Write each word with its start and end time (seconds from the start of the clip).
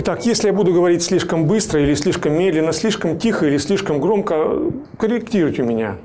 Итак, 0.00 0.24
если 0.26 0.46
я 0.46 0.52
буду 0.52 0.72
говорить 0.72 1.02
слишком 1.02 1.46
быстро 1.46 1.82
или 1.82 1.92
слишком 1.94 2.32
медленно, 2.32 2.72
слишком 2.72 3.18
тихо 3.18 3.46
или 3.46 3.56
слишком 3.56 3.98
громко, 3.98 4.70
корректируйте 4.96 5.62
меня. 5.64 5.96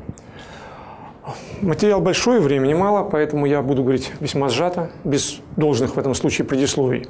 Материал 1.62 2.02
большой, 2.02 2.40
времени 2.40 2.74
мало, 2.74 3.08
поэтому 3.08 3.46
я 3.46 3.62
буду 3.62 3.84
говорить 3.84 4.12
весьма 4.20 4.50
сжато, 4.50 4.90
без 5.04 5.42
должных 5.58 5.96
в 5.96 6.00
этом 6.00 6.16
случае 6.16 6.48
предисловий. 6.48 7.08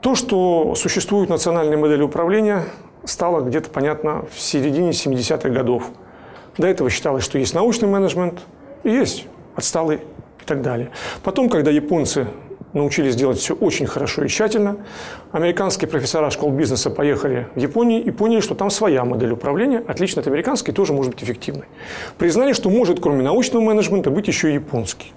То, 0.00 0.14
что 0.14 0.74
существует 0.76 1.28
национальные 1.28 1.76
модели 1.76 2.00
управления, 2.00 2.64
стало 3.04 3.42
где-то 3.42 3.68
понятно 3.68 4.24
в 4.32 4.40
середине 4.40 4.92
70-х 4.92 5.50
годов. 5.50 5.90
До 6.56 6.66
этого 6.66 6.88
считалось, 6.88 7.22
что 7.22 7.36
есть 7.36 7.52
научный 7.52 7.86
менеджмент 7.86 8.40
есть 8.84 9.26
отсталый 9.54 9.96
и 9.98 10.44
так 10.46 10.62
далее. 10.62 10.90
Потом, 11.22 11.50
когда 11.50 11.70
японцы 11.70 12.28
научились 12.72 13.16
делать 13.16 13.38
все 13.38 13.54
очень 13.54 13.86
хорошо 13.86 14.24
и 14.24 14.28
тщательно. 14.28 14.78
Американские 15.32 15.88
профессора 15.88 16.30
школ 16.30 16.50
бизнеса 16.50 16.90
поехали 16.90 17.48
в 17.54 17.58
Японию 17.58 18.04
и 18.04 18.10
поняли, 18.10 18.40
что 18.40 18.54
там 18.54 18.70
своя 18.70 19.04
модель 19.04 19.32
управления, 19.32 19.82
отлично 19.86 20.22
от 20.22 20.28
американской, 20.28 20.72
тоже 20.72 20.92
может 20.92 21.12
быть 21.12 21.22
эффективной. 21.22 21.66
Признали, 22.18 22.52
что 22.52 22.70
может, 22.70 23.00
кроме 23.00 23.22
научного 23.22 23.62
менеджмента, 23.62 24.10
быть 24.10 24.28
еще 24.28 24.50
и 24.50 24.54
японский. 24.54 25.12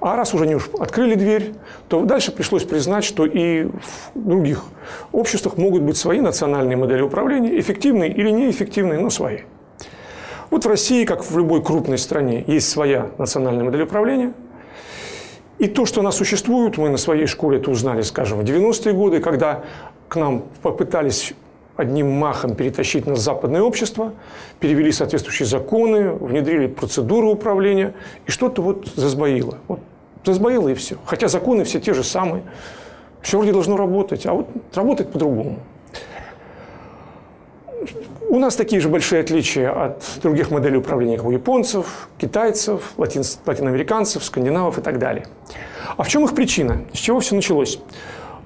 А 0.00 0.16
раз 0.16 0.34
уже 0.34 0.44
они 0.44 0.56
уж 0.56 0.68
открыли 0.78 1.14
дверь, 1.14 1.54
то 1.88 2.04
дальше 2.04 2.30
пришлось 2.30 2.64
признать, 2.64 3.04
что 3.04 3.24
и 3.24 3.64
в 3.64 4.10
других 4.14 4.64
обществах 5.12 5.56
могут 5.56 5.82
быть 5.82 5.96
свои 5.96 6.20
национальные 6.20 6.76
модели 6.76 7.00
управления, 7.00 7.58
эффективные 7.58 8.12
или 8.12 8.30
неэффективные, 8.30 9.00
но 9.00 9.08
свои. 9.08 9.40
Вот 10.50 10.66
в 10.66 10.68
России, 10.68 11.04
как 11.04 11.24
в 11.24 11.38
любой 11.38 11.62
крупной 11.64 11.96
стране, 11.96 12.44
есть 12.46 12.68
своя 12.68 13.10
национальная 13.18 13.64
модель 13.64 13.82
управления– 13.82 14.34
и 15.58 15.68
то, 15.68 15.86
что 15.86 16.00
она 16.00 16.10
существует, 16.10 16.78
мы 16.78 16.88
на 16.88 16.96
своей 16.96 17.26
шкуре 17.26 17.58
это 17.58 17.70
узнали, 17.70 18.02
скажем, 18.02 18.38
в 18.38 18.42
90-е 18.42 18.92
годы, 18.92 19.20
когда 19.20 19.64
к 20.08 20.16
нам 20.16 20.44
попытались 20.62 21.34
одним 21.76 22.10
махом 22.10 22.54
перетащить 22.54 23.06
на 23.06 23.16
западное 23.16 23.62
общество, 23.62 24.12
перевели 24.60 24.92
соответствующие 24.92 25.46
законы, 25.46 26.12
внедрили 26.12 26.66
процедуру 26.66 27.30
управления, 27.30 27.94
и 28.26 28.30
что-то 28.30 28.62
вот 28.62 28.88
засбоило. 28.94 29.58
Вот 29.68 29.80
засбоило 30.24 30.68
и 30.68 30.74
все. 30.74 30.96
Хотя 31.04 31.28
законы 31.28 31.64
все 31.64 31.80
те 31.80 31.94
же 31.94 32.04
самые. 32.04 32.42
Все 33.22 33.38
вроде 33.38 33.52
должно 33.52 33.76
работать, 33.76 34.26
а 34.26 34.34
вот 34.34 34.48
работает 34.74 35.10
по-другому. 35.12 35.58
У 38.34 38.40
нас 38.40 38.56
такие 38.56 38.82
же 38.82 38.88
большие 38.88 39.20
отличия 39.20 39.70
от 39.70 40.02
других 40.20 40.50
моделей 40.50 40.78
управления, 40.78 41.18
как 41.18 41.26
у 41.26 41.30
японцев, 41.30 42.08
китайцев, 42.18 42.94
латин, 42.96 43.22
латиноамериканцев, 43.46 44.24
скандинавов 44.24 44.76
и 44.76 44.82
так 44.82 44.98
далее. 44.98 45.28
А 45.96 46.02
в 46.02 46.08
чем 46.08 46.24
их 46.24 46.34
причина? 46.34 46.84
С 46.92 46.98
чего 46.98 47.20
все 47.20 47.36
началось? 47.36 47.78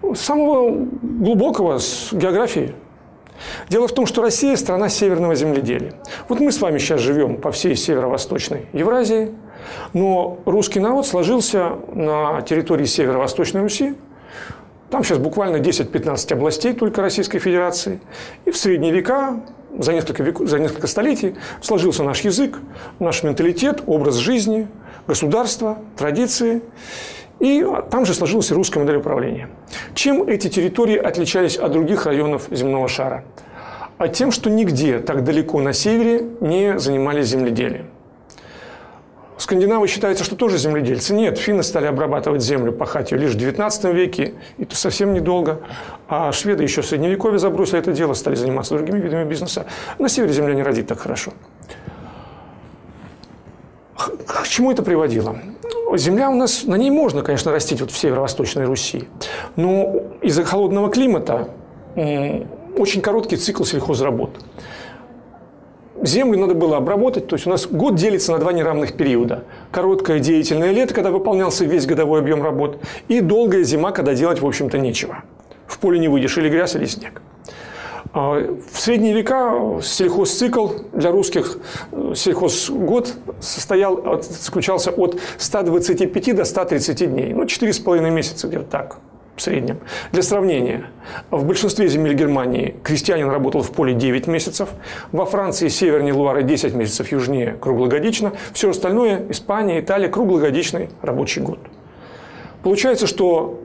С 0.03 0.21
самого 0.21 0.87
глубокого, 1.01 1.79
с 1.79 2.13
географии. 2.13 2.75
Дело 3.71 3.89
в 3.89 3.93
том, 3.93 4.05
что 4.05 4.21
Россия– 4.21 4.57
страна 4.57 4.91
северного 4.91 5.35
земледелия. 5.35 5.95
Вот 6.29 6.39
мы 6.39 6.53
с 6.53 6.61
вами 6.61 6.77
сейчас 6.77 7.01
живем 7.01 7.39
по 7.39 7.51
всей 7.51 7.75
северо-восточной 7.75 8.67
Евразии, 8.75 9.35
но 9.95 10.39
русский 10.45 10.81
народ 10.81 11.07
сложился 11.07 11.77
на 11.95 12.43
территории 12.43 12.85
северо-восточной 12.85 13.63
Руси– 13.63 13.95
там 14.91 15.05
сейчас 15.05 15.19
буквально 15.19 15.57
10-15 15.57 16.33
областей 16.33 16.73
только 16.73 17.03
Российской 17.03 17.39
Федерации. 17.39 18.01
И 18.47 18.51
в 18.51 18.57
средние 18.57 18.91
века, 18.91 19.43
за 19.77 19.93
несколько, 19.93 20.23
век, 20.23 20.39
за 20.41 20.59
несколько 20.59 20.87
столетий, 20.87 21.35
сложился 21.61 22.03
наш 22.03 22.21
язык, 22.21 22.59
наш 22.99 23.23
менталитет, 23.23 23.83
образ 23.87 24.17
жизни, 24.17 24.69
государство, 25.07 25.79
традиции. 25.97 26.63
И 27.41 27.65
там 27.91 28.05
же 28.05 28.15
сложилась 28.15 28.51
русская 28.51 28.81
модель 28.81 28.97
управления. 28.97 29.49
Чем 29.95 30.29
эти 30.29 30.49
территории 30.49 30.97
отличались 30.97 31.57
от 31.57 31.73
других 31.73 32.07
районов 32.07 32.49
земного 32.51 32.89
шара? 32.89 33.25
А 33.97 34.09
тем, 34.09 34.33
что 34.33 34.51
нигде 34.51 34.99
так 34.99 35.25
далеко 35.25 35.61
на 35.61 35.73
севере 35.73 36.25
не 36.41 36.79
занимались 36.79 37.27
земледелием. 37.27 37.87
Скандинавы 39.39 39.87
считается, 39.87 40.25
что 40.25 40.35
тоже 40.35 40.59
земледельцы. 40.59 41.15
Нет, 41.15 41.39
финны 41.39 41.63
стали 41.63 41.87
обрабатывать 41.87 42.43
землю, 42.43 42.73
пахать 42.73 43.13
ее 43.13 43.19
лишь 43.19 43.33
в 43.33 43.37
19 43.37 43.85
веке, 43.95 44.35
и 44.57 44.65
это 44.65 44.75
совсем 44.75 45.15
недолго. 45.15 45.61
А 46.09 46.33
шведы 46.33 46.63
еще 46.63 46.81
в 46.81 46.87
Средневековье 46.87 47.39
забросили 47.39 47.79
это 47.79 47.93
дело, 47.93 48.15
стали 48.15 48.35
заниматься 48.35 48.75
другими 48.75 48.99
видами 48.99 49.29
бизнеса. 49.29 49.67
На 49.99 50.09
севере 50.09 50.33
земля 50.33 50.55
не 50.55 50.63
родит 50.63 50.87
так 50.87 50.99
хорошо. 50.99 51.33
К 53.97 54.47
чему 54.47 54.73
это 54.73 54.83
приводило? 54.83 55.39
Земля 55.97 56.31
у 56.31 56.35
нас, 56.35 56.65
на 56.65 56.77
ней 56.77 56.91
можно, 56.91 57.23
конечно, 57.23 57.53
растить 57.53 57.81
вот 57.81 57.91
в 57.91 57.97
северо-восточной 57.97 58.65
Руси, 58.65 59.09
но 59.57 60.03
из-за 60.23 60.45
холодного 60.45 60.91
климата 60.91 61.49
очень 62.77 63.01
короткий 63.01 63.37
цикл 63.37 63.65
сельхозработ 63.65 64.31
землю 66.03 66.39
надо 66.39 66.55
было 66.55 66.77
обработать, 66.77 67.27
то 67.27 67.37
есть 67.37 67.47
у 67.47 67.51
нас 67.51 67.67
год 67.67 67.95
делится 67.95 68.33
на 68.33 68.39
два 68.39 68.53
неравных 68.53 68.97
периода. 68.97 69.45
Короткое 69.71 70.21
деятельное 70.21 70.73
лето, 70.73 70.95
когда 70.95 71.11
выполнялся 71.11 71.65
весь 71.65 71.87
годовой 71.87 72.21
объем 72.21 72.43
работ, 72.43 72.79
и 73.09 73.21
долгая 73.21 73.63
зима, 73.65 73.93
когда 73.93 74.15
делать, 74.15 74.41
в 74.41 74.47
общем-то, 74.47 74.79
нечего. 74.79 75.23
Поле 75.81 75.99
не 75.99 76.09
выйдешь, 76.09 76.37
или 76.39 76.49
грязь, 76.49 76.75
или 76.75 76.87
снег. 76.87 77.23
А, 78.13 78.57
в 78.73 78.81
средние 78.81 79.15
века 79.15 79.81
сельхозцикл 79.83 80.69
для 80.93 81.11
русских 81.11 81.59
э, 81.93 82.13
сельхозгод 82.17 83.15
состоял, 83.41 84.23
заключался 84.23 84.91
от 84.91 85.21
125 85.37 86.37
до 86.37 86.45
130 86.45 87.11
дней. 87.11 87.35
Ну, 87.35 87.45
4,5 87.45 88.11
месяца 88.11 88.49
где-то 88.49 88.65
так 88.65 88.99
в 89.37 89.43
среднем. 89.43 89.79
Для 90.11 90.23
сравнения, 90.23 90.87
в 91.31 91.45
большинстве 91.45 91.89
земель 91.89 92.15
Германии 92.15 92.75
крестьянин 92.83 93.29
работал 93.29 93.63
в 93.63 93.71
поле 93.71 93.95
9 93.95 94.27
месяцев, 94.27 94.71
во 95.13 95.27
Франции 95.27 95.69
севернее 95.69 96.13
Луары 96.13 96.43
10 96.43 96.75
месяцев 96.75 97.13
южнее 97.13 97.57
круглогодично, 97.61 98.33
все 98.53 98.71
остальное 98.71 99.27
Испания, 99.31 99.81
Италия 99.81 100.09
круглогодичный 100.09 100.91
рабочий 101.03 101.41
год. 101.41 101.61
Получается, 102.63 103.07
что 103.07 103.61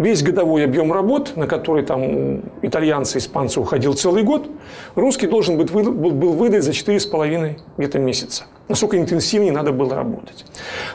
весь 0.00 0.22
годовой 0.22 0.64
объем 0.64 0.92
работ, 0.92 1.36
на 1.36 1.46
который 1.46 1.84
там 1.84 2.40
итальянцы, 2.62 3.18
испанцы 3.18 3.60
уходил 3.60 3.92
целый 3.94 4.22
год, 4.22 4.48
русский 4.94 5.26
должен 5.26 5.58
быть, 5.58 5.70
был 5.70 6.32
выдать 6.32 6.64
за 6.64 6.70
4,5 6.70 7.58
где-то 7.76 7.98
месяца. 7.98 8.44
Насколько 8.68 8.98
интенсивнее 8.98 9.52
надо 9.52 9.72
было 9.72 9.94
работать. 9.94 10.46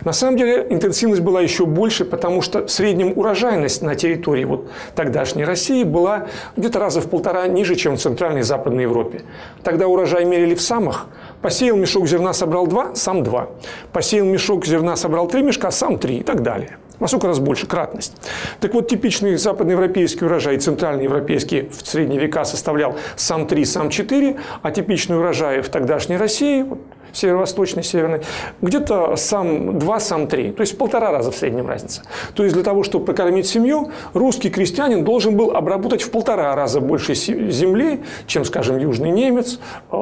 На 0.03 0.13
самом 0.13 0.37
деле 0.37 0.65
интенсивность 0.69 1.21
была 1.21 1.41
еще 1.41 1.65
больше, 1.65 2.05
потому 2.05 2.41
что 2.41 2.65
в 2.65 2.71
среднем 2.71 3.13
урожайность 3.15 3.81
на 3.81 3.95
территории 3.95 4.45
вот 4.45 4.69
тогдашней 4.95 5.45
России 5.45 5.83
была 5.83 6.27
где-то 6.55 6.79
раза 6.79 7.01
в 7.01 7.09
полтора 7.09 7.47
ниже, 7.47 7.75
чем 7.75 7.97
в 7.97 8.01
Центральной 8.01 8.39
и 8.39 8.43
Западной 8.43 8.83
Европе. 8.83 9.21
Тогда 9.63 9.87
урожай 9.87 10.25
мерили 10.25 10.55
в 10.55 10.61
самых. 10.61 11.07
Посеял 11.41 11.75
мешок 11.75 12.07
зерна, 12.07 12.33
собрал 12.33 12.65
два, 12.65 12.95
сам 12.95 13.23
два. 13.23 13.49
Посеял 13.91 14.25
мешок 14.25 14.65
зерна, 14.65 14.95
собрал 14.95 15.27
три 15.27 15.43
мешка, 15.43 15.69
сам 15.69 15.99
три 15.99 16.17
и 16.19 16.23
так 16.23 16.41
далее. 16.41 16.77
Во 16.99 17.07
сколько 17.07 17.27
раз 17.27 17.39
больше? 17.39 17.67
Кратность. 17.67 18.13
Так 18.59 18.73
вот, 18.73 18.87
типичный 18.87 19.35
западноевропейский 19.35 20.25
урожай, 20.25 20.57
центральноевропейский 20.57 21.69
в 21.69 21.87
средние 21.87 22.19
века 22.19 22.45
составлял 22.45 22.95
сам 23.15 23.47
3, 23.47 23.65
сам 23.65 23.89
4, 23.89 24.37
а 24.61 24.71
типичный 24.71 25.17
урожай 25.17 25.61
в 25.61 25.69
тогдашней 25.69 26.17
России, 26.17 26.63
вот, 26.63 26.79
северо-восточной, 27.15 27.83
северной, 27.83 28.21
где-то 28.61 29.15
сам 29.15 29.79
2, 29.79 29.99
сам 29.99 30.27
3. 30.27 30.51
То 30.51 30.61
есть 30.61 30.73
в 30.73 30.77
полтора 30.77 31.11
раза 31.11 31.31
в 31.31 31.35
среднем 31.35 31.67
разница. 31.67 32.03
То 32.33 32.43
есть 32.43 32.53
для 32.55 32.63
того, 32.63 32.83
чтобы 32.83 33.05
прокормить 33.05 33.47
семью, 33.47 33.91
русский 34.13 34.49
крестьянин 34.49 35.03
должен 35.03 35.35
был 35.35 35.51
обработать 35.51 36.01
в 36.01 36.11
полтора 36.11 36.55
раза 36.55 36.81
больше 36.81 37.15
земли, 37.15 38.03
чем, 38.27 38.45
скажем, 38.45 38.77
южный 38.77 39.11
немец, 39.11 39.59
э, 39.91 39.95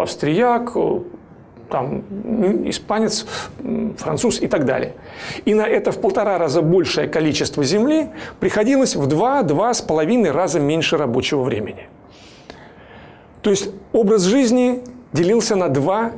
австрияк, 0.00 0.72
э, 0.74 1.00
там, 1.70 2.02
испанец, 2.68 3.26
француз 3.96 4.40
и 4.40 4.46
так 4.46 4.64
далее. 4.64 4.94
И 5.44 5.54
на 5.54 5.66
это 5.66 5.92
в 5.92 6.00
полтора 6.00 6.38
раза 6.38 6.62
большее 6.62 7.08
количество 7.08 7.64
земли 7.64 8.10
приходилось 8.40 8.96
в 8.96 9.06
два-два 9.06 9.74
с 9.74 9.82
половиной 9.82 10.30
раза 10.30 10.60
меньше 10.60 10.96
рабочего 10.96 11.42
времени. 11.42 11.88
То 13.42 13.50
есть 13.50 13.70
образ 13.92 14.22
жизни 14.22 14.82
делился 15.12 15.56
на 15.56 15.68
два 15.68 16.12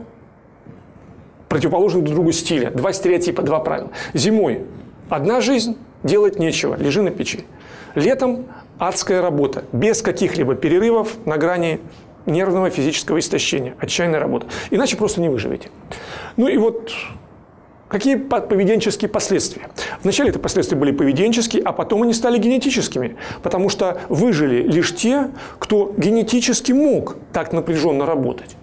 противоположных 1.48 2.04
друг 2.04 2.14
другу 2.14 2.32
стиля, 2.32 2.70
два 2.70 2.92
стереотипа, 2.92 3.42
два 3.42 3.60
правила. 3.60 3.90
Зимой 4.14 4.62
одна 5.08 5.40
жизнь, 5.40 5.76
делать 6.02 6.38
нечего, 6.38 6.76
лежи 6.76 7.02
на 7.02 7.10
печи. 7.10 7.44
Летом 7.94 8.46
адская 8.78 9.22
работа, 9.22 9.64
без 9.72 10.02
каких-либо 10.02 10.54
перерывов 10.54 11.16
на 11.24 11.36
грани 11.36 11.80
нервного 12.28 12.70
физического 12.70 13.18
истощения, 13.18 13.74
отчаянная 13.78 14.20
работа. 14.20 14.46
Иначе 14.70 14.96
просто 14.96 15.20
не 15.20 15.28
выживете. 15.28 15.70
Ну 16.36 16.48
и 16.48 16.56
вот 16.56 16.92
Какие 17.88 18.16
поведенческие 18.16 19.08
последствия? 19.08 19.70
Вначале 20.02 20.28
это 20.28 20.38
последствия 20.38 20.76
были 20.76 20.92
поведенческие, 20.92 21.62
а 21.62 21.72
потом 21.72 22.02
они 22.02 22.12
стали 22.12 22.36
генетическими, 22.36 23.16
потому 23.42 23.70
что 23.70 24.02
выжили 24.10 24.62
лишь 24.62 24.94
те, 24.94 25.30
кто 25.58 25.94
генетически 25.96 26.72
мог 26.72 27.16
так 27.32 27.54
напряженно 27.54 28.04
работать. 28.04 28.56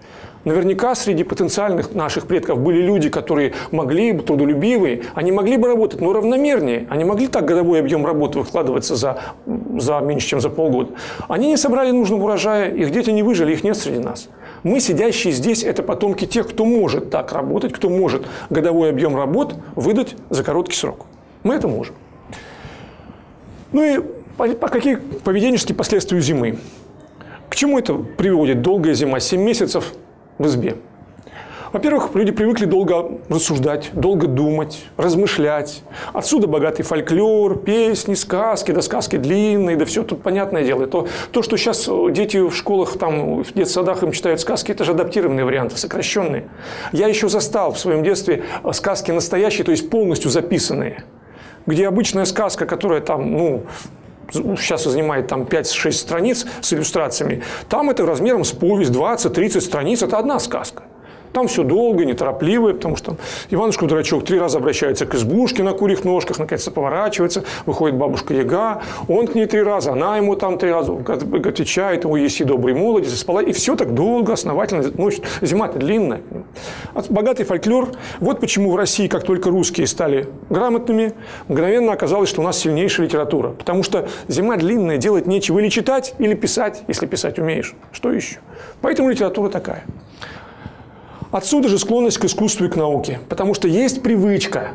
Наверняка 0.45 0.93
среди 0.93 1.23
потенциальных 1.23 1.95
наших 1.95 2.27
предков 2.27 2.59
были 2.59 2.79
люди, 2.79 3.09
которые 3.09 3.53
могли 3.71 4.11
бы, 4.11 4.21
трудолюбивые, 4.21 5.01
они 5.15 5.31
могли 5.31 5.57
бы 5.57 5.67
работать, 5.67 5.99
но 5.99 6.13
равномернее. 6.13 6.85
Они 6.89 7.03
могли 7.03 7.27
так 7.27 7.45
годовой 7.45 7.79
объем 7.79 8.05
работы 8.05 8.39
выкладываться 8.39 8.95
за, 8.95 9.19
за 9.45 9.99
меньше, 10.01 10.27
чем 10.27 10.39
за 10.39 10.51
полгода. 10.51 10.91
Они 11.27 11.47
не 11.47 11.57
собрали 11.57 11.89
нужного 11.89 12.23
урожая, 12.25 12.69
их 12.69 12.91
дети 12.91 13.09
не 13.09 13.23
выжили, 13.23 13.53
их 13.53 13.63
нет 13.63 13.75
среди 13.75 13.97
нас. 13.97 14.29
Мы, 14.61 14.79
сидящие 14.79 15.33
здесь, 15.33 15.63
это 15.63 15.81
потомки 15.81 16.25
тех, 16.25 16.47
кто 16.47 16.63
может 16.63 17.09
так 17.09 17.33
работать, 17.33 17.73
кто 17.73 17.89
может 17.89 18.27
годовой 18.51 18.91
объем 18.91 19.15
работ 19.15 19.55
выдать 19.75 20.15
за 20.29 20.43
короткий 20.43 20.75
срок. 20.75 21.07
Мы 21.41 21.55
это 21.55 21.67
можем. 21.67 21.95
Ну 23.71 23.83
и 23.83 23.99
по 24.37 24.67
какие 24.67 24.97
поведенческие 25.23 25.75
последствия 25.75 26.21
зимы? 26.21 26.59
К 27.49 27.55
чему 27.55 27.79
это 27.79 27.95
приводит? 27.95 28.61
Долгая 28.61 28.93
зима, 28.93 29.19
7 29.19 29.41
месяцев 29.41 29.93
в 30.37 30.47
избе. 30.47 30.75
Во-первых, 31.75 32.11
люди 32.13 32.31
привыкли 32.31 32.63
долго 32.63 33.19
рассуждать, 33.27 33.89
долго 33.91 34.27
думать, 34.27 34.85
размышлять. 34.95 35.83
Отсюда 36.13 36.47
богатый 36.47 36.83
фольклор, 36.83 37.57
песни, 37.57 38.13
сказки, 38.13 38.71
да 38.71 38.81
сказки 38.81 39.17
длинные, 39.17 39.75
да 39.75 39.83
все 39.83 40.03
тут 40.03 40.21
понятное 40.23 40.63
дело. 40.63 40.87
То, 40.87 41.07
то 41.31 41.41
что 41.41 41.57
сейчас 41.57 41.89
дети 42.11 42.37
в 42.37 42.55
школах, 42.55 42.97
там, 42.97 43.43
в 43.43 43.53
детсадах 43.53 44.03
им 44.03 44.13
читают 44.13 44.39
сказки, 44.39 44.71
это 44.71 44.85
же 44.85 44.91
адаптированные 44.91 45.43
варианты, 45.43 45.75
сокращенные. 45.77 46.47
Я 46.93 47.07
еще 47.07 47.27
застал 47.27 47.73
в 47.73 47.77
своем 47.77 48.03
детстве 48.03 48.45
сказки 48.71 49.11
настоящие, 49.11 49.65
то 49.65 49.71
есть 49.71 49.89
полностью 49.89 50.31
записанные 50.31 51.03
где 51.65 51.87
обычная 51.87 52.25
сказка, 52.25 52.65
которая 52.65 53.01
там, 53.01 53.31
ну, 53.31 53.63
сейчас 54.31 54.83
занимает 54.83 55.27
там 55.27 55.43
5-6 55.43 55.91
страниц 55.91 56.45
с 56.61 56.73
иллюстрациями, 56.73 57.43
там 57.69 57.89
это 57.89 58.05
размером 58.05 58.43
с 58.43 58.51
повесть 58.51 58.91
20-30 58.91 59.61
страниц, 59.61 60.03
это 60.03 60.17
одна 60.17 60.39
сказка. 60.39 60.83
Там 61.35 61.49
все 61.49 61.65
долго, 61.65 62.05
неторопливо, 62.05 62.71
потому 62.71 62.95
что 62.95 63.17
Иванушка 63.49 63.85
Дурачок 63.87 64.23
три 64.23 64.39
раза 64.39 64.59
обращается 64.59 65.05
к 65.05 65.15
избушке 65.15 65.63
на 65.63 65.73
курьих 65.73 66.05
ножках, 66.05 66.39
наконец-то 66.39 66.71
поворачивается, 66.71 67.43
выходит 67.65 67.97
бабушка 67.97 68.33
Яга, 68.33 68.81
он 69.09 69.27
к 69.27 69.35
ней 69.35 69.45
три 69.45 69.61
раза, 69.61 69.91
она 69.91 70.15
ему 70.15 70.37
там 70.37 70.57
три 70.57 70.71
раза 70.71 70.93
отвечает, 70.93 72.05
ему 72.05 72.15
еси 72.15 72.45
добрый 72.45 72.73
молодец, 72.73 73.13
спала, 73.15 73.41
и 73.41 73.51
все 73.51 73.75
так 73.75 73.93
долго, 73.93 74.31
основательно, 74.31 74.89
ну, 74.95 75.11
зима-то 75.41 75.77
длинная. 75.77 76.21
Богатый 77.09 77.43
фольклор. 77.43 77.89
Вот 78.21 78.39
почему 78.39 78.71
в 78.71 78.77
России, 78.77 79.07
как 79.07 79.23
только 79.23 79.49
русские 79.49 79.87
стали 79.87 80.29
грамотными, 80.49 81.15
мгновенно 81.49 81.91
оказалось, 81.91 82.29
что 82.29 82.39
у 82.39 82.45
нас 82.45 82.57
сильнейшая 82.59 83.07
литература. 83.07 83.49
Потому 83.49 83.83
что 83.83 84.07
зима 84.29 84.55
длинная, 84.55 84.95
делать 84.97 85.27
нечего. 85.27 85.59
Или 85.59 85.67
читать, 85.67 86.15
или 86.17 86.33
писать, 86.33 86.83
если 86.87 87.07
писать 87.07 87.39
умеешь. 87.39 87.75
Что 87.91 88.09
еще? 88.09 88.37
Поэтому 88.81 89.09
литература 89.09 89.49
такая. 89.49 89.83
Отсюда 91.35 91.67
же 91.67 91.77
склонность 91.77 92.17
к 92.17 92.23
искусству 92.23 92.65
и 92.65 92.69
к 92.69 92.77
науке. 92.77 93.19
Потому 93.27 93.53
что 93.53 93.67
есть 93.67 94.01
привычка 94.01 94.69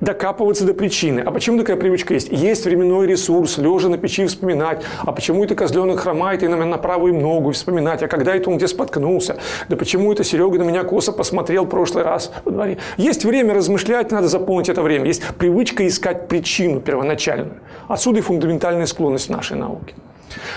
докапываться 0.00 0.64
до 0.64 0.72
причины. 0.72 1.18
А 1.18 1.32
почему 1.32 1.58
такая 1.58 1.76
привычка 1.76 2.14
есть? 2.14 2.28
Есть 2.30 2.64
временной 2.66 3.08
ресурс, 3.08 3.58
лежа 3.58 3.88
на 3.88 3.98
печи 3.98 4.24
вспоминать. 4.26 4.84
А 5.00 5.10
почему 5.10 5.42
это 5.42 5.56
козленок 5.56 5.98
хромает 5.98 6.44
и 6.44 6.46
на, 6.46 6.64
на 6.64 6.78
правую 6.78 7.14
ногу 7.14 7.50
вспоминать? 7.50 8.04
А 8.04 8.06
когда 8.06 8.32
это 8.36 8.48
он 8.48 8.58
где 8.58 8.68
споткнулся? 8.68 9.38
Да 9.68 9.74
почему 9.74 10.12
это 10.12 10.22
Серега 10.22 10.56
на 10.56 10.62
меня 10.62 10.84
косо 10.84 11.10
посмотрел 11.10 11.64
в 11.64 11.68
прошлый 11.68 12.04
раз 12.04 12.30
во 12.44 12.52
дворе? 12.52 12.78
Есть 12.96 13.24
время 13.24 13.52
размышлять, 13.52 14.12
надо 14.12 14.28
заполнить 14.28 14.68
это 14.68 14.82
время. 14.82 15.06
Есть 15.06 15.24
привычка 15.36 15.84
искать 15.84 16.28
причину 16.28 16.80
первоначальную. 16.80 17.54
Отсюда 17.88 18.20
и 18.20 18.22
фундаментальная 18.22 18.86
склонность 18.86 19.30
нашей 19.30 19.56
науки. 19.56 19.96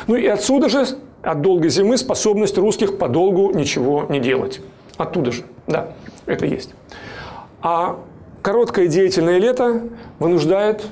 Ну 0.06 0.18
и 0.18 0.28
отсюда 0.28 0.70
же 0.70 0.86
от 1.24 1.42
долгой 1.42 1.72
зимы 1.72 1.98
способность 1.98 2.60
русских 2.60 3.00
подолгу 3.00 3.52
ничего 3.56 4.06
не 4.08 4.20
делать. 4.20 4.62
Оттуда 4.98 5.32
же, 5.32 5.44
да, 5.68 5.94
это 6.26 6.46
есть. 6.46 6.74
А 7.62 8.00
короткое 8.42 8.88
деятельное 8.88 9.40
лето 9.40 9.84
вынуждает 10.20 10.86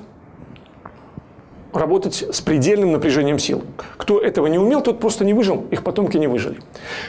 работать 1.75 2.25
с 2.31 2.41
предельным 2.41 2.93
напряжением 2.93 3.37
сил. 3.37 3.63
Кто 3.97 4.19
этого 4.19 4.47
не 4.47 4.57
умел, 4.57 4.81
тот 4.81 4.99
просто 4.99 5.25
не 5.25 5.33
выжил, 5.33 5.65
их 5.71 5.83
потомки 5.83 6.17
не 6.17 6.27
выжили. 6.27 6.59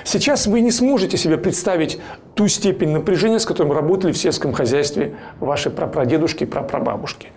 Сейчас 0.04 0.46
вы 0.46 0.60
не 0.60 0.70
сможете 0.70 1.16
себе 1.16 1.38
представить 1.38 2.00
ту 2.34 2.48
степень 2.48 2.90
напряжения, 2.90 3.38
с 3.38 3.46
которым 3.46 3.72
работали 3.72 4.12
в 4.12 4.18
сельском 4.18 4.52
хозяйстве 4.52 5.14
ваши 5.40 5.70
прапрадедушки 5.70 6.44
и 6.44 6.46
прапрабабушки. 6.46 7.28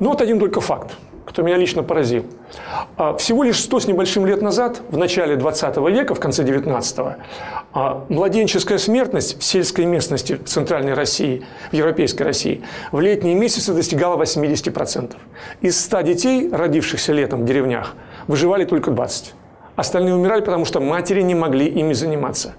Но 0.00 0.10
вот 0.10 0.20
один 0.20 0.40
только 0.40 0.60
факт– 0.60 0.90
который 1.30 1.46
меня 1.46 1.58
лично 1.58 1.84
поразил. 1.84 2.24
А, 2.96 3.16
всего 3.16 3.44
лишь 3.44 3.60
100 3.60 3.80
с 3.80 3.86
небольшим 3.86 4.26
лет 4.26 4.42
назад, 4.42 4.82
в 4.88 4.96
начале 4.96 5.36
20 5.36 5.76
века, 5.88 6.16
в 6.16 6.18
конце 6.18 6.42
19-го, 6.42 7.14
а, 7.72 8.04
младенческая 8.08 8.78
смертность 8.78 9.38
в 9.38 9.44
сельской 9.44 9.84
местности 9.84 10.40
Центральной 10.44 10.94
России, 10.94 11.44
в 11.70 11.74
Европейской 11.74 12.24
России, 12.24 12.62
в 12.90 13.00
летние 13.00 13.36
месяцы 13.36 13.72
достигала 13.72 14.16
80%. 14.16 15.16
Из 15.60 15.80
100 15.84 16.00
детей, 16.00 16.50
родившихся 16.50 17.12
летом 17.12 17.42
в 17.42 17.44
деревнях, 17.44 17.94
выживали 18.26 18.64
только 18.64 18.90
20. 18.90 19.34
Остальные 19.76 20.16
умирали, 20.16 20.40
потому 20.40 20.64
что 20.64 20.80
матери 20.80 21.22
не 21.22 21.36
могли 21.36 21.66
ими 21.66 21.92
заниматься 21.92 22.54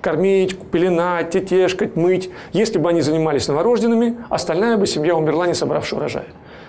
кормить, 0.00 0.56
пеленать, 0.70 1.30
тетешкать, 1.30 1.96
мыть. 1.96 2.30
Если 2.52 2.78
бы 2.78 2.88
они 2.88 3.00
занимались 3.00 3.48
новорожденными, 3.48 4.16
остальная 4.28 4.76
бы 4.76 4.86
семья 4.86 5.16
умерла, 5.16 5.48
не 5.48 5.54
собравши 5.54 5.96
урожая 5.96 6.26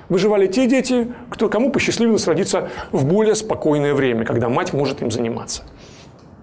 выживали 0.09 0.47
те 0.47 0.67
дети, 0.67 1.07
кто, 1.29 1.50
кому 1.50 1.71
посчастливилось 1.71 2.27
родиться 2.27 2.69
в 2.91 3.06
более 3.06 3.35
спокойное 3.35 3.94
время, 3.94 4.25
когда 4.25 4.50
мать 4.50 4.73
может 4.73 5.01
им 5.01 5.11
заниматься. 5.11 5.63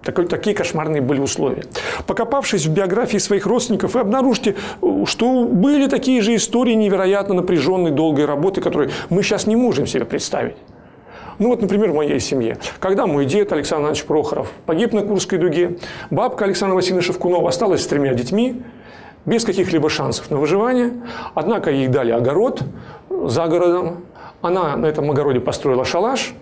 такие 0.03 0.55
кошмарные 0.55 1.01
были 1.01 1.19
условия. 1.19 1.63
Покопавшись 2.05 2.65
в 2.65 2.71
биографии 2.71 3.17
своих 3.17 3.45
родственников, 3.45 3.93
вы 3.93 3.99
обнаружите, 3.99 4.55
что 5.05 5.45
были 5.45 5.87
такие 5.87 6.21
же 6.21 6.35
истории 6.35 6.73
невероятно 6.73 7.35
напряженной, 7.35 7.91
долгой 7.91 8.25
работы, 8.25 8.61
которые 8.61 8.89
мы 9.09 9.21
сейчас 9.21 9.47
не 9.47 9.55
можем 9.55 9.85
себе 9.85 10.05
представить. 10.05 10.55
Ну 11.39 11.49
вот, 11.49 11.61
например, 11.61 11.91
в 11.91 11.95
моей 11.95 12.19
семье. 12.19 12.57
Когда 12.79 13.05
мой 13.05 13.25
дед 13.25 13.51
Александр 13.51 13.83
Иванович 13.83 14.05
Прохоров 14.05 14.51
погиб 14.65 14.93
на 14.93 15.03
Курской 15.03 15.37
дуге, 15.37 15.77
бабка 16.09 16.45
Александра 16.45 16.75
Васильевна 16.75 17.03
Шевкунова 17.03 17.49
осталась 17.49 17.83
с 17.83 17.87
тремя 17.87 18.15
детьми, 18.15 18.63
без 19.27 19.43
каких-либо 19.43 19.89
шансов 19.89 20.31
на 20.31 20.37
выживание. 20.37 20.93
Однако 21.35 21.69
ей 21.69 21.87
дали 21.87 22.11
огород 22.11 22.63
за 23.09 23.45
городом. 23.45 24.05
Она 24.41 24.75
на 24.77 24.85
этом 24.85 25.09
огороде 25.11 25.39
построила 25.39 25.83
шалаш, 25.83 26.33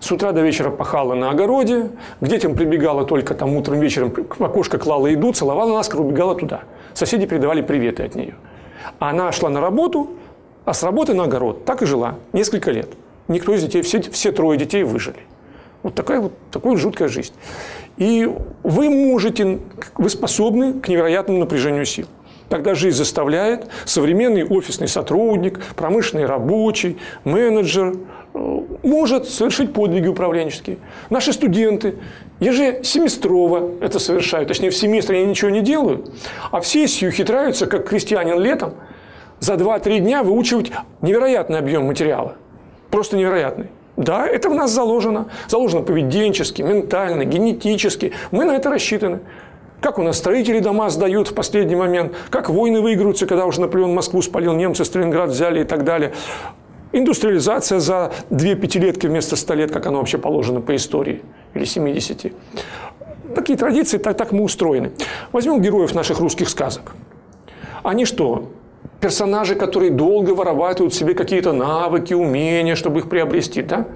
с 0.00 0.10
утра 0.10 0.32
до 0.32 0.40
вечера 0.40 0.70
пахала 0.70 1.14
на 1.14 1.30
огороде, 1.30 1.90
к 2.20 2.26
детям 2.26 2.54
прибегала 2.54 3.04
только 3.04 3.34
там 3.34 3.56
утром, 3.56 3.78
вечером, 3.78 4.12
в 4.12 4.44
окошко 4.44 4.76
клала 4.76 5.06
еду, 5.06 5.32
целовала 5.32 5.72
наскоро, 5.72 6.02
убегала 6.02 6.34
туда. 6.34 6.62
Соседи 6.94 7.26
передавали 7.26 7.62
приветы 7.62 8.02
от 8.02 8.16
нее. 8.16 8.34
Она 8.98 9.30
шла 9.30 9.50
на 9.50 9.60
работу, 9.60 10.10
а 10.64 10.74
с 10.74 10.82
работы 10.82 11.14
на 11.14 11.24
огород. 11.24 11.64
Так 11.64 11.82
и 11.82 11.86
жила 11.86 12.16
несколько 12.32 12.72
лет. 12.72 12.88
Никто 13.28 13.54
из 13.54 13.62
детей, 13.62 13.82
все, 13.82 14.02
все 14.02 14.32
трое 14.32 14.58
детей 14.58 14.82
выжили. 14.82 15.20
Вот 15.84 15.94
такая 15.94 16.20
вот 16.20 16.32
такая 16.50 16.76
жуткая 16.76 17.08
жизнь. 17.08 17.34
И 17.98 18.28
вы 18.64 18.90
можете, 18.90 19.60
вы 19.96 20.08
способны 20.08 20.80
к 20.80 20.88
невероятному 20.88 21.38
напряжению 21.38 21.84
сил. 21.84 22.06
Тогда 22.48 22.74
жизнь 22.74 22.96
заставляет 22.96 23.66
современный 23.84 24.44
офисный 24.44 24.88
сотрудник, 24.88 25.60
промышленный 25.76 26.26
рабочий, 26.26 26.98
менеджер 27.24 27.94
э, 28.34 28.60
может 28.82 29.28
совершить 29.28 29.72
подвиги 29.72 30.06
управленческие. 30.08 30.78
Наши 31.10 31.32
студенты 31.32 31.96
ежесеместрово 32.40 33.72
это 33.80 33.98
совершают. 33.98 34.48
Точнее, 34.48 34.70
в 34.70 34.76
семестре 34.76 35.18
они 35.18 35.26
ничего 35.26 35.50
не 35.50 35.62
делают, 35.62 36.10
а 36.50 36.60
в 36.60 36.66
сессию 36.66 37.10
хитраются, 37.12 37.66
как 37.66 37.88
крестьянин 37.88 38.38
летом, 38.38 38.74
за 39.40 39.54
2-3 39.54 40.00
дня 40.00 40.22
выучивать 40.22 40.70
невероятный 41.00 41.58
объем 41.58 41.86
материала. 41.86 42.34
Просто 42.90 43.16
невероятный. 43.16 43.68
Да, 43.96 44.26
это 44.26 44.50
в 44.50 44.54
нас 44.54 44.70
заложено. 44.70 45.28
Заложено 45.48 45.82
поведенчески, 45.82 46.62
ментально, 46.62 47.24
генетически. 47.24 48.12
Мы 48.30 48.44
на 48.44 48.56
это 48.56 48.70
рассчитаны. 48.70 49.20
Как 49.84 49.98
у 49.98 50.02
нас 50.02 50.16
строители 50.16 50.60
дома 50.60 50.88
сдают 50.88 51.28
в 51.28 51.34
последний 51.34 51.76
момент, 51.76 52.14
как 52.30 52.48
войны 52.48 52.80
выигрываются, 52.80 53.26
когда 53.26 53.44
уже 53.44 53.60
Наполеон 53.60 53.92
Москву 53.92 54.22
спалил, 54.22 54.54
немцы 54.54 54.82
Сталинград 54.82 55.28
взяли 55.28 55.60
и 55.60 55.64
так 55.64 55.84
далее. 55.84 56.14
Индустриализация 56.92 57.80
за 57.80 58.10
две 58.30 58.54
пятилетки 58.54 59.06
вместо 59.06 59.36
ста 59.36 59.54
лет, 59.54 59.70
как 59.70 59.84
оно 59.84 59.98
вообще 59.98 60.16
положено 60.16 60.62
по 60.62 60.74
истории, 60.74 61.20
или 61.52 61.66
70. 61.66 62.32
Такие 63.34 63.58
традиции, 63.58 63.98
так, 63.98 64.16
так 64.16 64.32
мы 64.32 64.44
устроены. 64.44 64.92
Возьмем 65.32 65.60
героев 65.60 65.94
наших 65.94 66.18
русских 66.18 66.48
сказок. 66.48 66.94
Они 67.82 68.06
что, 68.06 68.52
персонажи, 69.00 69.54
которые 69.54 69.90
долго 69.90 70.30
вырабатывают 70.30 70.94
себе 70.94 71.12
какие-то 71.12 71.52
навыки, 71.52 72.14
умения, 72.14 72.74
чтобы 72.74 73.00
их 73.00 73.10
приобрести, 73.10 73.60
да? 73.60 73.86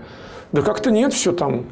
Да 0.53 0.61
как-то 0.61 0.91
нет, 0.91 1.15
все 1.15 1.33
там 1.33 1.65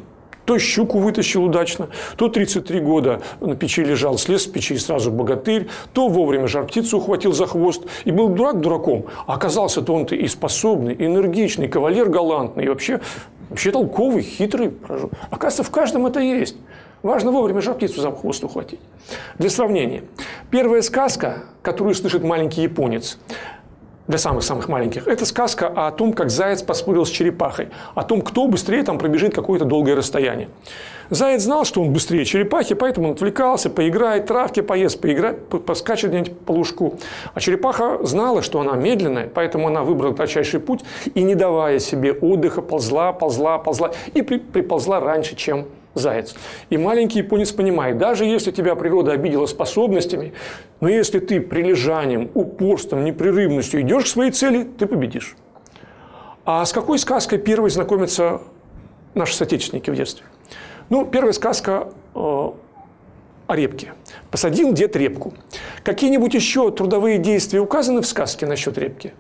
то 0.47 0.59
щуку 0.59 0.99
вытащил 0.99 1.45
удачно, 1.45 1.89
то 2.17 2.29
33 2.29 2.81
года 2.81 3.21
на 3.41 3.57
печи 3.57 3.83
лежал, 3.83 4.17
слез 4.17 4.45
с 4.45 4.47
печи 4.47 4.79
сразу 4.79 5.11
богатырь, 5.11 5.69
то 5.93 6.09
вовремя 6.09 6.47
жар 6.47 6.67
птицу 6.67 6.99
ухватил 6.99 7.33
за 7.33 7.47
хвост. 7.47 7.83
И 8.05 8.13
был 8.13 8.29
дурак 8.29 8.61
дураком. 8.61 9.07
А 9.27 9.35
оказался-то 9.35 9.93
он-то 9.93 10.15
и 10.15 10.27
способный, 10.29 10.95
и 10.95 11.05
энергичный, 11.05 11.69
кавалер 11.69 12.09
галантный, 12.09 12.65
и 12.65 12.69
вообще, 12.69 13.01
вообще 13.51 13.73
толковый, 13.73 14.23
хитрый. 14.23 14.73
Оказывается, 15.31 15.65
в 15.65 15.71
каждом 15.71 16.07
это 16.07 16.21
есть. 16.21 16.57
Важно 17.03 17.31
вовремя 17.31 17.61
жар 17.61 17.75
птицу 17.75 18.01
за 18.01 18.11
хвост 18.11 18.43
ухватить. 18.45 18.81
Для 19.39 19.51
сравнения. 19.51 20.05
Первая 20.51 20.83
сказка, 20.83 21.45
которую 21.63 21.95
слышит 21.95 22.23
маленький 22.23 22.63
японец, 22.63 23.19
для 24.09 24.19
самых-самых 24.19 24.69
маленьких, 24.69 25.07
это 25.07 25.27
сказка 25.27 25.67
о 25.67 25.91
том, 25.91 26.13
как 26.13 26.31
заяц 26.31 26.63
поспорил 26.63 27.05
с 27.05 27.11
черепахой, 27.11 27.69
о 27.95 28.05
том, 28.05 28.23
кто 28.23 28.47
быстрее 28.47 28.83
там 28.83 28.99
пробежит 28.99 29.35
какое-то 29.35 29.65
долгое 29.65 29.95
расстояние. 29.95 30.49
Заяц 31.11 31.43
знал, 31.43 31.65
что 31.65 31.83
он 31.83 31.93
быстрее 31.93 32.25
черепахи, 32.25 32.75
поэтому 32.75 33.09
он 33.09 33.15
отвлекался, 33.15 33.71
поиграет, 33.71 34.27
травки 34.27 34.61
поест, 34.61 35.01
поиграет, 35.01 35.49
поскачет 35.49 36.11
где-нибудь 36.11 36.39
по 36.41 36.53
лужку. 36.53 36.99
А 37.35 37.41
черепаха 37.41 38.05
знала, 38.05 38.43
что 38.43 38.61
она 38.61 38.75
медленная, 38.75 39.31
поэтому 39.33 39.69
она 39.69 39.85
выбрала 39.85 40.15
кратчайший 40.15 40.61
путь 40.61 40.81
и, 41.15 41.23
не 41.23 41.35
давая 41.35 41.79
себе 41.79 42.13
отдыха, 42.13 42.61
ползла, 42.61 43.13
ползла, 43.13 43.59
ползла 43.59 43.93
и 44.15 44.23
при, 44.23 44.39
приползла 44.39 44.99
раньше, 45.01 45.37
чем 45.37 45.67
заяц. 45.97 46.35
И 46.71 46.77
маленький 46.77 47.19
японец 47.19 47.53
понимает, 47.53 47.99
даже 47.99 48.25
если 48.25 48.51
тебя 48.51 48.75
природа 48.75 49.13
обидела 49.13 49.47
способностями, 49.47 50.33
но 50.81 50.89
если 50.89 51.19
ты 51.19 51.41
прилежанием, 51.41 52.31
упорством, 52.35 53.05
непрерывностью 53.05 53.81
идешь 53.81 54.05
к 54.05 54.09
своей 54.09 54.31
цели, 54.31 54.65
ты 54.79 54.87
победишь. 54.87 55.37
А 56.45 56.65
с 56.65 56.73
какой 56.73 56.99
сказкой 56.99 57.39
первой 57.39 57.71
знакомятся 57.71 58.43
наши 59.15 59.35
соотечественники 59.35 59.91
в 59.91 59.97
детстве? 59.97 60.25
Ну, 60.91 61.05
первая 61.05 61.33
сказка 61.33 61.89
э, 62.15 62.19
о 62.19 62.55
репке. 63.57 63.95
Посадил 64.31 64.73
дед 64.73 64.95
репку. 64.95 65.35
Какие-нибудь 65.83 66.35
еще 66.35 66.71
трудовые 66.71 67.19
действия 67.19 67.61
указаны 67.61 68.03
в 68.03 68.07
сказке 68.07 68.47
насчет 68.47 68.79
репки? 68.79 69.13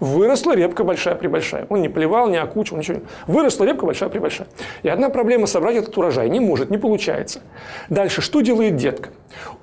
Выросла 0.00 0.54
репка 0.54 0.84
большая-пребольшая. 0.84 1.66
Он 1.68 1.82
не 1.82 1.88
плевал, 1.88 2.28
не 2.28 2.36
окучивал, 2.36 2.78
ничего. 2.78 3.00
Выросла 3.26 3.64
репка 3.64 3.86
большая-пребольшая. 3.86 4.48
И 4.82 4.88
одна 4.88 5.10
проблема– 5.10 5.46
собрать 5.46 5.76
этот 5.76 5.96
урожай. 5.96 6.28
Не 6.28 6.40
может, 6.40 6.70
не 6.70 6.78
получается. 6.78 7.40
Дальше, 7.88 8.20
что 8.20 8.40
делает 8.40 8.76
детка? 8.76 9.10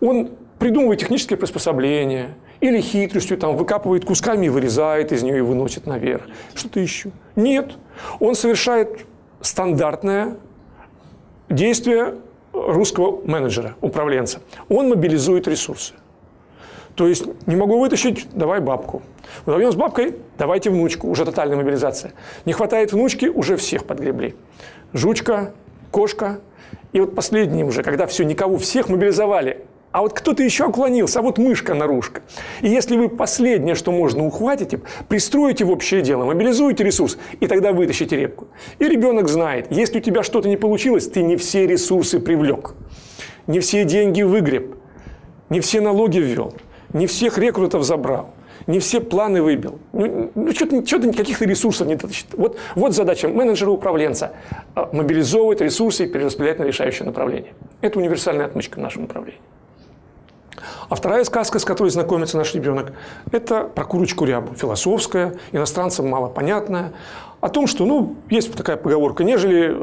Он 0.02 0.32
придумывает 0.60 1.00
технические 1.00 1.38
приспособления 1.38 2.36
или 2.62 2.80
хитростью 2.80 3.38
там 3.38 3.58
выкапывает 3.58 4.06
кусками 4.06 4.46
и 4.46 4.50
вырезает 4.50 5.12
из 5.12 5.22
нее 5.22 5.40
и 5.40 5.42
выносит 5.42 5.86
наверх. 5.86 6.24
Что-то 6.56 6.80
еще. 6.80 7.12
Нет. 7.36 7.74
Он 8.22 8.36
совершает 8.36 9.06
стандартное 9.42 10.38
действие 11.50 12.16
русского 12.54 13.22
менеджера, 13.26 13.76
управленца. 13.82 14.40
Он 14.70 14.90
мобилизует 14.90 15.48
ресурсы. 15.48 15.94
То 16.96 17.08
есть 17.08 17.26
не 17.48 17.56
могу 17.56 17.80
вытащить, 17.80 18.28
давай 18.34 18.60
бабку. 18.60 19.02
Вдвоем 19.46 19.72
с 19.72 19.76
бабкой, 19.76 20.16
давайте 20.38 20.70
внучку, 20.70 21.10
уже 21.10 21.26
тотальная 21.26 21.58
мобилизация. 21.58 22.14
Не 22.46 22.54
хватает 22.54 22.94
внучки, 22.94 23.26
уже 23.26 23.58
всех 23.58 23.86
подгребли. 23.86 24.36
Жучка, 24.94 25.54
кошка. 25.92 26.40
И 26.92 27.00
вот 27.00 27.16
последним 27.16 27.68
уже, 27.68 27.82
когда 27.82 28.06
все, 28.06 28.24
никого, 28.24 28.58
всех 28.58 28.90
мобилизовали, 28.90 29.66
а 29.94 30.02
вот 30.02 30.14
кто-то 30.14 30.42
еще 30.42 30.66
уклонился, 30.66 31.20
а 31.20 31.22
вот 31.22 31.38
мышка-нарушка. 31.38 32.24
И 32.62 32.68
если 32.68 32.98
вы 32.98 33.10
последнее, 33.10 33.76
что 33.76 33.92
можно, 33.92 34.26
ухватите, 34.26 34.82
пристроите 35.08 35.66
в 35.66 35.72
общее 35.72 36.02
дело, 36.02 36.26
мобилизуете 36.26 36.84
ресурс, 36.84 37.18
и 37.40 37.46
тогда 37.46 37.74
вытащите 37.74 38.18
репку. 38.18 38.48
И 38.80 38.86
ребенок 38.86 39.30
знает, 39.30 39.68
если 39.70 40.00
у 40.00 40.02
тебя 40.02 40.24
что-то 40.24 40.50
не 40.50 40.58
получилось, 40.58 41.08
ты 41.08 41.22
не 41.22 41.36
все 41.36 41.68
ресурсы 41.68 42.20
привлек, 42.20 42.74
не 43.46 43.60
все 43.60 43.86
деньги 43.86 44.24
выгреб, 44.24 44.76
не 45.50 45.60
все 45.60 45.80
налоги 45.80 46.18
ввел, 46.18 46.56
не 46.94 47.08
всех 47.08 47.38
рекрутов 47.38 47.84
забрал 47.84 48.30
не 48.68 48.80
все 48.80 49.02
планы 49.02 49.42
выбил. 49.42 49.80
Ну, 49.92 50.32
ну 50.36 50.54
что-то, 50.54 50.86
что-то 50.86 51.12
каких-то 51.14 51.46
ресурсов 51.46 51.88
не 51.88 51.96
дотащит. 51.96 52.28
Вот, 52.34 52.58
вот 52.76 52.94
задача 52.94 53.28
менеджера-управленца– 53.28 54.34
мобилизовывать 54.92 55.62
ресурсы 55.62 56.06
и 56.06 56.08
перераспределять 56.08 56.60
на 56.60 56.64
решающее 56.64 57.06
направление. 57.06 57.54
Это 57.82 58.00
универсальная 58.00 58.46
отмычка 58.46 58.76
в 58.76 58.82
нашем 58.82 59.06
управлении. 59.06 59.42
А 60.90 60.96
вторая 60.96 61.24
сказка, 61.24 61.60
с 61.60 61.66
которой 61.66 61.90
знакомится 61.90 62.38
наш 62.38 62.54
ребенок, 62.54 62.94
это 63.32 63.64
про 63.64 63.84
курочку 63.84 64.26
рябу. 64.26 64.54
Философская, 64.54 65.36
иностранцам 65.52 66.08
мало 66.08 66.30
понятная. 66.30 66.94
О 67.42 67.50
том, 67.50 67.68
что, 67.68 67.86
ну, 67.86 68.16
есть 68.30 68.54
такая 68.54 68.78
поговорка, 68.78 69.24
нежели 69.24 69.76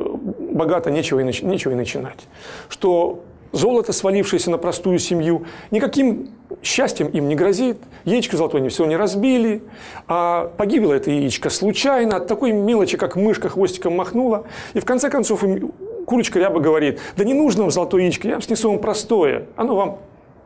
богато, 0.54 0.90
нечего 0.90 1.20
и, 1.20 1.24
нач... 1.24 1.42
нечего 1.42 1.72
и 1.72 1.74
начинать. 1.74 2.20
Что 2.68 3.22
золото, 3.52 3.92
свалившееся 3.92 4.50
на 4.50 4.58
простую 4.58 4.98
семью, 4.98 5.44
никаким 5.70 6.30
счастьем 6.62 7.08
им 7.08 7.28
не 7.28 7.34
грозит. 7.34 7.78
Яичко 8.04 8.36
золотое 8.36 8.60
они 8.60 8.68
все 8.68 8.84
не 8.84 8.96
разбили, 8.96 9.62
а 10.06 10.50
погибло 10.56 10.92
это 10.92 11.10
яичко 11.10 11.50
случайно, 11.50 12.16
от 12.16 12.26
такой 12.26 12.52
мелочи, 12.52 12.96
как 12.96 13.16
мышка 13.16 13.48
хвостиком 13.48 13.96
махнула. 13.96 14.44
И 14.74 14.80
в 14.80 14.84
конце 14.84 15.10
концов 15.10 15.44
им 15.44 15.72
курочка 16.06 16.38
ряба 16.38 16.60
говорит, 16.60 17.00
да 17.16 17.24
не 17.24 17.34
нужно 17.34 17.62
вам 17.62 17.70
золотое 17.70 18.02
яичко, 18.02 18.26
я 18.28 18.34
вам 18.34 18.42
снесу 18.42 18.70
вам 18.70 18.80
простое, 18.80 19.46
оно 19.56 19.76
вам 19.76 19.98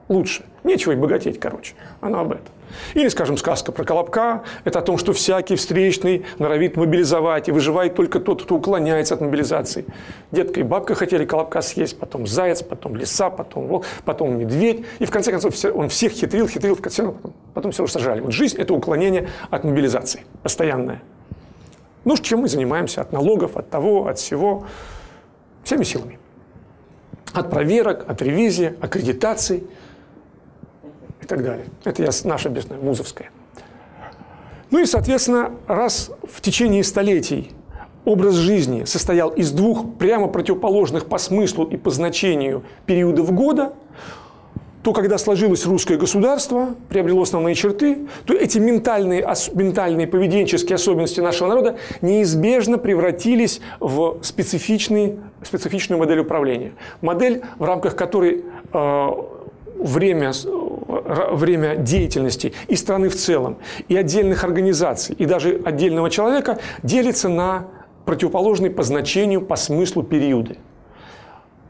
лучше. 0.08 0.44
Нечего 0.64 0.92
и 0.92 0.96
богатеть, 0.96 1.38
короче. 1.38 1.74
Оно 2.00 2.20
об 2.20 2.32
этом. 2.32 2.52
Или, 2.94 3.08
скажем, 3.08 3.36
сказка 3.36 3.72
про 3.72 3.84
Колобка. 3.84 4.42
Это 4.64 4.78
о 4.78 4.82
том, 4.82 4.98
что 4.98 5.12
всякий 5.12 5.56
встречный 5.56 6.24
норовит 6.38 6.76
мобилизовать, 6.76 7.48
и 7.48 7.52
выживает 7.52 7.94
только 7.94 8.20
тот, 8.20 8.42
кто 8.42 8.56
уклоняется 8.56 9.14
от 9.14 9.20
мобилизации. 9.20 9.84
Детка 10.32 10.60
и 10.60 10.62
бабка 10.62 10.94
хотели 10.94 11.24
Колобка 11.24 11.60
съесть, 11.62 11.98
потом 11.98 12.26
заяц, 12.26 12.62
потом 12.62 12.96
лиса, 12.96 13.30
потом 13.30 13.66
волк, 13.66 13.84
потом 14.04 14.38
медведь. 14.38 14.84
И 14.98 15.04
в 15.04 15.10
конце 15.10 15.30
концов 15.30 15.54
он 15.74 15.88
всех 15.88 16.12
хитрил, 16.12 16.48
хитрил, 16.48 16.74
в 16.74 16.80
конце, 16.80 17.04
потом, 17.04 17.32
потом 17.52 17.72
все 17.72 17.86
сажали. 17.86 18.20
Вот 18.20 18.32
жизнь– 18.32 18.56
это 18.58 18.74
уклонение 18.74 19.28
от 19.50 19.64
мобилизации. 19.64 20.22
Постоянное. 20.42 21.02
Ну, 22.04 22.16
чем 22.16 22.40
мы 22.40 22.48
занимаемся? 22.48 23.00
От 23.00 23.12
налогов, 23.12 23.56
от 23.56 23.70
того, 23.70 24.08
от 24.08 24.18
всего. 24.18 24.66
Всеми 25.62 25.84
силами. 25.84 26.18
От 27.32 27.50
проверок, 27.50 28.04
от 28.08 28.22
ревизии, 28.22 28.74
аккредитаций– 28.80 29.64
и 31.24 31.26
так 31.26 31.42
далее. 31.42 31.66
Это 31.84 32.02
я, 32.02 32.10
наша 32.24 32.48
бедная, 32.50 32.78
вузовская. 32.78 33.30
Ну 34.70 34.80
и, 34.80 34.86
соответственно, 34.86 35.52
раз 35.66 36.10
в 36.22 36.40
течение 36.40 36.84
столетий 36.84 37.52
образ 38.04 38.34
жизни 38.34 38.84
состоял 38.84 39.30
из 39.30 39.50
двух 39.50 39.94
прямо 39.96 40.28
противоположных 40.28 41.06
по 41.06 41.18
смыслу 41.18 41.64
и 41.64 41.76
по 41.76 41.90
значению 41.90 42.62
периодов 42.84 43.32
года, 43.32 43.72
то 44.82 44.92
когда 44.92 45.16
сложилось 45.16 45.64
русское 45.64 45.96
государство, 45.96 46.74
приобрело 46.90 47.22
основные 47.22 47.54
черты, 47.54 48.06
то 48.26 48.34
эти 48.34 48.58
ментальные, 48.58 49.26
ментальные 49.54 50.06
поведенческие 50.06 50.74
особенности 50.74 51.20
нашего 51.20 51.48
народа 51.48 51.78
неизбежно 52.02 52.76
превратились 52.76 53.62
в 53.80 54.18
специфичный, 54.20 55.18
специфичную 55.42 55.98
модель 55.98 56.18
управления. 56.18 56.72
Модель, 57.00 57.42
в 57.58 57.64
рамках 57.64 57.96
которой 57.96 58.44
э, 58.74 59.08
время, 59.78 60.32
время 61.02 61.76
деятельности 61.76 62.52
и 62.68 62.76
страны 62.76 63.08
в 63.08 63.16
целом, 63.16 63.58
и 63.88 63.96
отдельных 63.96 64.44
организаций, 64.44 65.14
и 65.18 65.24
даже 65.24 65.60
отдельного 65.64 66.10
человека 66.10 66.58
делится 66.82 67.28
на 67.28 67.66
противоположные 68.04 68.70
по 68.70 68.82
значению, 68.82 69.42
по 69.42 69.56
смыслу 69.56 70.02
периоды. 70.02 70.58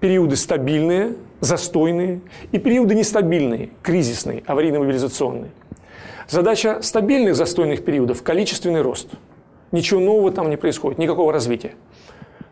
Периоды 0.00 0.36
стабильные, 0.36 1.14
застойные, 1.40 2.20
и 2.52 2.58
периоды 2.58 2.94
нестабильные, 2.94 3.70
кризисные, 3.82 4.42
аварийно-мобилизационные. 4.46 5.50
Задача 6.28 6.82
стабильных 6.82 7.36
застойных 7.36 7.84
периодов– 7.84 8.22
количественный 8.24 8.82
рост. 8.82 9.08
Ничего 9.72 10.00
нового 10.00 10.30
там 10.32 10.50
не 10.50 10.56
происходит, 10.56 10.98
никакого 10.98 11.32
развития. 11.32 11.74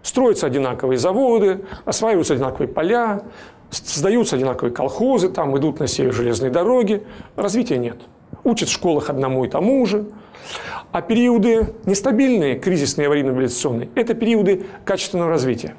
Строятся 0.02 0.47
одинаковые 0.47 0.99
заводы, 0.99 1.61
осваиваются 1.85 2.35
одинаковые 2.35 2.68
поля, 2.68 3.23
создаются 3.71 4.37
одинаковые 4.37 4.75
колхозы, 4.75 5.28
там 5.28 5.56
идут 5.56 5.80
на 5.80 5.87
север 5.87 6.12
железные 6.12 6.50
дороги, 6.50 7.02
развития 7.37 7.78
нет. 7.78 7.99
Учат 8.44 8.68
в 8.68 8.73
школах 8.73 9.11
одному 9.11 9.44
и 9.44 9.49
тому 9.49 9.85
же. 9.87 10.06
А 10.90 11.00
периоды 11.00 11.73
нестабильные, 11.87 12.59
кризисные, 12.59 13.09
аварийно-мобилизационные– 13.09 13.88
это 13.94 14.14
периоды 14.14 14.66
качественного 14.85 15.30
развития. 15.30 15.75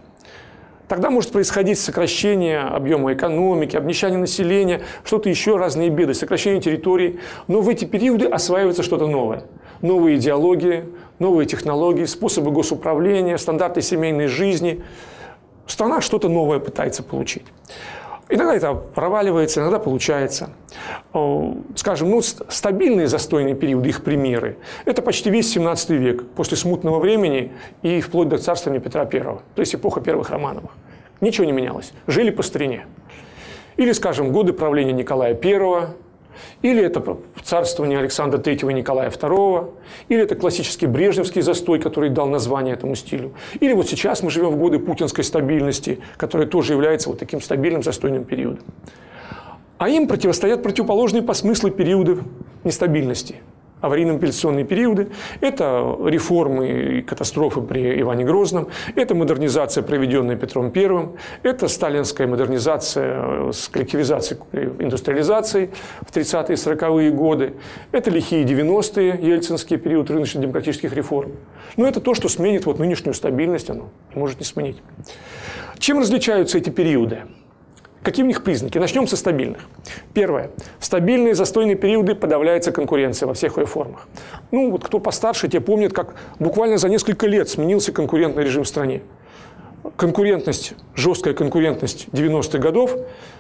Тогда 0.94 1.10
может 1.10 1.32
происходить 1.32 1.80
сокращение 1.80 2.60
объема 2.60 3.14
экономики, 3.14 3.76
обнищание 3.76 4.20
населения, 4.20 4.84
что-то 5.04 5.28
еще, 5.28 5.58
разные 5.58 5.90
беды, 5.90 6.14
сокращение 6.14 6.62
территорий. 6.62 7.20
Но 7.48 7.62
в 7.62 7.70
эти 7.70 7.86
периоды 7.86 8.28
осваивается 8.28 8.84
что-то 8.84 9.08
новое. 9.08 9.42
Новые 9.82 10.18
идеологии, 10.18 10.86
новые 11.18 11.48
технологии, 11.48 12.06
способы 12.06 12.52
госуправления, 12.52 13.38
стандарты 13.38 13.82
семейной 13.82 14.28
жизни– 14.28 14.84
Страна 15.66 16.02
что-то 16.02 16.28
новое 16.28 16.60
пытается 16.60 17.04
получить. 17.04 17.46
Иногда 18.30 18.56
это 18.56 18.74
проваливается, 18.74 19.60
иногда 19.62 19.80
получается. 19.80 20.50
Скажем, 21.76 22.10
ну, 22.10 22.22
стабильные 22.22 23.08
застойные 23.08 23.54
периоды, 23.54 23.90
их 23.90 24.04
примеры, 24.04 24.58
это 24.86 25.02
почти 25.02 25.30
весь 25.30 25.52
17 25.52 25.90
век, 25.92 26.26
после 26.36 26.58
смутного 26.58 27.00
времени 27.00 27.52
и 27.82 28.02
вплоть 28.02 28.30
до 28.30 28.38
царствования 28.38 28.82
Петра 28.82 29.04
I, 29.04 29.20
то 29.20 29.40
есть 29.58 29.76
эпоха 29.76 30.02
первых 30.02 30.30
Романовых. 30.30 30.72
Ничего 31.22 31.46
не 31.46 31.52
менялось. 31.52 31.94
Жили 32.08 32.32
по 32.32 32.44
старине. 32.44 32.86
Или, 33.78 33.92
скажем, 33.92 34.32
годы 34.32 34.54
правления 34.54 34.94
Николая 34.94 35.34
I, 35.34 35.88
Или 36.62 36.84
это 36.84 37.18
царствование 37.44 38.00
Александра 38.00 38.40
III 38.40 38.72
и 38.72 38.74
Николая 38.74 39.10
II, 39.10 39.72
или 40.10 40.22
это 40.22 40.36
классический 40.36 40.88
брежневский 40.88 41.42
застой, 41.42 41.80
который 41.80 42.10
дал 42.10 42.28
название 42.28 42.74
этому 42.74 42.96
стилю. 42.96 43.34
Или 43.60 43.74
вот 43.74 43.90
сейчас 43.90 44.24
мы 44.24 44.30
живем 44.30 44.50
в 44.50 44.58
годы 44.58 44.80
путинской 44.80 45.24
стабильности, 45.24 46.00
которая 46.18 46.48
тоже 46.48 46.74
является 46.74 47.10
вот 47.10 47.20
таким 47.20 47.42
стабильным 47.42 47.84
застойным 47.84 48.24
периодом. 48.24 48.64
А 49.78 49.90
им 49.90 50.08
противостоят 50.08 50.64
противоположные 50.64 51.24
по 51.24 51.34
смыслу 51.34 51.72
периоды 51.72 52.20
нестабильности– 52.64 53.36
аварийно-мобилизационные 53.84 54.64
периоды, 54.64 55.10
это 55.42 55.98
реформы 56.06 56.70
и 56.70 57.02
катастрофы 57.02 57.62
при 57.62 58.00
Иване 58.02 58.24
Грозном, 58.24 58.70
это 58.96 59.14
модернизация, 59.14 59.84
проведенная 59.84 60.38
Петром 60.38 60.72
I, 60.74 61.10
это 61.44 61.68
сталинская 61.68 62.26
модернизация 62.26 63.52
с 63.52 63.68
коллективизацией, 63.68 64.42
индустриализацией 64.80 65.70
в 66.02 66.16
30-е 66.16 66.54
и 66.54 66.58
40-е 66.58 67.12
годы, 67.12 67.54
это 67.92 68.10
лихие 68.10 68.46
90-е, 68.46 69.20
ельцинский 69.22 69.78
период 69.78 70.10
рыночно-демократических 70.10 70.94
реформ. 70.94 71.34
Но 71.76 71.86
это 71.86 72.00
то, 72.00 72.14
что 72.14 72.30
сменит 72.30 72.66
вот 72.66 72.80
нынешнюю 72.80 73.14
стабильность, 73.14 73.70
оно 73.70 73.90
не 74.14 74.20
может 74.20 74.40
не 74.40 74.46
сменить. 74.46 74.78
Чем 75.78 76.00
различаются 76.00 76.58
эти 76.58 76.70
периоды? 76.70 77.24
Какие 78.04 78.26
у 78.26 78.28
них 78.28 78.44
признаки? 78.44 78.78
Начнем 78.78 79.08
со 79.08 79.16
стабильных. 79.16 79.62
Первое. 80.14 80.52
В 80.78 80.86
стабильные 80.86 81.36
застойные 81.36 81.78
периоды 81.78 82.16
подавляется 82.16 82.74
конкуренция 82.74 83.28
во 83.28 83.34
всех 83.34 83.58
ее 83.58 83.66
формах. 83.66 84.08
Ну, 84.52 84.72
вот 84.72 84.84
кто 84.84 85.00
постарше, 85.00 85.48
те 85.48 85.62
помнят, 85.62 85.94
как 85.94 86.16
буквально 86.38 86.78
за 86.78 86.90
несколько 86.90 87.28
лет 87.28 87.48
сменился 87.48 87.94
конкурентный 87.94 88.44
режим 88.44 88.64
в 88.64 88.68
стране. 88.68 89.02
Конкурентность, 89.98 90.76
жесткая 90.96 91.34
конкурентность 91.34 92.08
90-х 92.14 92.58
годов 92.58 92.96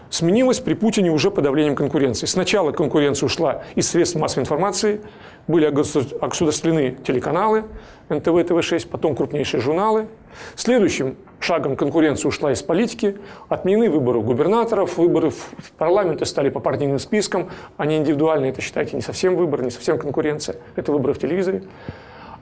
сменилась 0.09 0.59
при 0.59 0.73
Путине 0.73 1.09
уже 1.09 1.31
подавлением 1.31 1.75
конкуренции. 1.75 2.25
Сначала 2.25 2.73
конкуренция 2.73 3.27
ушла 3.27 3.63
из 3.75 3.89
средств 3.89 4.17
массовой 4.17 4.43
информации, 4.43 4.99
были 5.47 5.65
огосударственные 5.65 6.95
телеканалы, 6.95 7.63
НТВ, 8.09 8.45
ТВ-6, 8.45 8.89
потом 8.89 9.15
крупнейшие 9.15 9.61
журналы. 9.61 10.07
Следующим 10.55 11.15
шагом 11.39 11.77
конкуренция 11.77 12.27
ушла 12.27 12.51
из 12.51 12.61
политики, 12.61 13.17
отменены 13.47 13.89
выборы 13.89 14.19
губернаторов, 14.19 14.97
выборы 14.97 15.29
в 15.29 15.71
парламенты 15.77 16.25
стали 16.25 16.49
по 16.49 16.59
партийным 16.59 16.99
спискам, 16.99 17.49
они 17.77 17.97
индивидуальные, 17.97 18.51
это, 18.51 18.61
считайте, 18.61 18.97
не 18.97 19.01
совсем 19.01 19.37
выборы, 19.37 19.63
не 19.63 19.71
совсем 19.71 19.97
конкуренция, 19.97 20.57
это 20.75 20.91
выборы 20.91 21.13
в 21.13 21.19
телевизоре. 21.19 21.63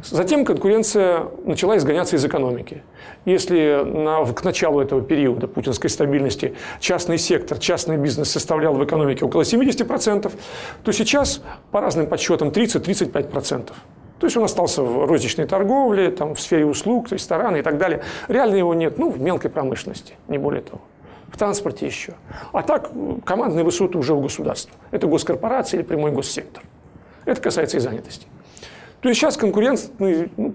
Затем 0.03 0.45
конкуренция 0.45 1.27
начала 1.45 1.77
изгоняться 1.77 2.15
из 2.15 2.25
экономики. 2.25 2.83
Если 3.25 3.83
на, 3.83 4.25
к 4.25 4.43
началу 4.43 4.81
этого 4.81 5.01
периода 5.01 5.47
путинской 5.47 5.89
стабильности 5.89 6.55
частный 6.79 7.17
сектор, 7.17 7.59
частный 7.59 7.97
бизнес 7.97 8.31
составлял 8.31 8.73
в 8.73 8.83
экономике 8.83 9.25
около 9.25 9.41
70%, 9.41 10.31
то 10.83 10.91
сейчас, 10.91 11.41
по 11.71 11.81
разным 11.81 12.07
подсчетам, 12.07 12.49
30-35%. 12.49 13.71
То 14.19 14.27
есть 14.27 14.37
он 14.37 14.43
остался 14.43 14.83
в 14.83 15.05
розничной 15.07 15.47
торговле, 15.47 16.11
там, 16.11 16.35
в 16.35 16.41
сфере 16.41 16.65
услуг, 16.65 17.11
рестораны 17.11 17.57
и 17.57 17.61
так 17.61 17.77
далее. 17.77 18.01
Реально 18.27 18.55
его 18.55 18.73
нет, 18.73 18.97
ну, 18.97 19.09
в 19.09 19.19
мелкой 19.19 19.49
промышленности, 19.49 20.13
не 20.27 20.37
более 20.37 20.61
того. 20.61 20.81
В 21.29 21.37
транспорте 21.37 21.85
еще. 21.85 22.13
А 22.51 22.61
так 22.61 22.91
командные 23.25 23.63
высоты 23.63 23.97
уже 23.97 24.13
у 24.13 24.21
государства. 24.21 24.75
Это 24.91 25.07
госкорпорация 25.07 25.79
или 25.79 25.87
прямой 25.87 26.11
госсектор. 26.11 26.63
Это 27.25 27.41
касается 27.41 27.77
и 27.77 27.79
занятости. 27.79 28.27
То 29.01 29.09
есть 29.09 29.19
сейчас 29.19 29.35
конкуренция, 29.35 29.91
ну, 30.37 30.53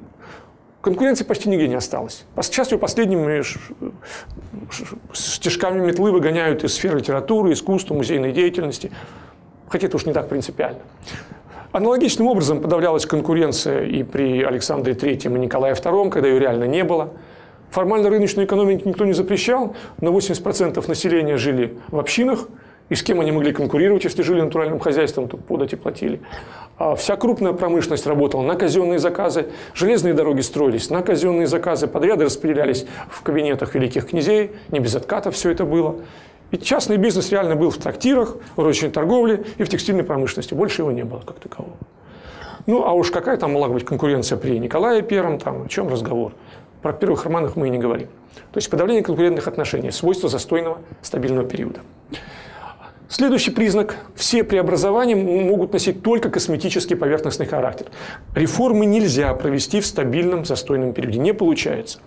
конкуренции 0.80 1.24
почти 1.24 1.48
нигде 1.48 1.66
не 1.68 1.74
осталось. 1.74 2.24
К 2.36 2.44
счастью, 2.44 2.78
последними 2.78 3.42
стежками 5.12 5.84
метлы 5.84 6.12
выгоняют 6.12 6.62
из 6.62 6.74
сферы 6.74 6.98
литературы, 6.98 7.52
искусства, 7.52 7.94
музейной 7.94 8.32
деятельности. 8.32 8.92
Хотя 9.68 9.88
это 9.88 9.96
уж 9.96 10.06
не 10.06 10.12
так 10.12 10.28
принципиально. 10.28 10.78
Аналогичным 11.72 12.28
образом 12.28 12.60
подавлялась 12.60 13.04
конкуренция 13.04 13.84
и 13.84 14.04
при 14.04 14.42
Александре 14.42 14.94
III 14.94 15.26
и 15.26 15.38
Николае 15.40 15.74
II, 15.74 16.10
когда 16.10 16.28
ее 16.28 16.38
реально 16.38 16.64
не 16.64 16.84
было. 16.84 17.10
Формально 17.70 18.08
рыночную 18.08 18.46
экономику 18.46 18.88
никто 18.88 19.04
не 19.04 19.12
запрещал, 19.12 19.74
но 20.00 20.16
80% 20.16 20.88
населения 20.88 21.36
жили 21.36 21.76
в 21.88 21.98
общинах, 21.98 22.48
и 22.88 22.94
с 22.94 23.02
кем 23.02 23.20
они 23.20 23.32
могли 23.32 23.52
конкурировать, 23.52 24.04
если 24.04 24.22
жили 24.22 24.40
натуральным 24.40 24.78
хозяйством, 24.78 25.28
то 25.28 25.36
подати 25.36 25.74
платили. 25.74 26.20
А 26.78 26.94
вся 26.94 27.16
крупная 27.16 27.52
промышленность 27.52 28.06
работала 28.06 28.42
на 28.42 28.54
казенные 28.54 28.98
заказы, 28.98 29.46
железные 29.74 30.14
дороги 30.14 30.40
строились 30.40 30.90
на 30.90 31.02
казенные 31.02 31.46
заказы, 31.46 31.86
подряды 31.86 32.24
распределялись 32.24 32.86
в 33.08 33.22
кабинетах 33.22 33.74
великих 33.74 34.08
князей, 34.08 34.52
не 34.70 34.78
без 34.78 34.94
отката 34.94 35.30
все 35.30 35.50
это 35.50 35.64
было. 35.64 35.96
И 36.52 36.58
частный 36.58 36.96
бизнес 36.96 37.32
реально 37.32 37.56
был 37.56 37.70
в 37.70 37.78
трактирах, 37.78 38.36
в 38.54 38.60
розничной 38.60 38.90
торговле 38.90 39.44
и 39.58 39.64
в 39.64 39.68
текстильной 39.68 40.04
промышленности. 40.04 40.54
Больше 40.54 40.82
его 40.82 40.92
не 40.92 41.02
было 41.02 41.20
как 41.20 41.40
такового. 41.40 41.76
Ну, 42.66 42.84
а 42.84 42.92
уж 42.92 43.10
какая 43.10 43.36
там 43.36 43.52
могла 43.52 43.68
быть 43.68 43.84
конкуренция 43.84 44.38
при 44.38 44.58
Николае 44.58 45.02
Первом, 45.02 45.38
там, 45.38 45.64
о 45.64 45.68
чем 45.68 45.88
разговор. 45.88 46.32
Про 46.82 46.92
первых 46.92 47.24
романах 47.24 47.56
мы 47.56 47.68
и 47.68 47.70
не 47.70 47.78
говорим. 47.78 48.08
То 48.52 48.58
есть 48.58 48.70
подавление 48.70 49.02
конкурентных 49.02 49.48
отношений– 49.48 49.90
свойство 49.92 50.28
застойного 50.28 50.78
стабильного 51.02 51.48
периода. 51.48 51.80
Следующий 53.08 53.52
признак– 53.52 53.98
все 54.16 54.42
преобразования 54.42 55.14
могут 55.14 55.72
носить 55.72 56.02
только 56.02 56.28
косметический 56.28 56.96
поверхностный 56.96 57.46
характер. 57.46 57.86
Реформы 58.34 58.84
нельзя 58.84 59.32
провести 59.34 59.80
в 59.80 59.86
стабильном 59.86 60.44
застойном 60.44 60.92
периоде. 60.92 61.20
Не 61.20 61.32
получается. 61.32 62.00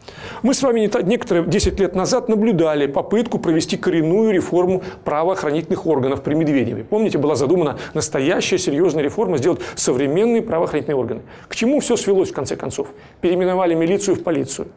Мы 0.43 0.53
с 0.53 0.61
вами 0.61 0.91
некоторые 1.03 1.45
10 1.45 1.79
лет 1.79 1.95
назад 1.95 2.27
наблюдали 2.27 2.85
попытку 2.85 3.39
провести 3.39 3.77
коренную 3.77 4.33
реформу 4.33 4.83
правоохранительных 5.05 5.87
органов 5.87 6.21
при 6.21 6.33
Медведеве. 6.33 6.83
Помните, 6.83 7.17
была 7.17 7.35
задумана 7.35 7.77
настоящая 7.93 8.57
серьезная 8.57 9.01
реформа 9.01 9.37
сделать 9.37 9.61
современные 9.75 10.41
правоохранительные 10.41 10.97
органы. 10.97 11.21
К 11.47 11.55
чему 11.55 11.79
все 11.79 11.95
свелось 11.95 12.31
в 12.31 12.33
конце 12.33 12.57
концов? 12.57 12.89
Переименовали 13.21 13.73
милицию 13.73 14.17
в 14.17 14.23
полицию. 14.23 14.67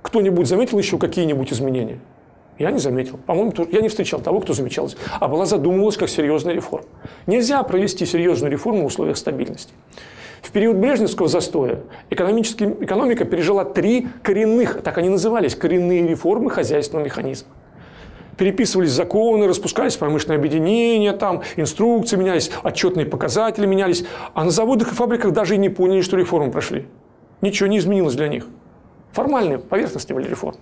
Кто-нибудь 0.00 0.46
заметил 0.46 0.78
еще 0.78 0.96
какие-нибудь 0.96 1.52
изменения? 1.52 1.98
Я 2.58 2.70
не 2.70 2.78
заметил. 2.78 3.18
По-моему, 3.26 3.52
я 3.70 3.80
не 3.82 3.88
встречал 3.88 4.20
того, 4.20 4.40
кто 4.40 4.54
замечал. 4.54 4.90
А 5.20 5.28
была 5.28 5.44
задумывалась 5.44 5.96
как 5.96 6.08
серьезная 6.08 6.54
реформа. 6.54 6.86
Нельзя 7.26 7.62
провести 7.62 8.06
серьезную 8.06 8.50
реформу 8.50 8.82
в 8.82 8.86
условиях 8.86 9.18
стабильности. 9.18 9.72
В 10.40 10.52
период 10.52 10.76
Брежневского 10.76 11.28
застоя 11.28 11.80
экономика 12.08 13.24
пережила 13.24 13.64
три 13.64 14.06
коренных, 14.22 14.80
так 14.82 14.96
они 14.96 15.08
назывались, 15.08 15.54
коренные 15.54 16.06
реформы 16.06 16.50
хозяйственного 16.50 17.04
механизма. 17.04 17.48
Переписывались 18.36 18.90
законы, 18.90 19.48
распускались 19.48 19.96
промышленные 19.96 20.38
объединения, 20.38 21.12
там, 21.12 21.42
инструкции 21.56 22.16
менялись, 22.16 22.50
отчетные 22.62 23.06
показатели 23.06 23.66
менялись. 23.66 24.04
А 24.34 24.44
на 24.44 24.50
заводах 24.50 24.92
и 24.92 24.94
фабриках 24.94 25.32
даже 25.32 25.54
и 25.54 25.58
не 25.58 25.68
поняли, 25.68 26.02
что 26.02 26.16
реформы 26.16 26.50
прошли. 26.50 26.86
Ничего 27.40 27.66
не 27.66 27.78
изменилось 27.78 28.14
для 28.14 28.28
них. 28.28 28.46
Формальные, 29.12 29.58
поверхностные 29.58 30.16
были 30.16 30.28
реформы. 30.28 30.58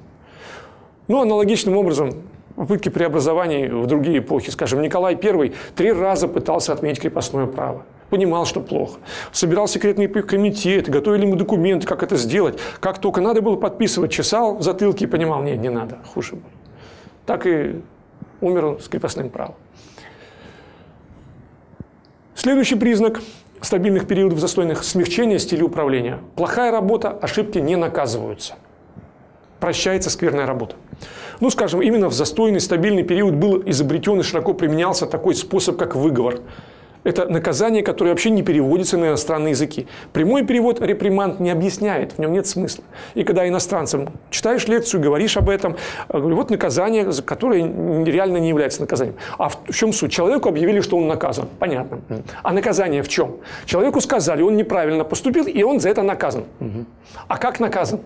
Ну, 1.06 1.20
аналогичным 1.20 1.76
образом 1.76 2.14
попытки 2.56 2.88
преобразований 2.88 3.68
в 3.68 3.86
другие 3.86 4.18
эпохи. 4.18 4.50
Скажем, 4.50 4.80
Николай 4.80 5.18
I 5.22 5.52
три 5.76 5.92
раза 5.92 6.28
пытался 6.28 6.72
отменить 6.72 7.00
крепостное 7.00 7.46
право. 7.46 7.84
Понимал, 8.08 8.46
что 8.46 8.60
плохо. 8.60 9.00
Собирал 9.32 9.66
секретный 9.66 10.08
комитет, 10.08 10.88
готовили 10.88 11.26
ему 11.26 11.36
документы, 11.36 11.86
как 11.86 12.02
это 12.02 12.16
сделать. 12.16 12.58
Как 12.80 12.98
только 12.98 13.20
надо 13.20 13.42
было 13.42 13.56
подписывать, 13.56 14.12
чесал 14.12 14.56
в 14.56 14.62
затылке 14.62 15.04
и 15.04 15.08
понимал, 15.08 15.42
нет, 15.42 15.58
не 15.58 15.68
надо, 15.68 15.98
хуже 16.14 16.36
будет. 16.36 16.44
Так 17.26 17.46
и 17.46 17.82
умер 18.40 18.78
с 18.80 18.88
крепостным 18.88 19.30
правом. 19.30 19.56
Следующий 22.34 22.76
признак 22.76 23.20
стабильных 23.60 24.06
периодов 24.06 24.38
застойных– 24.38 24.84
смягчение 24.84 25.38
стиля 25.38 25.64
управления. 25.64 26.18
Плохая 26.36 26.70
работа, 26.70 27.10
ошибки 27.10 27.58
не 27.58 27.76
наказываются 27.76 28.54
прощается 29.64 30.10
скверная 30.10 30.44
работа. 30.44 30.76
Ну, 31.40 31.50
скажем, 31.50 31.82
именно 31.82 32.08
в 32.08 32.12
застойный, 32.12 32.60
стабильный 32.60 33.02
период 33.02 33.34
был 33.34 33.62
изобретен 33.66 34.20
и 34.20 34.22
широко 34.22 34.54
применялся 34.54 35.06
такой 35.06 35.34
способ, 35.34 35.76
как 35.76 35.94
выговор– 35.94 36.40
это 37.04 37.26
наказание, 37.26 37.82
которое 37.82 38.10
вообще 38.10 38.30
не 38.30 38.42
переводится 38.42 38.96
на 38.98 39.06
иностранные 39.08 39.50
языки. 39.50 39.86
Прямой 40.12 40.44
перевод 40.44 40.80
реприманд 40.80 41.38
не 41.40 41.50
объясняет, 41.50 42.12
в 42.12 42.18
нем 42.18 42.32
нет 42.32 42.46
смысла. 42.46 42.84
И 43.14 43.24
когда 43.24 43.46
иностранцам 43.46 44.08
читаешь 44.30 44.66
лекцию, 44.66 45.02
говоришь 45.02 45.36
об 45.36 45.48
этом, 45.48 45.76
говорю, 46.08 46.36
вот 46.36 46.50
наказание, 46.50 47.10
которое 47.24 47.62
реально 48.04 48.38
не 48.38 48.48
является 48.48 48.80
наказанием. 48.80 49.16
А 49.38 49.48
в 49.50 49.58
чем 49.72 49.92
суть? 49.92 50.12
Человеку 50.12 50.48
объявили, 50.48 50.80
что 50.80 50.96
он 50.96 51.06
наказан. 51.06 51.48
Понятно. 51.58 52.00
А 52.42 52.52
наказание 52.52 53.02
в 53.02 53.08
чем? 53.08 53.36
Человеку 53.66 54.00
сказали, 54.00 54.42
он 54.42 54.56
неправильно 54.56 55.04
поступил, 55.04 55.46
и 55.46 55.62
он 55.62 55.80
за 55.80 55.90
это 55.90 56.02
наказан. 56.02 56.44
А 57.28 57.36
как 57.36 57.60
наказан? 57.60 58.00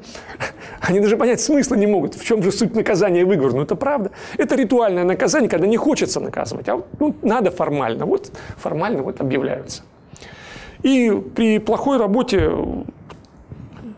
Они 0.80 1.00
даже 1.00 1.16
понять 1.16 1.40
смысла 1.40 1.76
не 1.76 1.86
могут. 1.86 2.14
В 2.14 2.24
чем 2.24 2.42
же 2.42 2.50
суть 2.50 2.74
наказания 2.74 3.24
выговор? 3.24 3.52
Ну, 3.52 3.62
это 3.62 3.76
правда. 3.76 4.10
Это 4.36 4.56
ритуальное 4.56 5.04
наказание, 5.04 5.48
когда 5.48 5.66
не 5.66 5.76
хочется 5.76 6.20
наказывать, 6.20 6.68
а 6.68 6.82
ну, 6.98 7.14
надо 7.22 7.50
формально. 7.50 8.04
Вот 8.04 8.30
формально 8.56 8.87
формально 8.88 9.02
вот 9.02 9.20
объявляются. 9.20 9.82
И 10.82 11.10
при 11.34 11.58
плохой 11.58 11.98
работе 11.98 12.50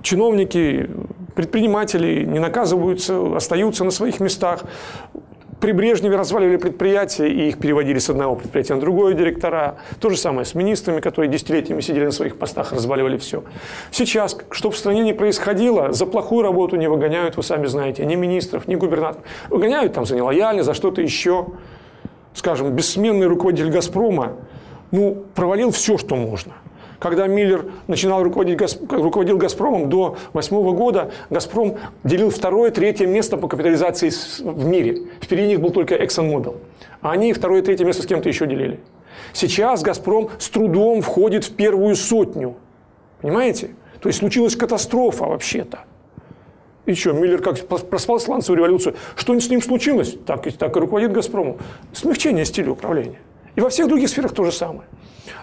чиновники, 0.02 0.90
предприниматели 1.34 2.24
не 2.24 2.38
наказываются, 2.38 3.36
остаются 3.36 3.84
на 3.84 3.90
своих 3.90 4.20
местах. 4.20 4.64
При 5.60 5.72
Брежневе 5.72 6.16
разваливали 6.16 6.56
предприятия, 6.56 7.28
и 7.28 7.48
их 7.48 7.58
переводили 7.58 7.98
с 7.98 8.08
одного 8.08 8.34
предприятия 8.34 8.74
на 8.74 8.80
другое 8.80 9.12
директора. 9.12 9.76
То 10.00 10.08
же 10.08 10.16
самое 10.16 10.46
с 10.46 10.54
министрами, 10.54 11.00
которые 11.00 11.30
десятилетиями 11.30 11.82
сидели 11.82 12.06
на 12.06 12.12
своих 12.12 12.38
постах, 12.38 12.72
разваливали 12.72 13.18
все. 13.18 13.44
Сейчас, 13.90 14.38
что 14.50 14.70
в 14.70 14.76
стране 14.76 15.02
не 15.02 15.12
происходило, 15.12 15.92
за 15.92 16.06
плохую 16.06 16.42
работу 16.42 16.76
не 16.76 16.88
выгоняют, 16.88 17.36
вы 17.36 17.42
сами 17.42 17.66
знаете, 17.66 18.06
ни 18.06 18.14
министров, 18.14 18.68
ни 18.68 18.74
губернаторов. 18.74 19.22
Выгоняют 19.50 19.92
там 19.92 20.06
за 20.06 20.16
нелояльность, 20.16 20.64
за 20.64 20.72
что-то 20.72 21.02
еще. 21.02 21.48
Скажем, 22.32 22.70
бессменный 22.70 23.26
руководитель 23.26 23.70
«Газпрома» 23.70 24.36
ну, 24.90 25.24
провалил 25.34 25.70
все, 25.70 25.98
что 25.98 26.16
можно– 26.16 26.54
когда 27.00 27.26
Миллер 27.26 27.64
начинал 27.88 28.22
руководить, 28.22 28.60
руководил 28.90 29.38
«Газпромом» 29.38 29.88
до 29.88 30.18
2008 30.34 30.76
года, 30.76 31.10
«Газпром» 31.30 31.78
делил 32.04 32.30
второе, 32.30 32.70
третье 32.70 33.06
место 33.06 33.38
по 33.38 33.48
капитализации 33.48 34.10
в 34.42 34.66
мире. 34.66 35.06
Впереди 35.20 35.48
них 35.48 35.60
был 35.60 35.70
только 35.70 35.96
ExxonMobil. 35.96 36.58
А 37.00 37.12
они 37.12 37.32
второе, 37.32 37.62
третье 37.62 37.86
место 37.86 38.02
с 38.02 38.06
кем-то 38.06 38.28
еще 38.28 38.46
делили. 38.46 38.80
Сейчас 39.32 39.82
«Газпром» 39.82 40.28
с 40.38 40.50
трудом 40.50 41.00
входит 41.00 41.44
в 41.44 41.54
первую 41.56 41.96
сотню. 41.96 42.56
Понимаете? 43.22 43.70
То 44.00 44.10
есть 44.10 44.18
случилась 44.18 44.54
катастрофа 44.54 45.24
вообще-то. 45.24 45.80
И 46.84 46.94
что, 46.94 47.12
Миллер 47.12 47.40
как 47.40 47.58
проспал 47.66 48.20
сланцевую 48.20 48.58
революцию? 48.58 48.96
Что 49.16 49.38
с 49.38 49.48
ним 49.48 49.62
случилось? 49.62 50.16
Так, 50.26 50.46
так 50.52 50.76
и 50.76 50.80
руководит 50.80 51.12
«Газпромом». 51.12 51.56
Смягчение 51.94 52.44
стиля 52.44 52.72
управления. 52.72 53.20
И 53.56 53.60
во 53.60 53.68
всех 53.68 53.88
других 53.88 54.08
сферах 54.08 54.32
то 54.32 54.44
же 54.44 54.52
самое. 54.52 54.84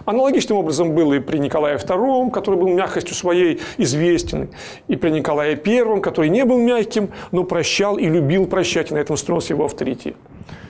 Аналогичным 0.04 0.58
образом 0.58 0.94
было 0.94 1.14
и 1.14 1.20
при 1.20 1.38
Николае 1.38 1.76
II, 1.76 2.30
который 2.30 2.58
был 2.58 2.68
мягкостью 2.68 3.14
своей 3.14 3.60
известен, 3.76 4.50
и 4.86 4.96
при 4.96 5.10
Николае 5.10 5.60
I, 5.62 6.00
который 6.00 6.30
не 6.30 6.44
был 6.44 6.58
мягким, 6.58 7.10
но 7.30 7.44
прощал 7.44 7.98
и 7.98 8.06
любил 8.06 8.46
прощать, 8.46 8.90
и 8.90 8.94
на 8.94 8.98
этом 8.98 9.16
строился 9.16 9.52
его 9.52 9.64
авторитет. 9.64 10.16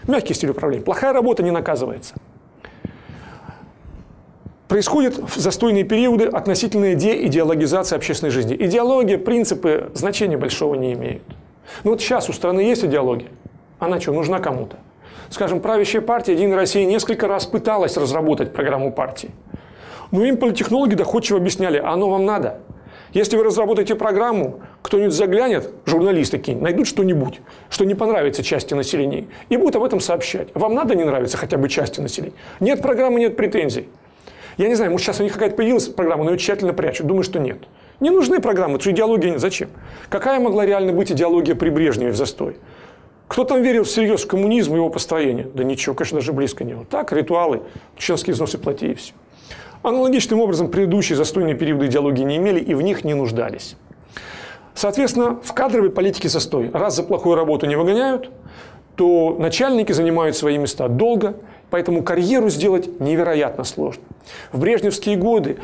Мягкий 0.07 0.35
стиль 0.35 0.51
управления. 0.51 0.83
Плохая 0.83 1.13
работа 1.13 1.43
не 1.43 1.51
наказывается. 1.51 2.15
Происходят 4.67 5.17
в 5.17 5.39
застойные 5.39 5.85
периоды 5.85 6.27
относительная 6.27 6.95
деидеологизация 6.95 7.97
общественной 7.97 8.31
жизни. 8.31 8.55
Идеология, 8.59 9.17
принципы 9.17 9.91
значения 9.95 10.37
большого 10.37 10.75
не 10.75 10.93
имеют. 10.93 11.23
Ну 11.85 11.93
вот 11.93 12.01
сейчас 12.01 12.29
у 12.29 12.33
страны 12.33 12.61
есть 12.61 12.85
идеология. 12.85 13.29
Она 13.79 14.01
что, 14.01 14.13
нужна 14.13 14.41
кому-то? 14.41 14.77
Скажем, 15.31 15.61
правящая 15.61 16.03
партия 16.03 16.33
«Единая 16.33 16.57
Россия» 16.57 16.87
несколько 16.87 17.29
раз 17.29 17.47
пыталась 17.47 17.97
разработать 17.97 18.53
программу 18.53 18.93
партии. 18.93 19.31
Но 20.11 20.25
им 20.25 20.39
политтехнологи 20.39 20.95
доходчиво 20.95 21.39
объясняли, 21.39 21.79
а 21.79 21.93
оно 21.93 22.09
вам 22.09 22.25
надо. 22.25 22.61
Если 23.13 23.37
вы 23.37 23.45
разработаете 23.45 23.95
программу, 23.95 24.61
кто-нибудь 24.83 25.15
заглянет, 25.15 25.71
журналисты 25.87 26.39
какие 26.39 26.55
найдут 26.55 26.87
что-нибудь, 26.87 27.41
что 27.71 27.85
не 27.85 27.95
понравится 27.95 28.43
части 28.43 28.75
населения, 28.75 29.27
и 29.49 29.57
будут 29.57 29.77
об 29.77 29.85
этом 29.85 30.01
сообщать. 30.01 30.49
Вам 30.55 30.75
надо 30.75 30.95
не 30.95 31.05
нравится 31.05 31.37
хотя 31.37 31.57
бы 31.57 31.69
части 31.69 32.01
населения? 32.01 32.35
Нет 32.61 32.83
программы, 32.83 33.21
нет 33.21 33.37
претензий. 33.37 33.89
Я 34.59 34.69
не 34.69 34.75
знаю, 34.75 34.91
может, 34.91 35.07
сейчас 35.07 35.21
у 35.21 35.23
них 35.23 35.33
какая-то 35.33 35.57
появилась 35.57 35.87
программа, 35.89 36.25
но 36.25 36.33
ее 36.33 36.39
тщательно 36.39 36.75
прячут. 36.75 37.07
Думаю, 37.07 37.23
что 37.23 37.39
нет. 37.39 37.59
Не 38.01 38.11
нужны 38.11 38.41
программы, 38.41 38.79
идеология 38.79 39.31
нет. 39.31 39.41
Зачем? 39.41 39.69
Какая 40.09 40.41
могла 40.41 40.67
реально 40.67 40.93
быть 40.93 41.13
идеология 41.13 41.55
при 41.55 41.71
Брежневе 41.71 42.11
в 42.11 42.17
застой? 42.17 42.57
Кто 43.29 43.45
там 43.45 43.63
верил 43.63 43.85
всерьез 43.85 44.25
в 44.25 44.27
коммунизм 44.27 44.73
и 44.73 44.77
его 44.77 44.89
построение? 44.89 45.49
Да 45.53 45.63
ничего, 45.63 45.95
конечно, 45.95 46.19
даже 46.19 46.33
близко 46.33 46.65
не 46.65 46.75
было. 46.75 46.87
Так, 46.87 47.13
ритуалы, 47.13 47.61
членские 47.97 48.35
взносы 48.35 48.57
плати 48.59 48.93
и 48.93 48.95
все. 48.95 49.13
Аналогичным 49.83 50.41
образом 50.41 50.71
предыдущие 50.71 51.17
застойные 51.17 51.55
периоды 51.55 51.87
идеологии 51.87 52.25
не 52.25 52.39
имели 52.39 52.59
и 52.59 52.75
в 52.75 52.83
них 52.83 53.05
не 53.05 53.15
нуждались. 53.15 53.77
Соответственно, 54.75 55.39
в 55.43 55.53
кадровой 55.53 55.91
политике 55.91 56.29
застой. 56.29 56.71
Раз 56.73 56.97
за 56.97 57.03
плохую 57.03 57.37
работу 57.37 57.67
не 57.67 57.77
выгоняют, 57.77 58.31
то 58.97 59.37
начальники 59.39 59.93
занимают 59.93 60.37
свои 60.37 60.57
места 60.57 60.89
долго, 60.89 61.37
поэтому 61.71 62.03
карьеру 62.03 62.49
сделать 62.49 62.99
невероятно 63.01 63.65
сложно. 63.65 64.03
В 64.53 64.61
брежневские 64.61 65.17
годы 65.17 65.59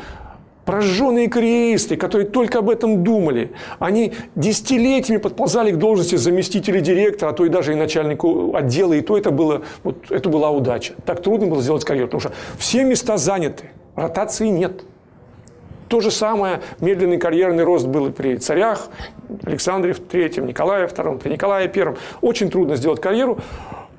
Прожженные 0.65 1.29
карьеристы, 1.29 1.95
которые 1.95 2.27
только 2.27 2.59
об 2.59 2.71
этом 2.71 3.03
думали, 3.03 3.51
они 3.77 4.13
десятилетиями 4.35 5.21
подползали 5.21 5.71
к 5.71 5.77
должности 5.77 6.15
заместителя 6.15 6.81
директора, 6.81 7.29
а 7.29 7.33
то 7.33 7.45
и 7.45 7.49
даже 7.49 7.73
и 7.73 7.75
начальнику 7.75 8.55
отдела, 8.55 8.93
и 8.93 9.01
то 9.01 9.15
это, 9.15 9.29
было, 9.29 9.61
вот, 9.83 10.09
это 10.09 10.27
была 10.27 10.49
удача. 10.49 10.95
Так 11.05 11.21
трудно 11.21 11.47
было 11.47 11.61
сделать 11.61 11.85
карьеру, 11.85 12.07
потому 12.07 12.21
что 12.21 12.33
все 12.57 12.83
места 12.83 13.17
заняты, 13.17 13.69
ротации 13.95 14.47
нет. 14.47 14.83
То 15.87 16.01
же 16.01 16.09
самое 16.09 16.61
медленный 16.79 17.19
карьерный 17.19 17.63
рост 17.63 17.85
был 17.85 18.07
и 18.07 18.11
при 18.11 18.37
царях, 18.37 18.89
Александре 19.43 19.91
III, 19.91 20.41
Николае 20.41 20.87
II, 20.87 21.19
при 21.19 21.29
Николае 21.29 21.71
I. 21.73 21.95
Очень 22.21 22.49
трудно 22.49 22.75
сделать 22.75 22.99
карьеру. 22.99 23.37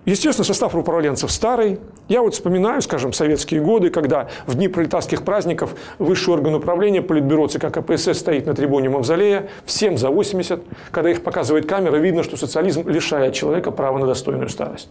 Естественно, 0.06 0.44
состав 0.44 0.74
управленцев 0.76 1.32
старый. 1.32 1.80
Я 2.08 2.22
вот 2.22 2.32
вспоминаю, 2.34 2.80
скажем, 2.80 3.12
советские 3.12 3.60
годы, 3.60 3.90
когда 3.90 4.28
в 4.46 4.54
дни 4.54 4.68
пролетарских 4.68 5.24
праздников 5.24 5.74
высший 5.98 6.32
орган 6.32 6.54
управления, 6.54 7.02
политбюро 7.02 7.48
ЦК 7.48 7.72
КПСС 7.72 8.20
стоит 8.20 8.46
на 8.46 8.54
трибуне 8.54 8.88
Мавзолея, 8.88 9.48
всем 9.64 9.98
за 9.98 10.10
80. 10.10 10.62
Когда 10.92 11.10
их 11.10 11.24
показывает 11.24 11.66
камера, 11.66 11.96
видно, 11.96 12.22
что 12.22 12.36
социализм 12.36 12.88
лишает 12.88 13.34
человека 13.34 13.72
права 13.72 13.98
на 13.98 14.06
достойную 14.06 14.48
старость 14.48 14.88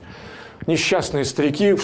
несчастные 0.67 1.25
старики, 1.25 1.75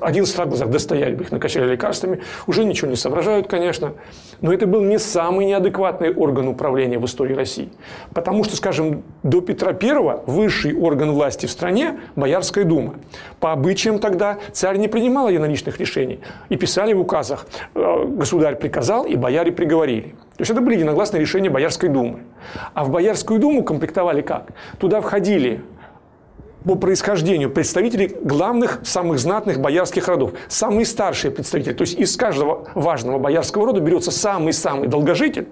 один 0.00 0.26
страх 0.26 0.46
в 0.46 0.50
глазах, 0.50 0.70
достоять 0.70 1.16
бы 1.16 1.24
их 1.24 1.32
накачали 1.32 1.70
лекарствами, 1.70 2.20
уже 2.46 2.64
ничего 2.64 2.90
не 2.90 2.96
соображают, 2.96 3.46
конечно. 3.46 3.94
Но 4.40 4.52
это 4.52 4.66
был 4.66 4.82
не 4.82 4.98
самый 4.98 5.46
неадекватный 5.46 6.12
орган 6.12 6.48
управления 6.48 6.98
в 6.98 7.04
истории 7.06 7.34
России. 7.34 7.68
Потому 8.12 8.44
что, 8.44 8.56
скажем, 8.56 9.02
до 9.22 9.40
Петра 9.40 9.72
I 9.72 10.20
высший 10.26 10.74
орган 10.74 11.12
власти 11.12 11.46
в 11.46 11.50
стране– 11.50 12.00
Боярская 12.16 12.64
дума. 12.64 12.94
По 13.40 13.52
обычаям 13.52 13.98
тогда 13.98 14.38
царь 14.52 14.76
не 14.76 14.88
принимал 14.88 15.28
единоличных 15.28 15.80
решений. 15.80 16.20
И 16.48 16.56
писали 16.56 16.92
в 16.92 17.00
указах 17.00 17.46
э, 17.74 18.04
«Государь 18.08 18.56
приказал, 18.56 19.04
и 19.04 19.16
бояре 19.16 19.52
приговорили». 19.52 20.14
То 20.36 20.40
есть 20.40 20.50
это 20.50 20.60
были 20.60 20.74
единогласные 20.74 21.20
решения 21.20 21.50
Боярской 21.50 21.88
думы. 21.88 22.20
А 22.74 22.84
в 22.84 22.90
Боярскую 22.90 23.38
думу 23.38 23.62
комплектовали 23.62 24.22
как? 24.22 24.48
Туда 24.78 25.00
входили 25.00 25.62
по 26.64 26.76
происхождению 26.76 27.50
представителей 27.50 28.08
главных, 28.22 28.80
самых 28.84 29.18
знатных 29.18 29.60
боярских 29.60 30.08
родов. 30.08 30.32
Самые 30.48 30.86
старшие 30.86 31.30
представители. 31.30 31.72
То 31.72 31.82
есть 31.82 31.98
из 31.98 32.16
каждого 32.16 32.68
важного 32.74 33.18
боярского 33.18 33.66
рода 33.66 33.80
берется 33.80 34.10
самый-самый 34.10 34.88
долгожитель, 34.88 35.48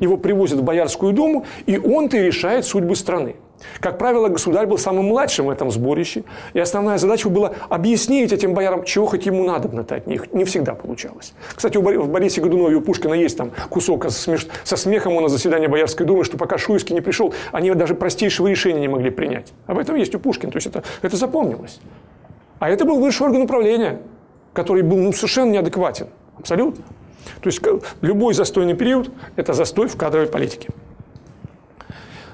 его 0.00 0.16
привозят 0.16 0.58
в 0.58 0.62
Боярскую 0.62 1.12
думу, 1.12 1.44
и 1.66 1.78
он-то 1.78 2.16
и 2.16 2.22
решает 2.22 2.64
судьбы 2.64 2.96
страны. 2.96 3.36
Как 3.80 3.98
правило, 3.98 4.28
государь 4.28 4.66
был 4.66 4.78
самым 4.78 5.06
младшим 5.06 5.46
в 5.46 5.50
этом 5.50 5.70
сборище, 5.70 6.24
и 6.54 6.58
основная 6.58 6.98
задача 6.98 7.28
была 7.28 7.52
объяснить 7.68 8.32
этим 8.32 8.54
боярам, 8.54 8.84
чего 8.84 9.06
хоть 9.06 9.26
ему 9.26 9.44
надо 9.44 9.68
от 9.94 10.06
них. 10.06 10.32
Не 10.32 10.44
всегда 10.44 10.74
получалось. 10.74 11.34
Кстати, 11.54 11.76
в 11.76 12.08
Борисе 12.08 12.40
Годунове 12.40 12.76
у 12.76 12.80
Пушкина 12.80 13.14
есть 13.14 13.36
там 13.36 13.52
кусок 13.68 14.06
со 14.10 14.76
смехом 14.76 15.14
он 15.14 15.24
на 15.24 15.28
заседание 15.28 15.68
Боярской 15.68 16.06
думы, 16.06 16.24
что 16.24 16.38
пока 16.38 16.58
Шуйский 16.58 16.94
не 16.94 17.00
пришел, 17.00 17.34
они 17.52 17.70
даже 17.72 17.94
простейшего 17.94 18.48
решения 18.48 18.80
не 18.80 18.88
могли 18.88 19.10
принять. 19.10 19.52
Об 19.66 19.78
этом 19.78 19.96
есть 19.96 20.14
у 20.14 20.18
Пушкина, 20.18 20.52
то 20.52 20.56
есть 20.56 20.66
это, 20.66 20.82
это 21.02 21.16
запомнилось. 21.16 21.80
А 22.58 22.68
это 22.68 22.84
был 22.84 22.98
высший 23.00 23.26
орган 23.26 23.42
управления, 23.42 24.00
который 24.52 24.82
был 24.82 24.98
ну, 24.98 25.12
совершенно 25.12 25.50
неадекватен. 25.50 26.08
Абсолютно. 26.38 26.84
То 27.40 27.48
есть 27.48 27.60
любой 28.00 28.34
застойный 28.34 28.74
период– 28.74 29.10
это 29.36 29.52
застой 29.52 29.88
в 29.88 29.96
кадровой 29.96 30.28
политике. 30.28 30.68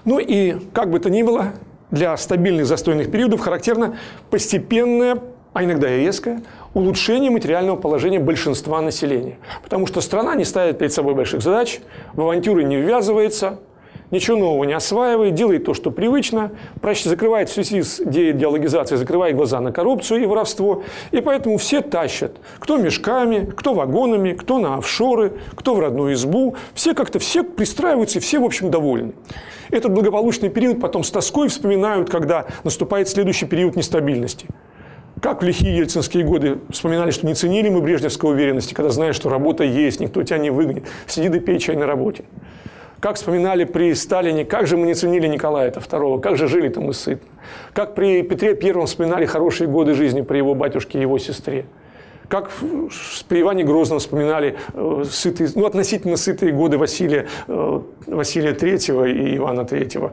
Ну 0.05 0.19
и, 0.19 0.57
как 0.73 0.91
бы 0.91 1.01
то 1.01 1.11
ни 1.11 1.23
было, 1.23 1.53
для 1.91 2.17
стабильных 2.17 2.67
застойных 2.67 3.11
периодов 3.11 3.41
характерно 3.41 3.97
постепенное, 4.31 5.19
а 5.53 5.65
иногда 5.65 5.93
и 5.95 6.01
резкое, 6.01 6.43
улучшение 6.75 7.31
материального 7.31 7.77
положения 7.77 8.21
большинства 8.21 8.81
населения. 8.83 9.39
Потому 9.63 9.87
что 9.87 10.01
страна 10.01 10.35
не 10.35 10.45
ставит 10.45 10.79
перед 10.79 10.93
собой 10.93 11.15
больших 11.15 11.43
задач, 11.43 11.81
в 12.13 12.21
авантюры 12.21 12.65
не 12.65 12.77
ввязывается, 12.77 13.61
ничего 14.11 14.37
нового 14.37 14.65
не 14.65 14.73
осваивает, 14.73 15.35
делает 15.35 15.65
то, 15.65 15.75
что 15.75 15.91
привычно, 15.91 16.53
закрывает 17.05 17.49
в 17.49 17.53
связи 17.53 17.83
с 17.83 18.03
деидеологизацией, 18.05 18.99
закрывает 18.99 19.37
глаза 19.37 19.61
на 19.61 19.73
коррупцию 19.73 20.23
и 20.23 20.27
воровство. 20.27 20.83
И 21.11 21.21
поэтому 21.21 21.59
все 21.59 21.81
тащат. 21.81 22.33
Кто 22.59 22.77
мешками, 22.79 23.51
кто 23.57 23.75
вагонами, 23.75 24.33
кто 24.33 24.59
на 24.59 24.77
офшоры, 24.77 25.35
кто 25.55 25.75
в 25.75 25.81
родную 25.81 26.15
избу. 26.15 26.57
Все 26.75 26.95
как-то 26.95 27.19
все 27.19 27.43
пристраиваются 27.43 28.19
и 28.19 28.23
все, 28.23 28.39
в 28.39 28.45
общем, 28.45 28.71
довольны. 28.71 29.13
Этот 29.71 29.93
благополучный 29.93 30.49
период 30.49 30.81
потом 30.81 31.03
с 31.03 31.11
тоской 31.11 31.49
вспоминают, 31.49 32.09
когда 32.11 32.47
наступает 32.65 33.09
следующий 33.09 33.47
период 33.47 33.77
нестабильности. 33.77 34.47
Как 35.21 35.43
в 35.43 35.45
лихие 35.45 35.77
ельцинские 35.79 36.25
годы 36.25 36.59
вспоминали, 36.71 37.11
что 37.11 37.27
не 37.27 37.35
ценили 37.35 37.71
мы 37.71 37.81
брежневской 37.81 38.31
уверенности, 38.31 38.75
когда 38.75 38.91
знаешь, 38.91 39.17
что 39.17 39.31
работа 39.31 39.65
есть, 39.65 39.99
никто 39.99 40.23
тебя 40.23 40.39
не 40.39 40.51
выгонит, 40.51 40.85
сиди 41.07 41.29
да 41.29 41.41
пей 41.41 41.59
чай 41.59 41.75
на 41.75 41.87
работе. 41.87 42.25
Как 43.01 43.17
вспоминали 43.17 43.65
при 43.65 43.95
Сталине, 43.95 44.45
как 44.45 44.67
же 44.67 44.77
мы 44.77 44.87
не 44.87 44.95
ценили 44.95 45.27
Николая 45.27 45.71
II, 45.71 46.21
как 46.21 46.37
же 46.37 46.49
жили-то 46.49 46.81
мы 46.81 46.95
сытно. 46.95 47.29
Как 47.73 47.95
при 47.95 48.23
Петре 48.23 48.55
Первом 48.55 48.87
вспоминали 48.87 49.27
хорошие 49.27 49.69
годы 49.69 49.95
жизни 49.95 50.23
при 50.23 50.39
его 50.39 50.55
батюшке 50.55 50.99
и 50.99 51.03
его 51.03 51.19
сестре. 51.19 51.67
Как 52.29 52.51
при 53.29 53.43
Иване 53.43 53.63
Грозном 53.63 54.01
вспоминали 54.01 54.57
э, 54.75 55.05
сытые, 55.09 55.49
ну, 55.55 55.65
относительно 55.65 56.17
сытые 56.17 56.53
годы 56.53 56.77
Василия, 56.77 57.29
э, 57.47 57.81
Василия 58.07 58.53
III 58.53 59.13
и 59.13 59.37
Ивана 59.37 59.61
III. 59.61 60.13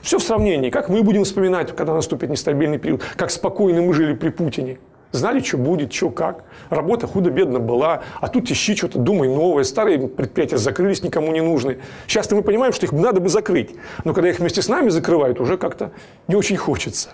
Все 0.00 0.18
в 0.18 0.22
сравнении. 0.22 0.70
Как 0.70 0.88
мы 0.88 1.02
будем 1.02 1.24
вспоминать, 1.24 1.76
когда 1.76 1.92
наступит 1.92 2.30
нестабильный 2.30 2.78
период, 2.78 3.02
как 3.16 3.30
спокойно 3.30 3.82
мы 3.82 3.92
жили 3.92 4.14
при 4.14 4.30
Путине. 4.30 4.78
Знали, 5.12 5.40
что 5.40 5.58
будет, 5.58 5.92
что 5.92 6.10
как. 6.10 6.44
Работа 6.70 7.06
худо-бедно 7.06 7.60
была. 7.60 8.02
А 8.20 8.28
тут 8.28 8.50
ищи 8.50 8.74
что-то, 8.74 8.98
думай 8.98 9.28
новое. 9.28 9.62
Старые 9.64 10.08
предприятия 10.08 10.56
закрылись, 10.56 11.02
никому 11.02 11.32
не 11.32 11.42
нужны. 11.42 11.78
Сейчас-то 12.06 12.34
мы 12.34 12.42
понимаем, 12.42 12.72
что 12.72 12.86
их 12.86 12.92
надо 12.92 13.20
бы 13.20 13.28
закрыть. 13.28 13.70
Но 14.04 14.14
когда 14.14 14.30
их 14.30 14.38
вместе 14.38 14.62
с 14.62 14.68
нами 14.68 14.88
закрывают, 14.88 15.38
уже 15.38 15.58
как-то 15.58 15.92
не 16.28 16.34
очень 16.34 16.56
хочется. 16.56 17.10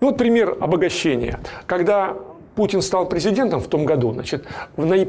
Ну 0.00 0.08
вот 0.08 0.16
пример 0.16 0.56
обогащения. 0.60 1.40
Когда 1.66 2.16
Путин 2.54 2.82
стал 2.82 3.08
президентом 3.08 3.60
в 3.60 3.68
том 3.68 3.84
году, 3.84 4.12
значит, 4.12 4.44
на 4.76 4.94
1 4.94 5.06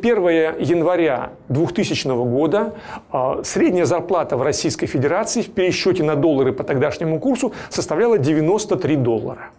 января 0.60 1.32
2000 1.48 2.08
года 2.26 2.76
э, 3.12 3.42
средняя 3.44 3.86
зарплата 3.86 4.38
в 4.38 4.44
Российской 4.44 4.86
Федерации 4.86 5.42
в 5.42 5.52
пересчете 5.52 6.04
на 6.04 6.16
доллары 6.16 6.52
по 6.54 6.64
тогдашнему 6.64 7.20
курсу 7.20 7.54
составляла 7.70 8.18
93 8.18 8.98
доллара. 8.98 9.50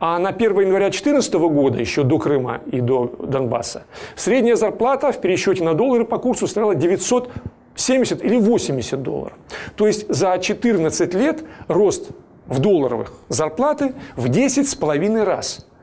А 0.00 0.18
на 0.18 0.30
1 0.30 0.60
января 0.60 0.86
2014 0.86 1.34
года, 1.34 1.78
еще 1.78 2.02
до 2.02 2.18
Крыма 2.18 2.62
и 2.66 2.80
до 2.80 3.14
Донбасса, 3.18 3.84
средняя 4.16 4.56
зарплата 4.56 5.12
в 5.12 5.20
пересчете 5.20 5.62
на 5.62 5.74
доллары 5.74 6.04
по 6.04 6.18
курсу 6.18 6.46
составляла 6.46 6.74
970 6.74 8.24
или 8.24 8.36
80 8.38 9.02
долларов. 9.02 9.36
То 9.76 9.86
есть 9.86 10.12
за 10.12 10.38
14 10.38 11.14
лет 11.14 11.44
рост 11.68 12.10
в 12.46 12.58
долларовых 12.58 13.12
зарплаты 13.28 13.92
в 14.16 14.26
10,5 14.26 15.22
раз– 15.22 15.66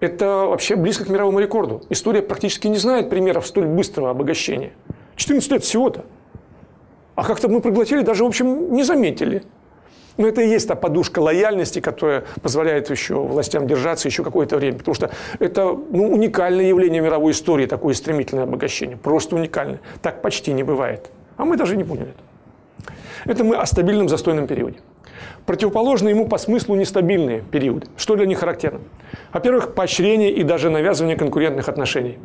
это 0.00 0.46
вообще 0.46 0.76
близко 0.76 1.04
к 1.04 1.08
мировому 1.10 1.40
рекорду. 1.40 1.82
История 1.90 2.22
практически 2.22 2.66
не 2.66 2.78
знает 2.78 3.10
примеров 3.10 3.46
столь 3.46 3.66
быстрого 3.66 4.10
обогащения. 4.10 4.72
14 5.16 5.52
лет 5.52 5.62
всего-то. 5.62 6.06
А 7.14 7.24
как-то 7.24 7.48
мы 7.48 7.60
проглотили, 7.60 8.00
даже, 8.00 8.24
в 8.24 8.26
общем, 8.26 8.72
не 8.72 8.82
заметили. 8.82 9.42
Но 10.16 10.28
это 10.28 10.42
и 10.42 10.48
есть 10.48 10.68
та 10.68 10.74
подушка 10.74 11.20
лояльности, 11.20 11.80
которая 11.80 12.24
позволяет 12.42 12.90
еще 12.90 13.14
властям 13.14 13.66
держаться 13.66 14.08
еще 14.08 14.22
какое-то 14.22 14.56
время. 14.56 14.78
Потому 14.78 14.94
что 14.94 15.10
это 15.38 15.64
ну, 15.64 16.12
уникальное 16.12 16.66
явление 16.66 17.00
мировой 17.00 17.32
истории, 17.32 17.66
такое 17.66 17.94
стремительное 17.94 18.44
обогащение. 18.44 18.96
Просто 18.96 19.36
уникальное. 19.36 19.80
Так 20.02 20.22
почти 20.22 20.52
не 20.52 20.62
бывает. 20.62 21.10
А 21.36 21.44
мы 21.44 21.56
даже 21.56 21.76
не 21.76 21.84
поняли 21.84 22.08
это. 22.10 22.92
Это 23.32 23.44
мы 23.44 23.56
о 23.56 23.66
стабильном 23.66 24.08
застойном 24.08 24.46
периоде 24.46 24.78
противоположны 25.46 26.10
ему 26.10 26.28
по 26.28 26.38
смыслу 26.38 26.76
нестабильные 26.76 27.40
периоды. 27.40 27.88
Что 27.96 28.16
для 28.16 28.26
них 28.26 28.38
характерно? 28.38 28.80
Во-первых, 29.32 29.74
поощрение 29.74 30.30
и 30.30 30.42
даже 30.42 30.70
навязывание 30.70 31.16
конкурентных 31.16 31.68
отношений. 31.68 32.18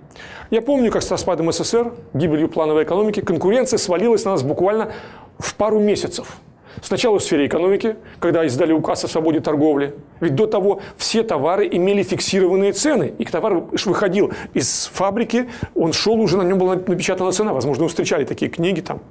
Я 0.51 0.61
помню, 0.61 0.91
как 0.91 1.01
с 1.01 1.11
распадом 1.11 1.51
СССР, 1.51 1.93
гибелью 2.13 2.49
плановой 2.49 2.83
экономики, 2.83 3.21
конкуренция 3.21 3.77
свалилась 3.77 4.25
на 4.25 4.31
нас 4.31 4.43
буквально 4.43 4.91
в 5.39 5.55
пару 5.55 5.79
месяцев. 5.79 6.37
Сначала 6.81 7.19
в 7.19 7.23
сфере 7.23 7.47
экономики, 7.47 7.95
когда 8.19 8.45
издали 8.45 8.73
указ 8.73 9.03
о 9.03 9.07
свободе 9.07 9.39
торговли. 9.39 9.95
Ведь 10.19 10.35
до 10.35 10.47
того 10.47 10.81
все 10.97 11.23
товары 11.23 11.67
имели 11.71 12.03
фиксированные 12.03 12.73
цены. 12.73 13.13
И 13.17 13.25
товар 13.25 13.63
выходил 13.85 14.31
из 14.53 14.89
фабрики, 14.93 15.49
он 15.73 15.93
шел, 15.93 16.19
уже 16.19 16.37
на 16.37 16.43
нем 16.43 16.57
была 16.57 16.75
напечатана 16.75 17.31
цена. 17.31 17.53
Возможно, 17.53 17.83
вы 17.83 17.89
встречали 17.89 18.25
такие 18.25 18.49
книги 18.49 18.81
там 18.81 19.01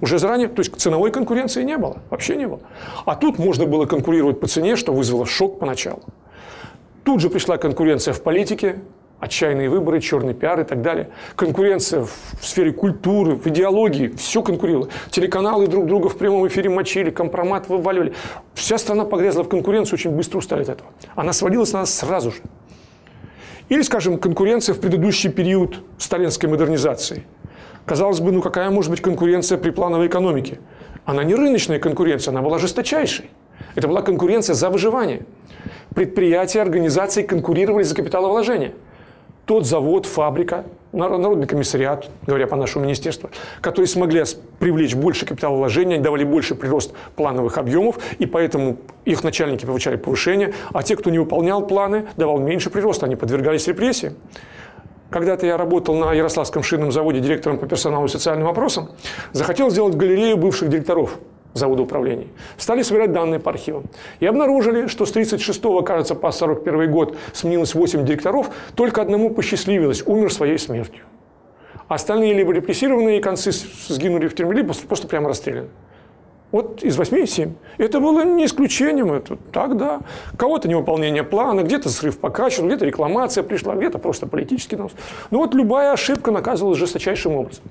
уже 0.00 0.18
заранее. 0.18 0.48
То 0.48 0.60
есть 0.60 0.74
ценовой 0.76 1.10
конкуренции 1.10 1.62
не 1.62 1.76
было, 1.76 1.98
вообще 2.10 2.36
не 2.36 2.46
было. 2.46 2.60
А 3.04 3.14
тут 3.14 3.38
можно 3.38 3.66
было 3.66 3.86
конкурировать 3.86 4.40
по 4.40 4.46
цене, 4.46 4.76
что 4.76 4.92
вызвало 4.92 5.26
шок 5.26 5.58
поначалу. 5.58 6.02
Тут 7.04 7.20
же 7.20 7.28
пришла 7.28 7.58
конкуренция 7.58 8.14
в 8.14 8.22
политике, 8.22 8.76
отчаянные 9.24 9.70
выборы, 9.70 10.00
черный 10.00 10.34
пиар 10.34 10.60
и 10.60 10.64
так 10.64 10.82
далее. 10.82 11.08
Конкуренция 11.34 12.02
в 12.02 12.46
сфере 12.46 12.72
культуры, 12.72 13.36
в 13.36 13.46
идеологии, 13.46 14.08
все 14.16 14.42
конкурировало. 14.42 14.88
Телеканалы 15.10 15.66
друг 15.66 15.86
друга 15.86 16.08
в 16.08 16.18
прямом 16.18 16.46
эфире 16.46 16.68
мочили, 16.68 17.10
компромат 17.10 17.68
вываливали. 17.68 18.12
Вся 18.52 18.76
страна 18.76 19.04
погрязла 19.04 19.42
в 19.42 19.48
конкуренции, 19.48 19.94
очень 19.94 20.10
быстро 20.10 20.38
устали 20.38 20.62
от 20.62 20.68
этого. 20.68 20.90
Она 21.14 21.32
свалилась 21.32 21.72
на 21.72 21.80
нас 21.80 21.94
сразу 21.94 22.32
же. 22.32 22.38
Или, 23.70 23.80
скажем, 23.80 24.18
конкуренция 24.18 24.74
в 24.74 24.80
предыдущий 24.80 25.30
период 25.30 25.82
сталинской 25.96 26.50
модернизации. 26.50 27.24
Казалось 27.86 28.20
бы, 28.20 28.30
ну 28.30 28.42
какая 28.42 28.68
может 28.70 28.90
быть 28.90 29.00
конкуренция 29.00 29.56
при 29.56 29.70
плановой 29.70 30.08
экономике? 30.08 30.58
Она 31.06 31.24
не 31.24 31.34
рыночная 31.34 31.78
конкуренция, 31.78 32.32
она 32.32 32.42
была 32.42 32.58
жесточайшей. 32.58 33.30
Это 33.74 33.88
была 33.88 34.02
конкуренция 34.02 34.54
за 34.54 34.68
выживание. 34.68 35.22
Предприятия, 35.94 36.60
организации 36.60 37.22
конкурировали 37.22 37.84
за 37.84 37.94
капиталовложение– 37.94 38.74
тот 39.46 39.66
завод, 39.66 40.06
фабрика, 40.06 40.64
Народный 40.94 41.48
комиссариат, 41.48 42.08
говоря 42.24 42.46
по 42.46 42.54
нашему 42.54 42.84
министерству, 42.84 43.28
которые 43.60 43.88
смогли 43.88 44.22
привлечь 44.60 44.94
больше 44.94 45.26
капиталовложения, 45.26 45.98
давали 45.98 46.22
больше 46.22 46.54
прирост 46.54 46.92
плановых 47.16 47.58
объемов, 47.58 47.98
и 48.20 48.26
поэтому 48.26 48.76
их 49.04 49.24
начальники 49.24 49.66
получали 49.66 49.96
повышение, 49.96 50.54
а 50.72 50.84
те, 50.84 50.94
кто 50.94 51.10
не 51.10 51.18
выполнял 51.18 51.66
планы, 51.66 52.06
давал 52.16 52.38
меньше 52.38 52.70
прироста, 52.70 53.06
они 53.06 53.16
подвергались 53.16 53.66
репрессиям. 53.66 54.14
Когда-то 55.10 55.46
я 55.46 55.56
работал 55.56 55.96
на 55.96 56.12
Ярославском 56.12 56.62
шинном 56.62 56.92
заводе 56.92 57.18
директором 57.18 57.58
по 57.58 57.66
персоналу 57.66 58.06
и 58.06 58.08
социальным 58.08 58.46
вопросам, 58.46 58.90
захотел 59.32 59.70
сделать 59.70 59.96
галерею 59.96 60.36
бывших 60.36 60.68
директоров 60.68 61.18
завода 61.54 61.82
управления. 61.82 62.26
Стали 62.58 62.82
собирать 62.82 63.12
данные 63.12 63.40
по 63.40 63.50
архивам. 63.50 63.84
И 64.20 64.26
обнаружили, 64.26 64.86
что 64.88 65.06
с 65.06 65.12
36 65.12 65.62
кажется, 65.84 66.14
по 66.14 66.30
41 66.30 66.90
год 66.90 67.16
сменилось 67.32 67.74
8 67.74 68.04
директоров, 68.04 68.50
только 68.74 69.00
одному 69.00 69.30
посчастливилось, 69.30 70.02
умер 70.04 70.32
своей 70.32 70.58
смертью. 70.58 71.04
Остальные 71.88 72.34
либо 72.34 72.52
репрессированные 72.52 73.20
концы 73.20 73.52
сгинули 73.52 74.28
в 74.28 74.34
тюрьме, 74.34 74.54
либо 74.56 74.74
просто 74.88 75.06
прямо 75.06 75.28
расстреляны. 75.28 75.68
Вот 76.50 76.84
из 76.84 76.96
8 76.96 77.26
7. 77.26 77.52
Это 77.78 77.98
было 77.98 78.24
не 78.24 78.46
исключением. 78.46 79.12
Это 79.12 79.36
так, 79.50 79.76
да. 79.76 80.02
Кого-то 80.38 80.68
невыполнение 80.68 81.24
плана, 81.24 81.62
где-то 81.62 81.88
срыв 81.88 82.18
по 82.18 82.30
качеству, 82.30 82.66
где-то 82.66 82.86
рекламация 82.86 83.42
пришла, 83.42 83.74
где-то 83.74 83.98
просто 83.98 84.28
политический 84.28 84.76
нос. 84.76 84.92
Ну 85.32 85.38
вот 85.38 85.52
любая 85.52 85.92
ошибка 85.92 86.30
наказывалась 86.30 86.78
жесточайшим 86.78 87.34
образом. 87.34 87.64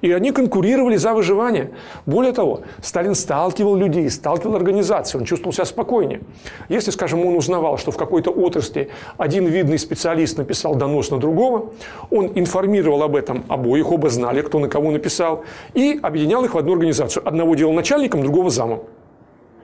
И 0.00 0.12
они 0.12 0.30
конкурировали 0.30 0.96
за 0.96 1.12
выживание. 1.12 1.72
Более 2.06 2.32
того, 2.32 2.60
Сталин 2.82 3.16
сталкивал 3.16 3.74
людей, 3.74 4.08
сталкивал 4.10 4.54
организации, 4.54 5.18
он 5.18 5.24
чувствовал 5.24 5.52
себя 5.52 5.64
спокойнее. 5.64 6.20
Если, 6.68 6.92
скажем, 6.92 7.24
он 7.26 7.34
узнавал, 7.34 7.78
что 7.78 7.90
в 7.90 7.96
какой-то 7.96 8.30
отрасли 8.30 8.90
один 9.16 9.46
видный 9.46 9.78
специалист 9.78 10.38
написал 10.38 10.76
донос 10.76 11.10
на 11.10 11.18
другого, 11.18 11.72
он 12.10 12.30
информировал 12.36 13.02
об 13.02 13.16
этом 13.16 13.44
обоих, 13.48 13.90
оба 13.90 14.08
знали, 14.08 14.42
кто 14.42 14.60
на 14.60 14.68
кого 14.68 14.92
написал, 14.92 15.44
и 15.74 15.98
объединял 16.00 16.44
их 16.44 16.54
в 16.54 16.58
одну 16.58 16.74
организацию. 16.74 17.26
Одного 17.26 17.56
делал 17.56 17.72
начальником, 17.72 18.22
другого 18.22 18.50
замом. 18.50 18.84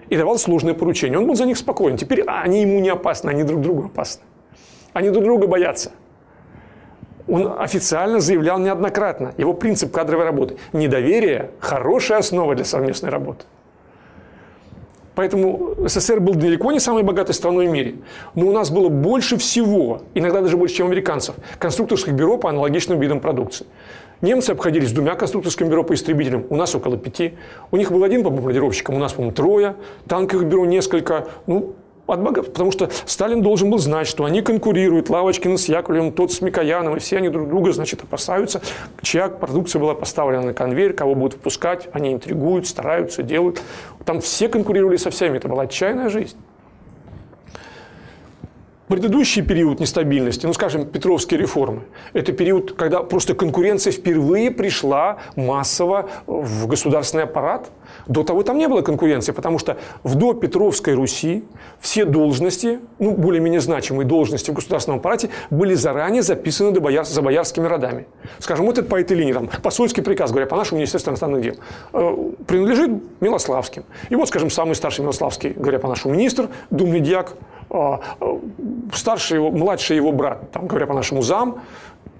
И 0.08 0.16
давал 0.16 0.38
сложное 0.38 0.74
поручение. 0.74 1.18
Он 1.18 1.26
был 1.26 1.36
за 1.36 1.46
них 1.46 1.56
спокоен. 1.56 1.96
Теперь 1.96 2.22
они 2.26 2.62
ему 2.62 2.80
не 2.80 2.90
опасны, 2.90 3.30
они 3.30 3.44
друг 3.44 3.62
другу 3.62 3.84
опасны. 3.86 4.22
Они 4.92 5.10
друг 5.10 5.24
друга 5.24 5.46
боятся 5.46 5.92
он 7.28 7.54
официально 7.58 8.20
заявлял 8.20 8.58
неоднократно. 8.58 9.34
Его 9.38 9.54
принцип 9.54 9.92
кадровой 9.92 10.24
работы. 10.24 10.56
Недоверие– 10.72 11.50
хорошая 11.58 12.18
основа 12.18 12.54
для 12.54 12.64
совместной 12.64 13.10
работы. 13.10 13.44
Поэтому 15.14 15.74
СССР 15.86 16.18
был 16.20 16.34
далеко 16.34 16.72
не 16.72 16.80
самой 16.80 17.04
богатой 17.04 17.34
страной 17.34 17.68
в 17.68 17.70
мире. 17.70 17.96
Но 18.34 18.46
у 18.46 18.52
нас 18.52 18.70
было 18.70 18.88
больше 18.88 19.36
всего, 19.36 20.02
иногда 20.12 20.40
даже 20.40 20.56
больше, 20.56 20.76
чем 20.76 20.86
у 20.86 20.88
американцев, 20.88 21.36
конструкторских 21.58 22.14
бюро 22.14 22.36
по 22.36 22.50
аналогичным 22.50 22.98
видам 22.98 23.20
продукции. 23.20 23.66
Немцы 24.20 24.50
обходились 24.50 24.92
двумя 24.92 25.14
конструкторскими 25.14 25.68
бюро 25.68 25.84
по 25.84 25.94
истребителям, 25.94 26.46
у 26.48 26.56
нас 26.56 26.74
около 26.74 26.96
пяти. 26.96 27.34
У 27.70 27.76
них 27.76 27.92
был 27.92 28.02
один 28.04 28.24
по 28.24 28.30
бомбардировщикам, 28.30 28.96
у 28.96 28.98
нас, 28.98 29.12
по-моему, 29.12 29.34
трое. 29.34 29.76
Танковых 30.08 30.46
бюро 30.46 30.66
несколько. 30.66 31.28
Ну, 31.46 31.74
от 32.06 32.22
богов, 32.22 32.46
потому 32.46 32.70
что 32.70 32.90
Сталин 33.06 33.42
должен 33.42 33.70
был 33.70 33.78
знать, 33.78 34.06
что 34.06 34.24
они 34.24 34.42
конкурируют, 34.42 35.08
Лавочкин 35.08 35.56
с 35.56 35.68
Яковлевым, 35.68 36.12
тот 36.12 36.32
с 36.32 36.40
Микояном, 36.40 36.96
и 36.96 37.00
все 37.00 37.18
они 37.18 37.28
друг 37.28 37.48
друга, 37.48 37.72
значит, 37.72 38.02
опасаются, 38.02 38.60
чья 39.02 39.28
продукция 39.28 39.80
была 39.80 39.94
поставлена 39.94 40.42
на 40.42 40.54
конвейер, 40.54 40.92
кого 40.92 41.14
будут 41.14 41.34
выпускать, 41.34 41.88
они 41.92 42.12
интригуют, 42.12 42.66
стараются, 42.66 43.22
делают. 43.22 43.62
Там 44.04 44.20
все 44.20 44.48
конкурировали 44.48 44.96
со 44.96 45.10
всеми, 45.10 45.38
это 45.38 45.48
была 45.48 45.62
отчаянная 45.62 46.10
жизнь. 46.10 46.36
Предыдущий 48.88 49.40
период 49.40 49.80
нестабильности, 49.80 50.44
ну, 50.44 50.52
скажем, 50.52 50.84
Петровские 50.84 51.40
реформы, 51.40 51.84
это 52.12 52.32
период, 52.32 52.74
когда 52.74 53.02
просто 53.02 53.34
конкуренция 53.34 53.94
впервые 53.94 54.50
пришла 54.50 55.20
массово 55.36 56.10
в 56.26 56.66
государственный 56.66 57.24
аппарат. 57.24 57.70
До 58.06 58.22
того 58.22 58.42
там 58.42 58.58
не 58.58 58.68
было 58.68 58.82
конкуренции, 58.82 59.32
потому 59.32 59.58
что 59.58 59.76
в 60.02 60.14
допетровской 60.14 60.94
Руси 60.94 61.44
все 61.80 62.04
должности, 62.04 62.80
ну, 62.98 63.12
более-менее 63.12 63.60
значимые 63.60 64.06
должности 64.06 64.50
в 64.50 64.54
государственном 64.54 65.00
аппарате 65.00 65.30
были 65.50 65.74
заранее 65.74 66.22
записаны 66.22 66.70
до 66.70 66.80
бояр, 66.80 67.04
за 67.04 67.22
боярскими 67.22 67.66
родами. 67.66 68.06
Скажем, 68.38 68.66
вот 68.66 68.78
этот 68.78 68.90
по 68.90 69.00
этой 69.00 69.16
линии, 69.16 69.32
там, 69.32 69.48
посольский 69.62 70.02
приказ, 70.02 70.30
говоря 70.30 70.46
по 70.46 70.56
нашему 70.56 70.78
Министерству 70.78 71.10
иностранных 71.10 71.42
дел, 71.42 71.54
э, 71.92 72.16
принадлежит 72.46 72.90
Милославским. 73.20 73.84
И 74.10 74.16
вот, 74.16 74.28
скажем, 74.28 74.50
самый 74.50 74.74
старший 74.74 75.02
Милославский, 75.02 75.50
говоря 75.50 75.78
по 75.78 75.88
нашему 75.88 76.14
министр, 76.14 76.48
думный 76.70 77.00
дьяк, 77.00 77.34
а, 77.70 78.00
старший 78.92 79.38
его, 79.38 79.50
младший 79.50 79.96
его 79.96 80.12
брат, 80.12 80.50
там, 80.52 80.66
говоря 80.66 80.86
по-нашему, 80.86 81.22
зам, 81.22 81.62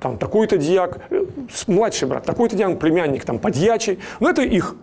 там 0.05 0.19
такой-то 0.19 0.59
дьяк, 0.59 0.99
э, 1.09 1.25
младший 1.67 2.07
брат, 2.07 2.25
такой-то 2.25 2.57
дьяк, 2.57 2.79
племянник, 2.79 3.25
там, 3.25 3.39
подьячий. 3.39 3.99
Но 4.21 4.29
это 4.29 4.43
их 4.43 4.77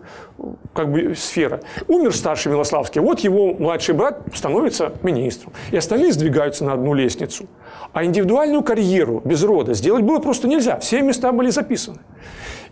как 0.74 0.90
бы 0.90 1.14
сфера. 1.14 1.60
Умер 1.86 2.12
старший 2.12 2.50
Милославский, 2.50 3.00
вот 3.00 3.20
его 3.20 3.54
младший 3.54 3.94
брат 3.94 4.20
становится 4.34 4.92
министром. 5.02 5.52
И 5.70 5.76
остальные 5.76 6.12
сдвигаются 6.12 6.64
на 6.64 6.72
одну 6.72 6.92
лестницу. 6.92 7.46
А 7.92 8.04
индивидуальную 8.04 8.64
карьеру 8.64 9.22
без 9.24 9.44
рода 9.44 9.74
сделать 9.74 10.02
было 10.02 10.18
просто 10.18 10.48
нельзя. 10.48 10.80
Все 10.80 11.02
места 11.02 11.30
были 11.30 11.50
записаны. 11.50 11.98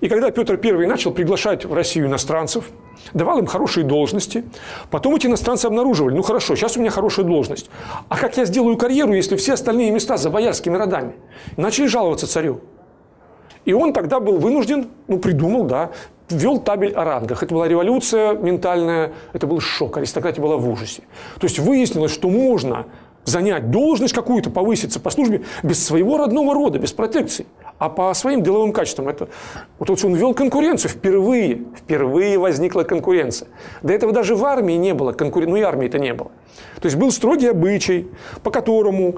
И 0.01 0.09
когда 0.09 0.31
Петр 0.31 0.59
I 0.63 0.87
начал 0.87 1.13
приглашать 1.13 1.65
в 1.65 1.75
Россию 1.75 2.07
иностранцев, 2.07 2.71
давал 3.13 3.39
им 3.39 3.47
хорошие 3.47 3.85
должности, 3.85 4.45
потом 4.91 5.15
эти 5.17 5.27
иностранцы 5.27 5.67
обнаруживали, 5.67 6.15
ну 6.15 6.23
хорошо, 6.23 6.57
сейчас 6.57 6.77
у 6.77 6.81
меня 6.81 6.91
хорошая 6.91 7.27
должность, 7.27 7.71
а 8.09 8.17
как 8.17 8.37
я 8.37 8.45
сделаю 8.47 8.77
карьеру, 8.77 9.13
если 9.13 9.37
все 9.37 9.55
остальные 9.55 9.91
места 9.91 10.17
за 10.17 10.31
боярскими 10.31 10.77
родами? 10.77 11.15
Начали 11.57 11.87
жаловаться 11.87 12.27
царю. 12.27 12.61
И 13.67 13.75
он 13.75 13.93
тогда 13.93 14.21
был 14.21 14.39
вынужден, 14.39 14.89
ну 15.07 15.19
придумал, 15.19 15.65
да, 15.65 15.91
ввел 16.31 16.61
табель 16.61 16.95
о 16.95 17.05
рангах. 17.05 17.43
Это 17.43 17.55
была 17.55 17.69
революция 17.69 18.33
ментальная, 18.33 19.13
это 19.35 19.47
был 19.47 19.61
шок, 19.61 19.99
аристократия 19.99 20.41
была 20.41 20.57
в 20.57 20.69
ужасе. 20.69 21.03
То 21.39 21.47
есть 21.47 21.59
выяснилось, 21.59 22.13
что 22.13 22.31
можно 22.31 22.87
занять 23.31 23.71
должность 23.71 24.15
какую-то, 24.15 24.51
повыситься 24.51 25.01
по 25.01 25.11
службе 25.11 25.43
без 25.63 25.85
своего 25.85 26.19
родного 26.19 26.55
рода, 26.55 26.79
без 26.79 26.93
протекции 26.93 27.47
а 27.81 27.89
по 27.89 28.13
своим 28.13 28.43
деловым 28.43 28.73
качествам. 28.73 29.09
Это, 29.09 29.31
вот 29.79 29.89
он 30.05 30.15
ввел 30.15 30.35
конкуренцию 30.35 30.91
впервые. 30.91 31.63
Впервые 31.75 32.39
возникла 32.39 32.83
конкуренция. 32.83 33.49
До 33.83 33.95
этого 33.95 34.13
даже 34.13 34.37
в 34.37 34.45
армии 34.45 34.75
не 34.75 34.93
было 34.93 35.13
конкуренции, 35.13 35.51
ну 35.51 35.57
и 35.57 35.63
армии-то 35.63 35.99
не 35.99 36.13
было. 36.13 36.31
То 36.81 36.87
есть 36.87 36.97
был 36.97 37.11
строгий 37.11 37.49
обычай, 37.49 38.09
по 38.43 38.51
которому 38.51 39.17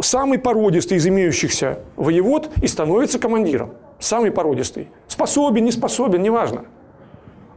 самый 0.00 0.38
породистый 0.38 0.96
из 0.96 1.06
имеющихся 1.06 1.80
воевод 1.96 2.50
и 2.62 2.66
становится 2.66 3.18
командиром. 3.18 3.72
Самый 3.98 4.30
породистый. 4.30 4.88
Способен, 5.06 5.66
не 5.66 5.70
способен, 5.70 6.22
неважно. 6.22 6.64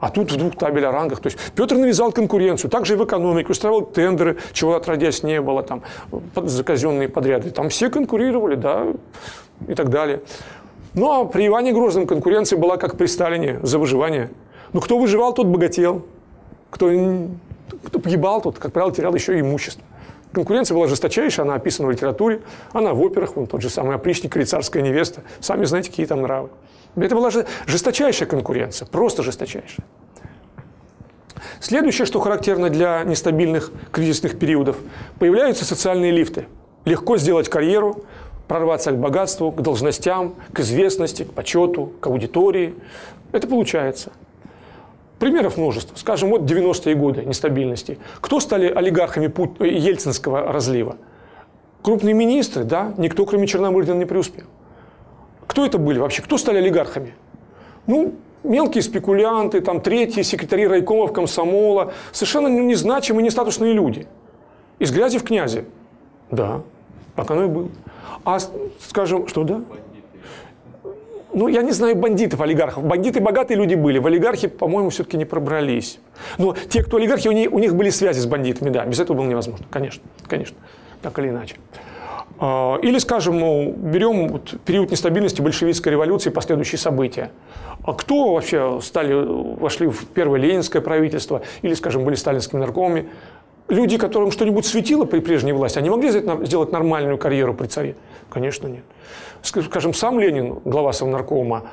А 0.03 0.09
тут 0.09 0.33
в 0.33 0.35
двух 0.35 0.57
табель 0.57 0.85
о 0.85 0.91
рангах. 0.91 1.21
То 1.21 1.27
есть 1.27 1.39
Петр 1.55 1.77
навязал 1.77 2.11
конкуренцию. 2.11 2.69
Также 2.69 2.95
и 2.95 2.97
в 2.97 3.05
экономике. 3.05 3.49
Устраивал 3.49 3.83
тендеры, 3.83 4.37
чего 4.51 4.75
отродясь 4.75 5.23
не 5.23 5.39
было. 5.39 5.63
Там, 5.63 5.81
заказенные 6.35 7.07
подряды. 7.07 7.51
Там 7.51 7.69
все 7.69 7.89
конкурировали, 7.89 8.55
да 8.55 8.87
и 9.65 9.73
так 9.75 9.89
далее. 9.89 10.21
Ну, 10.93 11.09
а 11.09 11.23
при 11.23 11.47
Иване 11.47 11.71
Грозном 11.71 12.05
конкуренция 12.05 12.59
была 12.59 12.75
как 12.75 12.97
при 12.97 13.05
Сталине 13.05 13.61
за 13.63 13.79
выживание. 13.79 14.29
Ну, 14.73 14.81
кто 14.81 14.99
выживал, 14.99 15.33
тот 15.33 15.47
богател. 15.47 16.05
Кто, 16.69 16.91
кто 17.85 17.99
погибал, 17.99 18.41
тот, 18.41 18.59
как 18.59 18.73
правило, 18.73 18.93
терял 18.93 19.15
еще 19.15 19.37
и 19.37 19.39
имущество. 19.39 19.85
Конкуренция 20.33 20.75
была 20.75 20.87
жесточайшая, 20.87 21.45
она 21.45 21.55
описана 21.55 21.87
в 21.87 21.91
литературе, 21.91 22.41
она 22.73 22.93
в 22.93 23.01
операх, 23.01 23.37
вон 23.37 23.47
тот 23.47 23.61
же 23.61 23.69
самый 23.69 23.95
опричник 23.95 24.35
или 24.35 24.43
царская 24.43 24.83
невеста. 24.83 25.21
Сами 25.39 25.63
знаете, 25.63 25.91
какие 25.91 26.07
там 26.07 26.23
нравы. 26.23 26.49
Это 26.95 27.15
была 27.15 27.31
жесточайшая 27.65 28.27
конкуренция, 28.27 28.87
просто 28.87 29.23
жесточайшая. 29.23 29.85
Следующее, 31.59 32.05
что 32.05 32.19
характерно 32.19 32.69
для 32.69 33.03
нестабильных 33.03 33.71
кризисных 33.91 34.37
периодов, 34.37 34.77
появляются 35.19 35.65
социальные 35.65 36.11
лифты. 36.11 36.47
Легко 36.85 37.17
сделать 37.17 37.49
карьеру, 37.49 38.03
прорваться 38.47 38.91
к 38.91 38.97
богатству, 38.97 39.51
к 39.51 39.61
должностям, 39.61 40.35
к 40.51 40.59
известности, 40.59 41.23
к 41.23 41.31
почету, 41.31 41.93
к 41.99 42.07
аудитории. 42.07 42.75
Это 43.31 43.47
получается. 43.47 44.11
Примеров 45.19 45.57
множество. 45.57 45.95
Скажем, 45.95 46.29
вот 46.29 46.41
90-е 46.41 46.95
годы 46.95 47.23
нестабильности. 47.23 47.97
Кто 48.19 48.39
стали 48.39 48.67
олигархами 48.67 49.33
э, 49.59 49.67
ельцинского 49.67 50.51
разлива? 50.51 50.97
Крупные 51.81 52.13
министры, 52.13 52.65
да, 52.65 52.93
никто, 52.97 53.25
кроме 53.25 53.47
Черномырдина, 53.47 53.95
не 53.95 54.05
преуспел. 54.05 54.45
Кто 55.47 55.65
это 55.65 55.77
были 55.77 55.99
вообще? 55.99 56.21
Кто 56.21 56.37
стали 56.37 56.57
олигархами? 56.57 57.13
Ну, 57.87 58.15
мелкие 58.43 58.81
спекулянты, 58.81 59.61
там, 59.61 59.81
третьи 59.81 60.21
секретари 60.21 60.67
райкомов 60.67 61.13
комсомола, 61.13 61.93
совершенно 62.11 62.47
незначимые, 62.47 63.23
нестатусные 63.23 63.73
люди. 63.73 64.07
Из 64.79 64.91
грязи 64.91 65.17
в 65.17 65.23
князи. 65.23 65.65
Да, 66.31 66.61
так 67.15 67.29
оно 67.31 67.45
и 67.45 67.47
было. 67.47 67.69
А, 68.25 68.37
скажем, 68.79 69.27
что 69.27 69.43
да? 69.43 69.61
Ну, 71.33 71.47
я 71.47 71.63
не 71.63 71.71
знаю 71.71 71.95
бандитов, 71.95 72.41
олигархов. 72.41 72.83
Бандиты 72.83 73.19
богатые 73.19 73.57
люди 73.57 73.73
были. 73.73 73.97
В 73.97 74.05
олигархи, 74.05 74.47
по-моему, 74.47 74.89
все-таки 74.91 75.17
не 75.17 75.25
пробрались. 75.25 75.99
Но 76.37 76.55
те, 76.69 76.83
кто 76.83 76.97
олигархи, 76.97 77.27
у 77.27 77.31
них, 77.31 77.51
у 77.51 77.57
них 77.57 77.75
были 77.75 77.89
связи 77.89 78.19
с 78.19 78.27
бандитами, 78.27 78.69
да. 78.69 78.85
Без 78.85 78.99
этого 78.99 79.17
было 79.17 79.25
невозможно. 79.25 79.65
Конечно, 79.71 80.03
конечно. 80.27 80.55
Так 81.01 81.17
или 81.17 81.29
иначе. 81.29 81.55
А, 82.45 82.77
или, 82.81 82.97
скажем, 82.97 83.39
ну, 83.39 83.71
берем 83.71 84.41
период 84.65 84.91
нестабильности 84.91 85.41
большевистской 85.41 85.93
революции 85.93 86.29
и 86.29 86.33
последующие 86.33 86.77
события. 86.77 87.31
А 87.85 87.93
кто 87.93 88.33
вообще 88.33 88.81
стали, 88.81 89.13
вошли 89.13 89.87
в 89.87 90.05
первое 90.07 90.41
ленинское 90.41 90.81
правительство 90.81 91.41
или, 91.61 91.73
скажем, 91.73 92.03
были 92.03 92.15
сталинскими 92.15 92.59
наркомами? 92.59 93.07
Люди, 93.69 93.97
которым 93.97 94.29
что-нибудь 94.29 94.65
светило 94.65 95.05
при 95.05 95.21
прежней 95.21 95.53
власти, 95.53 95.77
они 95.77 95.89
могли 95.89 96.09
сделать 96.09 96.73
нормальную 96.73 97.17
карьеру 97.17 97.53
при 97.53 97.67
царе? 97.67 97.95
Конечно, 98.29 98.67
нет. 98.67 98.83
Скажем, 99.41 99.93
сам 99.93 100.19
Ленин, 100.19 100.59
глава 100.65 100.91
Совнаркома, 100.91 101.63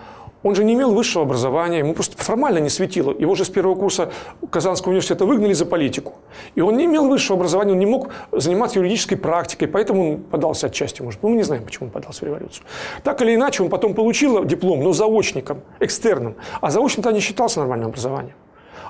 он 0.43 0.55
же 0.55 0.65
не 0.65 0.75
имел 0.75 0.95
высшего 0.95 1.25
образования, 1.25 1.79
ему 1.79 1.95
просто 1.95 2.17
формально 2.23 2.59
не 2.59 2.71
светило. 2.71 3.15
Его 3.17 3.35
же 3.35 3.45
с 3.45 3.51
первого 3.51 3.75
курса 3.75 4.11
Казанского 4.51 4.91
университета 4.91 5.27
выгнали 5.27 5.53
за 5.53 5.67
политику. 5.67 6.15
И 6.55 6.61
он 6.61 6.77
не 6.77 6.87
имел 6.87 7.09
высшего 7.09 7.37
образования, 7.37 7.73
он 7.73 7.79
не 7.79 7.87
мог 7.87 8.11
заниматься 8.33 8.79
юридической 8.79 9.17
практикой, 9.17 9.69
поэтому 9.69 10.13
он 10.13 10.21
подался 10.23 10.69
отчасти, 10.69 11.03
может. 11.03 11.23
Ну, 11.23 11.29
мы 11.29 11.37
не 11.37 11.43
знаем, 11.43 11.65
почему 11.65 11.87
он 11.87 11.93
подался 11.93 12.21
в 12.21 12.23
революцию. 12.29 12.65
Так 13.03 13.21
или 13.23 13.35
иначе, 13.35 13.63
он 13.63 13.69
потом 13.69 13.95
получил 13.95 14.45
диплом, 14.45 14.83
но 14.83 14.93
заочником, 14.93 15.61
экстерном. 15.79 16.37
А 16.61 16.71
заочным-то 16.71 17.13
не 17.13 17.21
считался 17.21 17.61
нормальным 17.61 17.89
образованием. 17.89 18.35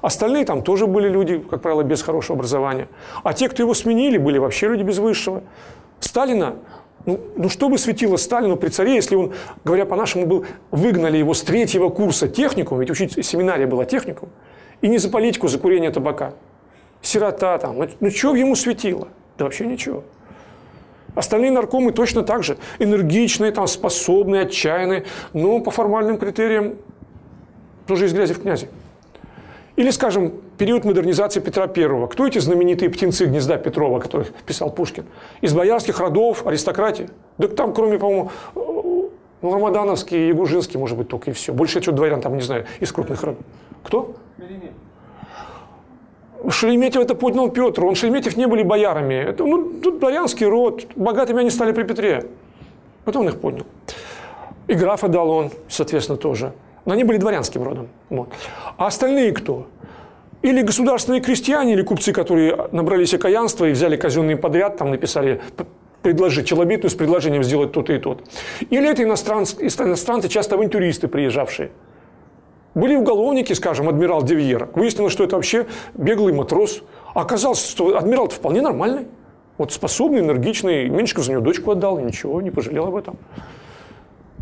Остальные 0.03 0.45
там 0.45 0.63
тоже 0.63 0.87
были 0.87 1.09
люди, 1.09 1.39
как 1.39 1.61
правило, 1.63 1.83
без 1.83 2.03
хорошего 2.03 2.37
образования. 2.37 2.89
А 3.23 3.33
те, 3.33 3.49
кто 3.49 3.63
его 3.63 3.75
сменили, 3.75 4.19
были 4.19 4.39
вообще 4.39 4.69
люди 4.69 4.83
без 4.83 4.99
высшего. 4.99 5.43
Сталина 5.99 6.57
ну, 7.07 7.21
ну 7.37 7.49
что 7.49 7.69
бы 7.69 7.79
светило 7.79 8.17
Сталину 8.17 8.57
при 8.57 8.69
царе, 8.69 8.95
если 8.95 9.17
он, 9.17 9.33
говоря 9.65 9.87
по-нашему, 9.87 10.27
был, 10.27 10.47
выгнали 10.71 11.17
его 11.19 11.35
с 11.35 11.43
третьего 11.43 11.89
курса 11.89 12.29
техникум, 12.29 12.81
ведь 12.81 12.91
учить 12.91 13.25
семинария 13.25 13.67
была 13.67 13.85
техникум, 13.85 14.29
и 14.81 14.89
не 14.89 14.99
за 14.99 15.11
политику, 15.11 15.49
за 15.49 15.59
курение 15.59 15.91
табака. 15.91 16.35
Сирота 17.03 17.59
там, 17.59 17.79
ну, 17.79 17.89
ну 18.01 18.11
что 18.11 18.35
ему 18.35 18.55
светило? 18.55 19.09
Да 19.39 19.45
вообще 19.45 19.67
ничего. 19.67 20.05
Остальные 21.15 21.51
наркомы 21.51 21.93
точно 21.93 22.23
так 22.23 22.45
же. 22.45 22.57
Энергичные, 22.79 23.53
там, 23.53 23.67
способные, 23.67 24.43
отчаянные, 24.43 25.05
но 25.33 25.61
по 25.61 25.71
формальным 25.71 26.19
критериям 26.19 26.77
тоже 27.87 28.07
из 28.07 28.13
грязи 28.13 28.35
в 28.35 28.43
князи. 28.43 28.69
Или, 29.81 29.89
скажем, 29.93 30.35
период 30.59 30.85
модернизации 30.85 31.41
Петра 31.41 31.65
I. 31.65 32.07
Кто 32.09 32.27
эти 32.27 32.39
знаменитые 32.39 32.91
птенцы 32.91 33.25
гнезда 33.25 33.57
Петрова, 33.57 33.99
которых 33.99 34.31
писал 34.45 34.71
Пушкин? 34.71 35.07
Из 35.41 35.55
боярских 35.55 35.99
родов, 36.01 36.47
аристократии? 36.47 37.09
Да 37.39 37.49
там, 37.49 37.73
кроме, 37.73 37.99
по-моему, 37.99 38.31
ну, 38.55 39.11
Рамадановский, 39.41 40.29
Ягужинский, 40.29 40.79
может 40.79 40.99
быть, 40.99 41.09
только 41.09 41.31
и 41.31 41.33
все. 41.33 41.55
Больше 41.55 41.79
я 41.79 41.83
что 41.83 41.93
дворян 41.93 42.21
там, 42.21 42.37
не 42.37 42.43
знаю, 42.43 42.67
из 42.79 42.93
крупных 42.93 43.23
родов. 43.23 43.43
Кто? 43.83 44.17
Шереметьев 46.47 47.01
это 47.01 47.15
поднял 47.15 47.49
Петр. 47.49 47.83
Он 47.83 47.95
Шереметьев 47.95 48.37
не 48.37 48.47
были 48.47 48.63
боярами. 48.63 49.15
Это, 49.15 49.47
ну, 49.47 49.81
тут 49.81 49.99
дворянский 49.99 50.45
род. 50.45 50.89
Богатыми 50.95 51.41
они 51.41 51.49
стали 51.49 51.73
при 51.73 51.85
Петре. 51.85 52.27
Потом 53.07 53.23
он 53.23 53.29
их 53.29 53.41
поднял. 53.41 53.65
И 54.67 54.75
графа 54.75 55.09
дал 55.09 55.31
он, 55.31 55.51
соответственно, 55.69 56.19
тоже. 56.19 56.53
Но 56.91 56.95
они 56.95 57.05
были 57.05 57.19
дворянским 57.19 57.63
родом. 57.63 57.87
Вот. 58.09 58.31
А 58.77 58.89
остальные 58.89 59.31
кто? 59.31 59.69
Или 60.43 60.61
государственные 60.63 61.21
крестьяне, 61.21 61.75
или 61.75 61.83
купцы, 61.83 62.13
которые 62.13 62.67
набрались 62.73 63.15
окаянства 63.15 63.67
и 63.67 63.71
взяли 63.71 63.97
казенный 63.97 64.35
подряд, 64.35 64.77
там 64.77 64.91
написали 64.91 65.41
предложить 66.03 66.49
челобитную 66.49 66.91
с 66.91 66.95
предложением 66.95 67.45
сделать 67.45 67.71
то-то 67.71 67.93
и 67.93 68.01
то-то. 68.01 68.25
Или 68.71 68.91
это 68.91 69.05
иностранцы, 69.05 69.55
иностранцы, 69.65 70.29
часто 70.29 70.57
авантюристы 70.57 71.07
приезжавшие. 71.07 71.71
Были 72.75 72.97
уголовники, 72.97 73.53
скажем, 73.53 73.89
адмирал 73.89 74.25
Девьер. 74.25 74.69
Выяснилось, 74.75 75.13
что 75.13 75.23
это 75.23 75.37
вообще 75.37 75.69
беглый 75.95 76.35
матрос. 76.35 76.83
А 77.15 77.21
оказалось, 77.21 77.65
что 77.65 77.97
адмирал 77.97 78.31
вполне 78.31 78.63
нормальный. 78.63 79.07
Вот 79.59 79.73
способный, 79.73 80.23
энергичный. 80.23 80.89
Меньшиков 80.89 81.23
за 81.23 81.31
него 81.31 81.41
дочку 81.41 81.71
отдал, 81.71 82.01
и 82.01 82.03
ничего, 82.03 82.43
не 82.43 82.51
пожалел 82.51 82.87
об 82.87 82.97
этом. 82.97 83.17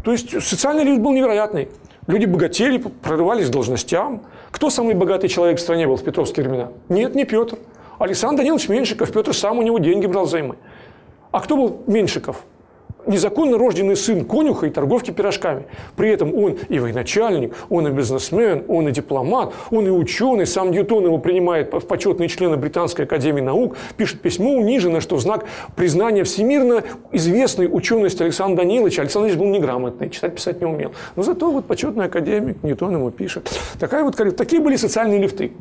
То 0.03 0.13
есть 0.13 0.31
социальный 0.43 0.85
лифт 0.85 1.03
был 1.03 1.13
невероятный. 1.13 1.69
Люди 2.09 2.25
богатели, 2.25 2.79
прорывались 2.79 3.49
к 3.49 3.51
должностям. 3.51 4.23
Кто 4.51 4.71
самый 4.71 4.95
богатый 4.95 5.29
человек 5.29 5.59
в 5.59 5.61
стране 5.61 5.87
был 5.87 5.97
в 5.97 6.03
петровские 6.03 6.47
времена? 6.47 6.71
Нет, 6.89 7.15
не 7.15 7.27
Петр. 7.27 7.59
Александр 7.99 8.39
Данилович 8.39 8.71
Меньшиков. 8.71 9.13
Петр 9.13 9.35
сам 9.35 9.59
у 9.59 9.63
него 9.63 9.79
деньги 9.79 10.07
брал 10.07 10.25
займы. 10.25 10.57
А 11.33 11.41
кто 11.41 11.59
был 11.59 11.83
Меньшиков? 11.87 12.43
Незаконно 13.09 13.59
рожденный 13.59 13.97
сын 13.97 14.25
конюха 14.25 14.67
и 14.67 14.71
торговки 14.71 15.11
пирожками. 15.11 15.65
При 15.97 16.11
этом 16.11 16.35
он 16.35 16.59
и 16.69 16.79
военачальник, 16.79 17.55
он 17.69 17.89
и 17.89 17.91
бизнесмен, 17.91 18.65
он 18.69 18.89
и 18.89 18.93
дипломат, 18.93 19.53
он 19.71 19.87
и 19.87 19.91
ученый. 19.91 20.47
Сам 20.47 20.71
Ньютон 20.71 21.05
его 21.05 21.19
принимает 21.19 21.73
в 21.73 21.87
почетные 21.87 22.29
члены 22.29 22.57
Британской 22.57 23.05
академии 23.05 23.41
наук, 23.41 23.77
пишет 23.97 24.21
письмо 24.21 24.53
униженное, 24.53 25.01
что 25.01 25.17
в 25.17 25.21
знак 25.21 25.47
признания 25.75 26.25
всемирно 26.25 26.85
известной 27.13 27.69
учености 27.71 28.23
Александра 28.23 28.63
Даниловича. 28.63 29.03
Александр 29.03 29.29
Данилович 29.29 29.47
был 29.47 29.59
неграмотный, 29.59 30.11
читать, 30.11 30.35
писать 30.35 30.61
не 30.61 30.67
умел. 30.67 30.93
Но 31.17 31.23
зато 31.23 31.51
вот 31.51 31.67
почетный 31.67 32.07
академик 32.07 32.63
Ньютон 32.63 32.95
ему 32.95 33.11
пишет. 33.11 33.51
Такая 33.79 34.05
вот, 34.05 34.17
такие 34.37 34.61
были 34.61 34.77
социальные 34.77 35.21
лифты. 35.21 35.53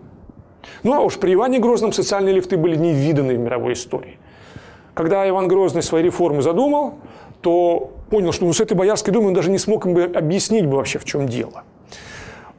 Ну 0.83 0.93
а 0.93 0.99
уж 0.99 1.17
при 1.17 1.33
Иване 1.33 1.59
Грозном 1.59 1.93
социальные 1.93 2.35
лифты 2.35 2.57
были 2.57 2.75
невиданные 2.75 3.37
в 3.37 3.39
мировой 3.39 3.73
истории. 3.73 4.17
Когда 4.93 5.27
Иван 5.29 5.47
Грозный 5.47 5.83
свои 5.83 6.03
реформы 6.03 6.41
задумал, 6.41 6.95
то 7.47 7.93
понял, 8.09 8.33
что 8.33 8.45
ну, 8.45 8.51
с 8.51 8.59
этой 8.59 8.73
Боярской 8.73 9.13
думой 9.13 9.29
он 9.29 9.33
даже 9.33 9.49
не 9.49 9.57
смог 9.57 9.85
им 9.85 9.93
бы 9.93 10.03
объяснить 10.03 10.65
бы 10.65 10.75
вообще, 10.75 10.99
в 10.99 11.05
чем 11.05 11.29
дело. 11.29 11.63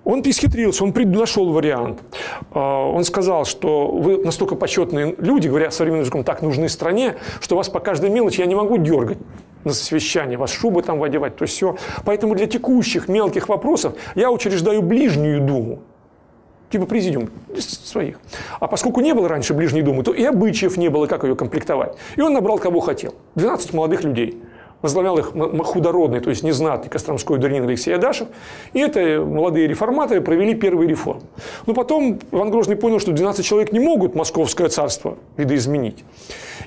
Он 0.03 0.23
исхитрился, 0.25 0.83
он 0.83 0.95
нашел 0.95 1.53
вариант. 1.53 2.01
А, 2.53 2.89
он 2.89 3.05
сказал, 3.05 3.45
что 3.45 3.89
вы 3.89 4.17
настолько 4.25 4.55
почетные 4.55 5.15
люди, 5.19 5.47
говоря 5.47 5.71
современным 5.71 6.05
языком, 6.05 6.25
так 6.25 6.41
нужны 6.41 6.71
стране, 6.71 7.17
что 7.43 7.55
вас 7.55 7.69
по 7.69 7.81
каждой 7.81 8.09
мелочи 8.09 8.41
я 8.41 8.47
не 8.47 8.55
могу 8.55 8.79
дергать 8.79 9.19
на 9.65 9.75
совещание, 9.75 10.39
вас 10.39 10.51
шубы 10.51 10.81
там 10.81 10.99
выдевать, 11.01 11.37
то 11.37 11.45
все. 11.45 11.77
Поэтому 12.07 12.35
для 12.35 12.47
текущих 12.47 13.09
мелких 13.09 13.51
вопросов 13.51 13.93
я 14.15 14.31
учреждаю 14.31 14.81
ближнюю 14.81 15.43
думу 15.43 15.81
типа 16.71 16.87
президиум 16.87 17.31
своих. 17.59 18.19
А 18.61 18.67
поскольку 18.67 19.01
не 19.01 19.15
было 19.15 19.29
раньше 19.29 19.55
ближней 19.55 19.83
думы, 19.83 20.03
то 20.03 20.13
и 20.13 20.25
обычаев 20.25 20.77
не 20.77 20.89
было, 20.89 21.07
как 21.07 21.25
ее 21.25 21.35
комплектовать. 21.35 21.97
И 22.17 22.21
он 22.21 22.33
набрал 22.33 22.59
кого 22.59 22.81
хотел. 22.81 23.15
12 23.37 23.73
молодых 23.73 24.05
людей. 24.05 24.41
Возглавлял 24.81 25.19
их 25.19 25.33
худородный, 25.65 26.21
то 26.21 26.31
есть 26.31 26.43
незнатный 26.43 26.89
Костромской 26.89 27.39
дворянин 27.39 27.65
Алексей 27.65 27.95
Адашев. 27.95 28.29
И 28.73 28.79
это 28.79 29.25
молодые 29.25 29.67
реформаторы 29.67 30.21
провели 30.21 30.55
первые 30.55 30.89
реформы. 30.89 31.23
Но 31.67 31.75
потом 31.75 32.21
Иван 32.31 32.51
Грозный 32.51 32.77
понял, 32.77 33.01
что 33.01 33.13
12 33.13 33.45
человек 33.45 33.73
не 33.73 33.81
могут 33.81 34.15
московское 34.15 34.69
царство 34.69 35.19
видоизменить. 35.37 36.05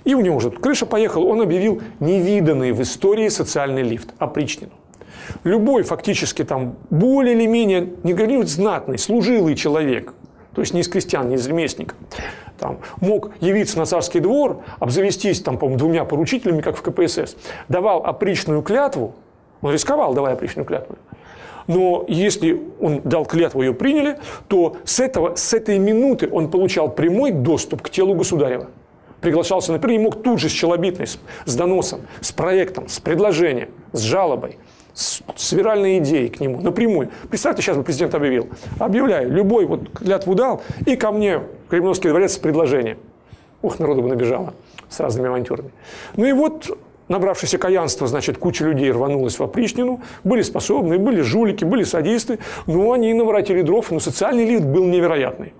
И 0.03 0.13
у 0.13 0.21
него 0.21 0.37
уже 0.37 0.51
крыша 0.51 0.85
поехала. 0.85 1.25
Он 1.25 1.41
объявил 1.41 1.81
невиданный 1.99 2.73
в 2.73 2.81
истории 2.81 3.29
социальный 3.29 3.83
лифт– 3.83 4.09
опричнину 4.19 4.71
любой 5.43 5.83
фактически 5.83 6.43
там 6.43 6.75
более 6.89 7.35
или 7.35 7.45
менее, 7.45 7.93
не 8.03 8.13
говорю 8.13 8.43
знатный, 8.43 8.97
служилый 8.97 9.55
человек, 9.55 10.13
то 10.53 10.61
есть 10.61 10.73
не 10.73 10.81
из 10.81 10.87
крестьян, 10.87 11.29
не 11.29 11.35
из 11.35 11.47
ремесленников, 11.47 11.97
там, 12.59 12.79
мог 12.99 13.31
явиться 13.39 13.77
на 13.77 13.85
царский 13.85 14.19
двор, 14.19 14.63
обзавестись 14.79 15.41
там, 15.41 15.57
по 15.57 15.67
двумя 15.69 16.05
поручителями, 16.05 16.61
как 16.61 16.75
в 16.75 16.81
КПСС, 16.81 17.35
давал 17.69 18.05
опричную 18.05 18.61
клятву, 18.61 19.15
он 19.61 19.73
рисковал, 19.73 20.13
давая 20.13 20.33
опричную 20.33 20.65
клятву, 20.65 20.97
но 21.67 22.05
если 22.07 22.61
он 22.79 23.01
дал 23.03 23.25
клятву, 23.25 23.61
ее 23.61 23.73
приняли, 23.73 24.17
то 24.47 24.77
с, 24.83 24.99
этого, 24.99 25.35
с 25.35 25.53
этой 25.53 25.79
минуты 25.79 26.27
он 26.31 26.49
получал 26.49 26.89
прямой 26.89 27.31
доступ 27.31 27.81
к 27.81 27.89
телу 27.89 28.13
государева. 28.15 28.67
Приглашался 29.21 29.71
на 29.71 29.91
и 29.91 29.99
мог 29.99 30.23
тут 30.23 30.39
же 30.39 30.49
с 30.49 30.51
челобитной, 30.51 31.05
с 31.05 31.55
доносом, 31.55 32.01
с 32.21 32.31
проектом, 32.31 32.87
с 32.87 32.99
предложением, 32.99 33.69
с 33.93 34.01
жалобой– 34.01 34.57
с, 34.93 35.21
с 35.35 35.51
виральной 35.53 35.99
идеей 35.99 36.29
к 36.29 36.39
нему 36.39 36.61
напрямую. 36.61 37.09
Представьте, 37.29 37.61
сейчас 37.61 37.77
бы 37.77 37.83
президент 37.83 38.13
объявил. 38.15 38.49
Объявляю, 38.79 39.31
любой 39.31 39.65
вот 39.65 39.89
клятву 39.91 40.35
дал, 40.35 40.61
и 40.85 40.95
ко 40.95 41.11
мне 41.11 41.41
Кремлевский 41.69 42.09
дворец 42.09 42.33
с 42.33 42.37
предложением. 42.37 42.97
Ух, 43.61 43.79
народу 43.79 44.01
бы 44.01 44.09
набежало 44.09 44.53
с 44.89 44.99
разными 44.99 45.29
авантюрами. 45.29 45.71
Ну 46.15 46.25
и 46.25 46.33
вот 46.33 46.77
набравшись 47.07 47.53
окаянства, 47.53 48.07
значит, 48.07 48.37
куча 48.37 48.65
людей 48.65 48.91
рванулась 48.91 49.37
в 49.37 49.43
опричнину, 49.43 50.01
были 50.23 50.41
способные, 50.41 50.99
были 50.99 51.21
жулики, 51.21 51.63
были 51.63 51.83
садисты, 51.83 52.39
но 52.65 52.91
они 52.93 53.13
наворотили 53.13 53.61
дров, 53.61 53.91
но 53.91 53.99
социальный 53.99 54.45
лифт 54.45 54.65
был 54.65 54.85
невероятный. 54.85 55.53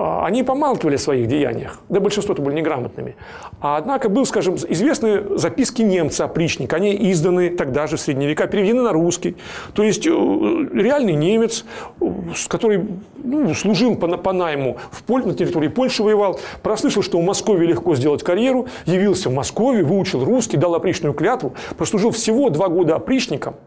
А, 0.00 0.24
они 0.24 0.44
помалкивали 0.44 0.94
о 0.94 0.98
своих 0.98 1.26
деяниях, 1.26 1.80
да 1.88 1.98
большинство-то 1.98 2.40
были 2.40 2.54
неграмотными. 2.54 3.16
А 3.60 3.76
однако 3.76 4.08
был, 4.08 4.26
скажем, 4.26 4.54
известны 4.54 5.36
записки 5.36 5.82
немца 5.82 6.24
опричника, 6.24 6.76
они 6.76 6.96
изданы 7.10 7.50
тогда 7.50 7.88
же 7.88 7.96
в 7.96 8.00
средние 8.00 8.30
века, 8.30 8.46
переведены 8.46 8.82
на 8.82 8.92
русский. 8.92 9.36
То 9.74 9.82
есть 9.82 10.06
э, 10.06 10.10
реальный 10.10 11.14
немец, 11.14 11.64
который 12.46 12.86
ну, 13.16 13.52
служил 13.54 13.96
по, 13.96 14.06
по 14.06 14.32
найму 14.32 14.76
в 14.92 15.02
Поль, 15.02 15.26
на 15.26 15.34
территории 15.34 15.66
Польши 15.66 16.04
воевал, 16.04 16.38
прослышал, 16.62 17.02
что 17.02 17.18
в 17.18 17.24
Москве 17.24 17.66
легко 17.66 17.96
сделать 17.96 18.22
карьеру, 18.22 18.68
явился 18.86 19.30
в 19.30 19.34
Москве, 19.34 19.82
выучил 19.82 20.24
русский, 20.24 20.56
дал 20.56 20.76
опричную 20.76 21.12
клятву, 21.12 21.54
прослужил 21.76 22.12
всего 22.12 22.50
два 22.50 22.68
года 22.68 22.94
опричником– 22.94 23.56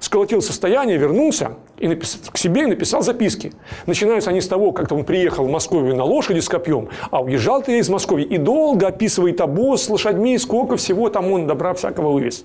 сколотил 0.00 0.42
состояние, 0.42 0.98
вернулся 0.98 1.52
и 1.78 1.88
напис... 1.88 2.20
к 2.32 2.38
себе 2.38 2.62
и 2.62 2.66
написал 2.66 3.02
записки. 3.02 3.52
Начинаются 3.86 4.30
они 4.30 4.40
с 4.40 4.48
того, 4.48 4.72
как 4.72 4.90
он 4.92 5.04
приехал 5.04 5.46
в 5.46 5.50
Москву 5.50 5.80
на 5.80 6.04
лошади 6.04 6.40
с 6.40 6.48
копьем, 6.48 6.88
а 7.10 7.22
уезжал 7.22 7.62
ты 7.62 7.78
из 7.78 7.88
Москвы 7.88 8.22
и 8.22 8.38
долго 8.38 8.88
описывает 8.88 9.40
обоз 9.40 9.84
с 9.84 9.88
лошадьми, 9.88 10.38
сколько 10.38 10.76
всего 10.76 11.08
там 11.10 11.30
он 11.32 11.46
добра 11.46 11.74
всякого 11.74 12.12
вывез. 12.12 12.44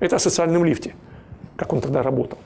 Это 0.00 0.16
о 0.16 0.18
социальном 0.18 0.64
лифте, 0.64 0.94
как 1.56 1.72
он 1.72 1.80
тогда 1.80 2.02
работал. 2.02 2.38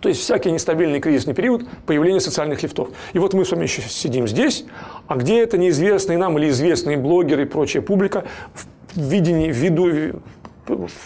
То 0.00 0.08
есть 0.08 0.22
всякий 0.22 0.50
нестабильный 0.50 0.98
кризисный 0.98 1.34
период 1.34 1.66
появления 1.84 2.20
социальных 2.20 2.62
лифтов. 2.62 2.88
И 3.12 3.18
вот 3.18 3.34
мы 3.34 3.44
с 3.44 3.50
вами 3.50 3.64
еще 3.64 3.82
сидим 3.82 4.26
здесь, 4.26 4.64
а 5.06 5.16
где 5.16 5.42
это 5.42 5.58
неизвестные 5.58 6.16
нам 6.16 6.38
или 6.38 6.48
известные 6.48 6.96
блогеры 6.96 7.42
и 7.42 7.44
прочая 7.44 7.82
публика 7.82 8.24
в 8.54 9.00
видении, 9.00 9.52
в 9.52 9.56
виду, 9.56 10.20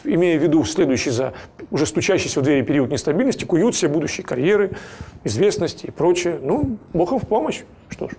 имея 0.05 0.39
в 0.39 0.43
виду 0.43 0.65
следующий 0.65 1.11
за 1.11 1.35
уже 1.71 1.87
стучащийся 1.87 2.41
в 2.41 2.43
двери 2.43 2.63
период 2.63 2.91
нестабильности, 2.91 3.45
куют 3.45 3.75
все 3.75 3.89
будущие 3.89 4.25
карьеры, 4.27 4.73
известности 5.25 5.87
и 5.87 5.91
прочее. 5.91 6.39
Ну, 6.43 6.79
Бог 6.93 7.13
им 7.13 7.19
в 7.19 7.27
помощь. 7.27 7.63
Что 7.89 8.09
ж. 8.09 8.13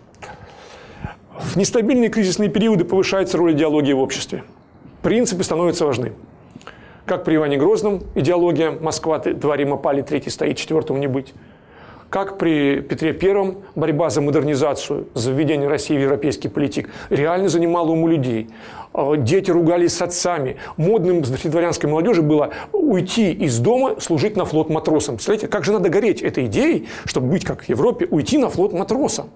В 1.39 1.56
нестабильные 1.58 2.10
кризисные 2.10 2.50
периоды 2.50 2.86
повышается 2.86 3.38
роль 3.38 3.54
идеологии 3.54 3.93
в 3.93 4.00
обществе. 4.00 4.43
Принципы 5.02 5.43
становятся 5.43 5.86
важны. 5.86 6.14
Как 7.06 7.24
при 7.24 7.36
Иване 7.36 7.58
Грозном 7.58 8.04
идеология 8.16 8.72
«Москва, 8.72 9.20
два 9.20 9.56
Рима 9.56 9.78
пали, 9.78 10.02
третий 10.02 10.30
стоит, 10.30 10.58
четвертого 10.58 10.98
не 10.98 11.08
быть» 11.08 11.34
как 12.10 12.38
при 12.38 12.80
Петре 12.80 13.12
Первом 13.12 13.58
борьба 13.76 14.10
за 14.10 14.22
модернизацию, 14.22 15.08
за 15.14 15.32
введение 15.32 15.68
России 15.68 15.98
в 15.98 16.02
европейский 16.02 16.48
политик 16.48 16.89
реально 17.10 17.50
занимала 17.50 17.89
уму 17.89 18.08
людей. 18.08 18.50
А, 18.98 19.18
дети 19.18 19.52
ругались 19.52 19.93
с 19.93 20.02
отцами. 20.02 20.56
Модным 20.78 21.26
среди 21.26 21.50
дворянской 21.50 21.89
молодежи 21.89 22.22
было 22.22 22.52
уйти 22.72 23.34
из 23.34 23.60
дома, 23.60 24.00
служить 24.00 24.38
на 24.38 24.46
флот 24.46 24.70
матросом. 24.70 25.16
Представляете, 25.16 25.50
как 25.50 25.66
же 25.66 25.74
надо 25.74 25.89
гореть 25.89 26.22
этой 26.22 26.46
идеей, 26.46 26.88
чтобы 27.04 27.28
быть 27.28 27.43
как 27.43 27.64
в 27.64 27.70
Европе, 27.70 28.08
уйти 28.10 28.38
на 28.38 28.50
флот 28.50 28.72
матросом. 28.72 29.30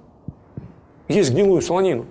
Есть 1.09 1.31
гнилую 1.31 1.61
солонину. 1.61 2.05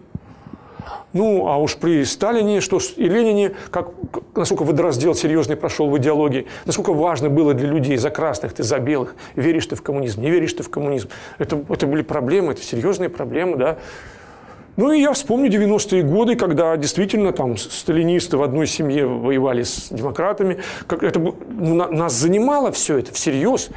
Ну, 1.14 1.48
а 1.48 1.56
уж 1.56 1.76
при 1.76 2.04
Сталине 2.04 2.60
что, 2.60 2.80
и 2.96 3.08
Ленине, 3.08 3.54
как, 3.70 3.88
насколько 4.34 4.64
водораздел 4.64 5.14
серьезный 5.14 5.56
прошел 5.56 5.88
в 5.88 5.96
идеологии, 5.96 6.46
насколько 6.66 6.92
важно 6.92 7.30
было 7.30 7.54
для 7.54 7.68
людей 7.68 7.96
за 7.96 8.10
красных, 8.10 8.52
ты 8.52 8.62
за 8.62 8.78
белых, 8.78 9.14
веришь 9.36 9.66
ты 9.66 9.74
в 9.74 9.80
коммунизм, 9.80 10.20
не 10.20 10.30
веришь 10.30 10.52
ты 10.52 10.62
в 10.62 10.68
коммунизм. 10.68 11.08
Это, 11.38 11.64
это 11.70 11.86
были 11.86 12.02
проблемы, 12.02 12.52
это 12.52 12.62
серьезные 12.62 13.08
проблемы, 13.08 13.56
да. 13.56 13.78
Ну 14.78 14.92
и 14.92 15.00
я 15.00 15.12
вспомню 15.12 15.50
90-е 15.50 16.04
годы, 16.04 16.36
когда 16.36 16.76
действительно 16.76 17.32
там 17.32 17.56
сталинисты 17.56 18.36
в 18.36 18.44
одной 18.44 18.68
семье 18.68 19.06
воевали 19.06 19.64
с 19.64 19.88
демократами. 19.90 20.58
Как 20.86 21.02
это, 21.02 21.18
нас 21.58 22.12
занимало 22.12 22.70
все 22.70 22.98
это 22.98 23.12
всерьез 23.12 23.70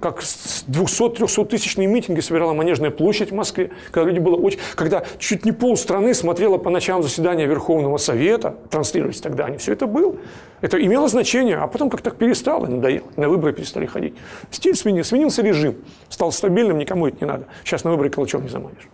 как 0.00 0.20
200-300 0.20 1.46
тысячные 1.46 1.86
митинги 1.86 2.20
собирала 2.20 2.52
Манежная 2.52 2.90
площадь 2.90 3.30
в 3.30 3.34
Москве, 3.34 3.70
когда 3.92 4.08
люди 4.08 4.18
было 4.18 4.34
очень... 4.34 4.58
Когда 4.74 5.04
чуть 5.18 5.44
не 5.44 5.52
пол 5.52 5.76
страны 5.76 6.14
смотрела 6.14 6.56
по 6.56 6.70
ночам 6.70 7.02
заседания 7.02 7.46
Верховного 7.46 7.98
Совета, 7.98 8.56
транслировались 8.70 9.20
тогда 9.20 9.44
они, 9.44 9.58
все 9.58 9.74
это 9.74 9.86
было. 9.86 10.16
Это 10.62 10.82
имело 10.82 11.06
значение, 11.06 11.58
а 11.58 11.66
потом 11.66 11.90
как-то 11.90 12.10
перестало, 12.10 12.66
надоело, 12.66 13.06
на 13.16 13.28
выборы 13.28 13.52
перестали 13.52 13.86
ходить. 13.86 14.14
Стиль 14.50 14.74
сменился, 14.74 15.10
сменился 15.10 15.42
режим, 15.42 15.76
стал 16.08 16.32
стабильным, 16.32 16.78
никому 16.78 17.06
это 17.06 17.18
не 17.20 17.26
надо. 17.26 17.44
Сейчас 17.62 17.84
на 17.84 17.90
выборы 17.90 18.08
калачом 18.08 18.42
не 18.42 18.48
заманишь. 18.48 18.88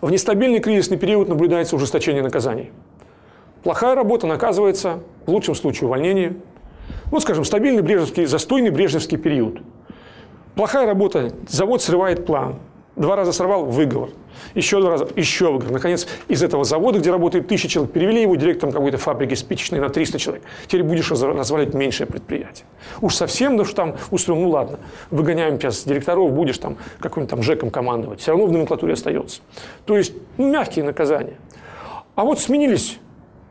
В 0.00 0.10
нестабильный 0.10 0.60
кризисный 0.60 0.98
период 0.98 1.28
наблюдается 1.28 1.74
ужесточение 1.76 2.22
наказаний. 2.22 2.70
Плохая 3.62 3.94
работа 3.94 4.26
наказывается, 4.26 5.00
в 5.24 5.30
лучшем 5.30 5.54
случае 5.54 5.86
увольнение, 5.88 6.36
вот, 7.06 7.22
скажем, 7.22 7.44
стабильный 7.44 7.82
брежневский, 7.82 8.26
застойный 8.26 8.70
брежневский 8.70 9.16
период. 9.16 9.60
Плохая 10.54 10.86
работа, 10.86 11.32
завод 11.48 11.82
срывает 11.82 12.26
план. 12.26 12.56
Два 12.96 13.14
раза 13.14 13.32
сорвал– 13.32 13.64
выговор. 13.66 14.08
Еще 14.54 14.80
два 14.80 14.90
раза– 14.90 15.06
еще 15.16 15.52
выговор. 15.52 15.70
Наконец, 15.70 16.08
из 16.28 16.42
этого 16.42 16.64
завода, 16.64 16.98
где 16.98 17.10
работает 17.10 17.46
тысяча 17.46 17.68
человек, 17.68 17.92
перевели 17.92 18.22
его 18.22 18.36
директором 18.36 18.72
какой-то 18.72 18.96
фабрики 18.96 19.34
спичечной 19.34 19.80
на 19.80 19.90
300 19.90 20.18
человек. 20.18 20.44
Теперь 20.66 20.82
будешь 20.82 21.10
развалить 21.10 21.74
меньшее 21.74 22.06
предприятие. 22.06 22.64
Уж 23.02 23.14
совсем, 23.14 23.56
ну 23.56 23.66
что 23.66 23.76
там 23.76 23.96
устроил, 24.10 24.40
ну 24.40 24.48
ладно, 24.48 24.78
выгоняем 25.10 25.60
сейчас 25.60 25.84
директоров, 25.84 26.32
будешь 26.32 26.56
там 26.56 26.78
какой-нибудь 26.98 27.30
там 27.30 27.42
ЖЭКом 27.42 27.70
командовать. 27.70 28.20
Все 28.20 28.30
равно 28.30 28.46
в 28.46 28.52
номенклатуре 28.52 28.94
остается. 28.94 29.42
То 29.84 29.98
есть, 29.98 30.14
ну, 30.38 30.50
мягкие 30.50 30.84
наказания. 30.84 31.34
А 32.14 32.24
вот 32.24 32.40
сменились 32.40 32.98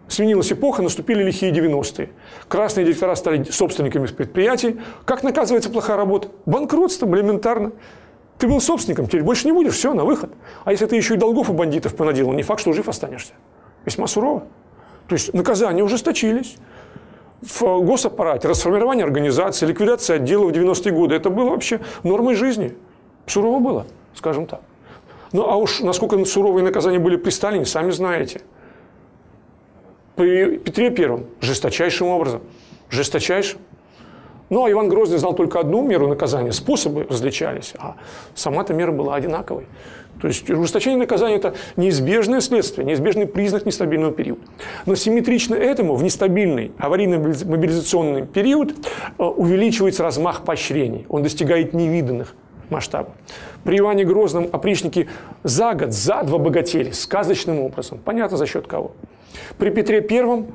Сменилась 0.08 0.52
эпоха, 0.52 0.84
наступили 0.84 1.24
лихие 1.24 1.52
90-е. 1.52 2.10
Красные 2.48 2.86
директора 2.86 3.16
стали 3.16 3.44
собственниками 3.44 4.06
предприятий. 4.06 4.80
Как 5.04 5.24
наказывается 5.24 5.72
плохая 5.72 5.98
работа? 5.98 6.28
Банкротством 6.46 7.16
элементарно. 7.16 7.72
Ты 8.38 8.48
был 8.48 8.60
собственником, 8.60 9.08
теперь 9.08 9.24
больше 9.24 9.46
не 9.48 9.54
будешь, 9.54 9.74
все, 9.74 9.94
на 9.94 10.04
выход. 10.04 10.32
А 10.66 10.72
если 10.72 10.86
ты 10.86 10.96
еще 10.96 11.14
и 11.14 11.18
долгов 11.18 11.50
у 11.50 11.54
бандитов 11.54 11.96
понаделал, 11.96 12.34
не 12.34 12.44
факт, 12.44 12.62
что 12.62 12.74
жив 12.74 12.90
останешься. 12.90 13.34
Весьма 13.86 14.08
сурово. 14.08 14.44
То 15.08 15.14
есть 15.14 15.34
наказания 15.34 15.84
ужесточились. 15.84 16.58
В 17.42 17.82
госаппарате 17.82 18.48
расформирование 18.48 19.06
организации, 19.06 19.66
ликвидация 19.66 20.18
отдела 20.18 20.46
в 20.46 20.52
90-е 20.52 20.92
годы– 20.92 21.16
это 21.16 21.30
было 21.30 21.52
вообще 21.52 21.80
нормой 22.04 22.36
жизни. 22.36 22.76
Сурово 23.28 23.60
было, 23.60 23.86
скажем 24.16 24.48
так. 24.48 24.62
Ну 25.32 25.44
а 25.44 25.56
уж 25.56 25.82
насколько 25.82 26.24
суровые 26.26 26.64
наказания 26.64 27.00
были 27.00 27.18
при 27.18 27.30
Сталине, 27.30 27.66
сами 27.66 27.92
знаете. 27.92 28.42
При 30.16 30.58
Петре 30.58 30.90
Первом 30.90 31.26
жесточайшим 31.42 32.08
образом. 32.08 32.42
Жесточайшим. 32.90 33.60
Ну, 34.50 34.64
а 34.64 34.72
Иван 34.72 34.90
Грозный 34.90 35.18
знал 35.18 35.34
только 35.34 35.60
одну 35.60 35.82
меру 35.82 36.08
наказания, 36.08 36.52
способы 36.52 37.06
различались, 37.10 37.74
а 37.80 37.96
сама-то 38.36 38.74
мера 38.74 38.92
была 38.92 39.16
одинаковой. 39.16 39.66
То 40.22 40.28
есть 40.28 40.50
ужесточение 40.50 40.98
наказания– 40.98 41.36
это 41.38 41.56
неизбежное 41.76 42.40
следствие, 42.40 42.86
неизбежный 42.86 43.28
признак 43.28 43.66
нестабильного 43.66 44.14
периода. 44.14 44.42
Но 44.86 44.96
симметрично 44.96 45.56
этому 45.56 45.96
в 45.96 46.04
нестабильный 46.04 46.72
аварийно-мобилизационный 46.78 48.26
период 48.26 48.74
э, 49.18 49.24
увеличивается 49.24 50.04
размах 50.04 50.44
поощрений. 50.44 51.06
Он 51.10 51.22
достигает 51.22 51.74
невиданных 51.74 52.34
масштабов. 52.70 53.14
При 53.64 53.80
Иване 53.80 54.06
Грозном 54.06 54.48
опричники 54.52 55.10
за 55.44 55.74
год, 55.74 55.92
за 55.92 56.24
два 56.24 56.38
богатели 56.38 56.92
сказочным 56.92 57.60
образом. 57.60 58.00
Понятно, 58.04 58.38
за 58.38 58.46
счет 58.46 58.68
кого. 58.68 58.92
При 59.58 59.70
Петре 59.70 60.02
Первом 60.02 60.48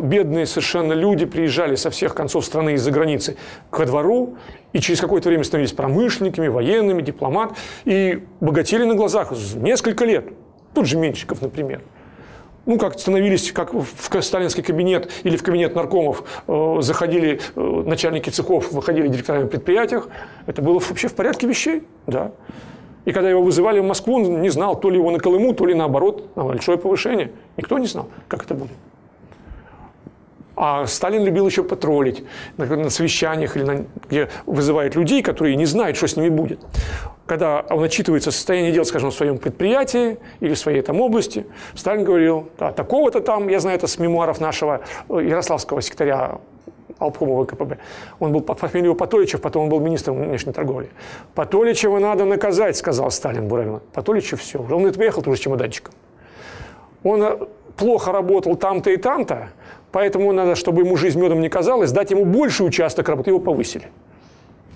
бедные 0.00 0.46
совершенно 0.46 0.92
люди 0.92 1.24
приезжали 1.24 1.76
со 1.76 1.90
всех 1.90 2.14
концов 2.14 2.44
страны 2.44 2.74
из-за 2.74 2.90
границы 2.90 3.36
ко 3.70 3.86
двору, 3.86 4.36
и 4.72 4.80
через 4.80 5.00
какое-то 5.00 5.28
время 5.28 5.44
становились 5.44 5.72
промышленниками, 5.72 6.48
военными, 6.48 7.02
дипломат, 7.02 7.52
и 7.84 8.24
богатели 8.40 8.84
на 8.84 8.94
глазах 8.94 9.32
несколько 9.54 10.04
лет. 10.04 10.26
Тот 10.74 10.86
же 10.86 10.96
Меньшиков, 10.96 11.40
например. 11.42 11.82
Ну, 12.66 12.76
как 12.76 12.98
становились, 12.98 13.50
как 13.50 13.72
в 13.72 14.20
сталинский 14.20 14.62
кабинет 14.62 15.10
или 15.22 15.38
в 15.38 15.42
кабинет 15.42 15.74
наркомов 15.74 16.42
э, 16.46 16.76
заходили 16.80 17.40
э, 17.56 17.82
начальники 17.86 18.28
цехов, 18.28 18.72
выходили 18.72 19.08
директорами 19.08 19.48
предприятиях. 19.48 20.08
Это 20.46 20.60
было 20.60 20.78
вообще 20.78 21.08
в 21.08 21.14
порядке 21.14 21.46
вещей, 21.46 21.84
да. 22.06 22.32
И 23.06 23.12
когда 23.12 23.30
его 23.30 23.42
вызывали 23.42 23.80
в 23.80 23.84
Москву, 23.84 24.16
он 24.16 24.42
не 24.42 24.50
знал, 24.50 24.78
то 24.78 24.90
ли 24.90 24.98
его 24.98 25.10
на 25.10 25.18
Колыму, 25.18 25.54
то 25.54 25.64
ли 25.64 25.72
наоборот, 25.72 26.36
на 26.36 26.44
большое 26.44 26.76
повышение. 26.76 27.32
Никто 27.56 27.78
не 27.78 27.86
знал, 27.86 28.10
как 28.28 28.44
это 28.44 28.54
будет. 28.54 28.72
А 30.60 30.86
Сталин 30.86 31.24
любил 31.24 31.46
еще 31.46 31.62
потроллить 31.62 32.24
на, 32.56 32.90
совещаниях, 32.90 33.56
или 33.56 33.62
на, 33.62 33.86
где 34.08 34.28
вызывает 34.44 34.96
людей, 34.96 35.22
которые 35.22 35.54
не 35.54 35.66
знают, 35.66 35.96
что 35.96 36.08
с 36.08 36.16
ними 36.16 36.30
будет. 36.30 36.58
Когда 37.26 37.64
он 37.70 37.84
отчитывается 37.84 38.32
состояние 38.32 38.72
дел, 38.72 38.84
скажем, 38.84 39.12
в 39.12 39.14
своем 39.14 39.38
предприятии 39.38 40.18
или 40.40 40.54
в 40.54 40.58
своей 40.58 40.82
там 40.82 41.00
области, 41.00 41.46
Сталин 41.76 42.02
говорил, 42.02 42.48
да, 42.58 42.72
такого-то 42.72 43.20
там, 43.20 43.46
я 43.48 43.60
знаю 43.60 43.76
это 43.76 43.86
с 43.86 44.00
мемуаров 44.00 44.40
нашего 44.40 44.80
э, 45.08 45.20
ярославского 45.22 45.80
секретаря 45.80 46.40
Алпкома 46.98 47.44
ВКПБ. 47.44 47.78
Он 48.18 48.32
был 48.32 48.40
по 48.40 48.56
фамилии 48.56 48.92
Патоличев, 48.94 49.40
потом 49.40 49.64
он 49.64 49.68
был 49.68 49.78
министром 49.78 50.20
внешней 50.20 50.52
торговли. 50.52 50.90
Патоличева 51.36 52.00
надо 52.00 52.24
наказать, 52.24 52.76
сказал 52.76 53.12
Сталин 53.12 53.46
Буравину. 53.46 53.80
Патоличев 53.92 54.40
все. 54.40 54.58
Он 54.58 54.86
это 54.86 54.98
поехал 54.98 55.22
тоже 55.22 55.40
чемоданчиком. 55.40 55.94
Он 57.04 57.22
э, 57.22 57.38
плохо 57.76 58.10
работал 58.10 58.56
там-то 58.56 58.90
и 58.90 58.96
там-то, 58.96 59.50
Поэтому 59.92 60.32
надо, 60.32 60.54
чтобы 60.54 60.82
ему 60.82 60.96
жизнь 60.96 61.20
медом 61.20 61.40
не 61.40 61.48
казалась, 61.48 61.92
дать 61.92 62.10
ему 62.10 62.24
больше 62.24 62.64
участок 62.64 63.08
работы, 63.08 63.30
его 63.30 63.40
повысили. 63.40 63.88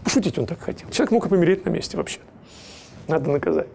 Пошутить 0.04 0.38
он 0.38 0.46
так 0.46 0.60
хотел. 0.60 0.88
Человек 0.90 1.12
мог 1.12 1.26
и 1.26 1.28
помереть 1.28 1.64
на 1.64 1.70
месте 1.70 1.96
вообще. 1.96 2.18
Надо 3.08 3.30
наказать. 3.30 3.68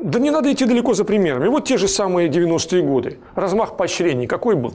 Да 0.00 0.18
не 0.18 0.30
надо 0.30 0.50
идти 0.50 0.64
далеко 0.64 0.94
за 0.94 1.04
примерами. 1.04 1.48
Вот 1.48 1.66
те 1.66 1.76
же 1.76 1.88
самые 1.88 2.28
90-е 2.28 2.82
годы. 2.82 3.18
Размах 3.34 3.76
поощрений 3.76 4.26
какой 4.26 4.54
был? 4.54 4.74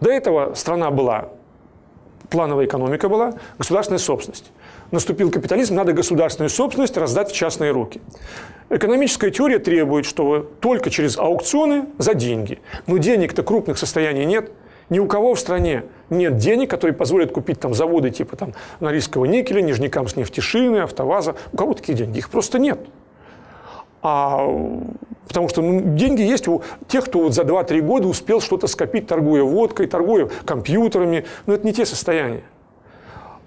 До 0.00 0.10
этого 0.10 0.54
страна 0.54 0.90
была, 0.90 1.28
плановая 2.28 2.66
экономика 2.66 3.08
была, 3.08 3.34
государственная 3.58 3.98
собственность 3.98 4.50
наступил 4.90 5.30
капитализм, 5.30 5.74
надо 5.74 5.92
государственную 5.92 6.50
собственность 6.50 6.96
раздать 6.96 7.30
в 7.30 7.34
частные 7.34 7.70
руки. 7.70 8.00
Экономическая 8.68 9.30
теория 9.30 9.58
требует, 9.58 10.06
что 10.06 10.48
только 10.60 10.90
через 10.90 11.18
аукционы 11.18 11.86
за 11.98 12.14
деньги. 12.14 12.60
Но 12.86 12.98
денег-то 12.98 13.42
крупных 13.42 13.78
состояний 13.78 14.24
нет. 14.24 14.52
Ни 14.90 14.98
у 14.98 15.06
кого 15.06 15.34
в 15.34 15.40
стране 15.40 15.84
нет 16.08 16.36
денег, 16.36 16.70
которые 16.70 16.94
позволят 16.94 17.32
купить 17.32 17.60
там 17.60 17.74
заводы 17.74 18.10
типа 18.10 18.36
там 18.36 18.54
Норильского 18.80 19.24
никеля, 19.24 19.60
Нижнекамск 19.60 20.16
нефтешины, 20.16 20.78
Автоваза. 20.78 21.36
У 21.52 21.56
кого 21.56 21.74
такие 21.74 21.96
деньги? 21.96 22.18
Их 22.18 22.28
просто 22.28 22.58
нет. 22.58 22.80
А, 24.02 24.48
потому 25.28 25.48
что 25.48 25.62
ну, 25.62 25.94
деньги 25.96 26.22
есть 26.22 26.48
у 26.48 26.62
тех, 26.88 27.04
кто 27.04 27.20
вот 27.20 27.34
за 27.34 27.42
2-3 27.42 27.80
года 27.82 28.08
успел 28.08 28.40
что-то 28.40 28.66
скопить, 28.66 29.06
торгуя 29.06 29.42
водкой, 29.42 29.86
торгуя 29.86 30.28
компьютерами. 30.44 31.24
Но 31.46 31.54
это 31.54 31.66
не 31.66 31.72
те 31.72 31.86
состояния. 31.86 32.42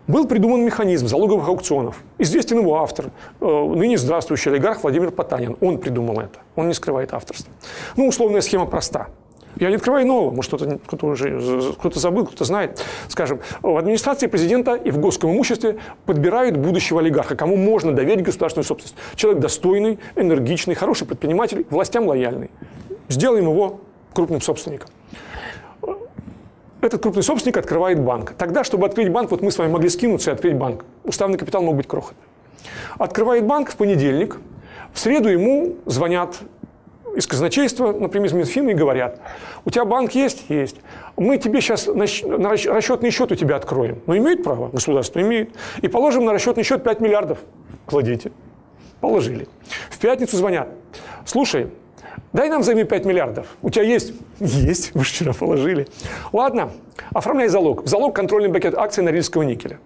Был 0.08 0.28
придуман 0.28 0.66
механизм 0.66 1.08
залоговых 1.08 1.47
аукционов. 1.47 2.01
Известен 2.18 2.60
его 2.60 2.82
автор, 2.82 3.06
э, 3.39 3.45
ныне 3.45 3.97
здравствующий 3.97 4.51
олигарх 4.51 4.84
Владимир 4.84 5.12
Потанин. 5.12 5.56
Он 5.62 5.78
придумал 5.78 6.20
это. 6.20 6.39
Он 6.58 6.68
не 6.68 6.74
скрывает 6.74 7.14
авторство. 7.14 7.49
Ну, 7.95 8.08
условная 8.08 8.41
схема 8.41 8.66
проста. 8.66 9.08
Я 9.56 9.70
не 9.70 9.76
открываю 9.76 10.06
нового, 10.06 10.32
может, 10.32 10.51
кто-то 10.51 10.80
кто 10.86 11.08
уже 11.08 11.74
кто-то 11.80 11.99
забыл, 11.99 12.26
кто-то 12.26 12.43
знает. 12.43 12.84
Скажем, 13.08 13.39
в 13.62 13.78
администрации 13.78 14.28
президента 14.28 14.74
и 14.74 14.91
в 14.91 14.97
госском 14.97 15.32
имуществе 15.32 15.78
подбирают 16.06 16.58
будущего 16.58 16.99
олигарха, 16.99 17.36
кому 17.36 17.56
можно 17.56 17.93
доверить 17.93 18.26
государственную 18.26 18.66
собственность. 18.66 18.97
Человек 19.16 19.41
достойный, 19.41 19.99
энергичный, 20.16 20.76
хороший 20.76 21.08
предприниматель, 21.08 21.66
властям 21.70 22.08
лояльный. 22.08 22.49
Сделаем 23.08 23.45
его 23.45 23.80
крупным 24.14 24.41
собственником 24.41 24.89
этот 26.86 27.02
крупный 27.02 27.24
собственник 27.24 27.58
открывает 27.58 28.00
банк. 28.00 28.34
Тогда, 28.38 28.64
чтобы 28.64 28.86
открыть 28.86 29.10
банк, 29.10 29.32
вот 29.32 29.42
мы 29.42 29.52
с 29.52 29.58
вами 29.58 29.72
могли 29.72 29.90
скинуться 29.90 30.32
и 30.32 30.34
открыть 30.34 30.56
банк. 30.56 30.86
Уставный 31.04 31.38
капитал 31.38 31.62
мог 31.62 31.76
быть 31.76 31.88
крохотный. 31.88 32.24
Открывает 32.98 33.46
банк 33.46 33.72
в 33.72 33.76
понедельник. 33.76 34.38
В 34.94 35.00
среду 35.00 35.30
ему 35.30 35.76
звонят 35.86 36.36
из 37.16 37.28
казначейства, 37.28 37.92
например, 37.92 38.28
из 38.28 38.34
Минфина, 38.34 38.70
и 38.70 38.74
говорят, 38.74 39.20
у 39.66 39.70
тебя 39.70 39.86
банк 39.86 40.14
есть? 40.14 40.46
Есть. 40.50 40.78
Мы 41.16 41.38
тебе 41.38 41.62
сейчас 41.62 41.88
на 41.88 42.06
расчетный 42.50 43.12
счет 43.12 43.32
у 43.32 43.36
тебя 43.36 43.56
откроем. 43.56 44.02
Ну, 44.08 44.18
имеет 44.18 44.44
право, 44.44 44.70
государство 44.70 45.22
имеет. 45.22 45.52
И 45.82 45.88
положим 45.88 46.26
на 46.26 46.34
расчетный 46.34 46.64
счет 46.64 46.84
5 46.84 47.02
миллиардов. 47.02 47.40
Кладите. 47.86 48.32
Положили. 49.00 49.48
В 49.90 50.00
пятницу 50.00 50.38
звонят. 50.38 50.70
Слушай, 51.26 51.68
Дай 52.32 52.49
нам 52.49 52.64
займи 52.64 52.84
5 52.84 53.05
миллиардов. 53.05 53.47
У 53.61 53.70
тебя 53.70 53.84
есть? 53.84 54.14
Есть, 54.39 54.93
вы 54.93 55.03
вчера 55.03 55.34
положили. 55.34 55.88
Ладно, 56.32 56.72
оформляй 57.14 57.47
залог. 57.47 57.84
В 57.84 57.88
залог 57.88 58.16
контрольный 58.16 58.51
пакет 58.51 58.76
акций 58.76 59.03
Норильского 59.03 59.43
никеля. 59.43 59.80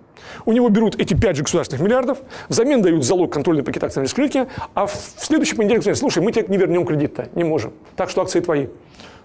У 0.45 0.51
него 0.51 0.69
берут 0.69 0.99
эти 0.99 1.13
5 1.13 1.36
же 1.38 1.43
государственных 1.43 1.86
миллиардов, 1.86 2.19
взамен 2.49 2.82
дают 2.82 3.05
залог 3.05 3.32
контрольный 3.32 3.63
пакет 3.63 3.84
акций 3.84 3.99
Норильского 3.99 4.25
никеля, 4.25 4.47
а 4.73 4.88
в 4.88 4.93
следующий 5.17 5.55
понедельник 5.55 5.84
говорят, 5.84 5.97
слушай, 5.97 6.21
мы 6.21 6.32
тебе 6.32 6.45
не 6.47 6.57
вернем 6.57 6.86
кредит-то, 6.86 7.30
не 7.36 7.43
можем. 7.43 7.73
Так 7.95 8.09
что 8.09 8.21
акции 8.21 8.39
твои. 8.39 8.67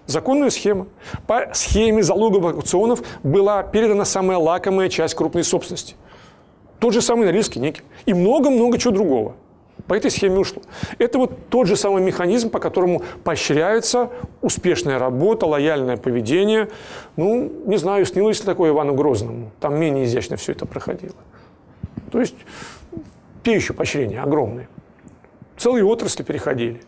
Законная 0.05 0.49
схема. 0.49 0.87
По 1.27 1.49
схеме 1.53 2.03
залоговых 2.03 2.55
аукционов 2.55 3.01
была 3.23 3.63
передана 3.63 4.05
самая 4.05 4.37
лакомая 4.37 4.89
часть 4.89 5.15
крупной 5.15 5.43
собственности. 5.43 5.95
Тот 6.79 6.93
же 6.93 7.01
самый 7.01 7.25
Норильский 7.25 7.61
никель. 7.61 7.83
И 8.05 8.13
много-много 8.13 8.77
чего 8.77 8.93
другого. 8.93 9.35
По 9.93 9.97
этой 9.97 10.09
схеме 10.09 10.39
ушло. 10.39 10.59
Это 10.97 11.19
вот 11.19 11.49
тот 11.49 11.67
же 11.67 11.75
самый 11.75 12.01
механизм, 12.01 12.49
по 12.49 12.57
которому 12.57 13.03
поощряется 13.23 14.09
успешная 14.41 14.97
работа, 14.97 15.45
лояльное 15.45 15.97
поведение. 15.97 16.69
Ну, 17.15 17.51
не 17.67 17.77
знаю, 17.77 18.03
снилось 18.07 18.39
ли 18.39 18.45
такое 18.47 18.71
Ивану 18.71 18.95
Грозному. 18.95 19.51
Там 19.59 19.79
менее 19.79 20.05
изящно 20.05 20.35
все 20.35 20.53
это 20.53 20.65
проходило. 20.65 21.13
То 22.11 22.19
есть, 22.19 22.33
те 23.43 23.53
еще 23.53 23.73
поощрения 23.73 24.19
огромные. 24.19 24.67
Целые 25.57 25.85
отрасли 25.85 26.23
переходили. 26.23 26.81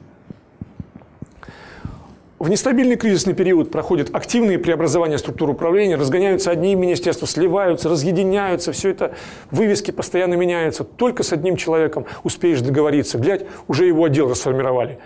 В 2.37 2.49
нестабильный 2.49 2.97
кризисный 2.97 3.33
период 3.33 3.71
проходят 3.71 4.13
активные 4.13 4.59
преобразования 4.59 5.17
структуры 5.17 5.53
управления, 5.53 5.95
разгоняются 5.95 6.51
одни 6.51 6.75
министерства, 6.75 7.25
сливаются, 7.27 7.87
разъединяются, 7.87 8.73
все 8.73 8.89
это, 8.89 9.13
вывески 9.51 9.91
постоянно 9.91 10.33
меняются. 10.33 10.83
Только 10.83 11.23
с 11.23 11.31
одним 11.31 11.55
человеком 11.55 12.05
успеешь 12.23 12.59
договориться. 12.59 13.19
Глядь, 13.19 13.45
уже 13.69 13.85
его 13.85 14.03
отдел 14.03 14.29
расформировали. 14.29 14.99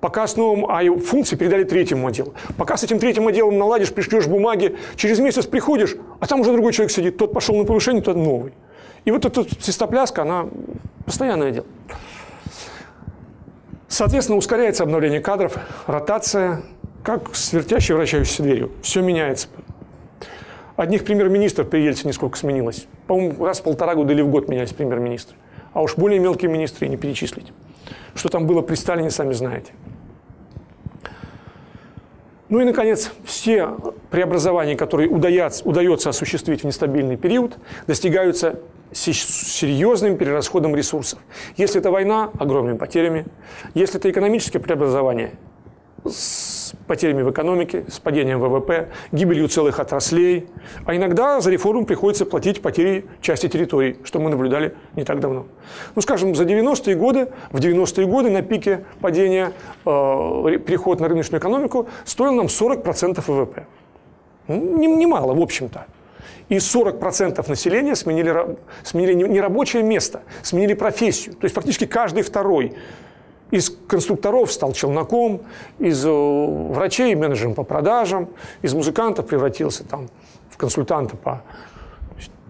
Пока 0.00 0.26
с 0.26 0.36
новым 0.36 0.66
а 0.68 0.82
функции 0.98 1.36
передали 1.36 1.62
третьему 1.62 2.08
отделу. 2.08 2.34
Пока 2.56 2.76
с 2.76 2.82
этим 2.82 2.98
третьим 2.98 3.28
отделом 3.28 3.56
наладишь, 3.56 3.92
пришлешь 3.92 4.26
бумаги, 4.26 4.76
через 4.96 5.20
месяц 5.20 5.46
приходишь, 5.46 5.94
а 6.18 6.26
там 6.26 6.40
уже 6.40 6.50
другой 6.50 6.72
человек 6.72 6.90
сидит. 6.90 7.16
Тот 7.16 7.32
пошел 7.32 7.54
на 7.56 7.64
повышение, 7.64 8.02
тот 8.02 8.16
новый. 8.16 8.52
И 9.04 9.12
вот 9.12 9.24
эта 9.24 9.46
свистопляска, 9.60 10.22
она 10.22 10.48
постоянное 11.06 11.52
дело. 11.52 11.66
Соответственно, 13.94 14.38
ускоряется 14.38 14.82
обновление 14.82 15.20
кадров, 15.20 15.56
ротация, 15.86 16.62
как 17.04 17.32
с 17.36 17.52
вертящей 17.52 17.94
вращающейся 17.94 18.42
дверью. 18.42 18.72
Все 18.82 19.02
меняется. 19.02 19.46
Одних 20.74 21.04
премьер-министров 21.04 21.70
при 21.70 21.78
Ельцине 21.78 22.12
сколько 22.12 22.36
сменилось. 22.36 22.88
По-моему, 23.06 23.44
раз 23.44 23.60
в 23.60 23.62
полтора 23.62 23.94
года 23.94 24.12
или 24.12 24.20
в 24.20 24.28
год 24.28 24.48
менялись 24.48 24.72
премьер-министры. 24.72 25.36
А 25.72 25.80
уж 25.80 25.94
более 25.94 26.18
мелкие 26.18 26.50
министры 26.50 26.88
не 26.88 26.96
перечислить. 26.96 27.52
Что 28.16 28.28
там 28.30 28.48
было 28.48 28.62
при 28.62 28.74
Сталине, 28.74 29.12
сами 29.12 29.32
знаете. 29.32 29.70
Ну 32.48 32.60
и, 32.60 32.64
наконец, 32.64 33.10
все 33.24 33.70
преобразования, 34.10 34.76
которые 34.76 35.08
удается, 35.08 35.64
удается 35.64 36.10
осуществить 36.10 36.62
в 36.62 36.64
нестабильный 36.64 37.16
период, 37.16 37.56
достигаются 37.86 38.60
серьезным 38.92 40.16
перерасходом 40.16 40.76
ресурсов. 40.76 41.18
Если 41.56 41.80
это 41.80 41.90
война, 41.90 42.30
огромными 42.38 42.76
потерями. 42.76 43.26
Если 43.74 43.98
это 43.98 44.10
экономическое 44.10 44.60
преобразование, 44.60 45.32
потерями 46.86 47.22
в 47.22 47.30
экономике, 47.30 47.84
с 47.88 47.98
падением 47.98 48.40
ВВП, 48.40 48.88
гибелью 49.12 49.48
целых 49.48 49.80
отраслей. 49.80 50.46
А 50.84 50.94
иногда 50.94 51.40
за 51.40 51.50
реформу 51.50 51.86
приходится 51.86 52.26
платить 52.26 52.62
потери 52.62 53.06
части 53.20 53.48
территорий, 53.48 53.96
что 54.04 54.20
мы 54.20 54.30
наблюдали 54.30 54.74
не 54.96 55.04
так 55.04 55.20
давно. 55.20 55.46
Ну, 55.94 56.02
скажем, 56.02 56.34
за 56.34 56.44
90-е 56.44 56.94
годы, 56.96 57.28
в 57.50 57.58
90-е 57.58 58.06
годы 58.06 58.30
на 58.30 58.42
пике 58.42 58.84
падения 59.00 59.52
э, 59.84 60.58
переход 60.66 61.00
на 61.00 61.08
рыночную 61.08 61.40
экономику 61.40 61.88
стоил 62.04 62.32
нам 62.32 62.46
40% 62.46 63.22
ВВП. 63.26 63.66
Немало, 64.48 65.34
в 65.34 65.40
общем-то. 65.40 65.86
И 66.48 66.56
40% 66.56 67.48
населения 67.48 67.96
сменили, 67.96 68.56
сменили 68.82 69.14
не 69.14 69.40
рабочее 69.40 69.82
место, 69.82 70.22
сменили 70.42 70.74
профессию. 70.74 71.34
То 71.34 71.46
есть 71.46 71.54
фактически 71.54 71.86
каждый 71.86 72.22
второй 72.22 72.74
из 73.54 73.70
конструкторов 73.70 74.50
стал 74.50 74.72
челноком, 74.72 75.42
из 75.78 76.04
э, 76.04 76.10
врачей 76.10 77.14
менеджером 77.14 77.54
по 77.54 77.62
продажам, 77.62 78.28
из 78.62 78.74
музыкантов 78.74 79.28
превратился 79.28 79.84
там, 79.84 80.08
в 80.50 80.56
консультанта 80.56 81.16
по 81.16 81.42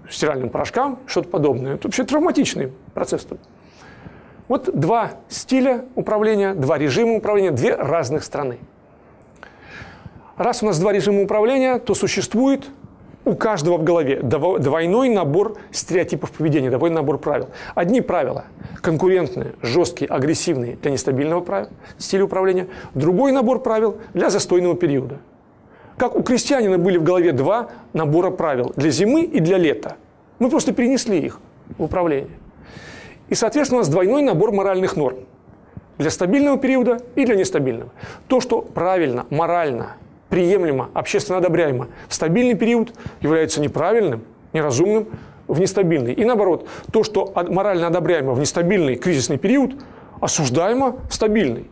стиральным 0.09 0.49
порошкам, 0.49 0.99
что-то 1.07 1.29
подобное. 1.29 1.75
Это 1.75 1.89
вообще 1.89 2.05
травматичный 2.05 2.73
процесс. 2.95 3.27
Вот 4.49 4.71
два 4.75 5.13
стиля 5.29 5.85
управления, 5.95 6.55
два 6.55 6.79
режима 6.79 7.17
управления, 7.17 7.51
две 7.51 7.75
разных 7.75 8.25
страны. 8.25 8.59
Раз 10.39 10.63
у 10.63 10.67
нас 10.67 10.79
два 10.79 10.91
режима 10.91 11.21
управления, 11.21 11.79
то 11.81 11.95
существует 11.95 12.65
у 13.25 13.35
каждого 13.35 13.79
в 13.79 13.85
голове 13.85 14.21
двойной 14.23 15.09
набор 15.09 15.57
стереотипов 15.71 16.33
поведения, 16.33 16.71
двойной 16.71 17.01
набор 17.01 17.19
правил. 17.19 17.49
Одни 17.75 18.01
правила 18.01 18.45
конкурентные, 18.83 19.53
жесткие, 19.63 20.09
агрессивные 20.09 20.77
для 20.77 20.91
нестабильного 20.91 21.41
правила, 21.41 21.71
стиля 21.99 22.25
управления. 22.25 22.69
Другой 22.95 23.33
набор 23.33 23.61
правил 23.61 23.99
для 24.13 24.31
застойного 24.31 24.77
периода. 24.77 25.19
Как 25.97 26.17
у 26.17 26.23
крестьянина 26.23 26.77
были 26.77 26.99
в 26.99 27.03
голове 27.03 27.33
два 27.33 27.71
набора 27.93 28.31
правил 28.31 28.73
для 28.77 28.91
зимы 28.91 29.23
и 29.23 29.41
для 29.41 29.59
лета. 29.59 29.97
Мы 30.39 30.51
просто 30.51 30.73
перенесли 30.73 31.19
их 31.19 31.41
в 31.79 31.85
управление. 31.85 32.37
И, 33.29 33.35
соответственно, 33.35 33.79
у 33.79 33.81
нас 33.81 33.89
двойной 33.89 34.23
набор 34.23 34.53
моральных 34.53 34.97
норм 34.97 35.19
для 35.97 36.11
стабильного 36.11 36.59
периода 36.59 36.99
и 37.15 37.25
для 37.25 37.37
нестабильного. 37.37 37.91
То, 38.27 38.41
что 38.41 38.61
правильно, 38.61 39.27
морально, 39.31 39.97
приемлемо, 40.35 40.91
общественно 40.95 41.39
одобряемо 41.39 41.87
стабильный 42.09 42.57
период, 42.57 42.93
является 43.21 43.61
неправильным, 43.61 44.25
неразумным 44.53 45.07
в 45.47 45.61
нестабильный. 45.61 46.13
И 46.13 46.25
наоборот, 46.25 46.67
то, 46.93 47.05
что 47.05 47.33
морально 47.51 47.87
одобряемо 47.87 48.33
в 48.33 48.41
нестабильный 48.41 48.97
кризисный 48.97 49.39
период, 49.39 49.77
осуждаемо 50.21 50.97
в 51.09 51.15
стабильный. 51.15 51.71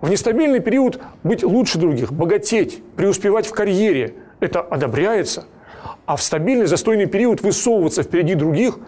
В 0.00 0.08
нестабильный 0.08 0.60
период 0.60 1.02
быть 1.22 1.44
лучше 1.44 1.76
других, 1.76 2.10
богатеть, 2.10 2.82
преуспевать 2.96 3.46
в 3.46 3.52
карьере– 3.52 4.14
это 4.40 4.62
одобряется. 4.62 5.44
А 6.06 6.16
в 6.16 6.22
стабильный, 6.22 6.64
застойный 6.64 7.04
период 7.04 7.42
высовываться 7.42 8.02
впереди 8.02 8.34
других, 8.34 8.78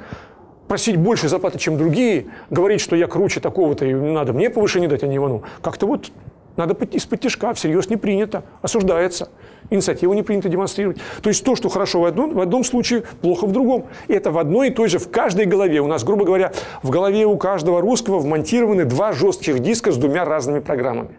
просить 0.67 0.97
больше 0.97 1.29
зарплаты, 1.29 1.59
чем 1.59 1.77
другие, 1.77 2.29
говорить, 2.49 2.81
что 2.81 2.97
я 2.97 3.07
круче 3.07 3.41
такого-то, 3.41 3.85
и 3.85 3.93
надо 3.93 4.33
мне 4.33 4.49
повышение 4.49 4.89
дать, 4.89 5.03
а 5.03 5.07
не 5.07 5.19
Ивану. 5.19 5.43
Как-то 5.61 5.87
вот 5.87 6.11
надо 6.57 6.75
из-под 6.85 7.21
тяжка, 7.21 7.55
всерьез 7.55 7.89
не 7.89 7.97
принято, 7.97 8.43
осуждается. 8.63 9.29
Инициативу 9.71 10.13
не 10.15 10.23
принято 10.23 10.49
демонстрировать. 10.49 10.99
То 11.23 11.29
есть 11.29 11.45
то, 11.45 11.55
что 11.55 11.69
хорошо 11.69 12.01
в 12.01 12.05
одном, 12.05 12.35
в 12.35 12.41
одном 12.41 12.65
случае, 12.65 13.05
плохо 13.21 13.47
в 13.47 13.53
другом. 13.53 13.87
И 14.09 14.13
это 14.13 14.33
в 14.33 14.39
одной 14.39 14.69
и 14.69 14.71
той 14.71 14.89
же, 14.89 14.99
в 14.99 15.11
каждой 15.11 15.47
голове. 15.47 15.81
У 15.81 15.87
нас, 15.87 16.03
грубо 16.03 16.25
говоря, 16.25 16.53
в 16.83 16.91
голове 16.91 17.25
у 17.25 17.37
каждого 17.37 17.81
русского 17.81 18.19
вмонтированы 18.19 18.85
два 18.85 19.13
жестких 19.13 19.61
диска 19.61 19.93
с 19.93 19.97
двумя 19.97 20.25
разными 20.25 20.59
программами. 20.59 21.11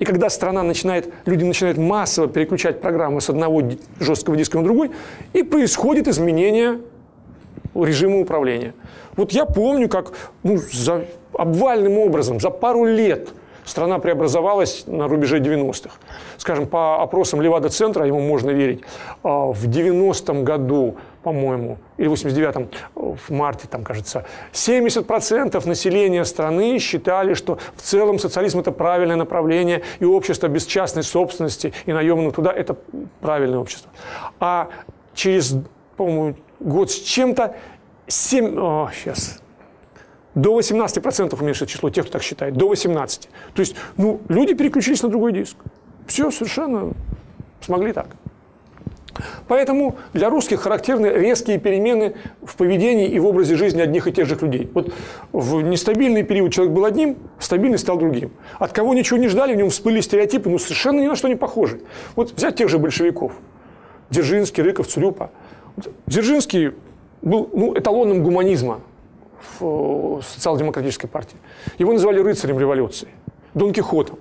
И 0.00 0.04
когда 0.04 0.28
страна 0.28 0.64
начинает, 0.64 1.12
люди 1.24 1.44
начинают 1.44 1.78
массово 1.78 2.26
переключать 2.26 2.80
программы 2.80 3.20
с 3.20 3.30
одного 3.30 3.62
жесткого 4.00 4.36
диска 4.36 4.58
на 4.58 4.64
другой, 4.64 4.90
и 5.32 5.44
происходит 5.44 6.08
изменение 6.08 6.80
режима 7.74 8.18
управления. 8.18 8.74
Вот 9.16 9.30
я 9.30 9.46
помню, 9.46 9.88
как 9.88 10.12
ну, 10.42 10.56
за 10.56 11.04
обвальным 11.32 11.98
образом 11.98 12.40
за 12.40 12.50
пару 12.50 12.84
лет– 12.84 13.28
страна 13.64 13.98
преобразовалась 13.98 14.84
на 14.86 15.08
рубеже 15.08 15.40
90-х. 15.40 15.96
Скажем, 16.36 16.66
по 16.66 17.02
опросам 17.02 17.40
Левада-центра, 17.40 18.06
ему 18.06 18.20
можно 18.20 18.50
верить, 18.50 18.82
а, 19.22 19.52
в 19.52 19.66
90-м 19.66 20.44
году, 20.44 20.96
по-моему, 21.22 21.78
или 21.96 22.08
в 22.08 22.12
89-м, 22.12 22.68
в 22.94 23.30
марте, 23.30 23.66
там, 23.68 23.82
кажется, 23.84 24.26
70% 24.52 25.66
населения 25.66 26.24
страны 26.24 26.78
считали, 26.78 27.34
что 27.34 27.58
в 27.74 27.82
целом 27.82 28.18
социализм– 28.18 28.58
это 28.60 28.72
правильное 28.72 29.16
направление, 29.16 29.82
и 30.00 30.04
общество 30.04 30.48
без 30.48 30.66
частной 30.66 31.02
собственности 31.02 31.72
и 31.86 31.92
наемного 31.92 32.32
туда– 32.32 32.52
это 32.56 32.76
правильное 33.20 33.58
общество. 33.58 33.90
А 34.40 34.68
через, 35.14 35.56
по-моему, 35.96 36.36
год 36.60 36.90
с 36.90 36.98
чем-то 37.00 37.54
7, 38.06 38.58
о, 38.58 38.90
сейчас, 38.92 39.40
до 40.34 40.58
18% 40.58 41.40
уменьшится 41.40 41.66
число 41.66 41.90
тех, 41.90 42.04
кто 42.04 42.14
так 42.14 42.22
считает. 42.22 42.54
До 42.54 42.72
18%. 42.72 43.28
То 43.54 43.60
есть, 43.60 43.76
ну, 43.96 44.20
люди 44.28 44.54
переключились 44.54 45.02
на 45.02 45.08
другой 45.08 45.32
диск. 45.32 45.56
Все 46.06 46.30
совершенно 46.30 46.92
смогли 47.60 47.92
так. 47.92 48.08
Поэтому 49.46 49.96
для 50.12 50.28
русских 50.28 50.60
характерны 50.62 51.06
резкие 51.06 51.58
перемены 51.58 52.14
в 52.42 52.56
поведении 52.56 53.08
и 53.08 53.18
в 53.20 53.26
образе 53.26 53.56
жизни 53.56 53.80
одних 53.80 54.08
и 54.08 54.12
тех 54.12 54.26
же 54.26 54.36
людей. 54.36 54.68
Вот 54.74 54.92
в 55.32 55.62
нестабильный 55.62 56.24
период 56.24 56.52
человек 56.52 56.74
был 56.74 56.84
одним, 56.84 57.16
в 57.38 57.44
стабильный 57.44 57.78
стал 57.78 57.96
другим. 57.96 58.32
От 58.58 58.72
кого 58.72 58.92
ничего 58.92 59.18
не 59.18 59.28
ждали, 59.28 59.54
в 59.54 59.56
нем 59.56 59.70
всплыли 59.70 60.00
стереотипы, 60.00 60.50
ну 60.50 60.58
совершенно 60.58 61.00
ни 61.00 61.06
на 61.06 61.14
что 61.14 61.28
не 61.28 61.36
похожи. 61.36 61.80
Вот 62.16 62.32
взять 62.32 62.56
тех 62.56 62.68
же 62.68 62.78
большевиков. 62.78 63.32
Дзержинский, 64.10 64.62
Рыков, 64.62 64.88
Цурюпа. 64.88 65.30
Дзержинский 66.06 66.72
был 67.22 67.48
ну, 67.52 67.78
эталоном 67.78 68.22
гуманизма 68.22 68.80
в 69.58 70.18
э, 70.18 70.22
социал-демократической 70.22 71.06
партии. 71.06 71.36
Его 71.78 71.92
называли 71.92 72.20
рыцарем 72.20 72.58
революции, 72.58 73.08
Дон 73.54 73.72
Кихотом. 73.72 74.18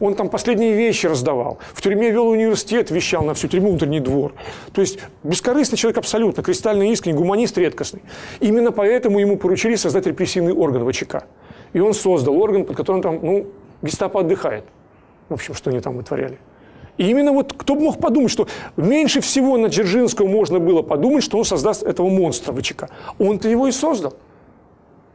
Он 0.00 0.14
там 0.14 0.28
последние 0.28 0.72
вещи 0.74 1.06
раздавал. 1.06 1.58
В 1.72 1.80
тюрьме 1.80 2.10
вел 2.10 2.28
университет, 2.28 2.90
вещал 2.90 3.22
на 3.22 3.34
всю 3.34 3.48
тюрьму, 3.48 3.70
внутренний 3.70 4.00
двор. 4.00 4.34
То 4.72 4.80
есть 4.80 4.98
бескорыстный 5.22 5.78
человек 5.78 5.98
абсолютно, 5.98 6.42
кристально 6.42 6.90
искренний, 6.90 7.16
гуманист 7.16 7.56
редкостный. 7.58 8.02
Именно 8.40 8.72
поэтому 8.72 9.20
ему 9.20 9.36
поручили 9.36 9.76
создать 9.76 10.06
репрессивный 10.06 10.52
орган 10.52 10.90
ВЧК. 10.90 11.26
И 11.72 11.80
он 11.80 11.94
создал 11.94 12.36
орган, 12.36 12.64
под 12.64 12.76
которым 12.76 13.02
там, 13.02 13.20
ну, 13.22 13.46
гестапо 13.82 14.20
отдыхает. 14.20 14.64
В 15.28 15.34
общем, 15.34 15.54
что 15.54 15.70
они 15.70 15.80
там 15.80 15.96
вытворяли. 15.96 16.38
И 16.96 17.08
именно 17.08 17.32
вот 17.32 17.52
кто 17.56 17.74
бы 17.74 17.82
мог 17.82 17.98
подумать, 17.98 18.30
что 18.30 18.46
меньше 18.76 19.20
всего 19.20 19.56
на 19.56 19.68
Дзержинского 19.68 20.28
можно 20.28 20.60
было 20.60 20.82
подумать, 20.82 21.24
что 21.24 21.38
он 21.38 21.44
создаст 21.44 21.82
этого 21.82 22.08
монстра 22.08 22.52
ВЧК. 22.52 22.88
Он-то 23.18 23.48
его 23.48 23.66
и 23.66 23.72
создал. 23.72 24.14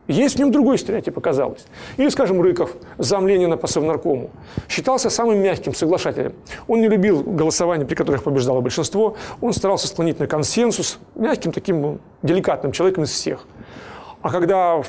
Есть 0.09 0.37
в 0.37 0.39
нем 0.39 0.51
другой 0.51 0.79
стереотип 0.79 1.15
оказалось. 1.19 1.65
Или, 1.97 2.09
скажем, 2.09 2.41
Рыков, 2.41 2.75
зам 2.97 3.27
Ленина 3.27 3.57
по 3.57 3.67
Совнаркому, 3.67 4.31
считался 4.67 5.11
самым 5.11 5.37
мягким 5.37 5.75
соглашателем. 5.75 6.33
Он 6.67 6.81
не 6.81 6.87
любил 6.87 7.21
голосования, 7.21 7.85
при 7.85 7.93
которых 7.93 8.23
побеждало 8.23 8.59
большинство. 8.59 9.15
Он 9.39 9.53
старался 9.53 9.87
склонить 9.87 10.19
на 10.19 10.25
консенсус, 10.25 10.97
мягким 11.13 11.51
таким 11.51 11.99
деликатным 12.23 12.71
человеком 12.71 13.03
из 13.03 13.11
всех. 13.11 13.45
А 14.23 14.31
когда 14.31 14.81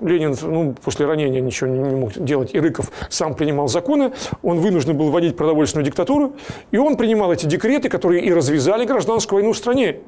Ленин 0.00 0.36
ну, 0.42 0.74
после 0.84 1.06
ранения 1.06 1.40
ничего 1.40 1.70
не 1.70 1.94
мог 1.94 2.12
делать, 2.12 2.52
и 2.52 2.58
Рыков 2.58 2.90
сам 3.08 3.34
принимал 3.36 3.68
законы, 3.68 4.12
он 4.42 4.58
вынужден 4.58 4.96
был 4.98 5.10
вводить 5.10 5.36
продовольственную 5.36 5.86
диктатуру, 5.86 6.34
и 6.72 6.78
он 6.78 6.96
принимал 6.96 7.32
эти 7.32 7.46
декреты, 7.46 7.88
которые 7.88 8.24
и 8.24 8.32
развязали 8.32 8.84
гражданскую 8.84 9.38
войну 9.38 9.52
в 9.52 9.56
стране 9.56 10.00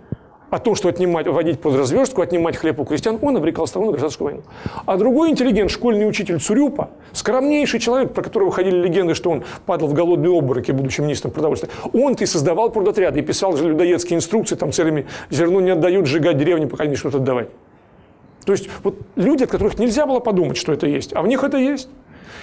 о 0.51 0.59
том, 0.59 0.75
что 0.75 0.89
отнимать, 0.89 1.27
вводить 1.27 1.61
под 1.61 1.77
разверстку, 1.77 2.23
отнимать 2.23 2.57
хлеб 2.57 2.79
у 2.79 2.85
крестьян, 2.85 3.19
он 3.21 3.37
обрекал 3.37 3.67
страну 3.67 3.87
на 3.87 3.93
гражданскую 3.93 4.27
войну. 4.27 4.43
А 4.85 4.97
другой 4.97 5.31
интеллигент, 5.31 5.71
школьный 5.71 6.09
учитель 6.09 6.41
Цурюпа, 6.41 6.91
скромнейший 7.13 7.81
человек, 7.81 8.13
про 8.13 8.23
которого 8.23 8.53
ходили 8.53 8.77
легенды, 8.77 9.15
что 9.15 9.31
он 9.31 9.45
падал 9.67 9.89
в 9.89 9.93
голодные 9.93 10.37
обмороки, 10.37 10.71
будучи 10.71 11.01
министром 11.01 11.33
продовольствия, 11.33 11.71
он-то 11.93 12.25
и 12.25 12.27
создавал 12.27 12.71
продотряды 12.71 13.21
и 13.21 13.23
писал 13.23 13.57
же 13.57 13.69
людоедские 13.69 14.17
инструкции 14.17 14.55
там 14.55 14.73
целями 14.73 15.07
«зерно 15.31 15.61
не 15.61 15.71
отдают, 15.71 16.07
сжигать 16.07 16.39
деревни, 16.39 16.67
пока 16.67 16.87
не 16.87 16.97
что-то 16.97 17.19
отдавать». 17.19 17.49
То 18.45 18.53
есть 18.53 18.69
вот 18.85 18.97
люди, 19.17 19.43
от 19.43 19.51
которых 19.51 19.79
нельзя 19.79 20.07
было 20.07 20.21
подумать, 20.21 20.57
что 20.57 20.73
это 20.73 20.87
есть, 20.87 21.13
а 21.15 21.23
в 21.23 21.27
них 21.27 21.43
это 21.43 21.59
есть. 21.59 21.89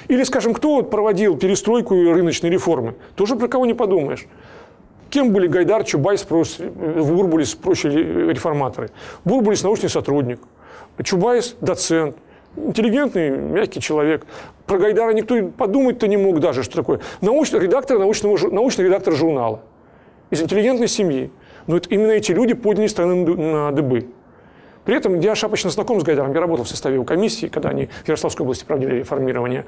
Или, 0.09 0.23
скажем, 0.23 0.53
кто 0.53 0.83
проводил 0.83 1.37
перестройку 1.37 1.95
и 1.95 2.05
рыночные 2.05 2.51
реформы? 2.51 2.95
Тоже 3.15 3.37
про 3.37 3.47
кого 3.47 3.65
не 3.65 3.73
подумаешь. 3.73 4.27
Кем 5.13 5.31
были 5.31 5.45
Гайдар, 5.45 5.83
Чубайс, 5.83 6.25
Бурбулис, 6.25 7.53
прочие 7.53 8.31
реформаторы? 8.31 8.89
Бурбулис– 9.23 9.61
научный 9.63 9.87
сотрудник, 9.87 10.39
Чубайс– 11.03 11.55
доцент, 11.61 12.17
интеллигентный, 12.57 13.29
мягкий 13.29 13.79
человек. 13.79 14.25
Про 14.65 14.79
Гайдара 14.79 15.13
никто 15.13 15.39
подумать-то 15.49 16.07
не 16.07 16.17
мог 16.17 16.39
даже, 16.39 16.63
что 16.63 16.77
такое. 16.77 16.99
Научный 17.21 17.59
редактор, 17.59 17.99
научного, 17.99 18.49
научный 18.49 18.85
редактор 18.85 19.13
журнала 19.13 19.61
из 20.31 20.41
интеллигентной 20.41 20.87
семьи. 20.87 21.29
Но 21.67 21.77
это 21.77 21.89
именно 21.89 22.09
эти 22.09 22.31
люди 22.31 22.55
подняли 22.55 22.87
страны 22.87 23.23
на 23.35 23.71
дыбы. 23.71 24.07
При 24.83 24.95
этом 24.95 25.19
я 25.19 25.35
шапочно 25.35 25.69
знаком 25.69 26.01
с 26.01 26.03
Гайдаром. 26.03 26.33
Я 26.33 26.41
работал 26.41 26.65
в 26.65 26.69
составе 26.69 26.95
его 26.95 27.03
комиссии, 27.05 27.49
когда 27.49 27.69
они 27.69 27.85
в 28.03 28.07
Ярославской 28.07 28.45
области 28.45 28.65
проводили 28.65 28.95
реформирование. 28.95 29.65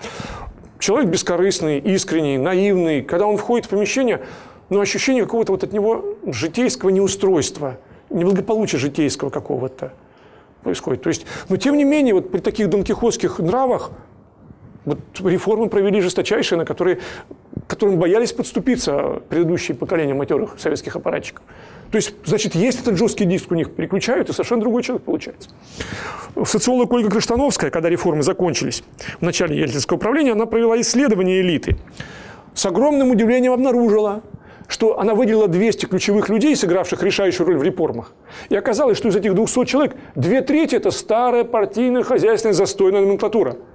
Человек 0.80 1.12
бескорыстный, 1.12 1.78
искренний, 1.78 2.40
наивный. 2.40 3.04
Когда 3.04 3.28
он 3.28 3.38
входит 3.38 3.68
в 3.68 3.70
помещение, 3.70 4.22
ну, 4.70 4.80
ощущение 4.80 5.24
какого-то 5.24 5.52
вот 5.52 5.64
от 5.64 5.74
него 5.74 6.16
житейского 6.26 6.90
неустройства, 6.90 7.78
неблагополучия 8.10 8.78
житейского 8.78 9.30
какого-то 9.30 9.94
происходит. 10.64 11.04
То 11.04 11.10
есть, 11.10 11.26
но 11.50 11.58
тем 11.58 11.78
не 11.78 11.84
менее, 11.84 12.14
вот 12.14 12.32
при 12.32 12.40
таких 12.40 12.70
донкихотских 12.70 13.40
нравах 13.40 13.92
вот 14.86 15.00
реформы 15.24 15.70
провели 15.70 16.00
жесточайшие, 16.00 16.60
на 16.60 16.66
которые, 16.66 17.00
которым 17.68 17.98
боялись 17.98 18.32
подступиться 18.32 19.22
предыдущие 19.30 19.76
поколения 19.76 20.14
матерых 20.14 20.60
советских 20.60 20.96
аппаратчиков. 20.96 21.44
То 21.92 21.98
есть, 21.98 22.14
значит, 22.26 22.56
есть 22.56 22.82
этот 22.82 22.98
жесткий 22.98 23.26
диск 23.26 23.52
у 23.52 23.56
них, 23.56 23.72
переключают, 23.74 24.30
и 24.30 24.32
совершенно 24.32 24.62
другой 24.62 24.84
человек 24.84 25.04
получается. 25.04 25.50
Социолог 26.44 26.92
Ольга 26.92 27.10
Крыштановская, 27.10 27.72
когда 27.72 27.90
реформы 27.90 28.22
закончились 28.22 28.84
в 29.20 29.22
начале 29.24 29.58
Ельцинского 29.58 29.98
управления, 29.98 30.34
она 30.34 30.46
провела 30.46 30.80
исследование 30.82 31.42
элиты. 31.42 31.78
С 32.54 32.66
огромным 32.66 33.12
удивлением 33.12 33.54
обнаружила, 33.54 34.22
что 34.68 35.00
она 35.00 35.14
выделила 35.16 35.48
200 35.48 35.86
ключевых 35.86 36.30
людей, 36.30 36.56
сыгравших 36.56 37.02
решающую 37.04 37.46
роль 37.46 37.58
в 37.58 37.64
реформах. 37.64 38.14
И 38.50 38.56
оказалось, 38.56 38.98
что 38.98 39.10
из 39.10 39.16
этих 39.16 39.34
200 39.34 39.66
человек 39.66 39.96
две 40.16 40.42
трети– 40.42 40.76
это 40.78 40.92
старая 40.92 41.44
партийная, 41.44 42.04
хозяйственная, 42.04 42.54
застойная 42.54 43.02
номенклатура– 43.02 43.58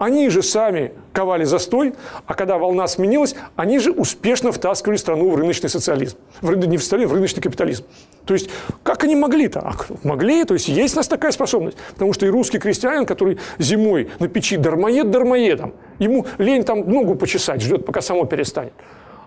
они 0.00 0.30
же 0.30 0.42
сами 0.42 0.94
ковали 1.12 1.44
застой, 1.44 1.92
а 2.24 2.32
когда 2.32 2.56
волна 2.56 2.88
сменилась, 2.88 3.34
они 3.54 3.78
же 3.78 3.92
успешно 3.92 4.50
втаскивали 4.50 4.96
страну 4.96 5.28
в 5.28 5.36
рыночный 5.36 5.68
социализм. 5.68 6.16
В, 6.40 6.56
не 6.56 6.78
в 6.78 6.82
социализм, 6.82 7.10
в 7.10 7.12
рыночный 7.12 7.42
капитализм. 7.42 7.84
То 8.24 8.32
есть, 8.32 8.48
как 8.82 9.04
они 9.04 9.14
могли-то? 9.14 9.60
А, 9.60 9.72
могли, 10.02 10.44
то 10.44 10.54
есть, 10.54 10.68
есть 10.68 10.94
у 10.94 10.96
нас 10.96 11.06
такая 11.06 11.32
способность. 11.32 11.76
Потому 11.92 12.14
что 12.14 12.24
и 12.24 12.30
русский 12.30 12.58
крестьянин, 12.58 13.04
который 13.04 13.38
зимой 13.58 14.08
на 14.20 14.28
печи 14.28 14.56
дармоед 14.56 15.10
дармоедом, 15.10 15.74
ему 15.98 16.24
лень 16.38 16.64
там 16.64 16.88
ногу 16.88 17.14
почесать, 17.14 17.60
ждет, 17.60 17.84
пока 17.84 18.00
само 18.00 18.24
перестанет. 18.24 18.72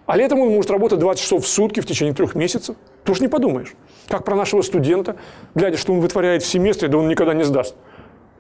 А 0.06 0.18
летом 0.18 0.40
он 0.40 0.50
может 0.50 0.70
работать 0.70 1.00
20 1.00 1.22
часов 1.22 1.46
в 1.46 1.48
сутки 1.48 1.80
в 1.80 1.86
течение 1.86 2.14
трех 2.14 2.36
месяцев. 2.36 2.76
Тоже 3.04 3.22
не 3.22 3.28
подумаешь. 3.28 3.74
Как 4.08 4.26
про 4.26 4.36
нашего 4.36 4.62
студента, 4.62 5.16
глядя, 5.56 5.78
что 5.78 5.94
он 5.94 6.02
вытворяет 6.02 6.44
в 6.44 6.46
семестре, 6.46 6.88
да 6.88 6.98
он 6.98 7.08
никогда 7.08 7.34
не 7.34 7.44
сдаст 7.44 7.76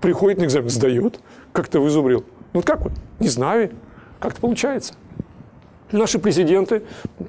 приходит 0.04 0.38
на 0.40 0.44
экзамен, 0.44 0.70
сдает. 0.70 1.22
Как 1.54 1.70
ты 1.70 1.80
вызубрил? 1.80 2.26
Ну 2.52 2.62
как 2.62 2.82
вот? 2.82 2.92
Не 3.20 3.30
знаю. 3.30 3.72
Как-то 4.20 4.42
получается. 4.42 4.96
Наши 5.94 6.20
президенты, 6.20 6.84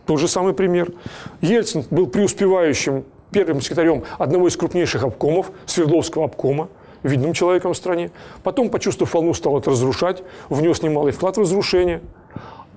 тот 0.06 0.18
же 0.18 0.26
самый 0.26 0.54
пример. 0.54 0.92
Ельцин 1.40 1.84
был 1.90 2.08
преуспевающим 2.08 3.04
первым 3.30 3.60
секретарем 3.60 4.02
одного 4.18 4.48
из 4.48 4.56
крупнейших 4.56 5.04
обкомов, 5.04 5.52
Свердловского 5.66 6.24
обкома, 6.24 6.68
видным 7.04 7.32
человеком 7.32 7.74
в 7.74 7.76
стране. 7.76 8.10
Потом, 8.42 8.70
почувствовав 8.70 9.14
волну, 9.14 9.34
стал 9.34 9.56
это 9.58 9.70
разрушать, 9.70 10.24
внес 10.48 10.82
немалый 10.82 11.12
вклад 11.12 11.36
в 11.36 11.40
разрушение. 11.40 12.00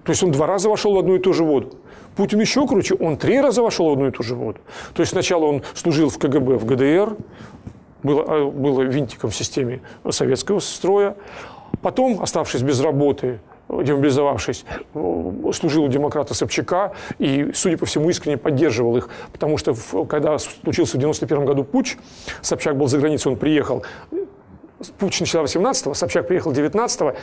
То 0.08 0.12
есть 0.12 0.24
он 0.24 0.32
два 0.32 0.48
раза 0.48 0.70
вошел 0.70 0.96
в 0.96 1.00
одну 1.00 1.18
и 1.18 1.20
ту 1.20 1.34
же 1.34 1.44
воду. 1.44 1.74
Путин 2.16 2.40
еще 2.40 2.66
круче, 2.66 2.96
он 2.96 3.18
три 3.18 3.42
раза 3.42 3.62
вошел 3.62 3.90
в 3.90 3.92
одну 3.92 4.08
и 4.08 4.12
ту 4.12 4.24
же 4.24 4.36
воду. 4.36 4.58
То 4.94 5.02
есть 5.02 5.12
сначала 5.12 5.44
он 5.44 5.64
служил 5.74 6.08
в 6.10 6.18
КГБ 6.18 6.56
в 6.56 6.66
ГДР, 6.66 7.18
было, 8.04 8.24
а, 8.26 8.50
было 8.50 8.84
винтиком 8.84 9.32
в 9.32 9.36
системе 9.36 9.82
советского 10.10 10.62
строя. 10.62 11.18
Потом, 11.82 12.22
оставшись 12.22 12.62
без 12.62 12.80
работы, 12.80 13.42
демобилизовавшись, 13.68 14.64
служил 14.94 15.84
у 15.84 15.88
демократа 15.90 16.34
Собчака 16.34 16.94
и, 17.20 17.52
судя 17.54 17.78
по 17.78 17.86
всему, 17.86 18.10
искренне 18.10 18.38
поддерживал 18.38 18.96
их, 18.96 19.10
потому 19.34 19.58
что 19.58 19.76
когда 20.06 20.38
случился 20.38 20.96
в 20.96 21.02
91 21.02 21.44
году 21.44 21.66
путч, 21.66 21.98
Собчак 22.42 22.78
был 22.78 22.88
за 22.88 22.98
границей, 22.98 23.30
он 23.30 23.38
приехал, 23.38 23.84
путч 25.00 25.20
начался 25.20 25.60
18-го, 25.60 25.94
Собчак 25.94 26.28
приехал 26.28 26.54
19-го, 26.54 27.14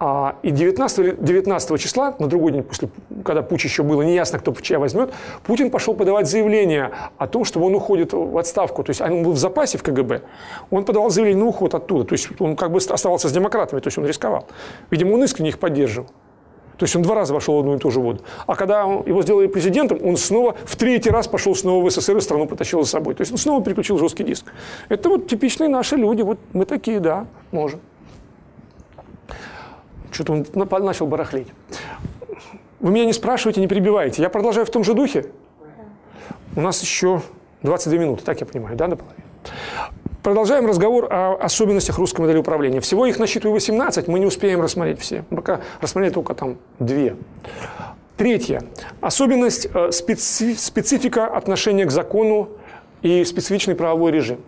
а, 0.00 0.36
и 0.42 0.50
19, 0.50 1.24
19 1.24 1.80
числа, 1.80 2.14
на 2.18 2.26
другой 2.26 2.52
день, 2.52 2.62
после, 2.62 2.88
когда 3.24 3.42
путь 3.42 3.62
еще 3.62 3.82
было, 3.82 4.02
неясно, 4.02 4.38
кто 4.38 4.52
чья 4.54 4.78
возьмет, 4.78 5.12
Путин 5.44 5.70
пошел 5.70 5.94
подавать 5.94 6.28
заявление 6.28 6.90
о 7.16 7.26
том, 7.26 7.44
что 7.44 7.60
он 7.60 7.74
уходит 7.74 8.12
в 8.12 8.36
отставку. 8.36 8.82
То 8.82 8.90
есть 8.90 9.00
он 9.00 9.22
был 9.22 9.32
в 9.32 9.38
запасе 9.38 9.78
в 9.78 9.82
КГБ. 9.82 10.22
Он 10.70 10.84
подавал 10.84 11.10
заявление 11.10 11.44
на 11.44 11.48
уход 11.48 11.74
оттуда. 11.74 12.04
То 12.04 12.14
есть 12.14 12.28
он 12.40 12.56
как 12.56 12.72
бы 12.72 12.78
оставался 12.78 13.28
с 13.28 13.32
демократами, 13.32 13.80
то 13.80 13.86
есть 13.86 13.96
он 13.96 14.06
рисковал. 14.06 14.46
Видимо, 14.90 15.14
он 15.14 15.22
искренне 15.22 15.50
их 15.50 15.58
поддерживал. 15.58 16.08
То 16.76 16.84
есть 16.84 16.96
он 16.96 17.02
два 17.02 17.14
раза 17.14 17.32
вошел 17.32 17.56
в 17.56 17.60
одну 17.60 17.76
и 17.76 17.78
ту 17.78 17.90
же 17.90 18.00
воду. 18.00 18.22
А 18.46 18.56
когда 18.56 18.82
его 18.82 19.22
сделали 19.22 19.46
президентом, 19.46 20.00
он 20.02 20.16
снова 20.16 20.56
в 20.64 20.76
третий 20.76 21.10
раз 21.10 21.28
пошел 21.28 21.54
снова 21.54 21.84
в 21.84 21.90
СССР 21.90 22.16
и 22.16 22.20
страну 22.20 22.46
потащил 22.46 22.82
за 22.82 22.90
собой. 22.90 23.14
То 23.14 23.20
есть 23.20 23.30
он 23.30 23.38
снова 23.38 23.62
переключил 23.62 23.96
жесткий 23.96 24.24
диск. 24.24 24.52
Это 24.88 25.08
вот 25.08 25.28
типичные 25.28 25.68
наши 25.68 25.94
люди. 25.96 26.22
Вот 26.22 26.38
мы 26.52 26.64
такие, 26.64 26.98
да, 26.98 27.26
можем. 27.52 27.80
Что-то 30.14 30.32
он 30.32 30.46
начал 30.84 31.06
барахлить. 31.08 31.48
Вы 32.78 32.92
меня 32.92 33.04
не 33.04 33.12
спрашиваете, 33.12 33.60
не 33.60 33.66
перебиваете. 33.66 34.22
Я 34.22 34.28
продолжаю 34.28 34.64
в 34.64 34.70
том 34.70 34.84
же 34.84 34.94
духе. 34.94 35.26
У 36.54 36.60
нас 36.60 36.80
еще 36.82 37.20
22 37.62 37.98
минуты, 37.98 38.22
так 38.22 38.38
я 38.38 38.46
понимаю, 38.46 38.76
да, 38.76 38.86
наполовину? 38.86 39.24
Продолжаем 40.22 40.66
разговор 40.66 41.08
о 41.10 41.34
особенностях 41.34 41.98
русской 41.98 42.20
модели 42.20 42.38
управления. 42.38 42.80
Всего 42.80 43.06
их 43.06 43.18
насчитываю 43.18 43.54
18, 43.54 44.06
мы 44.06 44.20
не 44.20 44.26
успеем 44.26 44.60
рассмотреть 44.62 45.00
все. 45.00 45.24
Пока 45.30 45.62
рассмотрели 45.80 46.12
только 46.12 46.34
там 46.34 46.58
две. 46.78 47.16
Третье. 48.16 48.62
Особенность 49.00 49.66
э, 49.74 49.90
специ, 49.90 50.54
специфика 50.54 51.26
отношения 51.26 51.86
к 51.86 51.90
закону 51.90 52.50
и 53.02 53.24
специфичный 53.24 53.74
правовой 53.74 54.12
режим. 54.12 54.38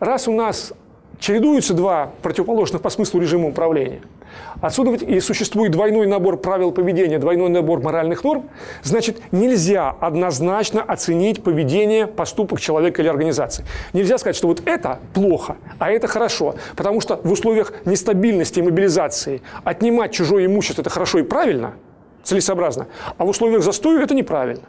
Раз 0.00 0.26
у 0.26 0.32
нас 0.32 0.72
чередуются 1.20 1.74
два 1.74 2.10
противоположных 2.22 2.82
по 2.82 2.90
смыслу 2.90 3.20
режима 3.20 3.48
управления– 3.48 4.02
Отсюда 4.60 4.92
и 5.04 5.20
существует 5.20 5.72
двойной 5.72 6.06
набор 6.06 6.38
правил 6.38 6.72
поведения, 6.72 7.18
двойной 7.18 7.48
набор 7.48 7.82
моральных 7.82 8.24
норм. 8.24 8.48
Значит, 8.82 9.20
нельзя 9.32 9.90
однозначно 10.00 10.82
оценить 10.82 11.42
поведение, 11.42 12.06
поступок 12.06 12.60
человека 12.60 13.02
или 13.02 13.08
организации. 13.08 13.64
Нельзя 13.92 14.18
сказать, 14.18 14.36
что 14.36 14.48
вот 14.48 14.62
это 14.66 15.00
плохо, 15.14 15.56
а 15.78 15.90
это 15.90 16.06
хорошо. 16.06 16.54
Потому 16.74 17.00
что 17.00 17.20
в 17.22 17.30
условиях 17.32 17.72
нестабильности 17.84 18.60
и 18.60 18.62
мобилизации 18.62 19.42
отнимать 19.64 20.12
чужое 20.12 20.46
имущество– 20.46 20.80
это 20.82 20.90
хорошо 20.90 21.18
и 21.18 21.22
правильно, 21.22 21.74
целесообразно, 22.22 22.88
а 23.18 23.24
в 23.24 23.28
условиях 23.28 23.62
застоя 23.62 24.02
это 24.02 24.14
неправильно. 24.14 24.64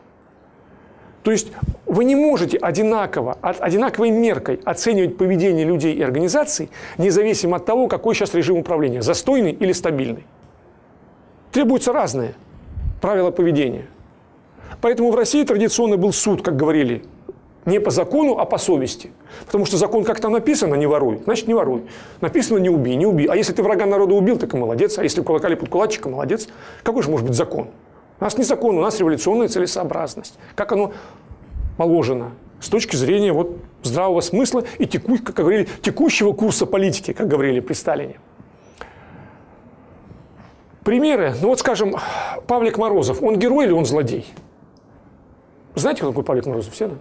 То 1.28 1.32
есть 1.32 1.50
вы 1.86 2.06
не 2.06 2.16
можете 2.16 2.56
одинаково, 2.56 3.38
одинаковой 3.42 4.12
меркой 4.12 4.62
оценивать 4.64 5.18
поведение 5.18 5.66
людей 5.66 5.94
и 5.94 6.02
организаций, 6.02 6.70
независимо 6.98 7.58
от 7.58 7.66
того, 7.66 7.90
какой 7.90 8.16
сейчас 8.16 8.34
режим 8.34 8.56
управления, 8.56 9.02
застойный 9.02 9.52
или 9.52 9.74
стабильный. 9.74 10.26
Требуются 11.52 11.92
разные 11.92 12.34
правила 13.02 13.30
поведения. 13.32 13.88
Поэтому 14.80 15.12
в 15.12 15.16
России 15.16 15.44
традиционно 15.44 15.98
был 15.98 16.14
суд, 16.14 16.42
как 16.42 16.56
говорили, 16.56 17.04
не 17.66 17.82
по 17.82 17.92
закону, 17.92 18.38
а 18.40 18.46
по 18.46 18.58
совести. 18.58 19.12
Потому 19.48 19.66
что 19.66 19.76
закон 19.76 20.06
как 20.06 20.22
там 20.22 20.32
написано, 20.32 20.76
не 20.76 20.88
воруй, 20.88 21.20
значит 21.26 21.50
не 21.50 21.54
воруй. 21.54 21.84
Написано 22.22 22.60
не 22.60 22.70
убей, 22.70 22.96
не 22.96 23.06
убей. 23.06 23.28
А 23.28 23.36
если 23.36 23.52
ты 23.52 23.62
врага 23.64 23.86
народа 23.86 24.16
убил, 24.16 24.38
так 24.38 24.54
и 24.54 24.58
молодец. 24.58 24.98
А 24.98 25.04
если 25.04 25.22
кулакали 25.22 25.56
под 25.56 25.68
кулачика, 25.68 26.08
молодец. 26.08 26.48
Какой 26.84 27.04
же 27.04 27.12
может 27.12 27.28
быть 27.28 27.36
закон? 27.36 27.68
У 28.20 28.24
нас 28.24 28.38
не 28.38 28.44
закон, 28.44 28.78
у 28.78 28.82
нас 28.82 29.00
революционная 29.00 29.48
целесообразность. 29.48 30.38
Как 30.56 30.72
оно 30.72 30.94
положено 31.78 32.32
с 32.60 32.70
точки 32.70 32.96
зрения 32.96 33.32
вот 33.32 33.58
здравого 33.84 34.22
смысла 34.22 34.64
и 34.80 34.88
теку, 34.88 35.18
как 35.24 35.36
говорили, 35.36 35.68
текущего 35.82 36.34
курса 36.34 36.66
политики, 36.66 37.14
как 37.14 37.28
говорили 37.28 37.60
при 37.60 37.74
Сталине. 37.74 38.20
Примеры. 40.84 41.36
Ну 41.42 41.50
вот, 41.50 41.60
скажем, 41.60 41.96
Павлик 42.48 42.78
Морозов. 42.78 43.22
Он 43.22 43.38
герой 43.38 43.66
или 43.66 43.74
он 43.74 43.86
злодей? 43.86 44.26
Знаете, 45.76 46.00
кто 46.00 46.10
такой 46.10 46.24
Павлик 46.24 46.46
Морозов? 46.46 46.74
Все, 46.74 46.88
да? 46.88 46.96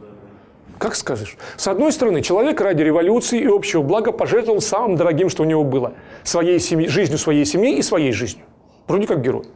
Как 0.79 0.95
скажешь? 0.95 1.39
С 1.57 1.69
одной 1.69 1.93
стороны, 1.93 2.21
человек 2.21 2.61
ради 2.61 2.83
революции 2.83 3.41
и 3.41 3.47
общего 3.47 3.83
блага 3.83 4.13
пожертвовал 4.13 4.61
самым 4.61 4.97
дорогим, 4.97 5.31
что 5.31 5.43
у 5.43 5.47
него 5.47 5.65
было. 5.65 5.95
Своей 6.23 6.59
семьи, 6.61 6.87
жизнью 6.87 7.19
своей 7.19 7.47
семьи 7.47 7.79
и 7.79 7.83
своей 7.83 8.13
жизнью. 8.13 8.45
Вроде 8.87 9.07
как 9.07 9.23
герой. 9.23 9.47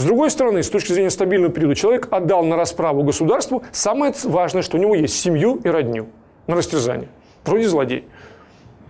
С 0.00 0.04
другой 0.04 0.30
стороны, 0.30 0.62
с 0.62 0.70
точки 0.70 0.94
зрения 0.94 1.10
стабильного 1.10 1.52
периода, 1.52 1.74
человек 1.74 2.08
отдал 2.10 2.42
на 2.42 2.56
расправу 2.56 3.02
государству 3.02 3.64
самое 3.70 4.14
важное, 4.24 4.62
что 4.62 4.78
у 4.78 4.80
него 4.80 4.94
есть– 4.94 5.14
семью 5.20 5.60
и 5.62 5.68
родню 5.68 6.06
на 6.46 6.56
растерзание. 6.56 7.10
Вроде 7.44 7.68
злодей. 7.68 8.08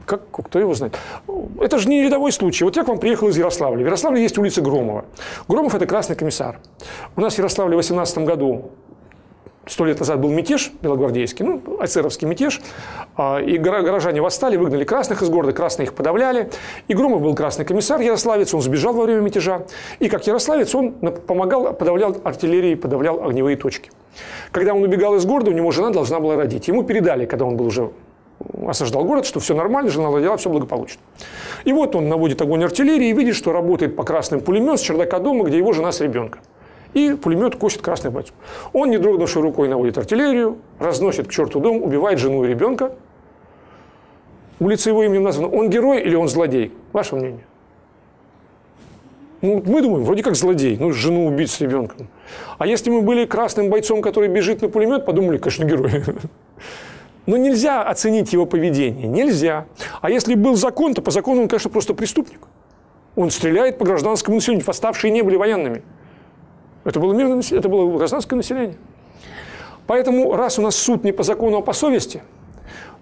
как, 0.06 0.22
кто 0.30 0.60
его 0.60 0.72
знает? 0.72 0.96
Это 1.60 1.78
же 1.78 1.88
не 1.88 2.00
рядовой 2.00 2.30
случай. 2.30 2.62
Вот 2.62 2.76
я 2.76 2.84
к 2.84 2.88
вам 2.88 3.00
приехал 3.00 3.26
из 3.26 3.36
Ярославля. 3.36 3.82
В 3.82 3.86
Ярославле 3.86 4.22
есть 4.22 4.38
улица 4.38 4.62
Громова. 4.62 5.04
Громов– 5.48 5.74
это 5.74 5.84
красный 5.84 6.14
комиссар. 6.14 6.60
У 7.16 7.20
нас 7.20 7.34
в 7.34 7.38
Ярославле 7.38 7.74
в 7.74 7.78
18 7.78 8.18
году 8.18 8.70
сто 9.70 9.84
лет 9.84 9.98
назад 10.00 10.20
был 10.20 10.30
мятеж 10.30 10.72
белогвардейский, 10.82 11.44
ну, 11.44 11.62
офицеровский 11.80 12.26
мятеж, 12.26 12.60
а, 13.16 13.38
и 13.38 13.56
горожане 13.56 14.20
восстали, 14.20 14.56
выгнали 14.56 14.84
красных 14.84 15.22
из 15.22 15.30
города, 15.30 15.52
красные 15.52 15.86
их 15.86 15.94
подавляли. 15.94 16.50
И 16.88 16.94
Громов 16.94 17.22
был 17.22 17.34
красный 17.34 17.64
комиссар 17.64 18.00
ярославец, 18.00 18.52
он 18.52 18.60
сбежал 18.60 18.92
во 18.92 19.04
время 19.04 19.20
мятежа. 19.20 19.62
И 20.00 20.08
как 20.08 20.26
ярославец 20.26 20.74
он 20.74 20.92
помогал, 20.92 21.72
подавлял 21.72 22.16
артиллерии, 22.24 22.74
подавлял 22.74 23.22
огневые 23.22 23.56
точки. 23.56 23.90
Когда 24.50 24.74
он 24.74 24.82
убегал 24.82 25.14
из 25.14 25.24
города, 25.24 25.50
у 25.50 25.54
него 25.54 25.70
жена 25.70 25.90
должна 25.90 26.18
была 26.18 26.36
родить. 26.36 26.66
Ему 26.68 26.82
передали, 26.82 27.26
когда 27.26 27.44
он 27.44 27.56
был 27.56 27.66
уже 27.66 27.90
осаждал 28.66 29.04
город, 29.04 29.26
что 29.26 29.38
все 29.38 29.54
нормально, 29.54 29.90
жена 29.90 30.10
родила, 30.10 30.36
все 30.36 30.50
благополучно. 30.50 31.00
И 31.64 31.72
вот 31.72 31.94
он 31.94 32.08
наводит 32.08 32.42
огонь 32.42 32.64
артиллерии 32.64 33.08
и 33.08 33.12
видит, 33.12 33.36
что 33.36 33.52
работает 33.52 33.94
по 33.96 34.02
красным 34.02 34.40
пулемет 34.40 34.80
с 34.80 34.82
чердака 34.82 35.18
дома, 35.18 35.44
где 35.44 35.58
его 35.58 35.72
жена 35.72 35.92
с 35.92 36.00
ребенком 36.00 36.40
и 36.94 37.14
пулемет 37.14 37.56
косит 37.56 37.82
красных 37.82 38.12
бойцов. 38.12 38.34
Он, 38.72 38.90
не 38.90 38.98
дрогнувшей 38.98 39.42
рукой, 39.42 39.68
наводит 39.68 39.98
артиллерию, 39.98 40.58
разносит 40.78 41.28
к 41.28 41.30
черту 41.30 41.60
дом, 41.60 41.82
убивает 41.82 42.18
жену 42.18 42.44
и 42.44 42.48
ребенка. 42.48 42.92
Улица 44.58 44.90
его 44.90 45.02
именем 45.02 45.24
названа. 45.24 45.48
Он 45.48 45.70
герой 45.70 46.02
или 46.02 46.14
он 46.14 46.28
злодей? 46.28 46.72
Ваше 46.92 47.16
мнение? 47.16 47.44
Ну, 49.40 49.62
мы 49.64 49.80
думаем, 49.80 50.04
вроде 50.04 50.22
как 50.22 50.34
злодей, 50.34 50.76
ну, 50.78 50.92
жену 50.92 51.26
убить 51.26 51.50
с 51.50 51.60
ребенком. 51.60 52.08
А 52.58 52.66
если 52.66 52.90
мы 52.90 53.00
были 53.00 53.24
красным 53.24 53.70
бойцом, 53.70 54.02
который 54.02 54.28
бежит 54.28 54.60
на 54.60 54.68
пулемет, 54.68 55.06
подумали, 55.06 55.38
конечно, 55.38 55.64
герой. 55.64 56.04
Но 57.26 57.38
нельзя 57.38 57.82
оценить 57.82 58.32
его 58.34 58.44
поведение, 58.44 59.08
нельзя. 59.08 59.66
А 60.02 60.10
если 60.10 60.34
был 60.34 60.56
закон, 60.56 60.92
то 60.92 61.00
по 61.00 61.10
закону 61.10 61.42
он, 61.42 61.48
конечно, 61.48 61.70
просто 61.70 61.94
преступник. 61.94 62.40
Он 63.16 63.30
стреляет 63.30 63.78
по 63.78 63.84
гражданскому 63.86 64.36
населению, 64.36 64.66
восставшие 64.66 65.10
не 65.10 65.22
были 65.22 65.36
военными. 65.36 65.82
Это 66.84 67.00
было 67.00 67.12
мирное 67.12 67.42
это 67.50 67.68
было 67.68 67.96
гражданское 67.96 68.36
население. 68.36 68.76
Поэтому, 69.86 70.36
раз 70.36 70.58
у 70.58 70.62
нас 70.62 70.76
суд 70.76 71.04
не 71.04 71.12
по 71.12 71.22
закону, 71.22 71.58
а 71.58 71.62
по 71.62 71.72
совести, 71.72 72.22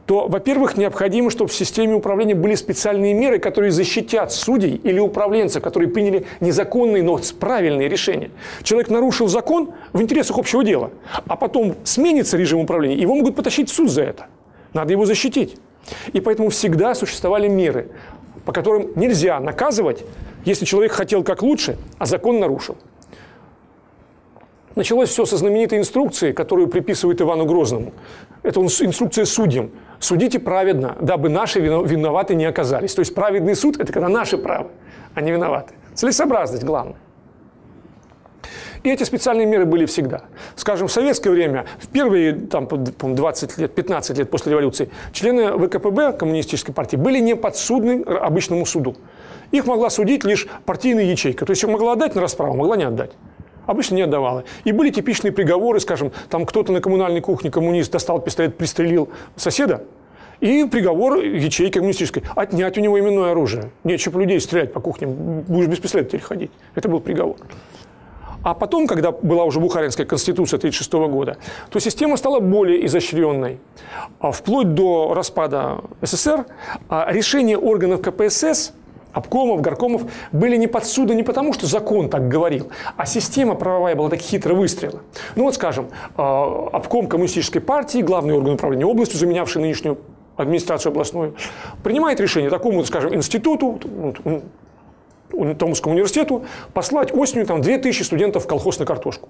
то, 0.06 0.26
во-первых, 0.26 0.78
необходимо, 0.78 1.30
чтобы 1.30 1.50
в 1.50 1.54
системе 1.54 1.94
управления 1.94 2.34
были 2.34 2.54
специальные 2.54 3.12
меры, 3.12 3.38
которые 3.38 3.70
защитят 3.70 4.32
судей 4.32 4.76
или 4.76 4.98
управленцев, 4.98 5.62
которые 5.62 5.90
приняли 5.90 6.24
незаконные, 6.40 7.02
но 7.02 7.20
правильные 7.38 7.90
решения. 7.90 8.30
Человек 8.62 8.88
нарушил 8.88 9.28
закон 9.28 9.74
в 9.92 10.00
интересах 10.00 10.38
общего 10.38 10.64
дела, 10.64 10.92
а 11.26 11.36
потом 11.36 11.74
сменится 11.84 12.38
режим 12.38 12.60
управления, 12.60 12.96
его 12.96 13.14
могут 13.14 13.36
потащить 13.36 13.68
в 13.68 13.74
суд 13.74 13.90
за 13.90 14.04
это. 14.04 14.28
Надо 14.72 14.92
его 14.92 15.04
защитить. 15.04 15.56
И 16.14 16.20
поэтому 16.22 16.48
всегда 16.48 16.94
существовали 16.94 17.46
меры, 17.46 17.90
по 18.46 18.52
которым 18.52 18.92
нельзя 18.96 19.38
наказывать, 19.40 20.04
если 20.46 20.64
человек 20.64 20.92
хотел 20.92 21.22
как 21.22 21.42
лучше, 21.42 21.76
а 21.98 22.06
закон 22.06 22.40
нарушил. 22.40 22.78
Началось 24.78 25.08
все 25.08 25.26
со 25.26 25.36
знаменитой 25.36 25.80
инструкции, 25.80 26.30
которую 26.30 26.68
приписывает 26.68 27.20
Ивану 27.20 27.46
Грозному. 27.46 27.92
Это 28.44 28.60
инструкция 28.60 29.24
судьям. 29.24 29.72
Судите 29.98 30.38
праведно, 30.38 30.96
дабы 31.00 31.28
наши 31.28 31.58
виноваты 31.58 32.36
не 32.36 32.44
оказались. 32.44 32.94
То 32.94 33.00
есть 33.00 33.12
праведный 33.12 33.56
суд– 33.56 33.76
это 33.80 33.92
когда 33.92 34.08
наши 34.08 34.38
правы, 34.38 34.68
а 35.14 35.20
не 35.20 35.32
виноваты. 35.32 35.74
Целесообразность 35.94 36.62
главное. 36.62 36.94
И 38.84 38.88
эти 38.88 39.02
специальные 39.02 39.48
меры 39.48 39.64
были 39.64 39.84
всегда. 39.84 40.22
Скажем, 40.54 40.86
в 40.86 40.92
советское 40.92 41.30
время, 41.30 41.66
в 41.80 41.88
первые 41.88 42.34
там, 42.34 42.68
20 42.68 43.58
лет, 43.58 43.74
15 43.74 44.16
лет 44.16 44.30
после 44.30 44.52
революции, 44.52 44.90
члены 45.12 45.58
ВКПБ, 45.58 46.12
коммунистической 46.12 46.72
партии, 46.72 46.94
были 46.94 47.18
не 47.18 47.34
подсудны 47.34 48.04
обычному 48.04 48.64
суду. 48.64 48.96
Их 49.50 49.66
могла 49.66 49.90
судить 49.90 50.22
лишь 50.22 50.46
партийная 50.66 51.02
ячейка. 51.02 51.46
То 51.46 51.50
есть 51.50 51.64
их 51.64 51.68
могла 51.68 51.94
отдать 51.94 52.14
на 52.14 52.20
расправу, 52.20 52.54
могла 52.54 52.76
не 52.76 52.84
отдать 52.84 53.10
обычно 53.68 53.94
не 53.94 54.02
отдавала. 54.02 54.44
И 54.64 54.72
были 54.72 54.90
типичные 54.90 55.30
приговоры, 55.30 55.78
скажем, 55.78 56.10
там 56.30 56.46
кто-то 56.46 56.72
на 56.72 56.80
коммунальной 56.80 57.20
кухне, 57.20 57.50
коммунист, 57.50 57.92
достал 57.92 58.20
пистолет, 58.20 58.56
пристрелил 58.56 59.10
соседа, 59.36 59.84
и 60.40 60.64
приговор 60.64 61.18
ячейки 61.18 61.78
коммунистической– 61.78 62.22
отнять 62.36 62.78
у 62.78 62.80
него 62.80 62.98
именное 62.98 63.32
оружие. 63.32 63.70
Нечего 63.84 64.20
людей 64.20 64.40
стрелять 64.40 64.72
по 64.72 64.80
кухням, 64.80 65.42
будешь 65.42 65.68
без 65.68 65.80
пистолета 65.80 66.10
переходить. 66.10 66.50
Это 66.74 66.88
был 66.88 67.00
приговор. 67.00 67.36
А 68.44 68.54
потом, 68.54 68.86
когда 68.86 69.10
была 69.10 69.44
уже 69.44 69.58
Бухаринская 69.60 70.06
конституция 70.06 70.58
1936 70.58 70.92
года, 71.12 71.36
то 71.70 71.80
система 71.80 72.16
стала 72.16 72.40
более 72.40 72.86
изощренной. 72.86 73.58
А 74.20 74.30
вплоть 74.30 74.74
до 74.74 75.12
распада 75.12 75.80
СССР 76.02 76.46
а 76.88 77.12
решение 77.12 77.58
органов 77.58 78.00
КПСС 78.00 78.72
обкомов, 79.12 79.60
горкомов 79.60 80.02
были 80.32 80.56
не 80.56 80.66
подсуды 80.66 81.14
не 81.14 81.22
потому, 81.22 81.52
что 81.52 81.66
закон 81.66 82.08
так 82.08 82.28
говорил, 82.28 82.68
а 82.96 83.06
система 83.06 83.54
правовая 83.54 83.94
была 83.94 84.08
так 84.10 84.20
хитро 84.20 84.54
выстрела. 84.54 85.00
Ну 85.36 85.44
вот, 85.44 85.54
скажем, 85.54 85.88
э, 86.16 86.22
обком 86.22 87.06
коммунистической 87.06 87.60
партии, 87.60 88.00
главный 88.00 88.34
орган 88.34 88.54
управления 88.54 88.86
областью, 88.86 89.18
заменявший 89.18 89.62
нынешнюю 89.62 89.98
администрацию 90.36 90.90
областную, 90.92 91.34
принимает 91.82 92.20
решение 92.20 92.50
такому, 92.50 92.84
скажем, 92.84 93.14
институту, 93.14 93.80
Томскому 95.58 95.94
университету 95.94 96.44
послать 96.72 97.12
осенью 97.14 97.46
там, 97.46 97.60
2000 97.60 98.02
студентов 98.02 98.44
в 98.44 98.46
колхоз 98.46 98.78
на 98.78 98.86
картошку. 98.86 99.28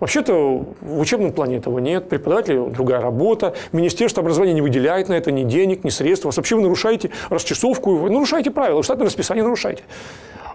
Вообще-то 0.00 0.64
в 0.80 1.00
учебном 1.00 1.32
плане 1.32 1.56
этого 1.56 1.78
нет, 1.78 2.08
преподаватели 2.08 2.58
другая 2.70 3.00
работа, 3.00 3.54
Министерство 3.72 4.22
образования 4.22 4.52
не 4.52 4.62
выделяет 4.62 5.08
на 5.08 5.14
это 5.14 5.30
ни 5.32 5.44
денег, 5.44 5.84
ни 5.84 5.90
средств. 5.90 6.24
Вас 6.24 6.36
вообще 6.36 6.56
вы 6.56 6.62
нарушаете 6.62 7.10
расчесовку, 7.30 7.96
вы 7.96 8.10
нарушаете 8.10 8.50
правила, 8.50 8.82
штатное 8.82 9.06
расписание 9.06 9.42
нарушаете. 9.42 9.82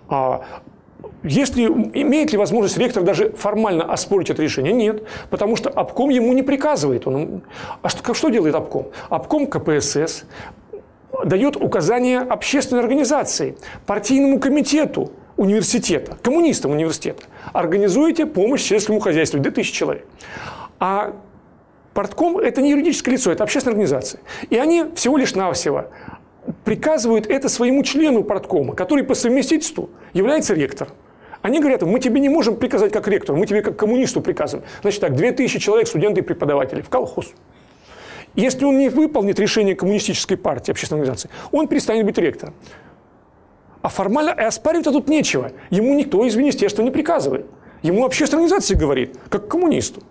А 0.10 0.46
если, 1.24 1.66
имеет 1.66 2.32
ли 2.32 2.38
возможность 2.38 2.78
ректор 2.78 3.04
даже 3.04 3.32
формально 3.32 3.84
оспорить 3.84 4.30
это 4.30 4.42
решение? 4.42 4.72
Нет, 4.72 5.04
потому 5.30 5.56
что 5.56 5.70
обком 5.70 6.10
ему 6.10 6.32
не 6.34 6.44
приказывает. 6.44 7.08
Он, 7.08 7.42
а 7.82 7.90
что, 7.90 8.14
что 8.14 8.30
делает 8.30 8.56
обком? 8.56 8.88
Обком 9.10 9.48
КПСС 9.48 10.26
дает 11.26 11.56
указания 11.56 12.20
общественной 12.20 12.82
организации, 12.82 13.58
партийному 13.86 14.40
комитету 14.40 15.12
университета, 15.36 16.18
коммунистам 16.22 16.72
университета. 16.72 17.24
Организуйте 17.54 18.26
помощь 18.26 18.64
сельскому 18.64 19.00
хозяйству, 19.00 19.40
2000 19.40 19.74
человек. 19.74 20.06
А 20.80 21.14
портком– 21.94 22.38
это 22.40 22.62
не 22.62 22.72
юридическое 22.72 23.14
лицо, 23.16 23.32
это 23.32 23.44
общественная 23.44 23.74
организация. 23.74 24.22
И 24.50 24.58
они 24.58 24.86
всего 24.96 25.18
лишь 25.18 25.36
навсего 25.36 25.86
приказывают 26.64 27.28
это 27.28 27.50
своему 27.50 27.84
члену 27.84 28.24
порткома, 28.24 28.74
который 28.74 29.04
по 29.04 29.16
совместительству 29.16 29.90
является 30.14 30.54
ректором. 30.54 30.94
Они 31.42 31.60
говорят, 31.60 31.82
мы 31.84 32.00
тебе 32.00 32.20
не 32.20 32.30
можем 32.30 32.58
приказать 32.58 32.92
как 32.92 33.08
ректору, 33.08 33.38
мы 33.38 33.46
тебе 33.46 33.62
как 33.62 33.78
коммунисту 33.78 34.22
приказываем. 34.22 34.68
Значит 34.82 35.02
так, 35.02 35.16
2000 35.16 35.60
человек, 35.60 35.88
студенты 35.88 36.22
и 36.22 36.24
преподаватели 36.24 36.82
в 36.82 36.90
колхоз. 36.90 37.34
Если 38.38 38.66
он 38.66 38.78
не 38.78 38.90
выполнит 38.90 39.40
решение 39.40 39.76
коммунистической 39.76 40.38
партии, 40.38 40.70
общественной 40.70 41.02
организации, 41.02 41.32
он 41.52 41.68
перестанет 41.68 42.06
быть 42.06 42.20
ректором. 42.20 42.54
А 43.82 43.90
формально 43.90 44.30
и 44.30 44.44
оспаривать 44.44 44.86
тут 44.86 45.10
нечего. 45.10 45.52
Ему 45.72 45.96
никто 45.96 46.24
из 46.24 46.36
министерства 46.36 46.84
не 46.84 46.92
приказывает. 46.92 47.48
Ему 47.82 48.06
общественная 48.06 48.44
организация 48.44 48.78
говорит, 48.78 49.18
как 49.30 49.48
коммунисту. 49.48 50.04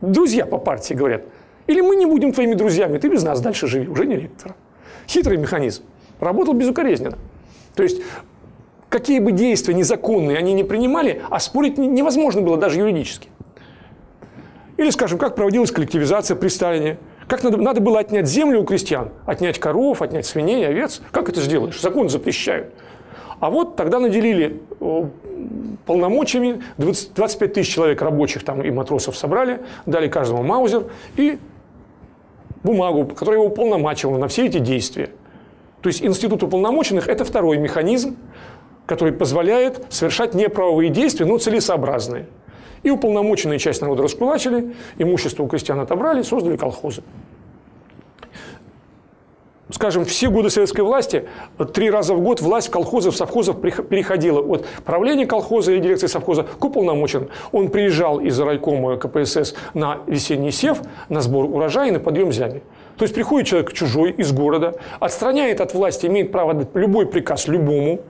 Друзья 0.00 0.46
по 0.46 0.56
партии 0.56 0.94
говорят. 0.94 1.24
Или 1.66 1.82
мы 1.82 1.96
не 1.96 2.06
будем 2.06 2.32
твоими 2.32 2.54
друзьями, 2.54 2.96
ты 2.96 3.08
без 3.08 3.22
нас 3.24 3.42
дальше 3.42 3.66
живи, 3.66 3.88
уже 3.88 4.06
не 4.06 4.16
ректор. 4.16 4.54
Хитрый 5.06 5.36
механизм. 5.36 5.82
Работал 6.18 6.54
безукоризненно. 6.54 7.18
То 7.74 7.82
есть, 7.82 8.00
какие 8.88 9.18
бы 9.18 9.32
действия 9.32 9.74
незаконные 9.74 10.38
они 10.38 10.54
не 10.54 10.64
принимали, 10.64 11.20
оспорить 11.28 11.76
невозможно 11.76 12.40
было 12.40 12.56
даже 12.56 12.78
юридически. 12.78 13.28
Или, 14.78 14.88
скажем, 14.88 15.18
как 15.18 15.34
проводилась 15.34 15.70
коллективизация 15.70 16.36
при 16.36 16.48
Сталине– 16.48 16.96
как 17.30 17.44
надо, 17.44 17.58
надо 17.58 17.80
было 17.80 18.00
отнять 18.00 18.26
землю 18.26 18.62
у 18.62 18.64
крестьян, 18.64 19.10
отнять 19.24 19.60
коров, 19.60 20.02
отнять 20.02 20.26
свиней, 20.26 20.66
овец. 20.66 21.00
Как 21.12 21.28
это 21.28 21.40
сделаешь? 21.40 21.80
Закон 21.80 22.08
запрещают. 22.08 22.74
А 23.38 23.50
вот 23.50 23.76
тогда 23.76 24.00
наделили 24.00 24.60
полномочиями, 25.86 26.60
20, 26.78 27.14
25 27.14 27.52
тысяч 27.52 27.72
человек 27.72 28.02
рабочих 28.02 28.42
там 28.42 28.60
и 28.62 28.70
матросов 28.72 29.16
собрали, 29.16 29.60
дали 29.86 30.08
каждому 30.08 30.42
маузер 30.42 30.86
и 31.16 31.38
бумагу, 32.64 33.06
которая 33.06 33.38
его 33.38 33.46
уполномачивала 33.46 34.18
на 34.18 34.26
все 34.26 34.46
эти 34.46 34.58
действия. 34.58 35.10
То 35.82 35.86
есть 35.88 36.02
институт 36.02 36.42
уполномоченных– 36.42 37.06
это 37.08 37.24
второй 37.24 37.58
механизм, 37.58 38.16
который 38.86 39.12
позволяет 39.12 39.86
совершать 39.88 40.34
неправовые 40.34 40.90
действия, 40.90 41.26
но 41.26 41.38
целесообразные– 41.38 42.26
и 42.82 42.90
уполномоченные 42.90 43.58
часть 43.58 43.80
народа 43.80 44.02
раскулачили, 44.02 44.74
имущество 44.98 45.42
у 45.42 45.48
крестьян 45.48 45.80
отобрали, 45.80 46.22
создали 46.22 46.56
колхозы. 46.56 47.02
Скажем, 49.72 50.04
все 50.04 50.30
годы 50.30 50.50
советской 50.50 50.80
власти 50.80 51.26
три 51.72 51.90
раза 51.90 52.14
в 52.14 52.20
год 52.20 52.40
власть 52.40 52.70
колхозов, 52.70 53.16
совхозов 53.16 53.60
переходила 53.60 54.40
от 54.40 54.66
правления 54.84 55.26
колхоза 55.26 55.72
и 55.72 55.78
дирекции 55.78 56.08
совхоза 56.08 56.42
к 56.42 56.64
уполномоченным. 56.64 57.30
Он 57.52 57.68
приезжал 57.68 58.18
из 58.18 58.38
райкома 58.40 58.96
КПСС 58.96 59.54
на 59.72 59.98
весенний 60.06 60.50
сев, 60.50 60.82
на 61.08 61.20
сбор 61.20 61.44
урожая 61.44 61.88
и 61.88 61.90
на 61.92 62.00
подъем 62.00 62.32
зями. 62.32 62.62
То 62.96 63.04
есть 63.04 63.14
приходит 63.14 63.46
человек 63.46 63.72
чужой 63.72 64.10
из 64.10 64.32
города, 64.32 64.74
отстраняет 64.98 65.60
от 65.60 65.72
власти, 65.72 66.06
имеет 66.06 66.32
право 66.32 66.52
дать 66.52 66.68
любой 66.74 67.06
приказ 67.06 67.46
любому, 67.46 68.00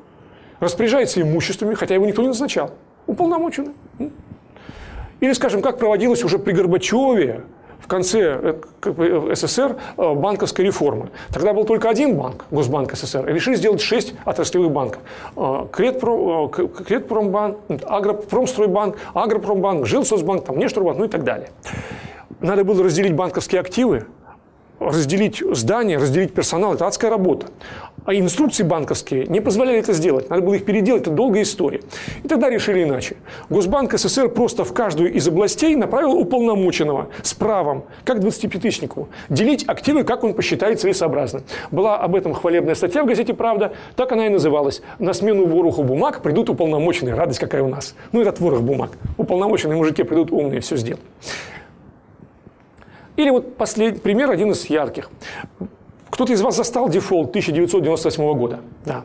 распоряжается 0.61 1.21
имуществами, 1.21 1.75
хотя 1.75 1.95
его 1.95 2.07
никто 2.07 2.23
не 2.23 2.29
назначал. 2.29 2.71
Уполномоченный. 3.07 3.73
Или, 5.21 5.33
скажем, 5.33 5.63
как 5.63 5.79
проводилось 5.79 6.25
уже 6.25 6.39
при 6.39 6.53
Горбачеве, 6.53 7.43
в 7.81 7.87
конце 7.87 8.57
э, 8.85 9.35
СССР 9.35 9.77
э, 9.97 10.15
банковской 10.15 10.65
реформы. 10.65 11.11
Тогда 11.33 11.53
был 11.53 11.65
только 11.65 11.89
один 11.89 12.17
банк, 12.17 12.45
Госбанк 12.51 12.95
СССР, 12.95 13.29
и 13.29 13.33
решили 13.33 13.57
сделать 13.57 13.81
шесть 13.81 14.15
отраслевых 14.25 14.71
банков. 14.71 15.03
Э, 15.37 15.67
Кредпром, 15.73 16.51
Кредпромбанк, 16.51 17.59
Агропромстройбанк, 17.87 18.97
Агропромбанк, 19.15 19.87
Жилсоцбанк, 19.87 20.45
там, 20.45 20.57
Внешторбанк, 20.57 20.99
ну 20.99 21.05
и 21.07 21.09
так 21.09 21.25
далее. 21.25 21.51
Надо 22.41 22.65
было 22.65 22.85
разделить 22.85 23.15
банковские 23.15 23.61
активы, 23.61 24.07
разделить 24.81 25.43
здание, 25.53 25.99
разделить 25.99 26.33
персонал– 26.33 26.75
это 26.75 26.87
адская 26.87 27.11
работа. 27.11 27.47
А 28.07 28.15
инструкции 28.15 28.63
банковские 28.63 29.27
не 29.27 29.41
позволяли 29.41 29.79
это 29.79 29.93
сделать. 29.93 30.31
Надо 30.31 30.43
было 30.43 30.55
их 30.55 30.65
переделать, 30.65 31.03
это 31.03 31.11
долгая 31.11 31.43
история. 31.43 31.83
И 32.25 32.29
тогда 32.29 32.49
решили 32.49 32.83
иначе. 32.83 33.17
Госбанк 33.51 33.93
СССР 33.93 34.31
просто 34.31 34.65
в 34.65 34.73
каждую 34.73 35.13
из 35.13 35.29
областей 35.29 35.77
направил 35.77 36.13
уполномоченного 36.13 37.09
с 37.23 37.35
правом, 37.35 37.85
как 38.05 38.19
25-тысячнику, 38.19 39.09
делить 39.29 39.65
активы, 39.69 40.05
как 40.05 40.25
он 40.25 40.33
посчитает 40.33 40.81
целесообразно. 40.81 41.43
Была 41.71 41.99
об 41.99 42.17
этом 42.17 42.33
хвалебная 42.33 42.75
статья 42.75 43.03
в 43.03 43.07
газете 43.07 43.35
«Правда», 43.35 43.75
так 43.97 44.11
она 44.13 44.27
и 44.27 44.29
называлась. 44.31 44.83
На 44.99 45.13
смену 45.13 45.47
вороху 45.47 45.83
бумаг 45.83 46.23
придут 46.23 46.49
уполномоченные. 46.49 47.15
Радость 47.15 47.39
какая 47.39 47.63
у 47.63 47.69
нас. 47.69 47.95
Ну, 48.13 48.23
этот 48.23 48.41
ворох 48.41 48.63
бумаг. 48.63 48.93
Уполномоченные 49.19 49.77
мужики 49.77 50.03
придут 50.05 50.33
умные, 50.33 50.61
все 50.61 50.77
сделают. 50.77 51.05
Или 53.17 53.31
вот 53.31 53.57
последний 53.57 53.99
пример, 53.99 54.31
один 54.31 54.53
из 54.53 54.67
ярких. 54.67 55.11
Кто-то 56.11 56.33
из 56.33 56.43
вас 56.43 56.57
застал 56.57 56.89
дефолт 56.89 57.31
1998 57.31 58.35
года. 58.35 58.61
Да. 58.85 59.05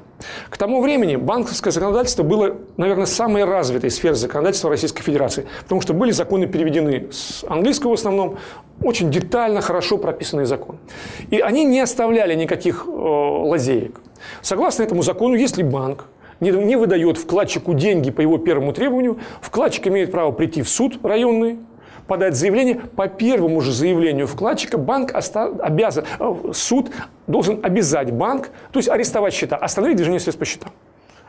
К 0.49 0.57
тому 0.57 0.81
времени 0.81 1.15
банковское 1.15 1.71
законодательство 1.71 2.23
было, 2.23 2.57
наверное, 2.77 3.05
самой 3.05 3.45
развитой 3.45 3.91
сферой 3.91 4.15
законодательства 4.15 4.69
Российской 4.69 5.03
Федерации, 5.03 5.45
потому 5.61 5.81
что 5.81 5.93
были 5.93 6.11
законы 6.11 6.47
переведены 6.47 7.07
с 7.11 7.45
английского 7.47 7.91
в 7.91 7.93
основном, 7.93 8.37
очень 8.81 9.11
детально, 9.11 9.61
хорошо 9.61 9.97
прописанный 9.97 10.45
закон. 10.45 10.77
И 11.29 11.39
они 11.39 11.63
не 11.63 11.79
оставляли 11.79 12.33
никаких 12.35 12.85
э, 12.87 12.89
лазеек. 12.89 14.01
Согласно 14.41 14.83
этому 14.83 15.01
закону, 15.03 15.35
если 15.35 15.63
банк 15.63 16.07
не, 16.39 16.49
не 16.49 16.75
выдает 16.75 17.17
вкладчику 17.17 17.73
деньги 17.75 18.09
по 18.11 18.21
его 18.21 18.37
первому 18.37 18.73
требованию, 18.73 19.19
вкладчик 19.41 19.87
имеет 19.87 20.11
право 20.11 20.31
прийти 20.31 20.63
в 20.63 20.69
суд 20.69 20.99
районный, 21.03 21.59
подать 22.07 22.35
заявление. 22.35 22.75
По 22.95 23.07
первому 23.07 23.61
же 23.61 23.71
заявлению 23.71 24.27
вкладчика 24.27 24.77
банк 24.77 25.13
обязан, 25.13 26.05
э, 26.19 26.33
суд 26.53 26.91
должен 27.27 27.59
обязать 27.63 28.11
банк, 28.11 28.49
то 28.71 28.79
есть 28.79 28.89
арестовать 28.89 29.33
счета, 29.33 29.55
остановить 29.55 29.97
движение 29.97 30.19
средств 30.19 30.39
по 30.39 30.45
счетам 30.45 30.71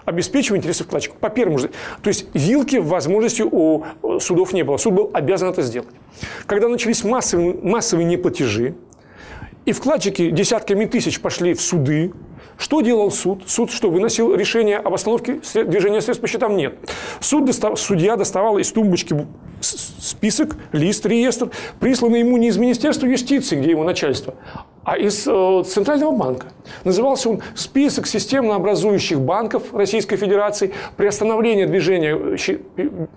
обеспечивая 0.07 0.61
интересы 0.61 0.85
вкладчиков. 0.85 1.19
По 1.19 1.29
первому 1.29 1.59
же. 1.59 1.71
То 2.01 2.09
есть 2.09 2.27
вилки 2.33 2.77
возможности 2.77 3.43
у 3.43 3.85
судов 4.21 4.53
не 4.53 4.63
было. 4.63 4.77
Суд 4.77 4.95
был 4.95 5.11
обязан 5.13 5.51
это 5.51 5.63
сделать. 5.63 5.91
Когда 6.47 6.69
начались 6.69 7.05
массовые, 7.05 7.55
массовые 7.55 8.07
неплатежи, 8.07 8.77
и 9.65 9.73
вкладчики 9.73 10.31
десятками 10.31 10.85
тысяч 10.85 11.21
пошли 11.21 11.53
в 11.53 11.61
суды, 11.61 12.13
что 12.59 12.81
делал 12.81 13.11
суд? 13.11 13.43
Суд 13.47 13.71
что, 13.71 13.91
выносил 13.91 14.35
решение 14.35 14.79
об 14.79 14.95
остановке 14.95 15.41
движения 15.65 16.01
средств 16.01 16.23
по 16.23 16.29
счетам? 16.29 16.57
Нет. 16.57 16.79
Суд 17.21 17.45
достав, 17.45 17.79
судья 17.79 18.17
доставал 18.17 18.59
из 18.59 18.73
тумбочки 18.73 19.27
список, 19.61 20.57
лист, 20.73 21.05
реестр, 21.07 21.51
присланный 21.81 22.21
ему 22.21 22.37
не 22.37 22.49
из 22.49 22.57
Министерства 22.59 23.07
юстиции, 23.07 23.57
где 23.57 23.71
его 23.71 23.85
начальство, 23.85 24.35
а 24.85 24.97
из 24.97 25.27
э, 25.27 25.63
Центрального 25.67 26.13
банка. 26.13 26.47
Назывался 26.85 27.31
он 27.31 27.43
«Список 27.55 28.07
системно 28.07 28.55
образующих 28.55 29.21
банков 29.21 29.75
Российской 29.75 30.17
Федерации, 30.17 30.73
приостановление 30.97 31.67
движения 31.67 32.37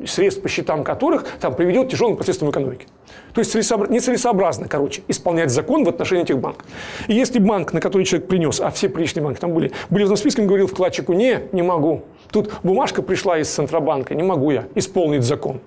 средств 0.05 0.41
по 0.41 0.49
счетам 0.49 0.83
которых 0.83 1.25
там, 1.39 1.55
приведет 1.55 1.87
к 1.87 1.91
тяжелым 1.91 2.17
последствиям 2.17 2.51
экономики». 2.51 2.87
То 3.33 3.39
есть 3.39 3.53
нецелесообразно, 3.53 4.67
короче, 4.67 5.03
исполнять 5.07 5.51
закон 5.51 5.83
в 5.83 5.89
отношении 5.89 6.23
этих 6.23 6.39
банков. 6.39 6.65
И 7.07 7.13
если 7.13 7.39
банк, 7.39 7.73
на 7.73 7.81
который 7.81 8.03
человек 8.03 8.27
принес, 8.27 8.59
а 8.59 8.71
все 8.71 8.89
приличные 8.89 9.23
банки 9.23 9.39
там 9.39 9.53
были, 9.53 9.71
были 9.89 10.03
в 10.03 10.07
этом 10.07 10.17
списке, 10.17 10.41
он 10.41 10.47
говорил 10.47 10.67
вкладчику, 10.67 11.13
не, 11.13 11.41
не 11.51 11.61
могу. 11.61 12.03
Тут 12.31 12.51
бумажка 12.63 13.01
пришла 13.01 13.37
из 13.39 13.49
Центробанка, 13.49 14.15
не 14.15 14.23
могу 14.23 14.51
я 14.51 14.67
исполнить 14.75 15.23
закон. 15.23 15.61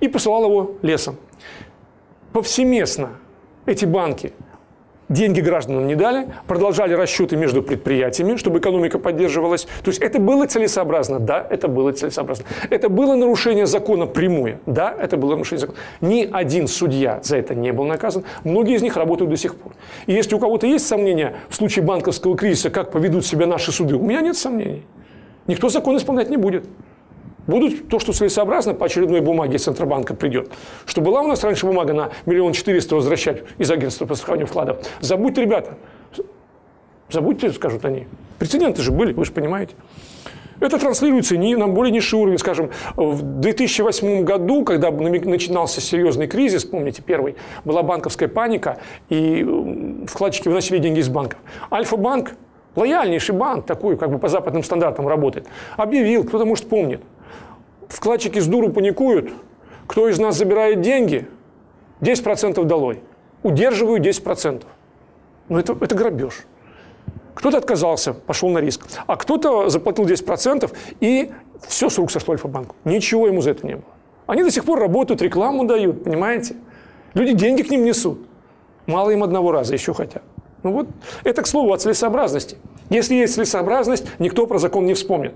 И 0.00 0.08
посылал 0.08 0.44
его 0.44 0.76
лесом. 0.82 1.16
Повсеместно 2.32 3.10
эти 3.66 3.84
банки 3.84 4.32
деньги 5.08 5.40
гражданам 5.40 5.86
не 5.86 5.94
дали, 5.94 6.28
продолжали 6.46 6.94
расчеты 6.94 7.36
между 7.36 7.62
предприятиями, 7.62 8.36
чтобы 8.36 8.58
экономика 8.58 8.98
поддерживалась. 8.98 9.66
То 9.82 9.90
есть 9.90 10.00
это 10.00 10.18
было 10.18 10.46
целесообразно? 10.46 11.18
Да, 11.18 11.46
это 11.48 11.68
было 11.68 11.92
целесообразно. 11.92 12.44
Это 12.70 12.88
было 12.88 13.14
нарушение 13.14 13.66
закона 13.66 14.06
прямое? 14.06 14.60
Да, 14.66 14.94
это 14.98 15.16
было 15.16 15.32
нарушение 15.32 15.60
закона. 15.60 15.78
Ни 16.00 16.28
один 16.30 16.66
судья 16.68 17.20
за 17.22 17.36
это 17.36 17.54
не 17.54 17.72
был 17.72 17.84
наказан. 17.84 18.24
Многие 18.44 18.76
из 18.76 18.82
них 18.82 18.96
работают 18.96 19.30
до 19.30 19.36
сих 19.36 19.56
пор. 19.56 19.72
И 20.06 20.12
если 20.12 20.34
у 20.34 20.38
кого-то 20.38 20.66
есть 20.66 20.86
сомнения 20.86 21.36
в 21.48 21.54
случае 21.54 21.84
банковского 21.84 22.36
кризиса, 22.36 22.70
как 22.70 22.90
поведут 22.90 23.24
себя 23.26 23.46
наши 23.46 23.72
суды, 23.72 23.96
у 23.96 24.02
меня 24.02 24.20
нет 24.20 24.36
сомнений. 24.36 24.84
Никто 25.46 25.68
закон 25.68 25.96
исполнять 25.96 26.30
не 26.30 26.36
будет 26.36 26.64
будут 27.48 27.88
то, 27.88 27.98
что 27.98 28.12
целесообразно 28.12 28.74
по 28.74 28.86
очередной 28.86 29.20
бумаге 29.20 29.58
Центробанка 29.58 30.14
придет. 30.14 30.50
Что 30.86 31.00
была 31.00 31.22
у 31.22 31.26
нас 31.26 31.42
раньше 31.42 31.66
бумага 31.66 31.92
на 31.92 32.10
миллион 32.26 32.52
четыреста 32.52 32.94
возвращать 32.94 33.42
из 33.58 33.68
агентства 33.72 34.06
по 34.06 34.14
страхованию 34.14 34.46
вкладов. 34.46 34.86
Забудьте, 35.00 35.40
ребята. 35.40 35.76
Забудьте, 37.10 37.50
скажут 37.50 37.84
они. 37.84 38.06
Прецеденты 38.38 38.82
же 38.82 38.92
были, 38.92 39.12
вы 39.12 39.24
же 39.24 39.32
понимаете. 39.32 39.74
Это 40.60 40.78
транслируется 40.78 41.36
не 41.36 41.56
на 41.56 41.68
более 41.68 41.92
низший 41.92 42.18
уровень. 42.18 42.38
Скажем, 42.38 42.70
в 42.96 43.22
2008 43.22 44.24
году, 44.24 44.64
когда 44.64 44.90
начинался 44.90 45.80
серьезный 45.80 46.26
кризис, 46.26 46.64
помните, 46.64 47.00
первый, 47.00 47.36
была 47.64 47.82
банковская 47.82 48.28
паника, 48.28 48.78
и 49.08 49.46
вкладчики 50.06 50.48
выносили 50.48 50.78
деньги 50.78 50.98
из 50.98 51.08
банков. 51.08 51.38
Альфа-банк, 51.70 52.34
лояльнейший 52.74 53.34
банк, 53.34 53.66
такой, 53.66 53.96
как 53.96 54.10
бы 54.10 54.18
по 54.18 54.28
западным 54.28 54.64
стандартам 54.64 55.06
работает, 55.06 55.46
объявил, 55.76 56.24
кто-то, 56.24 56.44
может, 56.44 56.68
помнит, 56.68 57.02
вкладчики 57.88 58.38
с 58.38 58.46
дуру 58.46 58.70
паникуют, 58.70 59.32
кто 59.86 60.08
из 60.08 60.18
нас 60.18 60.36
забирает 60.36 60.80
деньги, 60.80 61.28
10% 62.00 62.62
долой. 62.64 63.00
Удерживаю 63.42 64.00
10%. 64.00 64.64
Но 65.48 65.58
это, 65.58 65.76
это 65.80 65.94
грабеж. 65.94 66.44
Кто-то 67.34 67.58
отказался, 67.58 68.14
пошел 68.14 68.48
на 68.50 68.58
риск. 68.58 68.86
А 69.06 69.16
кто-то 69.16 69.68
заплатил 69.68 70.04
10% 70.06 70.70
и 71.00 71.30
все 71.66 71.88
с 71.88 71.96
рук 71.98 72.10
сошло 72.10 72.32
Альфа-банку. 72.32 72.74
Ничего 72.84 73.26
ему 73.28 73.40
за 73.40 73.50
это 73.50 73.66
не 73.66 73.76
было. 73.76 73.84
Они 74.26 74.42
до 74.42 74.50
сих 74.50 74.64
пор 74.64 74.80
работают, 74.80 75.22
рекламу 75.22 75.64
дают, 75.64 76.04
понимаете? 76.04 76.56
Люди 77.14 77.32
деньги 77.32 77.62
к 77.62 77.70
ним 77.70 77.84
несут. 77.84 78.26
Мало 78.86 79.10
им 79.10 79.22
одного 79.22 79.52
раза, 79.52 79.72
еще 79.72 79.94
хотят. 79.94 80.22
Ну 80.62 80.72
вот, 80.72 80.88
это 81.24 81.42
к 81.42 81.46
слову 81.46 81.72
о 81.72 81.78
целесообразности. 81.78 82.58
Если 82.90 83.14
есть 83.14 83.34
целесообразность, 83.34 84.04
никто 84.18 84.46
про 84.46 84.58
закон 84.58 84.86
не 84.86 84.94
вспомнит. 84.94 85.34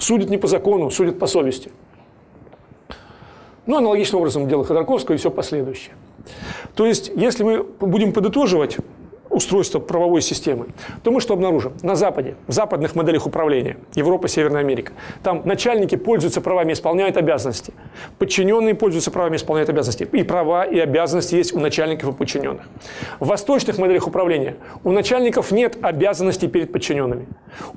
Судят 0.00 0.30
не 0.30 0.38
по 0.38 0.48
закону, 0.48 0.90
судят 0.90 1.18
по 1.18 1.26
совести. 1.26 1.70
Ну, 3.66 3.76
аналогичным 3.76 4.20
образом 4.20 4.48
дело 4.48 4.64
Ходорковского 4.64 5.14
и 5.14 5.18
все 5.18 5.30
последующее. 5.30 5.94
То 6.74 6.86
есть, 6.86 7.12
если 7.14 7.44
мы 7.44 7.62
будем 7.62 8.12
подытоживать 8.12 8.78
устройство 9.30 9.78
правовой 9.78 10.20
системы, 10.20 10.66
то 11.02 11.10
мы 11.10 11.20
что 11.20 11.34
обнаружим? 11.34 11.72
На 11.82 11.94
Западе, 11.94 12.34
в 12.46 12.52
западных 12.52 12.94
моделях 12.94 13.26
управления, 13.26 13.78
Европа, 13.94 14.28
Северная 14.28 14.60
Америка, 14.60 14.92
там 15.22 15.42
начальники 15.44 15.96
пользуются 15.96 16.40
правами, 16.40 16.72
исполняют 16.72 17.16
обязанности. 17.16 17.72
Подчиненные 18.18 18.74
пользуются 18.74 19.10
правами, 19.10 19.36
исполняют 19.36 19.70
обязанности. 19.70 20.08
И 20.12 20.22
права, 20.24 20.64
и 20.64 20.78
обязанности 20.78 21.36
есть 21.36 21.54
у 21.54 21.60
начальников 21.60 22.14
и 22.14 22.16
подчиненных. 22.16 22.62
В 23.20 23.26
восточных 23.26 23.78
моделях 23.78 24.06
управления 24.06 24.56
у 24.84 24.92
начальников 24.92 25.52
нет 25.52 25.78
обязанностей 25.80 26.48
перед 26.48 26.72
подчиненными. 26.72 27.26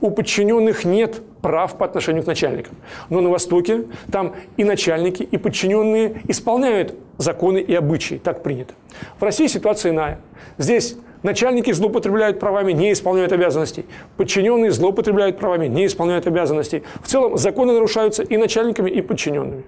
У 0.01 0.09
подчиненных 0.09 0.85
нет 0.85 1.21
прав 1.41 1.77
по 1.77 1.85
отношению 1.85 2.23
к 2.23 2.27
начальникам. 2.27 2.75
Но 3.09 3.21
на 3.21 3.29
Востоке 3.29 3.85
там 4.11 4.33
и 4.57 4.63
начальники, 4.63 5.23
и 5.23 5.37
подчиненные 5.37 6.21
исполняют 6.27 6.95
законы 7.17 7.59
и 7.59 7.75
обычаи. 7.75 8.15
Так 8.15 8.41
принято. 8.41 8.73
В 9.19 9.23
России 9.23 9.47
ситуация 9.47 9.91
иная. 9.91 10.19
Здесь 10.57 10.95
Начальники 11.23 11.71
злоупотребляют 11.71 12.39
правами, 12.39 12.73
не 12.73 12.91
исполняют 12.91 13.31
обязанностей. 13.31 13.85
Подчиненные 14.17 14.71
злоупотребляют 14.71 15.37
правами, 15.37 15.67
не 15.67 15.85
исполняют 15.85 16.27
обязанностей. 16.27 16.83
В 17.01 17.07
целом 17.07 17.37
законы 17.37 17.73
нарушаются 17.73 18.23
и 18.23 18.35
начальниками, 18.35 18.89
и 18.91 19.01
подчиненными. 19.01 19.63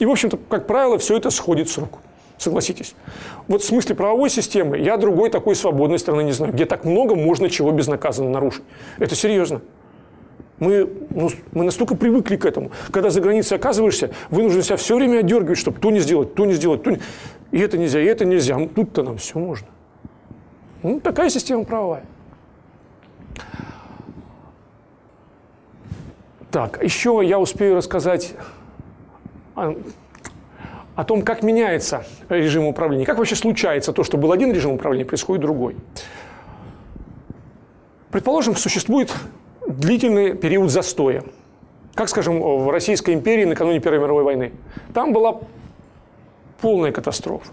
И, 0.00 0.06
в 0.06 0.10
общем-то, 0.10 0.38
как 0.48 0.66
правило, 0.66 0.98
все 0.98 1.16
это 1.16 1.30
сходит 1.30 1.68
с 1.68 1.78
рук. 1.78 2.00
Согласитесь. 2.38 2.94
Вот 3.48 3.62
в 3.62 3.66
смысле 3.66 3.94
правовой 3.94 4.30
системы 4.30 4.78
я 4.78 4.96
другой 4.96 5.30
такой 5.30 5.54
свободной 5.54 5.98
страны 5.98 6.22
не 6.22 6.32
знаю, 6.32 6.52
где 6.54 6.64
так 6.64 6.84
много 6.84 7.14
можно 7.14 7.50
чего 7.50 7.70
безнаказанно 7.70 8.30
нарушить. 8.30 8.62
Это 8.98 9.14
серьезно. 9.14 9.60
Мы, 10.58 10.88
ну, 11.10 11.30
мы 11.52 11.64
настолько 11.64 11.94
привыкли 11.94 12.36
к 12.36 12.44
этому. 12.44 12.70
Когда 12.90 13.10
за 13.10 13.20
границей 13.20 13.56
оказываешься, 13.56 14.10
вынужден 14.30 14.62
себя 14.62 14.76
все 14.76 14.96
время 14.96 15.18
отдергивать, 15.18 15.58
чтобы 15.58 15.80
то 15.80 15.90
не 15.90 16.00
сделать, 16.00 16.34
то 16.34 16.46
не 16.46 16.54
сделать, 16.54 16.82
то 16.82 16.90
не... 16.90 17.00
И 17.50 17.58
это 17.58 17.78
нельзя, 17.78 18.00
и 18.00 18.06
это 18.06 18.24
нельзя. 18.24 18.58
Тут-то 18.74 19.02
нам 19.02 19.18
все 19.18 19.38
можно. 19.38 19.68
Ну, 20.82 21.00
такая 21.00 21.28
система 21.28 21.64
правовая. 21.64 22.04
Так, 26.50 26.82
еще 26.82 27.20
я 27.22 27.38
успею 27.38 27.76
рассказать 27.76 28.34
о, 29.54 29.76
о 30.96 31.04
том, 31.04 31.22
как 31.22 31.42
меняется 31.42 32.04
режим 32.28 32.64
управления. 32.66 33.06
Как 33.06 33.18
вообще 33.18 33.36
случается 33.36 33.92
то, 33.92 34.02
что 34.02 34.16
был 34.16 34.32
один 34.32 34.52
режим 34.52 34.72
управления, 34.72 35.04
происходит 35.04 35.42
другой. 35.42 35.76
Предположим, 38.10 38.56
существует 38.56 39.14
длительный 39.68 40.34
период 40.34 40.70
застоя. 40.70 41.22
Как, 41.94 42.08
скажем, 42.08 42.40
в 42.40 42.70
Российской 42.70 43.14
империи 43.14 43.44
накануне 43.44 43.78
Первой 43.78 44.00
мировой 44.00 44.24
войны. 44.24 44.52
Там 44.92 45.12
была 45.12 45.40
полная 46.60 46.90
катастрофа. 46.90 47.52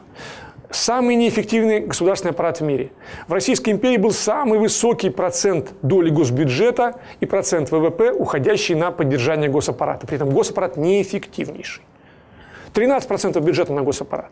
Самый 0.69 1.15
неэффективный 1.15 1.79
государственный 1.79 2.31
аппарат 2.31 2.59
в 2.59 2.63
мире. 2.63 2.91
В 3.27 3.33
Российской 3.33 3.69
империи 3.69 3.97
был 3.97 4.11
самый 4.11 4.59
высокий 4.59 5.09
процент 5.09 5.71
доли 5.81 6.09
госбюджета 6.09 6.99
и 7.21 7.25
процент 7.25 7.71
ВВП, 7.71 8.11
уходящий 8.11 8.75
на 8.75 8.91
поддержание 8.91 9.49
госаппарата. 9.49 10.05
При 10.05 10.17
этом 10.17 10.29
госаппарат 10.29 10.75
неэффективнейший. 10.75 11.83
13% 12.73 13.39
бюджета 13.39 13.71
на 13.71 13.81
госаппарат. 13.81 14.31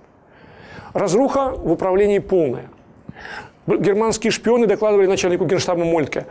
Разруха 0.94 1.52
в 1.52 1.72
управлении 1.72 2.20
полная. 2.20 2.70
Германские 3.66 4.32
шпионы 4.32 4.68
докладывали 4.68 5.08
начальнику 5.08 5.46
генштаба 5.46 5.86
Мольтке. 5.86 6.28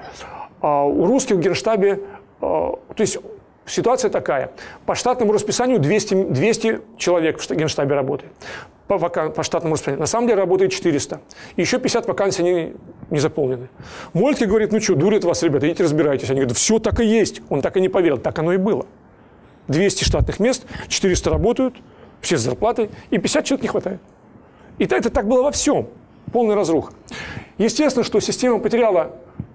А 0.61 0.85
у 0.85 1.07
русских 1.07 1.37
в 1.37 1.41
генштабе, 1.41 2.01
а, 2.41 2.77
то 2.95 3.01
есть 3.01 3.19
ситуация 3.67 4.11
такая. 4.11 4.53
По 4.87 4.95
штатному 4.95 5.33
расписанию 5.33 5.79
200, 5.79 6.25
200 6.31 6.81
человек 6.99 7.41
в 7.41 7.51
генштабе 7.51 7.95
работает 7.95 8.33
по, 8.87 8.99
вакан, 8.99 9.33
по 9.33 9.43
штатному 9.43 9.75
расписанию. 9.75 10.01
На 10.01 10.07
самом 10.07 10.29
деле 10.29 10.41
работает 10.41 10.73
400. 10.73 11.21
И 11.57 11.61
еще 11.61 11.79
50 11.79 12.07
вакансий 12.07 12.43
не, 12.43 12.75
не 13.11 13.19
заполнены. 13.19 13.69
Мольтке 14.13 14.47
говорит, 14.47 14.73
ну 14.73 14.81
что, 14.81 14.95
дурят 14.95 15.25
вас, 15.25 15.43
ребята, 15.43 15.69
идите 15.69 15.85
разбирайтесь. 15.85 16.31
Они 16.31 16.41
говорят, 16.41 16.57
все 16.57 16.79
так 16.79 17.01
и 17.01 17.05
есть. 17.05 17.41
Он 17.49 17.63
так 17.63 17.77
и 17.77 17.81
не 17.81 17.89
поверил. 17.89 18.19
Так 18.19 18.39
оно 18.39 18.53
и 18.53 18.57
было. 18.57 18.87
200 19.69 20.05
штатных 20.05 20.41
мест, 20.41 20.65
400 20.89 21.31
работают, 21.31 21.77
все 22.21 22.37
с 22.37 22.43
зарплатой, 22.43 22.91
и 23.11 23.19
50 23.19 23.45
человек 23.45 23.63
не 23.63 23.69
хватает. 23.69 24.01
И 24.79 24.85
это 24.85 25.09
так 25.09 25.27
было 25.27 25.43
во 25.43 25.51
всем. 25.51 25.89
Полный 26.33 26.55
разрух. 26.55 26.93
Естественно, 27.59 28.05
что 28.05 28.21
система 28.21 28.59
потеряла 28.59 29.13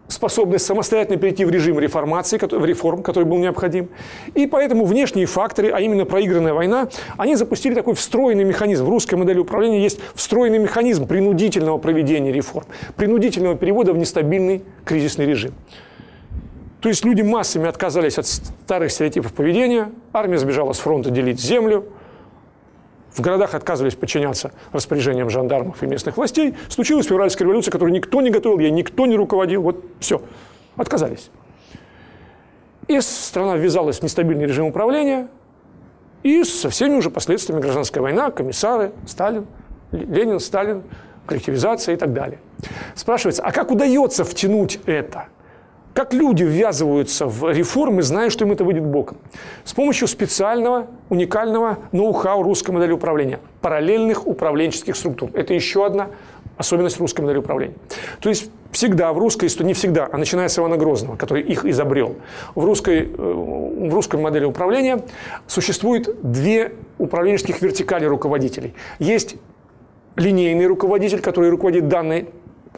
способность 0.09 0.65
самостоятельно 0.65 1.17
перейти 1.17 1.45
в 1.45 1.49
режим 1.49 1.79
реформации, 1.79 2.37
в 2.37 2.65
реформ, 2.65 3.03
который 3.03 3.23
был 3.23 3.37
необходим. 3.37 3.89
И 4.35 4.47
поэтому 4.47 4.85
внешние 4.85 5.25
факторы, 5.25 5.69
а 5.69 5.79
именно 5.79 6.05
проигранная 6.05 6.53
война, 6.53 6.89
они 7.17 7.35
запустили 7.35 7.73
такой 7.73 7.93
встроенный 7.93 8.43
механизм. 8.43 8.85
В 8.85 8.89
русской 8.89 9.15
модели 9.15 9.39
управления 9.39 9.81
есть 9.81 9.99
встроенный 10.15 10.59
механизм 10.59 11.07
принудительного 11.07 11.77
проведения 11.77 12.31
реформ, 12.31 12.65
принудительного 12.97 13.55
перевода 13.55 13.93
в 13.93 13.97
нестабильный 13.97 14.63
кризисный 14.83 15.25
режим. 15.25 15.53
То 16.81 16.89
есть 16.89 17.05
люди 17.05 17.21
массами 17.21 17.67
отказались 17.67 18.17
от 18.17 18.25
старых 18.25 18.91
стереотипов 18.91 19.33
поведения, 19.33 19.91
армия 20.13 20.37
сбежала 20.37 20.73
с 20.73 20.79
фронта 20.79 21.09
делить 21.09 21.39
землю– 21.39 21.85
в 23.19 23.21
городах 23.21 23.53
отказывались 23.53 23.95
подчиняться 23.95 24.51
распоряжениям 24.71 25.29
жандармов 25.29 25.83
и 25.83 25.85
местных 25.85 26.17
властей. 26.17 26.55
Случилась 26.69 27.05
февральская 27.05 27.45
революция, 27.45 27.71
которую 27.71 27.93
никто 27.93 28.21
не 28.21 28.29
готовил, 28.29 28.59
ей 28.59 28.71
никто 28.71 29.05
не 29.05 29.15
руководил. 29.15 29.61
Вот 29.61 29.83
все. 29.99 30.21
Отказались. 30.77 31.29
И 32.87 32.99
страна 33.01 33.57
ввязалась 33.57 33.99
в 33.99 34.03
нестабильный 34.03 34.45
режим 34.45 34.67
управления, 34.67 35.27
и 36.23 36.43
со 36.43 36.69
всеми 36.69 36.95
уже 36.95 37.11
последствиями 37.11 37.61
гражданская 37.61 38.01
война, 38.01 38.31
комиссары, 38.31 38.93
Сталин, 39.05 39.45
Ленин, 39.91 40.39
Сталин, 40.39 40.83
коллективизация 41.27 41.95
и 41.95 41.97
так 41.97 42.13
далее. 42.13 42.39
Спрашивается, 42.95 43.43
а 43.43 43.51
как 43.51 43.71
удается 43.71 44.23
втянуть 44.23 44.79
это– 44.85 45.27
как 45.93 46.13
люди 46.13 46.43
ввязываются 46.43 47.25
в 47.25 47.51
реформы, 47.51 48.03
зная, 48.03 48.29
что 48.29 48.45
им 48.45 48.51
это 48.51 48.63
выйдет 48.63 48.85
боком? 48.85 49.17
С 49.65 49.73
помощью 49.73 50.07
специального, 50.07 50.87
уникального 51.09 51.79
ноу-хау 51.91 52.43
русской 52.43 52.71
модели 52.71 52.91
управления. 52.91 53.39
Параллельных 53.61 54.27
управленческих 54.27 54.95
структур. 54.95 55.31
Это 55.33 55.53
еще 55.53 55.85
одна 55.85 56.09
особенность 56.57 56.99
русской 56.99 57.21
модели 57.21 57.39
управления. 57.39 57.75
То 58.19 58.29
есть 58.29 58.51
всегда 58.71 59.13
в 59.13 59.17
русской 59.17 59.45
истории, 59.45 59.67
не 59.67 59.73
всегда, 59.73 60.07
а 60.11 60.17
начиная 60.17 60.47
с 60.47 60.59
Ивана 60.59 60.77
Грозного, 60.77 61.15
который 61.15 61.41
их 61.41 61.65
изобрел, 61.65 62.17
в 62.53 62.63
русской, 62.65 63.03
э, 63.03 63.07
в 63.07 63.93
русской 63.93 64.19
модели 64.19 64.45
управления 64.45 65.01
существует 65.47 66.09
две 66.21 66.73
управленческих 66.97 67.61
вертикали 67.61 68.05
руководителей. 68.05 68.73
Есть 68.99 69.37
линейный 70.17 70.67
руководитель, 70.67 71.21
который 71.21 71.49
руководит 71.49 71.87
данной 71.87 72.29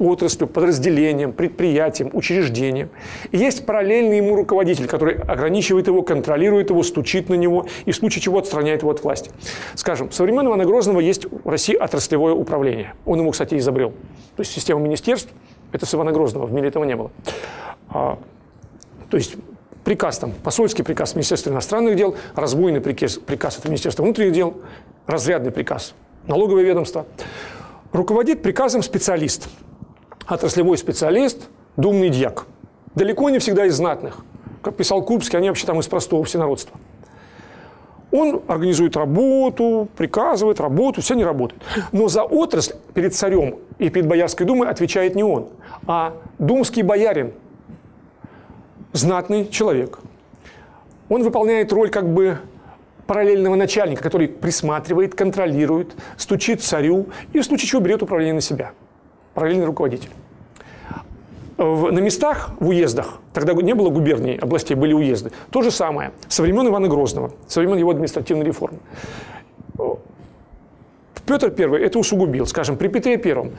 отраслью, 0.02 0.48
подразделением, 0.48 1.32
предприятием, 1.32 2.10
учреждением. 2.14 2.90
И 3.32 3.38
есть 3.38 3.66
параллельный 3.66 4.18
ему 4.18 4.36
руководитель, 4.36 4.88
который 4.88 5.16
ограничивает 5.16 5.88
его, 5.88 6.02
контролирует 6.02 6.70
его, 6.70 6.84
стучит 6.84 7.30
на 7.30 7.36
него 7.36 7.68
и 7.86 7.92
в 7.92 7.96
случае 7.96 8.22
чего 8.22 8.40
отстраняет 8.40 8.82
его 8.82 8.92
от 8.92 9.04
власти. 9.04 9.32
Скажем, 9.76 10.12
со 10.12 10.24
времен 10.24 10.48
Ивана 10.48 10.66
Грозного 10.66 11.00
есть 11.00 11.26
в 11.26 11.48
России 11.48 11.76
отраслевое 11.76 12.34
управление. 12.34 12.94
Он 13.06 13.20
ему, 13.20 13.32
кстати, 13.32 13.58
изобрел. 13.58 13.92
То 14.36 14.42
есть 14.42 14.52
система 14.52 14.82
министерств– 14.82 15.32
это 15.72 15.86
с 15.86 15.94
Ивана 15.94 16.12
Грозного, 16.12 16.46
в 16.46 16.54
мире 16.54 16.70
этого 16.70 16.84
не 16.84 16.96
было. 16.96 17.12
А, 17.90 18.18
то 19.10 19.18
есть 19.18 19.36
приказ 19.84 20.18
там, 20.20 20.32
посольский 20.32 20.84
приказ 20.84 21.16
Министерства 21.16 21.52
иностранных 21.52 21.96
дел, 21.96 22.16
разбойный 22.36 22.82
приказ, 22.82 23.18
приказ 23.18 23.60
это 23.60 23.68
Министерство 23.70 24.04
внутренних 24.04 24.34
дел, 24.34 24.56
разрядный 25.08 25.52
приказ, 25.52 25.94
налоговое 26.28 26.64
ведомство. 26.64 27.06
Руководит 27.92 28.42
приказом 28.42 28.84
специалист– 28.84 29.48
отраслевой 30.32 30.78
специалист, 30.78 31.50
думный 31.78 32.10
дьяк. 32.10 32.46
Далеко 32.96 33.30
не 33.30 33.40
всегда 33.40 33.66
из 33.66 33.76
знатных. 33.76 34.24
Как 34.62 34.76
писал 34.76 35.04
Курбский, 35.04 35.38
они 35.38 35.50
вообще 35.50 35.66
там 35.66 35.80
из 35.80 35.88
простого 35.88 36.24
всенародства. 36.24 36.80
Он 38.12 38.42
организует 38.48 38.98
работу, 38.98 39.88
приказывает 39.96 40.60
работу, 40.60 41.02
все 41.02 41.16
не 41.16 41.24
работают. 41.24 41.64
Но 41.94 42.10
за 42.10 42.24
отрасль 42.24 42.74
перед 42.94 43.16
царем 43.16 43.60
и 43.80 43.90
перед 43.90 44.08
Боярской 44.08 44.46
думой 44.46 44.68
отвечает 44.70 45.16
не 45.16 45.24
он, 45.24 45.48
а 45.88 46.14
думский 46.38 46.82
боярин, 46.82 47.34
знатный 48.92 49.48
человек. 49.48 50.00
Он 51.08 51.24
выполняет 51.24 51.72
роль 51.72 51.90
как 51.90 52.14
бы 52.14 52.38
параллельного 53.08 53.56
начальника, 53.56 54.04
который 54.04 54.28
присматривает, 54.28 55.16
контролирует, 55.16 55.96
стучит 56.18 56.62
царю 56.62 57.08
и 57.32 57.40
в 57.40 57.46
случае 57.46 57.68
чего 57.68 57.82
берет 57.82 58.04
управление 58.04 58.34
на 58.34 58.42
себя– 58.42 58.72
параллельный 59.34 59.66
руководитель. 59.66 60.10
В, 61.62 61.92
на 61.92 62.00
местах, 62.00 62.50
в 62.60 62.70
уездах, 62.70 63.20
тогда 63.34 63.54
не 63.54 63.76
было 63.76 63.90
губерний, 63.90 64.36
областей, 64.36 64.74
были 64.74 64.94
уезды. 64.94 65.32
То 65.52 65.62
же 65.62 65.70
самое. 65.70 66.12
Со 66.28 66.42
времен 66.42 66.68
Ивана 66.68 66.88
Грозного, 66.88 67.34
со 67.48 67.60
времен 67.60 67.78
его 67.78 67.92
административной 67.92 68.46
реформы. 68.46 68.80
Петр 71.28 71.54
I 71.56 71.84
это 71.84 72.00
усугубил. 72.00 72.48
Скажем, 72.48 72.78
при 72.78 72.88
Петре 72.88 73.14
I 73.14 73.52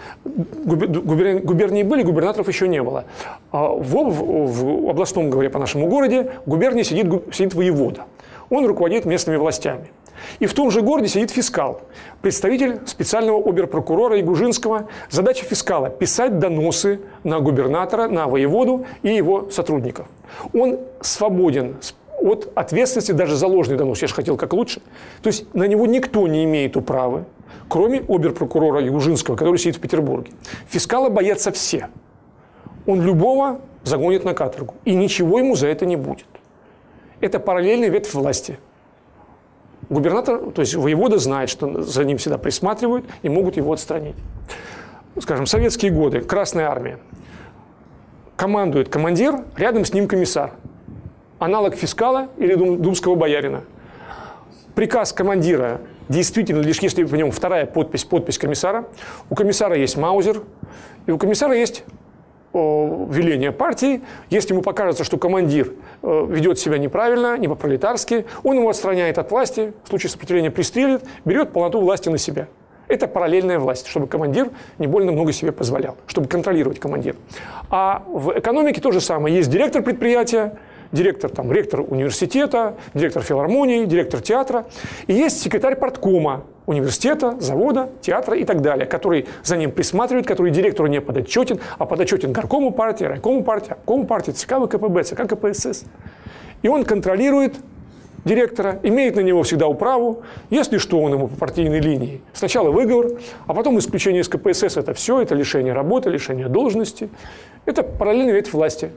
губернии 0.65 1.85
были, 1.85 2.03
губернаторов 2.03 2.49
еще 2.49 2.67
не 2.67 2.83
было. 2.83 3.05
А 3.53 3.69
в, 3.69 3.85
в, 3.85 4.47
в 4.47 4.91
областном, 4.91 5.31
говоря 5.31 5.49
по 5.49 5.61
нашему 5.61 5.87
городе, 5.87 6.33
губернии 6.45 6.83
сидит, 6.83 7.07
сидит 7.33 7.55
воевода. 7.55 8.07
Он 8.51 8.67
руководит 8.67 9.05
местными 9.05 9.37
властями. 9.37 9.91
И 10.39 10.47
в 10.47 10.55
том 10.55 10.71
же 10.71 10.83
городе 10.83 11.09
сидит 11.09 11.31
фискал, 11.31 11.83
представитель 12.21 12.81
специального 12.87 13.39
оберпрокурора 13.39 14.21
Игужинского. 14.21 14.89
Задача 15.11 15.45
фискала– 15.45 15.91
писать 15.91 16.39
доносы 16.39 17.01
на 17.25 17.41
губернатора, 17.41 18.09
на 18.09 18.27
воеводу 18.27 18.87
и 19.03 19.15
его 19.15 19.51
сотрудников. 19.51 20.07
Он 20.53 20.79
свободен 21.01 21.77
от 22.21 22.51
ответственности 22.55 23.13
даже 23.13 23.37
за 23.37 23.49
донос. 23.49 24.03
Я 24.03 24.09
же 24.09 24.15
хотел 24.15 24.37
как 24.37 24.53
лучше. 24.53 24.81
То 25.23 25.29
есть 25.29 25.53
на 25.55 25.65
него 25.65 25.87
никто 25.87 26.27
не 26.29 26.45
имеет 26.45 26.77
управы, 26.77 27.25
кроме 27.69 28.01
оберпрокурора 28.01 28.81
Южинского, 28.81 29.37
который 29.37 29.59
сидит 29.59 29.77
в 29.77 29.81
Петербурге. 29.81 30.33
Фискала 30.69 31.09
боятся 31.09 31.51
все. 31.53 31.89
Он 32.87 33.03
любого 33.03 33.61
загонит 33.85 34.25
на 34.25 34.35
каторгу. 34.35 34.75
И 34.85 34.95
ничего 34.95 35.39
ему 35.39 35.57
за 35.57 35.69
это 35.69 35.87
не 35.87 35.97
будет. 35.97 36.27
Это 37.21 37.39
параллельный 37.39 37.89
ветвь 37.89 38.15
власти– 38.15 38.59
губернатор, 39.93 40.51
то 40.53 40.63
есть 40.63 40.75
воевода 40.75 41.19
знает, 41.19 41.51
что 41.51 41.83
за 41.83 42.05
ним 42.05 42.19
всегда 42.19 42.39
присматривают 42.39 43.05
и 43.23 43.29
могут 43.29 43.57
его 43.57 43.73
отстранить. 43.73 44.17
Скажем, 45.21 45.47
советские 45.47 45.93
годы, 45.93 46.21
Красная 46.21 46.69
Армия. 46.69 46.99
Командует 48.37 48.89
командир, 48.89 49.45
рядом 49.57 49.85
с 49.85 49.93
ним 49.93 50.09
комиссар. 50.09 50.53
Аналог 51.39 51.75
фискала 51.75 52.29
или 52.39 52.55
думского 52.55 53.15
боярина. 53.15 53.63
Приказ 54.75 55.13
командира 55.13 55.81
действительно 56.09 56.61
лишь 56.61 56.81
если 56.81 57.03
в 57.03 57.15
нем 57.15 57.31
вторая 57.31 57.67
подпись, 57.67 58.05
подпись 58.05 58.39
комиссара. 58.39 58.87
У 59.29 59.35
комиссара 59.35 59.77
есть 59.77 59.97
маузер, 59.97 60.43
и 61.07 61.11
у 61.11 61.19
комиссара 61.19 61.55
есть 61.55 61.85
веления 62.55 63.53
партии. 63.53 64.03
Если 64.31 64.53
ему 64.53 64.63
покажется, 64.63 65.05
что 65.05 65.17
командир 65.17 65.73
э, 66.03 66.27
ведет 66.29 66.59
себя 66.59 66.79
неправильно, 66.79 67.39
не 67.39 67.49
по-пролетарски, 67.49 68.27
он 68.43 68.57
его 68.57 68.69
отстраняет 68.69 69.19
от 69.19 69.31
власти, 69.31 69.73
в 69.85 69.89
случае 69.89 70.11
сопротивления 70.11 70.51
пристрелит, 70.51 71.03
берет 71.25 71.53
полноту 71.53 71.81
власти 71.81 72.09
на 72.09 72.19
себя. 72.19 72.49
Это 72.89 73.07
параллельная 73.07 73.59
власть, 73.59 73.87
чтобы 73.87 74.07
командир 74.07 74.51
не 74.79 74.87
больно 74.87 75.13
много 75.13 75.33
себе 75.33 75.53
позволял, 75.53 75.97
чтобы 76.07 76.29
контролировать 76.29 76.79
командир. 76.79 77.17
А 77.71 78.03
в 78.07 78.39
экономике 78.39 78.81
то 78.81 78.91
же 78.93 79.01
самое. 79.01 79.35
Есть 79.35 79.51
директор 79.51 79.83
предприятия, 79.83 80.59
директор, 80.91 81.31
там, 81.31 81.51
ректор 81.51 81.81
университета, 81.81 82.77
директор 82.93 83.23
филармонии, 83.23 83.87
директор 83.87 84.21
театра. 84.21 84.67
И 85.07 85.15
есть 85.15 85.41
секретарь 85.41 85.77
порткома 85.77 86.45
университета, 86.67 87.37
завода, 87.41 87.91
театра 88.01 88.37
и 88.37 88.45
так 88.45 88.61
далее, 88.61 88.87
который 88.87 89.27
за 89.43 89.57
ним 89.57 89.73
присматривает, 89.73 90.27
который 90.27 90.53
директору 90.53 90.89
не 90.89 91.01
подотчетен, 91.01 91.61
а 91.79 91.87
подотчетен 91.87 92.33
горкому 92.33 92.73
партии, 92.73 93.05
райкому 93.05 93.43
партии, 93.43 93.73
обкому 93.73 94.07
партии, 94.07 94.31
ЦК 94.33 94.59
ВКПБ, 94.65 95.05
ЦК 95.05 95.29
КПСС. 95.29 95.85
И 96.63 96.69
он 96.69 96.85
контролирует 96.85 97.57
директора, 98.25 98.79
имеет 98.83 99.17
на 99.17 99.21
него 99.21 99.43
всегда 99.43 99.67
управу, 99.67 100.23
если 100.51 100.79
что, 100.79 101.01
он 101.01 101.15
ему 101.15 101.29
по 101.29 101.37
партийной 101.37 101.81
линии. 101.81 102.21
Сначала 102.33 102.71
выговор, 102.71 103.21
а 103.47 103.55
потом 103.55 103.79
исключение 103.79 104.23
из 104.23 104.29
КПСС– 104.29 104.77
это 104.77 104.95
все, 104.95 105.21
это 105.21 105.35
лишение 105.35 105.73
работы, 105.73 106.11
лишение 106.11 106.49
должности. 106.49 107.09
Это 107.67 107.83
параллельный 107.83 108.35
вид 108.35 108.53
власти. 108.53 108.91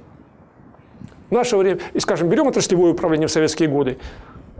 В 1.29 1.33
наше 1.33 1.57
время, 1.57 1.79
и, 1.93 1.99
скажем, 1.99 2.29
берем 2.29 2.47
отраслевое 2.47 2.91
управление 2.91 3.27
в 3.27 3.31
советские 3.31 3.67
годы, 3.67 3.97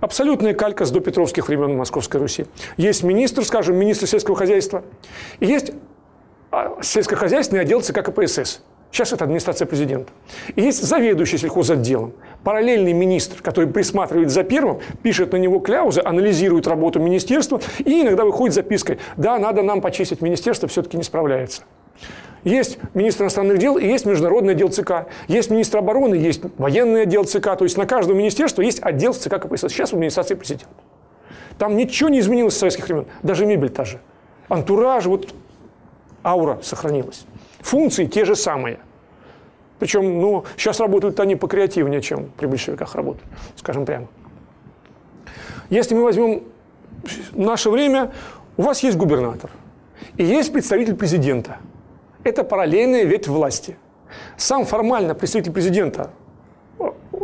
абсолютная 0.06 0.54
калька 0.54 0.86
с 0.86 0.92
допетровских 0.92 1.48
времен 1.48 1.76
Московской 1.76 2.22
Руси. 2.22 2.46
Есть 2.78 3.04
министр, 3.04 3.44
скажем, 3.44 3.76
министр 3.76 4.08
сельского 4.08 4.38
хозяйства, 4.38 4.84
и 5.40 5.48
есть 5.48 5.72
а, 6.52 6.78
сельскохозяйственный 6.82 7.64
отдел 7.64 7.82
ЦК 7.82 8.04
КПСС. 8.04 8.62
Сейчас 8.92 9.12
это 9.12 9.26
администрация 9.26 9.66
президента. 9.66 10.14
И 10.56 10.62
есть 10.62 10.82
заведующий 10.82 11.38
сельхозотделом, 11.38 12.14
параллельный 12.44 12.94
министр, 12.94 13.42
который 13.42 13.68
присматривает 13.68 14.30
за 14.30 14.44
первым, 14.44 14.80
пишет 15.04 15.34
на 15.34 15.38
него 15.38 15.60
кляузы, 15.60 16.02
анализирует 16.06 16.68
работу 16.68 17.00
министерства 17.00 17.60
и 17.80 18.04
иногда 18.04 18.24
выходит 18.24 18.54
с 18.54 18.56
запиской 18.56 19.00
«Да, 19.18 19.38
надо 19.40 19.64
нам 19.64 19.82
почистить 19.82 20.22
министерство, 20.22 20.70
все-таки 20.70 20.98
не 20.98 21.04
справляется». 21.04 21.64
Есть 22.46 22.78
министр 22.94 23.24
иностранных 23.24 23.58
дел 23.58 23.78
и 23.78 23.86
есть 23.86 24.06
международный 24.06 24.54
отдел 24.54 24.70
ЦК. 24.70 25.08
Есть 25.28 25.50
министр 25.50 25.80
обороны, 25.80 26.14
есть 26.14 26.44
военный 26.60 27.02
отдел 27.02 27.26
ЦК. 27.26 27.58
То 27.58 27.64
есть 27.64 27.76
на 27.76 27.88
каждое 27.88 28.14
министерство 28.14 28.62
есть 28.62 28.82
отдел 28.84 29.16
ЦК 29.16 29.42
КПСС. 29.42 29.70
Сейчас 29.70 29.90
в 29.90 29.96
администрации 29.96 30.36
президента. 30.36 30.68
Там 31.58 31.76
ничего 31.76 32.08
не 32.08 32.20
изменилось 32.20 32.54
с 32.54 32.60
советских 32.60 32.86
времен. 32.86 33.08
Даже 33.24 33.48
мебель 33.48 33.72
та 33.72 33.84
же. 33.84 34.00
Антураж, 34.48 35.08
вот 35.08 35.34
аура 36.24 36.60
сохранилась. 36.62 37.26
Функции 37.62 38.06
те 38.06 38.26
же 38.26 38.36
самые. 38.36 38.78
Причем, 39.80 40.22
ну, 40.22 40.46
сейчас 40.56 40.80
работают 40.80 41.20
они 41.20 41.36
покреативнее, 41.36 42.02
чем 42.02 42.30
при 42.38 42.46
большевиках 42.46 42.94
работают, 42.94 43.28
скажем 43.56 43.88
прямо. 43.88 44.08
Если 45.72 45.96
мы 45.96 46.04
возьмем 46.04 46.44
наше 47.32 47.72
время, 47.72 48.12
у 48.56 48.62
вас 48.62 48.84
есть 48.84 48.98
губернатор 48.98 49.50
и 50.18 50.24
есть 50.24 50.54
представитель 50.54 50.94
президента– 50.94 51.58
это 52.26 52.44
параллельная 52.44 53.04
ветвь 53.04 53.28
власти. 53.28 53.78
Сам 54.36 54.66
формально 54.66 55.16
представитель 55.16 55.54
президента 55.54 56.10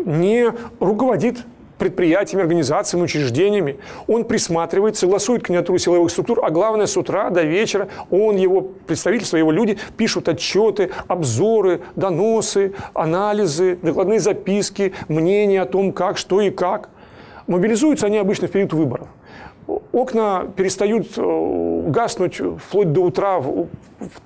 не 0.05 0.53
руководит 0.79 1.39
предприятиями, 1.77 2.43
организациями, 2.43 3.03
учреждениями. 3.03 3.79
Он 4.07 4.23
присматривает, 4.23 4.95
согласует 4.95 5.43
кандидатуру 5.43 5.79
силовых 5.79 6.11
структур, 6.11 6.45
а 6.45 6.51
главное, 6.51 6.85
с 6.85 6.95
утра 6.95 7.31
до 7.31 7.41
вечера 7.41 7.89
он, 8.11 8.35
его 8.37 8.61
представительство, 8.61 9.37
его 9.37 9.51
люди 9.51 9.79
пишут 9.97 10.29
отчеты, 10.29 10.91
обзоры, 11.07 11.81
доносы, 11.95 12.75
анализы, 12.93 13.79
докладные 13.81 14.19
записки, 14.19 14.93
мнения 15.07 15.63
о 15.63 15.65
том, 15.65 15.91
как, 15.91 16.19
что 16.19 16.39
и 16.41 16.51
как. 16.51 16.89
Мобилизуются 17.47 18.05
они 18.05 18.19
обычно 18.19 18.47
в 18.47 18.51
период 18.51 18.73
выборов 18.73 19.07
окна 19.91 20.47
перестают 20.55 21.07
э, 21.17 21.83
гаснуть 21.87 22.41
вплоть 22.59 22.91
до 22.91 23.01
утра 23.01 23.39
в 23.39 23.67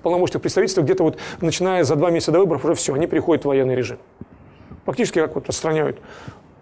полномочных 0.03 0.41
представительствах, 0.41 0.85
где-то 0.85 1.03
вот 1.03 1.17
начиная 1.41 1.83
за 1.83 1.95
два 1.95 2.09
месяца 2.11 2.31
до 2.31 2.39
выборов 2.39 2.63
уже 2.65 2.75
все, 2.75 2.93
они 2.93 3.07
переходят 3.07 3.43
в 3.43 3.47
военный 3.47 3.75
режим. 3.75 3.97
Фактически 4.85 5.19
как 5.19 5.35
вот 5.35 5.49
отстраняют 5.49 5.99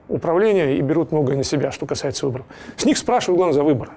управление 0.07 0.77
и 0.77 0.81
берут 0.81 1.11
многое 1.11 1.37
на 1.37 1.43
себя, 1.43 1.71
что 1.71 1.85
касается 1.85 2.25
выборов. 2.25 2.45
С 2.77 2.85
них 2.85 2.97
спрашивают, 2.97 3.37
главное, 3.37 3.53
за 3.53 3.63
выборы, 3.63 3.91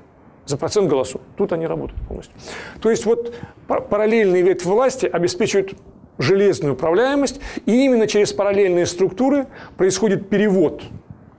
за 0.47 0.57
процент 0.57 0.89
голосов. 0.89 1.21
Тут 1.37 1.53
они 1.53 1.67
работают 1.67 2.01
полностью. 2.07 2.35
То 2.81 2.91
есть 2.91 3.07
вот 3.07 3.35
параллельные 3.67 4.43
ветвь 4.43 4.65
власти 4.65 5.07
обеспечивают 5.07 5.75
железную 6.19 6.75
управляемость, 6.75 7.41
и 7.67 7.85
именно 7.85 8.07
через 8.07 8.33
параллельные 8.33 8.87
структуры 8.87 9.47
происходит 9.77 10.29
перевод 10.29 10.83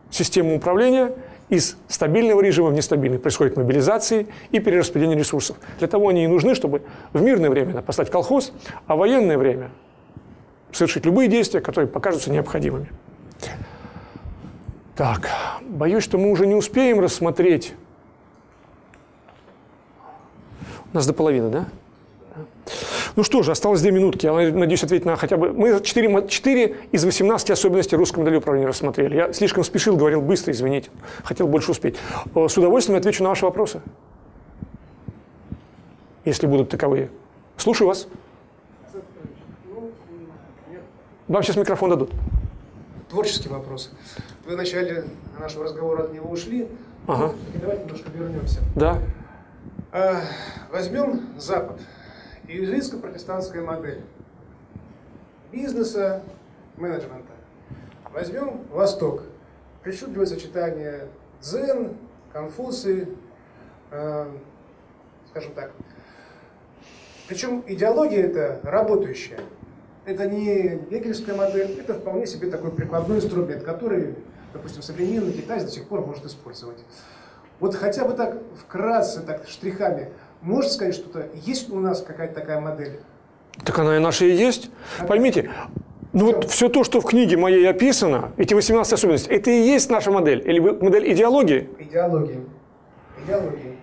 системы 0.10 0.56
управления– 0.56 1.12
из 1.50 1.78
стабильного 1.88 2.42
режима 2.42 2.70
в 2.70 2.74
нестабильный. 2.74 3.20
Происходит 3.20 3.56
мобилизация 3.56 4.28
и 4.52 4.60
перераспределение 4.60 5.18
ресурсов. 5.18 5.58
Для 5.80 5.88
того 5.88 6.10
они 6.10 6.26
и 6.26 6.28
нужны, 6.28 6.56
чтобы 6.56 6.82
в 7.14 7.22
мирное 7.22 7.50
время 7.50 7.82
послать 7.82 8.12
колхоз, 8.12 8.52
а 8.86 8.96
в 8.96 9.00
военное 9.00 9.38
время 9.38 9.72
совершить 10.72 11.06
любые 11.06 11.30
действия, 11.30 11.62
которые 11.62 11.88
покажутся 11.88 12.32
необходимыми. 12.32 12.90
Так, 14.96 15.30
боюсь, 15.62 16.04
что 16.04 16.18
мы 16.18 16.32
уже 16.32 16.48
не 16.48 16.56
успеем 16.56 17.00
рассмотреть. 17.00 17.76
У 20.92 20.96
нас 20.96 21.06
до 21.06 21.14
половины, 21.14 21.50
да? 21.50 21.66
Ну 23.16 23.24
что 23.24 23.44
же, 23.44 23.52
осталось 23.52 23.82
две 23.82 23.92
минутки. 23.92 24.26
Я 24.26 24.34
надеюсь 24.34 24.84
ответить 24.84 25.06
на 25.06 25.16
хотя 25.16 25.38
бы... 25.38 25.52
Мы 25.54 25.80
4, 25.82 26.28
4 26.28 26.76
из 26.92 27.06
18 27.06 27.52
особенностей 27.52 27.96
русской 27.96 28.20
модели 28.20 28.38
управления 28.38 28.68
рассмотрели. 28.68 29.16
Я 29.16 29.34
слишком 29.34 29.64
спешил, 29.64 29.98
говорил 29.98 30.22
быстро, 30.22 30.52
извините. 30.52 30.90
Хотел 31.24 31.48
больше 31.48 31.72
успеть. 31.72 31.96
Э, 32.36 32.48
с 32.48 32.58
удовольствием 32.58 32.98
отвечу 32.98 33.24
на 33.24 33.30
ваши 33.30 33.46
вопросы. 33.46 33.82
Если 36.26 36.48
будут 36.48 36.70
таковые. 36.70 37.10
Слушаю 37.58 37.88
вас. 37.88 38.08
Вам 41.28 41.44
сейчас 41.44 41.58
микрофон 41.58 41.90
дадут. 41.90 42.12
Творческий 43.10 43.50
вопрос. 43.50 43.92
Вы 44.46 44.54
в 44.54 44.58
начале 44.58 45.06
нашего 45.40 45.66
разговора 45.66 46.04
от 46.04 46.14
него 46.14 46.30
ушли. 46.30 46.68
Ага. 47.08 47.34
Давайте 47.62 47.84
немножко 47.84 48.10
вернемся. 48.12 48.60
Да. 48.76 49.00
А, 49.92 50.22
возьмем 50.72 51.22
Запад 51.38 51.80
иезуитско-протестантская 52.48 53.62
модель 53.62 54.02
бизнеса, 55.52 56.24
менеджмента. 56.76 57.34
Возьмем 58.12 58.64
Восток. 58.72 59.24
Причудливое 59.84 60.26
сочетание 60.26 61.08
дзен, 61.42 61.98
конфусы, 62.34 63.10
э, 63.92 64.32
скажем 65.30 65.54
так. 65.54 65.72
Причем 67.28 67.64
идеология 67.68 68.26
это 68.26 68.60
работающая. 68.64 69.40
Это 70.06 70.28
не 70.28 70.78
гегельская 70.90 71.36
модель, 71.36 71.78
это 71.80 71.94
вполне 71.94 72.26
себе 72.26 72.50
такой 72.50 72.72
прикладной 72.72 73.18
инструмент, 73.18 73.64
который, 73.64 74.16
допустим, 74.54 74.82
современный 74.82 75.34
китайец 75.34 75.66
до 75.66 75.72
сих 75.72 75.88
пор 75.88 76.06
может 76.06 76.26
использовать. 76.26 76.80
Вот 77.60 77.76
хотя 77.76 78.06
бы 78.06 78.14
так 78.14 78.38
вкратце, 78.56 79.22
так 79.22 79.48
штрихами, 79.48 80.12
Можете 80.42 80.74
сказать 80.74 80.96
что-то? 80.96 81.28
Есть 81.46 81.70
у 81.70 81.80
нас 81.80 82.02
какая-то 82.02 82.36
такая 82.36 82.60
модель? 82.60 83.00
Так 83.64 83.78
она 83.80 83.98
и 83.98 84.00
наша 84.00 84.26
и 84.26 84.32
есть. 84.32 84.70
А 85.00 85.06
Поймите, 85.06 85.52
ну 86.14 86.28
вот 86.28 86.50
все 86.50 86.70
то, 86.70 86.84
что 86.84 87.02
в 87.02 87.06
книге 87.06 87.38
моей 87.38 87.68
описано, 87.68 88.32
эти 88.38 88.54
18 88.54 88.94
особенностей, 88.94 89.32
это 89.32 89.50
и 89.50 89.62
есть 89.62 89.90
наша 89.90 90.12
модель? 90.12 90.42
Или 90.46 90.60
модель 90.60 91.12
идеологии? 91.12 91.70
Идеология. 91.80 92.42
Идеология 93.24 93.77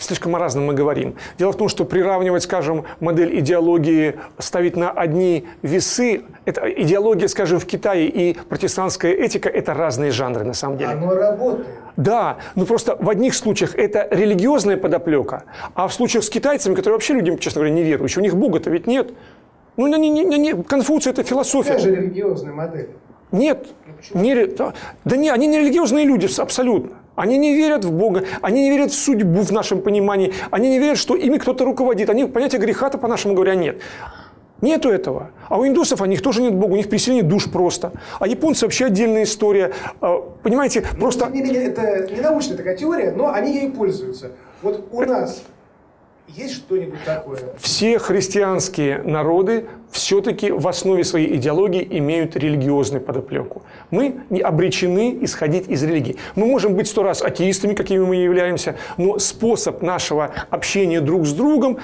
слишком 0.00 0.34
о 0.34 0.38
разном 0.38 0.66
мы 0.66 0.74
говорим. 0.74 1.14
Дело 1.38 1.52
в 1.52 1.56
том, 1.56 1.68
что 1.68 1.84
приравнивать, 1.84 2.42
скажем, 2.42 2.84
модель 3.00 3.38
идеологии, 3.38 4.16
ставить 4.38 4.76
на 4.76 4.90
одни 4.90 5.46
весы, 5.62 6.22
это 6.44 6.68
идеология, 6.68 7.28
скажем, 7.28 7.60
в 7.60 7.66
Китае 7.66 8.08
и 8.08 8.36
протестантская 8.48 9.12
этика– 9.12 9.48
это 9.50 9.74
разные 9.74 10.10
жанры 10.10 10.44
на 10.44 10.54
самом 10.54 10.78
деле. 10.78 10.90
Оно 10.92 11.14
работает. 11.14 11.68
Да, 11.96 12.36
но 12.56 12.66
просто 12.66 12.96
в 13.00 13.08
одних 13.08 13.34
случаях 13.34 13.74
это 13.74 14.06
религиозная 14.10 14.76
подоплека, 14.76 15.44
а 15.74 15.88
в 15.88 15.94
случаях 15.94 16.24
с 16.24 16.30
китайцами, 16.30 16.74
которые 16.74 16.94
вообще 16.94 17.14
людям, 17.14 17.38
честно 17.38 17.60
говоря, 17.60 17.74
не 17.74 17.84
верующие, 17.84 18.20
у 18.20 18.24
них 18.24 18.36
Бога-то 18.36 18.70
ведь 18.70 18.86
нет. 18.86 19.12
Ну, 19.76 19.86
не, 19.86 20.08
не, 20.08 20.24
не, 20.24 20.62
Конфуция– 20.62 21.12
это 21.12 21.22
философия. 21.22 21.72
Это 21.72 21.80
же 21.80 21.94
религиозная 21.94 22.52
модель. 22.52 22.90
Нет. 23.30 23.68
Ну, 24.12 24.20
не, 24.20 24.48
да 25.04 25.16
не, 25.16 25.30
они 25.30 25.46
не 25.46 25.58
религиозные 25.58 26.04
люди 26.04 26.28
абсолютно. 26.40 26.96
Они 27.16 27.38
не 27.38 27.56
верят 27.56 27.84
в 27.84 27.92
Бога, 27.92 28.24
они 28.42 28.62
не 28.62 28.70
верят 28.70 28.92
в 28.92 28.94
судьбу 28.94 29.40
в 29.40 29.50
нашем 29.50 29.80
понимании, 29.80 30.32
они 30.50 30.68
не 30.68 30.78
верят, 30.78 30.98
что 30.98 31.16
ими 31.16 31.38
кто-то 31.38 31.64
руководит. 31.64 32.10
Они 32.10 32.26
понятия 32.26 32.58
греха-то, 32.58 32.98
по-нашему 32.98 33.34
говоря, 33.34 33.54
нет. 33.54 33.78
Нету 34.62 34.88
этого. 34.88 35.30
А 35.48 35.58
у 35.58 35.66
индусов 35.66 36.00
у 36.00 36.04
них 36.06 36.22
тоже 36.22 36.40
нет 36.40 36.54
Бога, 36.54 36.72
у 36.72 36.76
них 36.76 36.88
переселение 36.88 37.22
душ 37.22 37.50
просто. 37.50 37.92
А 38.20 38.26
японцы 38.26 38.64
вообще 38.64 38.86
отдельная 38.86 39.24
история. 39.24 39.72
А, 40.00 40.20
понимаете, 40.42 40.84
но, 40.92 41.00
просто... 41.00 41.26
Это 41.26 42.08
не 42.14 42.20
научная 42.20 42.56
такая 42.56 42.76
теория, 42.76 43.12
но 43.12 43.32
они 43.32 43.54
ей 43.54 43.70
пользуются. 43.70 44.32
Вот 44.62 44.88
у 44.92 45.02
нас 45.02 45.42
есть 46.28 46.54
что-нибудь 46.54 47.04
такое? 47.04 47.40
Все 47.58 47.98
христианские 47.98 49.02
народы 49.02 49.66
все-таки 49.90 50.50
в 50.50 50.66
основе 50.68 51.04
своей 51.04 51.36
идеологии 51.36 51.86
имеют 51.98 52.36
религиозную 52.36 53.02
подоплеку. 53.02 53.62
Мы 53.90 54.20
не 54.30 54.40
обречены 54.40 55.18
исходить 55.22 55.68
из 55.68 55.82
религии. 55.82 56.16
Мы 56.34 56.46
можем 56.46 56.74
быть 56.74 56.88
сто 56.88 57.02
раз 57.02 57.22
атеистами, 57.22 57.74
какими 57.74 58.04
мы 58.04 58.16
являемся, 58.16 58.76
но 58.96 59.18
способ 59.18 59.82
нашего 59.82 60.32
общения 60.50 61.00
друг 61.00 61.26
с 61.26 61.32
другом 61.32 61.78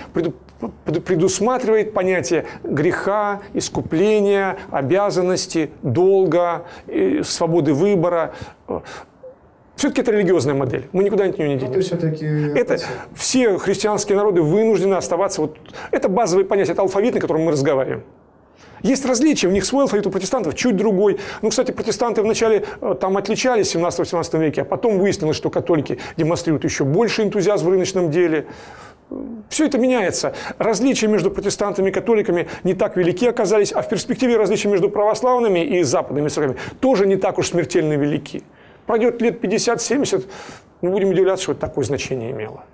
предусматривает 0.84 1.92
понятие 1.92 2.46
греха, 2.62 3.42
искупления, 3.54 4.56
обязанности, 4.70 5.70
долга, 5.82 6.64
э, 6.86 7.22
свободы 7.24 7.74
выбора. 7.74 8.34
Все-таки 9.82 10.02
это 10.02 10.12
религиозная 10.12 10.54
модель. 10.54 10.84
Мы 10.92 11.02
никуда 11.02 11.24
от 11.24 11.36
нее 11.36 11.48
не 11.48 11.56
денемся. 11.56 11.80
все-таки... 11.96 12.24
Это 12.24 12.78
все 13.16 13.58
христианские 13.58 14.16
народы 14.16 14.40
вынуждены 14.40 14.94
оставаться... 14.94 15.40
Вот, 15.40 15.56
это 15.90 16.08
базовые 16.08 16.46
понятия, 16.46 16.70
это 16.70 16.82
алфавит, 16.82 17.14
на 17.14 17.20
котором 17.20 17.42
мы 17.42 17.50
разговариваем. 17.50 18.04
Есть 18.82 19.04
различия, 19.04 19.48
у 19.48 19.50
них 19.50 19.64
свой 19.64 19.82
алфавит, 19.82 20.06
у 20.06 20.10
протестантов 20.12 20.54
чуть 20.54 20.76
другой. 20.76 21.18
Ну, 21.42 21.50
кстати, 21.50 21.72
протестанты 21.72 22.22
вначале 22.22 22.64
э, 22.80 22.94
там 23.00 23.16
отличались 23.16 23.74
в 23.74 23.76
17-18 23.76 24.38
веке, 24.38 24.62
а 24.62 24.64
потом 24.64 25.00
выяснилось, 25.00 25.36
что 25.36 25.50
католики 25.50 25.98
демонстрируют 26.16 26.62
еще 26.62 26.84
больше 26.84 27.24
энтузиазм 27.24 27.66
в 27.66 27.70
рыночном 27.70 28.08
деле. 28.12 28.46
Все 29.48 29.66
это 29.66 29.78
меняется. 29.78 30.32
Различия 30.58 31.08
между 31.08 31.32
протестантами 31.32 31.88
и 31.90 31.92
католиками 31.92 32.46
не 32.62 32.74
так 32.74 32.96
велики 32.96 33.26
оказались, 33.26 33.72
а 33.72 33.82
в 33.82 33.88
перспективе 33.88 34.36
различия 34.36 34.68
между 34.68 34.88
православными 34.88 35.64
и 35.64 35.82
западными 35.82 36.28
церквями 36.28 36.56
тоже 36.78 37.08
не 37.08 37.16
так 37.16 37.38
уж 37.38 37.48
смертельно 37.48 37.94
велики. 37.94 38.44
Пройдет 38.86 39.22
лет 39.22 39.42
50-70, 39.42 40.26
мы 40.80 40.90
будем 40.90 41.10
удивляться, 41.10 41.44
что 41.44 41.52
это 41.52 41.60
такое 41.62 41.84
значение 41.84 42.32
имело. 42.32 42.64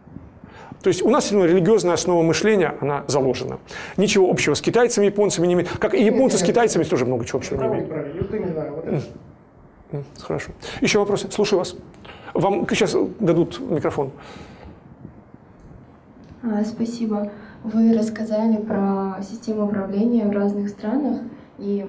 То 0.83 0.89
есть 0.89 1.03
у 1.03 1.11
нас 1.11 1.25
все 1.25 1.45
религиозная 1.45 1.95
основа 1.95 2.23
мышления, 2.23 2.75
она 2.81 3.05
заложена. 3.09 3.59
Ничего 3.97 4.31
общего 4.31 4.55
с 4.55 4.61
китайцами, 4.61 5.07
японцами 5.07 5.47
не 5.47 5.55
имеет. 5.55 5.69
Как 5.79 5.95
и 5.95 6.03
японцы 6.03 6.39
с 6.39 6.43
китайцами 6.43 6.85
тоже 6.85 7.05
много 7.05 7.25
чего 7.25 7.39
общего 7.39 7.61
не 7.61 7.69
имеют. 7.69 9.05
Хорошо. 10.21 10.53
Еще 10.81 10.99
вопросы? 10.99 11.31
Слушаю 11.31 11.59
вас. 11.59 11.75
Вам 12.35 12.67
сейчас 12.71 12.95
дадут 13.19 13.59
микрофон. 13.59 14.13
А, 16.43 16.63
спасибо. 16.65 17.33
Вы 17.65 17.97
рассказали 17.99 18.59
про 18.59 19.21
систему 19.29 19.67
управления 19.67 20.25
в 20.27 20.31
разных 20.31 20.69
странах, 20.69 21.21
и 21.59 21.87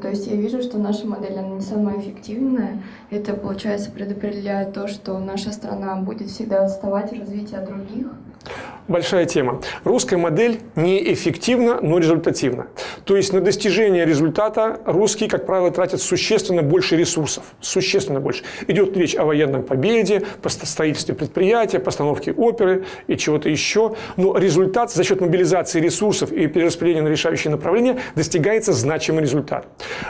то 0.00 0.08
есть 0.08 0.26
я 0.26 0.36
вижу, 0.36 0.62
что 0.62 0.78
наша 0.78 1.06
модель, 1.06 1.38
она 1.38 1.48
не 1.48 1.60
самая 1.60 1.98
эффективная. 1.98 2.82
Это, 3.10 3.34
получается, 3.34 3.90
предопределяет 3.90 4.72
то, 4.72 4.86
что 4.86 5.18
наша 5.18 5.50
страна 5.52 5.96
будет 5.96 6.28
всегда 6.28 6.64
отставать 6.64 7.10
в 7.10 7.18
развитии 7.18 7.56
от 7.56 7.66
других 7.66 8.06
большая 8.88 9.26
тема. 9.26 9.60
Русская 9.84 10.16
модель 10.16 10.60
неэффективна, 10.76 11.80
но 11.80 11.98
результативна. 11.98 12.68
То 13.04 13.16
есть 13.16 13.32
на 13.32 13.40
достижение 13.40 14.04
результата 14.04 14.80
русские, 14.84 15.28
как 15.28 15.46
правило, 15.46 15.70
тратят 15.70 16.00
существенно 16.00 16.62
больше 16.62 16.96
ресурсов. 16.96 17.44
Существенно 17.60 18.20
больше. 18.20 18.44
Идет 18.66 18.96
речь 18.96 19.16
о 19.16 19.24
военной 19.24 19.62
победе, 19.62 20.22
по 20.42 20.48
строительстве 20.48 21.14
предприятия, 21.14 21.78
постановке 21.78 22.32
оперы 22.32 22.84
и 23.06 23.16
чего-то 23.16 23.48
еще. 23.48 23.94
Но 24.16 24.36
результат 24.36 24.92
за 24.92 25.04
счет 25.04 25.20
мобилизации 25.20 25.80
ресурсов 25.80 26.32
и 26.32 26.46
перераспределения 26.46 27.02
на 27.02 27.08
решающие 27.08 27.50
направления 27.50 27.98
достигается 28.14 28.72
значимый 28.72 29.22
результат. 29.22 29.66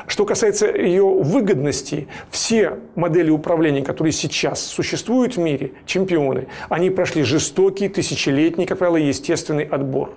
Что 0.07 0.25
касается 0.25 0.67
ее 0.67 1.05
выгодности, 1.05 2.09
все 2.31 2.79
модели 2.95 3.31
управления, 3.31 3.83
которые 3.83 4.13
сейчас 4.13 4.65
существуют 4.65 5.37
в 5.37 5.39
мире, 5.39 5.73
чемпионы, 5.87 6.49
они 6.69 6.91
прошли 6.91 7.23
жестокий, 7.23 7.89
тысячелетний 7.89 8.64
последний, 8.65 8.66
как 8.66 8.78
правило, 8.78 8.97
естественный 8.97 9.65
отбор. 9.65 10.11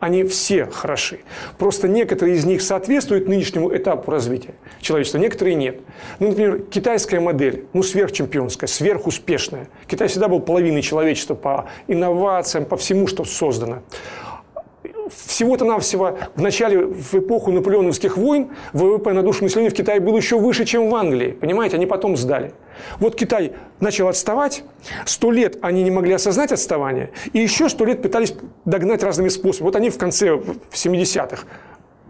Они 0.00 0.24
все 0.24 0.66
хороши. 0.66 1.20
Просто 1.58 1.88
некоторые 1.88 2.36
из 2.36 2.44
них 2.44 2.60
соответствуют 2.60 3.26
нынешнему 3.28 3.74
этапу 3.74 4.10
развития 4.10 4.54
человечества, 4.80 5.18
некоторые 5.18 5.54
нет. 5.54 5.80
Ну, 6.18 6.28
например, 6.28 6.60
китайская 6.70 7.20
модель, 7.20 7.64
ну, 7.72 7.82
сверхчемпионская, 7.82 8.68
сверхуспешная. 8.68 9.68
Китай 9.86 10.08
всегда 10.08 10.28
был 10.28 10.40
половиной 10.40 10.82
человечества 10.82 11.34
по 11.34 11.64
инновациям, 11.88 12.66
по 12.66 12.76
всему, 12.76 13.06
что 13.06 13.24
создано 13.24 13.82
всего-то 15.26 15.64
навсего 15.64 16.18
в 16.34 16.42
начале, 16.42 16.86
в 16.86 17.14
эпоху 17.14 17.50
наполеоновских 17.52 18.16
войн, 18.16 18.50
ВВП 18.72 19.12
на 19.12 19.22
душу 19.22 19.44
населения 19.44 19.70
в 19.70 19.74
Китае 19.74 20.00
был 20.00 20.16
еще 20.16 20.38
выше, 20.38 20.64
чем 20.64 20.90
в 20.90 20.94
Англии. 20.94 21.32
Понимаете, 21.32 21.76
они 21.76 21.86
потом 21.86 22.16
сдали. 22.16 22.52
Вот 22.98 23.14
Китай 23.14 23.52
начал 23.80 24.08
отставать, 24.08 24.64
сто 25.06 25.30
лет 25.30 25.58
они 25.62 25.82
не 25.82 25.90
могли 25.90 26.12
осознать 26.14 26.52
отставание, 26.52 27.10
и 27.32 27.38
еще 27.38 27.68
сто 27.68 27.84
лет 27.84 28.02
пытались 28.02 28.34
догнать 28.64 29.02
разными 29.02 29.28
способами. 29.28 29.66
Вот 29.66 29.76
они 29.76 29.90
в 29.90 29.98
конце, 29.98 30.34
в 30.34 30.58
70-х, 30.72 31.44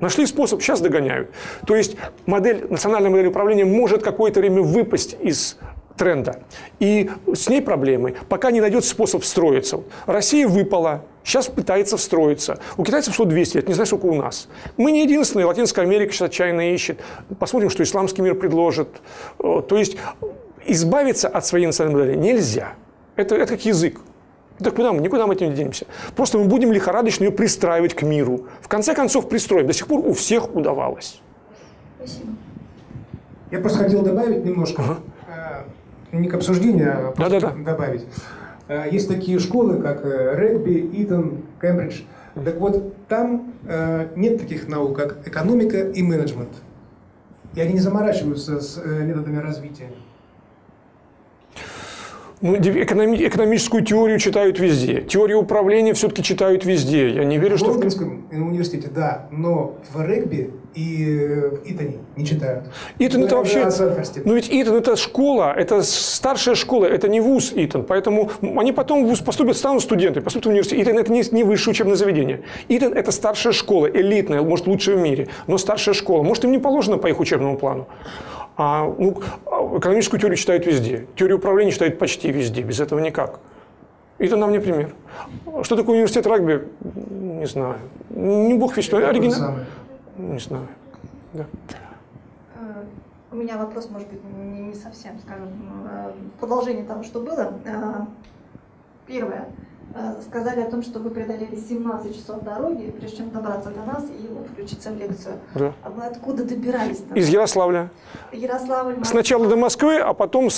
Нашли 0.00 0.26
способ, 0.26 0.60
сейчас 0.60 0.80
догоняют. 0.80 1.30
То 1.66 1.76
есть 1.76 1.96
модель, 2.26 2.66
национальная 2.68 3.10
модель 3.10 3.28
управления 3.28 3.64
может 3.64 4.02
какое-то 4.02 4.40
время 4.40 4.60
выпасть 4.60 5.16
из 5.20 5.56
тренда. 5.96 6.40
И 6.80 7.10
с 7.32 7.48
ней 7.48 7.62
проблемы, 7.62 8.14
пока 8.28 8.50
не 8.50 8.60
найдет 8.60 8.84
способ 8.84 9.22
встроиться. 9.22 9.80
Россия 10.06 10.48
выпала, 10.48 11.04
сейчас 11.22 11.46
пытается 11.46 11.96
встроиться. 11.96 12.58
У 12.76 12.84
китайцев 12.84 13.14
шло 13.14 13.24
200 13.24 13.56
лет, 13.58 13.68
не 13.68 13.74
знаю, 13.74 13.86
сколько 13.86 14.06
у 14.06 14.14
нас. 14.14 14.48
Мы 14.76 14.92
не 14.92 15.04
единственные, 15.04 15.46
Латинская 15.46 15.82
Америка 15.82 16.12
сейчас 16.12 16.28
отчаянно 16.28 16.72
ищет. 16.72 17.00
Посмотрим, 17.38 17.70
что 17.70 17.82
исламский 17.82 18.22
мир 18.22 18.34
предложит. 18.34 18.88
То 19.38 19.76
есть 19.76 19.96
избавиться 20.66 21.28
от 21.28 21.46
своей 21.46 21.66
национальной 21.66 22.00
модели 22.00 22.16
нельзя. 22.16 22.74
Это, 23.16 23.36
это 23.36 23.54
как 23.54 23.64
язык. 23.64 24.00
Так 24.58 24.76
куда 24.76 24.92
мы? 24.92 25.00
Никуда 25.00 25.26
мы 25.26 25.34
этим 25.34 25.50
не 25.50 25.56
денемся. 25.56 25.86
Просто 26.14 26.38
мы 26.38 26.44
будем 26.44 26.72
лихорадочно 26.72 27.24
ее 27.24 27.32
пристраивать 27.32 27.94
к 27.94 28.02
миру. 28.02 28.46
В 28.60 28.68
конце 28.68 28.94
концов, 28.94 29.28
пристроим. 29.28 29.66
До 29.66 29.72
сих 29.72 29.86
пор 29.88 30.06
у 30.06 30.12
всех 30.12 30.54
удавалось. 30.54 31.20
Спасибо. 31.98 32.32
Я 33.50 33.58
просто 33.58 33.80
хотел 33.80 34.02
добавить 34.02 34.44
немножко. 34.44 34.82
Ага 34.82 34.98
не 36.20 36.28
к 36.28 36.34
обсуждению, 36.34 37.08
а 37.08 37.12
просто 37.12 37.40
да, 37.40 37.48
да, 37.48 37.54
да. 37.56 37.72
добавить. 37.72 38.06
А, 38.68 38.86
есть 38.86 39.08
такие 39.08 39.38
школы, 39.38 39.80
как 39.80 40.04
э, 40.04 40.34
регби, 40.36 40.90
Итон, 41.02 41.42
Кембридж. 41.60 42.02
Так 42.34 42.58
вот, 42.58 43.06
там 43.06 43.52
э, 43.64 44.08
нет 44.16 44.38
таких 44.38 44.68
наук, 44.68 44.96
как 44.96 45.26
экономика 45.26 45.78
и 45.78 46.02
менеджмент. 46.02 46.50
И 47.54 47.60
они 47.60 47.74
не 47.74 47.80
заморачиваются 47.80 48.60
с 48.60 48.80
э, 48.82 49.04
методами 49.04 49.38
развития. 49.38 49.88
Ну, 52.44 52.56
экономи- 52.56 53.26
экономическую 53.26 53.82
теорию 53.82 54.18
читают 54.18 54.60
везде. 54.60 55.00
Теорию 55.00 55.38
управления 55.38 55.94
все-таки 55.94 56.22
читают 56.22 56.66
везде. 56.66 57.08
Я 57.08 57.24
не 57.24 57.38
верю, 57.38 57.56
в 57.56 57.58
что... 57.58 57.68
В 57.68 57.72
Лондонском 57.72 58.28
университете, 58.30 58.88
да, 58.94 59.28
но 59.30 59.76
в 59.94 60.04
регби 60.06 60.50
и 60.74 61.06
в 61.06 61.62
Итоне 61.64 62.00
не 62.16 62.26
читают. 62.26 62.66
Итон 62.98 63.24
это 63.24 63.36
вообще... 63.36 63.66
Ну 64.26 64.34
ведь 64.34 64.48
Итон 64.50 64.76
это 64.76 64.94
школа, 64.96 65.54
это 65.56 65.82
старшая 65.82 66.54
школа, 66.54 66.84
это 66.84 67.08
не 67.08 67.22
вуз 67.22 67.50
Итон. 67.56 67.82
Поэтому 67.82 68.30
они 68.42 68.72
потом 68.72 69.06
в 69.06 69.08
вуз 69.08 69.20
поступят, 69.20 69.56
станут 69.56 69.82
студенты, 69.82 70.20
поступят 70.20 70.44
в 70.44 70.50
университет. 70.50 70.80
Итон 70.80 70.98
это 70.98 71.10
не, 71.10 71.22
не 71.30 71.44
высшее 71.44 71.72
учебное 71.72 71.96
заведение. 71.96 72.42
Итон 72.68 72.92
это 72.92 73.10
старшая 73.10 73.54
школа, 73.54 73.86
элитная, 73.86 74.42
может 74.42 74.66
лучшая 74.66 74.96
в 74.96 75.00
мире, 75.00 75.28
но 75.46 75.56
старшая 75.56 75.94
школа. 75.94 76.22
Может 76.22 76.44
им 76.44 76.50
не 76.50 76.58
положено 76.58 76.98
по 76.98 77.06
их 77.06 77.20
учебному 77.20 77.56
плану. 77.56 77.88
А, 78.56 78.84
ну, 78.98 79.20
экономическую 79.78 80.20
теорию 80.20 80.36
читают 80.36 80.66
везде. 80.66 81.06
Теорию 81.16 81.38
управления 81.38 81.72
читают 81.72 81.98
почти 81.98 82.30
везде. 82.30 82.62
Без 82.62 82.80
этого 82.80 83.00
никак. 83.00 83.40
Это 84.18 84.36
нам 84.36 84.52
не 84.52 84.60
пример. 84.60 84.94
Что 85.62 85.76
такое 85.76 85.96
университет 85.96 86.26
регби? 86.26 86.68
Не 87.10 87.46
знаю. 87.46 87.78
Не 88.10 88.54
бог 88.54 88.76
весь, 88.76 88.84
что 88.84 88.96
оригинал. 88.96 89.56
Не 90.16 90.38
знаю. 90.38 90.68
Да. 91.32 91.46
Э, 92.54 92.84
у 93.32 93.36
меня 93.36 93.58
вопрос, 93.58 93.90
может 93.90 94.08
быть, 94.08 94.20
не, 94.24 94.72
совсем, 94.74 95.18
скажем, 95.18 95.48
э, 95.90 96.12
в 96.36 96.38
продолжение 96.38 96.84
того, 96.84 97.02
что 97.02 97.20
было. 97.20 97.54
Э, 97.64 98.06
первое. 99.06 99.48
Э, 99.96 100.20
сказали 100.28 100.60
о 100.60 100.68
том, 100.68 100.82
что 100.82 100.98
вы 100.98 101.10
преодолели 101.10 101.54
17 101.54 102.16
часов 102.16 102.42
дороги, 102.42 102.92
прежде 102.98 103.18
чем 103.18 103.30
добраться 103.30 103.70
до 103.70 103.84
нас 103.84 104.02
и 104.02 104.26
вот, 104.26 104.48
включиться 104.48 104.90
в 104.90 104.96
лекцию. 104.96 105.36
Да. 105.54 105.72
А 105.84 105.90
вы 105.90 106.02
откуда 106.02 106.42
добирались? 106.42 106.98
Там? 106.98 107.16
Из 107.16 107.28
Ярославля. 107.28 107.90
Ярославль, 108.32 108.96
Москва. 108.96 109.04
Сначала 109.04 109.46
до 109.46 109.54
Москвы, 109.54 109.98
а 109.98 110.12
потом 110.12 110.48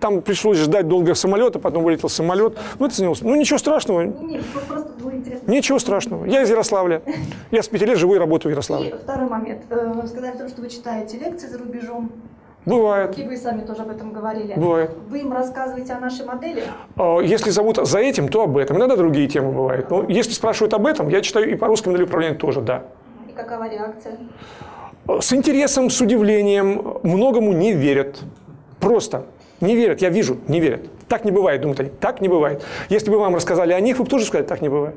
там 0.00 0.22
пришлось 0.22 0.56
ждать 0.56 0.88
долго 0.88 1.14
самолета, 1.14 1.58
потом 1.58 1.84
вылетел 1.84 2.08
самолет. 2.08 2.56
Ну, 2.78 2.86
это 2.86 2.94
снялось. 2.94 3.20
Ну, 3.20 3.34
ничего 3.34 3.58
страшного. 3.58 4.04
Нет, 4.04 4.42
просто 4.66 4.90
было 5.02 5.10
интересно. 5.10 5.50
Ничего 5.50 5.78
страшного. 5.78 6.24
Я 6.24 6.42
из 6.42 6.48
Ярославля. 6.48 7.02
Я 7.50 7.62
с 7.62 7.68
пяти 7.68 7.84
лет 7.84 7.98
живу 7.98 8.14
и 8.14 8.18
работаю 8.18 8.50
в 8.50 8.52
Ярославле. 8.52 8.88
И 8.88 8.92
второй 8.94 9.28
момент. 9.28 9.64
Э, 9.68 9.92
вы 9.92 10.08
сказали 10.08 10.34
о 10.34 10.38
том, 10.38 10.48
что 10.48 10.62
вы 10.62 10.70
читаете 10.70 11.18
лекции 11.18 11.46
за 11.46 11.58
рубежом. 11.58 12.10
Бывает. 12.68 13.18
И 13.18 13.24
вы 13.24 13.36
сами 13.36 13.62
тоже 13.62 13.82
об 13.82 13.90
этом 13.90 14.12
говорили. 14.12 14.54
Бывает. 14.56 14.90
Вы 15.08 15.20
им 15.20 15.32
рассказываете 15.32 15.94
о 15.94 16.00
нашей 16.00 16.26
модели? 16.26 16.62
А, 16.96 17.18
если 17.20 17.50
зовут 17.50 17.78
за 17.82 17.98
этим, 17.98 18.28
то 18.28 18.42
об 18.42 18.56
этом. 18.56 18.76
Иногда 18.76 18.96
другие 18.96 19.26
темы 19.26 19.52
бывают. 19.52 19.90
Но 19.90 20.04
если 20.08 20.32
спрашивают 20.32 20.74
об 20.74 20.86
этом, 20.86 21.08
я 21.08 21.22
читаю 21.22 21.50
и 21.50 21.56
по 21.56 21.66
русской 21.66 21.88
модели 21.88 22.04
управления 22.04 22.34
тоже, 22.34 22.60
да. 22.60 22.84
И 23.28 23.32
какова 23.32 23.68
реакция? 23.68 24.18
С 25.20 25.32
интересом, 25.32 25.88
с 25.88 26.00
удивлением, 26.00 26.98
многому 27.02 27.52
не 27.52 27.72
верят. 27.72 28.20
Просто. 28.80 29.24
Не 29.60 29.74
верят, 29.74 30.02
я 30.02 30.10
вижу, 30.10 30.36
не 30.46 30.60
верят. 30.60 30.82
Так 31.08 31.24
не 31.24 31.30
бывает, 31.30 31.62
думают 31.62 31.80
они. 31.80 31.88
Так 31.88 32.20
не 32.20 32.28
бывает. 32.28 32.62
Если 32.90 33.10
бы 33.10 33.18
вам 33.18 33.34
рассказали 33.34 33.72
о 33.72 33.80
них, 33.80 33.98
вы 33.98 34.04
бы 34.04 34.10
тоже 34.10 34.26
сказали, 34.26 34.46
так 34.46 34.60
не 34.60 34.68
бывает. 34.68 34.96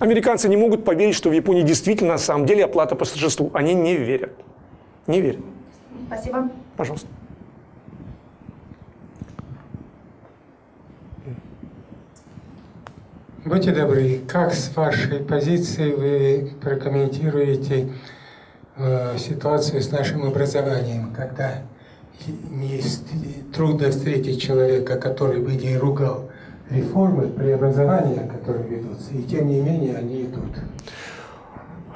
Американцы 0.00 0.48
не 0.48 0.56
могут 0.56 0.84
поверить, 0.84 1.14
что 1.14 1.30
в 1.30 1.32
Японии 1.32 1.62
действительно 1.62 2.12
на 2.12 2.18
самом 2.18 2.46
деле 2.46 2.64
оплата 2.64 2.96
по 2.96 3.04
старшинству. 3.04 3.50
Они 3.54 3.74
не 3.74 3.96
верят. 3.96 4.32
Не 5.06 5.20
верят. 5.20 5.40
Спасибо. 6.10 6.50
Пожалуйста. 6.76 7.06
Будьте 13.44 13.70
добры, 13.72 14.20
как 14.26 14.52
с 14.52 14.74
вашей 14.74 15.20
позиции 15.20 15.92
вы 15.92 16.52
прокомментируете 16.60 17.90
э, 18.76 19.18
ситуацию 19.18 19.82
с 19.82 19.92
нашим 19.92 20.24
образованием, 20.24 21.12
когда 21.14 21.62
не 22.26 22.82
трудно 23.54 23.90
встретить 23.90 24.42
человека, 24.42 24.98
который 24.98 25.40
бы 25.40 25.54
не 25.54 25.76
ругал 25.78 26.28
реформы 26.70 27.28
преобразования, 27.28 28.28
которые 28.28 28.66
ведутся, 28.66 29.14
и 29.14 29.22
тем 29.22 29.46
не 29.46 29.60
менее 29.60 29.96
они 29.96 30.24
идут. 30.24 30.56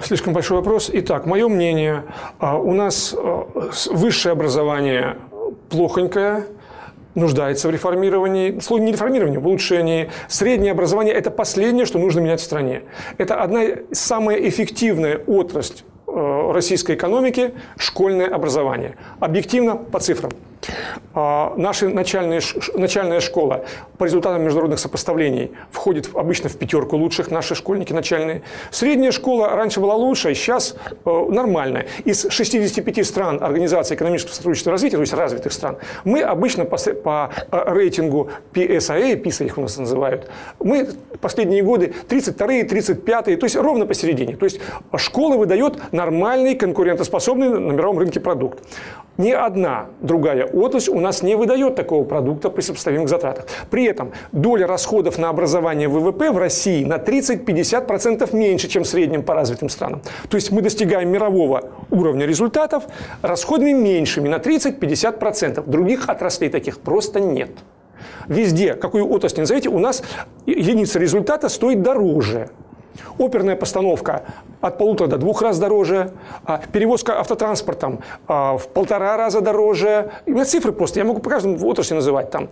Слишком 0.05 0.35
большой 0.35 0.59
вопрос. 0.59 0.91
Итак, 0.93 1.25
мое 1.25 1.49
мнение, 1.49 2.05
а, 2.39 2.59
у 2.59 2.75
нас 2.75 3.15
а, 3.17 3.49
высшее 3.91 4.35
образование 4.35 5.17
плохонькое, 5.71 6.45
нуждается 7.15 7.69
в 7.69 7.71
реформировании, 7.71 8.51
не 8.51 8.93
реформировании, 8.93 9.39
в 9.39 9.47
улучшении. 9.47 10.11
Среднее 10.29 10.73
образование– 10.73 11.15
это 11.15 11.31
последнее, 11.31 11.87
что 11.87 11.99
нужно 11.99 12.21
менять 12.21 12.41
в 12.41 12.45
стране. 12.45 12.83
Это 13.17 13.41
одна 13.41 13.63
самая 13.93 14.37
эффективная 14.47 15.23
отрасль 15.27 15.85
э, 16.07 16.51
российской 16.53 16.97
экономики– 16.97 17.55
школьное 17.79 18.29
образование. 18.29 18.97
Объективно, 19.21 19.77
по 19.77 20.01
цифрам. 20.01 20.33
А, 21.15 21.55
наша 21.57 21.89
начальная, 21.89 22.41
начальная 22.75 23.21
школа 23.21 23.65
по 23.99 24.05
результатам 24.05 24.43
международных 24.43 24.79
сопоставлений 24.79 25.53
входит 25.71 26.11
обычно 26.15 26.49
в 26.49 26.57
пятерку 26.57 26.97
лучших, 26.97 27.31
наши 27.31 27.55
школьники 27.55 27.93
начальные. 27.93 28.43
Средняя 28.71 29.13
школа 29.13 29.51
раньше 29.51 29.81
была 29.81 29.95
лучшая, 29.95 30.35
сейчас 30.35 30.77
э, 31.05 31.27
нормальная. 31.31 31.87
Из 32.05 32.27
65 32.29 33.07
стран 33.07 33.43
Организации 33.43 33.95
экономического 33.95 34.35
сотрудничества 34.35 34.71
и 34.71 34.73
развития, 34.73 34.97
то 34.97 35.03
есть 35.03 35.15
развитых 35.15 35.53
стран, 35.53 35.77
мы 36.05 36.23
обычно 36.23 36.65
по, 36.65 36.77
по 36.77 37.31
э, 37.51 37.73
рейтингу 37.73 38.31
PSA, 38.53 39.23
PISA 39.23 39.47
их 39.47 39.59
у 39.59 39.63
нас 39.63 39.77
называют, 39.77 40.31
мы 40.59 40.89
последние 41.21 41.63
годы 41.63 41.95
32-е, 42.09 42.67
35-е, 42.67 43.37
то 43.37 43.45
есть 43.45 43.57
ровно 43.57 43.87
посередине. 43.87 44.37
То 44.37 44.45
есть 44.45 44.61
школа 44.97 45.37
выдает 45.37 45.93
нормальный, 45.93 46.55
конкурентоспособный 46.55 47.49
на 47.49 47.73
мировом 47.73 47.99
рынке 47.99 48.21
продукт. 48.21 48.59
Ни 49.17 49.31
одна 49.31 49.87
другая 50.01 50.45
отрасль 50.45 50.91
у 50.91 51.01
нас 51.01 51.23
не 51.23 51.37
выдает 51.37 51.77
такого 51.77 52.05
продукта 52.05 52.51
при 52.51 52.63
сопоставимых 52.63 53.09
затратах. 53.09 53.47
При 53.71 53.85
этом 53.85 54.13
доля 54.33 54.67
расходов 54.67 55.19
на 55.19 55.29
образование 55.29 55.89
ВВП 55.89 56.33
в 56.33 56.39
России 56.39 56.85
на 56.85 56.97
30-50% 56.97 58.35
меньше, 58.37 58.69
чем 58.69 58.83
в 58.83 58.89
среднем 58.89 59.23
по 59.23 59.35
развитым 59.35 59.69
странам. 59.69 60.03
То 60.29 60.37
есть 60.37 60.51
мы 60.51 60.63
достигаем 60.63 61.11
мирового 61.11 61.71
уровня 61.91 62.27
результатов 62.27 62.85
расходами 63.23 63.73
меньшими 63.73 64.29
на 64.29 64.37
30-50%. 64.37 65.63
Других 65.69 66.09
отраслей 66.09 66.51
таких 66.51 66.81
просто 66.81 67.21
нет. 67.21 67.51
Везде, 68.27 68.75
какую 68.75 69.09
отрасль 69.09 69.41
назовите, 69.41 69.69
у 69.69 69.79
нас 69.79 70.03
единица 70.47 70.99
результата 70.99 71.49
стоит 71.49 71.83
дороже. 71.83 72.51
Оперная 73.19 73.57
постановка 73.57 74.23
от 74.61 74.79
полутора 74.79 75.09
до 75.09 75.19
двух 75.19 75.43
раз 75.43 75.59
дороже, 75.59 76.13
а 76.45 76.61
перевозка 76.73 77.21
автотранспортом 77.21 78.01
а, 78.27 78.57
в 78.57 78.69
полтора 78.69 79.17
раза 79.17 79.41
дороже. 79.41 80.11
У 80.27 80.31
меня 80.31 80.45
цифры 80.45 80.73
просто, 80.73 81.01
я 81.01 81.05
могу 81.05 81.21
по 81.21 81.31
каждому 81.31 81.65
отрасли 81.67 81.95
называть. 81.95 82.31
Там, 82.31 82.49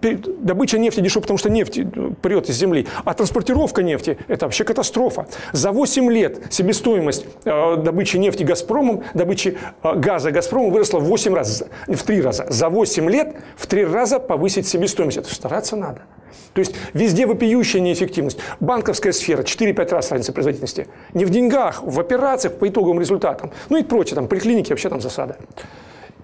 добыча 0.00 0.78
нефти 0.78 1.00
дешевле, 1.00 1.22
потому 1.22 1.38
что 1.38 1.50
нефть 1.50 1.78
э, 1.78 1.84
прет 2.22 2.48
из 2.48 2.56
земли, 2.56 2.86
а 3.04 3.14
транспортировка 3.14 3.82
нефти– 3.82 4.18
это 4.28 4.46
вообще 4.46 4.64
катастрофа. 4.64 5.26
За 5.52 5.72
8 5.72 6.10
лет 6.10 6.38
себестоимость 6.50 7.26
э, 7.44 7.76
добычи 7.76 8.16
нефти 8.16 8.44
«Газпромом», 8.44 9.02
добычи 9.14 9.58
э, 9.82 9.94
газа 9.96 10.30
«Газпромом» 10.30 10.70
выросла 10.70 10.98
в 10.98 11.04
8 11.04 11.34
раз, 11.34 11.64
в 11.86 12.02
3 12.02 12.20
раза. 12.22 12.46
За 12.48 12.68
8 12.68 13.10
лет 13.10 13.36
в 13.56 13.66
3 13.66 13.84
раза 13.84 14.18
повысить 14.18 14.66
себестоимость. 14.66 15.18
Это 15.18 15.34
стараться 15.34 15.76
надо. 15.76 16.02
То 16.52 16.60
есть 16.60 16.74
везде 16.94 17.26
вопиющая 17.26 17.80
неэффективность. 17.80 18.38
Банковская 18.60 19.12
сфера 19.12 19.42
4-5 19.42 19.90
раз 19.90 20.10
разница 20.10 20.32
производительности. 20.32 20.88
Не 21.14 21.24
в 21.24 21.30
деньгах, 21.30 21.82
в 21.82 21.98
операциях 22.00 22.54
по 22.54 22.68
итоговым 22.68 23.00
результатам. 23.00 23.52
Ну 23.68 23.78
и 23.78 23.82
прочее, 23.82 24.14
там 24.14 24.28
поликлиники 24.28 24.70
вообще 24.70 24.88
там 24.88 25.00
засада. 25.00 25.36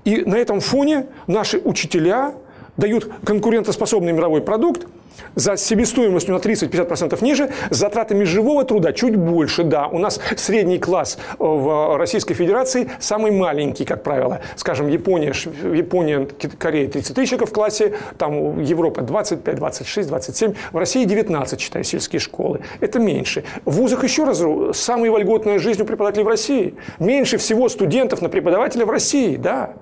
И 0.04 0.22
на 0.24 0.36
этом 0.36 0.60
фоне 0.60 1.06
наши 1.26 1.58
учителя 1.58 2.34
дают 2.76 3.10
конкурентоспособный 3.24 4.12
мировой 4.12 4.42
продукт, 4.42 4.86
за 5.34 5.56
себестоимостью 5.56 6.34
на 6.34 6.38
30-50% 6.38 7.22
ниже, 7.22 7.50
с 7.70 7.76
затратами 7.76 8.24
живого 8.24 8.64
труда 8.64 8.92
чуть 8.92 9.16
больше, 9.16 9.64
да. 9.64 9.86
У 9.88 9.98
нас 9.98 10.20
средний 10.36 10.78
класс 10.78 11.18
в 11.38 11.96
Российской 11.96 12.34
Федерации 12.34 12.90
самый 13.00 13.30
маленький, 13.30 13.84
как 13.84 14.02
правило. 14.02 14.40
Скажем, 14.56 14.88
Япония, 14.88 15.32
Япония 15.74 16.26
Корея 16.58 16.88
30 16.88 17.14
тысяч 17.14 17.32
в 17.34 17.52
классе, 17.52 17.94
там 18.18 18.60
Европа 18.60 19.02
25, 19.02 19.56
26, 19.56 20.08
27. 20.08 20.54
В 20.72 20.76
России 20.76 21.04
19, 21.04 21.60
считаю, 21.60 21.84
сельские 21.84 22.20
школы. 22.20 22.60
Это 22.80 22.98
меньше. 22.98 23.44
В 23.64 23.76
вузах 23.76 24.04
еще 24.04 24.24
раз, 24.24 24.42
самая 24.76 25.10
вольготная 25.10 25.58
жизнь 25.58 25.82
у 25.82 25.84
преподавателей 25.84 26.24
в 26.24 26.28
России. 26.28 26.74
Меньше 26.98 27.38
всего 27.38 27.68
студентов 27.68 28.22
на 28.22 28.28
преподавателя 28.28 28.86
в 28.86 28.90
России, 28.90 29.36
да. 29.36 29.74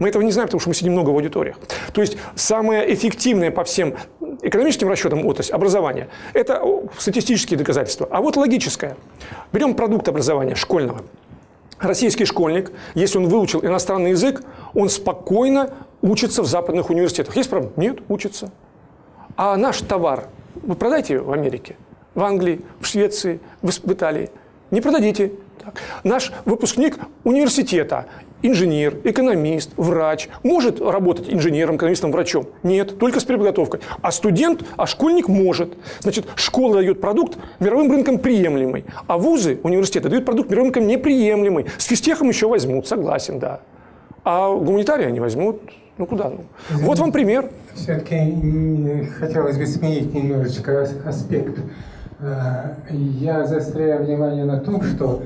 Мы 0.00 0.08
этого 0.08 0.22
не 0.22 0.32
знаем, 0.32 0.48
потому 0.48 0.60
что 0.60 0.70
мы 0.70 0.74
сидим 0.74 0.92
много 0.92 1.10
в 1.10 1.14
аудиториях. 1.14 1.56
То 1.92 2.00
есть 2.00 2.16
самое 2.34 2.92
эффективное 2.92 3.50
по 3.50 3.64
всем 3.64 3.94
экономическим 4.42 4.88
расчетам 4.88 5.24
отрасль 5.26 5.52
образования– 5.52 6.08
это 6.32 6.64
статистические 6.98 7.58
доказательства. 7.58 8.08
А 8.10 8.20
вот 8.22 8.36
логическое. 8.36 8.96
Берем 9.52 9.74
продукт 9.74 10.08
образования 10.08 10.54
школьного. 10.54 11.02
Российский 11.78 12.24
школьник, 12.24 12.72
если 12.94 13.18
он 13.18 13.28
выучил 13.28 13.64
иностранный 13.64 14.10
язык, 14.10 14.42
он 14.74 14.88
спокойно 14.88 15.70
учится 16.00 16.42
в 16.42 16.46
западных 16.46 16.88
университетах. 16.88 17.36
Есть 17.36 17.50
проблема? 17.50 17.74
Нет, 17.76 17.98
учится. 18.08 18.50
А 19.36 19.56
наш 19.56 19.80
товар 19.82 20.28
вы 20.54 20.76
продайте 20.76 21.20
в 21.20 21.30
Америке, 21.30 21.76
в 22.14 22.22
Англии, 22.22 22.62
в 22.80 22.86
Швеции, 22.86 23.38
в 23.60 23.92
Италии. 23.92 24.30
Не 24.70 24.80
продадите. 24.80 25.32
Так. 25.62 25.74
Наш 26.04 26.32
выпускник 26.46 26.98
университета 27.24 28.06
инженер, 28.42 28.98
экономист, 29.04 29.70
врач 29.76 30.28
может 30.42 30.80
работать 30.80 31.32
инженером, 31.32 31.76
экономистом, 31.76 32.12
врачом? 32.12 32.46
Нет, 32.62 32.98
только 32.98 33.20
с 33.20 33.24
переподготовкой. 33.24 33.80
А 34.02 34.10
студент, 34.12 34.64
а 34.76 34.86
школьник 34.86 35.28
может. 35.28 35.74
Значит, 36.00 36.26
школа 36.36 36.76
дает 36.76 37.00
продукт 37.00 37.38
мировым 37.58 37.90
рынком 37.90 38.18
приемлемый, 38.18 38.84
а 39.06 39.18
вузы, 39.18 39.58
университеты 39.62 40.08
дают 40.08 40.24
продукт 40.24 40.50
мировым 40.50 40.72
рынком 40.72 40.86
неприемлемый. 40.86 41.66
С 41.78 41.84
физтехом 41.86 42.28
еще 42.28 42.48
возьмут, 42.48 42.86
согласен, 42.86 43.38
да. 43.38 43.60
А 44.24 44.54
гуманитарии 44.54 45.06
они 45.06 45.20
возьмут, 45.20 45.62
ну 45.96 46.06
куда? 46.06 46.30
Ну. 46.30 46.44
Вот 46.70 46.98
вам 46.98 47.12
пример. 47.12 47.50
Все-таки 47.74 49.06
хотелось 49.18 49.56
бы 49.56 49.66
сменить 49.66 50.12
немножечко 50.12 50.88
аспект. 51.06 51.58
Э, 52.20 52.74
я 52.90 53.46
заостряю 53.46 54.04
внимание 54.04 54.44
на 54.44 54.60
том, 54.60 54.82
что 54.82 55.22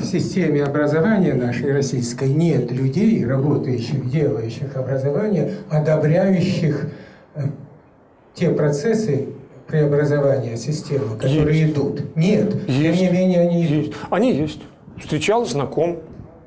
в 0.00 0.04
системе 0.04 0.62
образования 0.62 1.34
нашей 1.34 1.72
российской 1.72 2.28
нет 2.28 2.70
людей, 2.70 3.24
работающих, 3.26 4.08
делающих 4.08 4.76
образование, 4.76 5.54
одобряющих 5.68 6.90
э, 7.34 7.42
те 8.34 8.50
процессы 8.50 9.28
преобразования 9.66 10.56
системы, 10.56 11.16
которые 11.16 11.60
есть. 11.60 11.72
идут. 11.72 12.16
Нет. 12.16 12.54
Есть. 12.68 13.00
Тем 13.00 13.12
не 13.12 13.18
менее, 13.18 13.40
они 13.40 13.62
есть. 13.64 13.92
Они 14.10 14.32
есть. 14.32 14.60
Встречал, 14.98 15.44
знаком. 15.44 16.00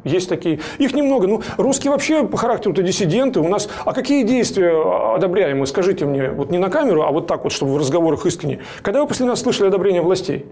Есть 0.03 0.27
такие. 0.30 0.60
Их 0.80 0.94
немного. 0.94 1.27
Ну, 1.27 1.41
русские 1.57 1.91
вообще 1.91 2.27
по 2.27 2.38
характеру-то 2.38 2.84
диссиденты. 2.84 3.40
У 3.40 3.48
нас... 3.48 3.69
А 3.85 3.94
какие 3.94 4.23
действия 4.23 5.15
одобряемые? 5.15 5.65
Скажите 5.65 6.06
мне. 6.06 6.30
Вот 6.30 6.52
не 6.52 6.57
на 6.57 6.69
камеру, 6.69 7.03
а 7.03 7.11
вот 7.11 7.27
так 7.27 7.44
вот, 7.45 7.53
чтобы 7.53 7.73
в 7.73 7.77
разговорах 7.77 8.26
искренне. 8.26 8.60
Когда 8.81 9.02
вы 9.02 9.07
после 9.07 9.26
нас 9.26 9.40
слышали 9.40 9.68
одобрение 9.68 10.02
властей? 10.02 10.45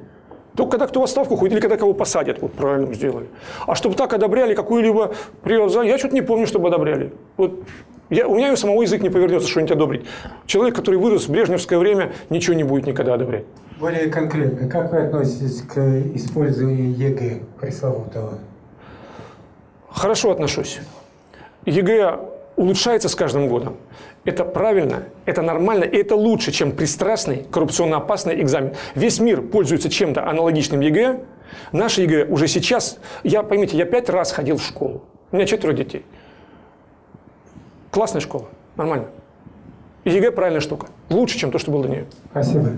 Только 0.56 0.72
когда 0.72 0.88
кто 0.88 1.00
в 1.00 1.04
отставку 1.04 1.38
ходит, 1.38 1.54
или 1.54 1.62
когда 1.62 1.78
кого 1.78 1.94
посадят, 1.94 2.42
вот 2.42 2.54
правильно 2.54 2.94
сделали. 2.94 3.28
А 3.68 3.76
чтобы 3.76 3.96
так 3.96 4.14
одобряли 4.14 4.54
какую-либо 4.54 5.14
приватизацию, 5.44 5.90
я 5.90 5.98
что-то 5.98 6.14
не 6.14 6.22
помню, 6.22 6.46
чтобы 6.46 6.68
одобряли. 6.68 7.14
Вот 7.38 7.64
я, 8.10 8.28
у 8.28 8.36
меня 8.36 8.52
у 8.52 8.58
самого 8.58 8.82
язык 8.82 9.02
не 9.02 9.10
повернется 9.10 9.48
что-нибудь 9.48 9.72
одобрить. 9.72 10.06
Человек, 10.46 10.76
который 10.76 10.98
вырос 10.98 11.28
в 11.28 11.32
брежневское 11.32 11.80
время, 11.80 12.12
ничего 12.30 12.54
не 12.54 12.64
будет 12.64 12.86
никогда 12.86 13.14
одобрять. 13.14 13.46
Более 13.80 14.10
конкретно, 14.10 14.68
как 14.68 14.92
вы 14.92 15.00
относитесь 15.00 15.62
к 15.62 15.78
использованию 16.16 16.94
ЕГЭ 16.94 17.40
пресловутого? 17.60 18.40
Хорошо 19.90 20.32
отношусь. 20.32 20.82
ЕГЭ 21.66 22.20
улучшается 22.58 23.08
с 23.08 23.16
каждым 23.16 23.48
годом. 23.48 23.78
Это 24.24 24.46
правильно, 24.46 25.06
это 25.26 25.42
нормально, 25.42 25.84
и 25.84 25.98
это 25.98 26.16
лучше, 26.16 26.52
чем 26.52 26.74
пристрастный, 26.74 27.44
коррупционно 27.52 27.98
опасный 27.98 28.40
экзамен. 28.40 28.76
Весь 28.94 29.20
мир 29.20 29.42
пользуется 29.42 29.90
чем-то 29.90 30.28
аналогичным 30.28 30.80
ЕГЭ. 30.80 31.22
Наше 31.72 32.04
ЕГЭ 32.04 32.26
уже 32.26 32.48
сейчас, 32.48 33.00
я, 33.24 33.42
поймите, 33.42 33.78
я 33.78 33.86
пять 33.86 34.10
раз 34.10 34.32
ходил 34.32 34.58
в 34.58 34.64
школу. 34.64 35.04
У 35.32 35.36
меня 35.36 35.48
четверо 35.48 35.74
детей. 35.74 36.06
Классная 37.90 38.22
школа, 38.22 38.48
нормально. 38.76 39.08
И 40.04 40.12
ЕГЭ 40.12 40.32
правильная 40.32 40.62
штука. 40.62 40.88
Лучше, 41.10 41.40
чем 41.40 41.52
то, 41.52 41.58
что 41.58 41.72
было 41.72 41.84
до 41.84 41.90
нее. 41.90 42.06
Спасибо. 42.30 42.70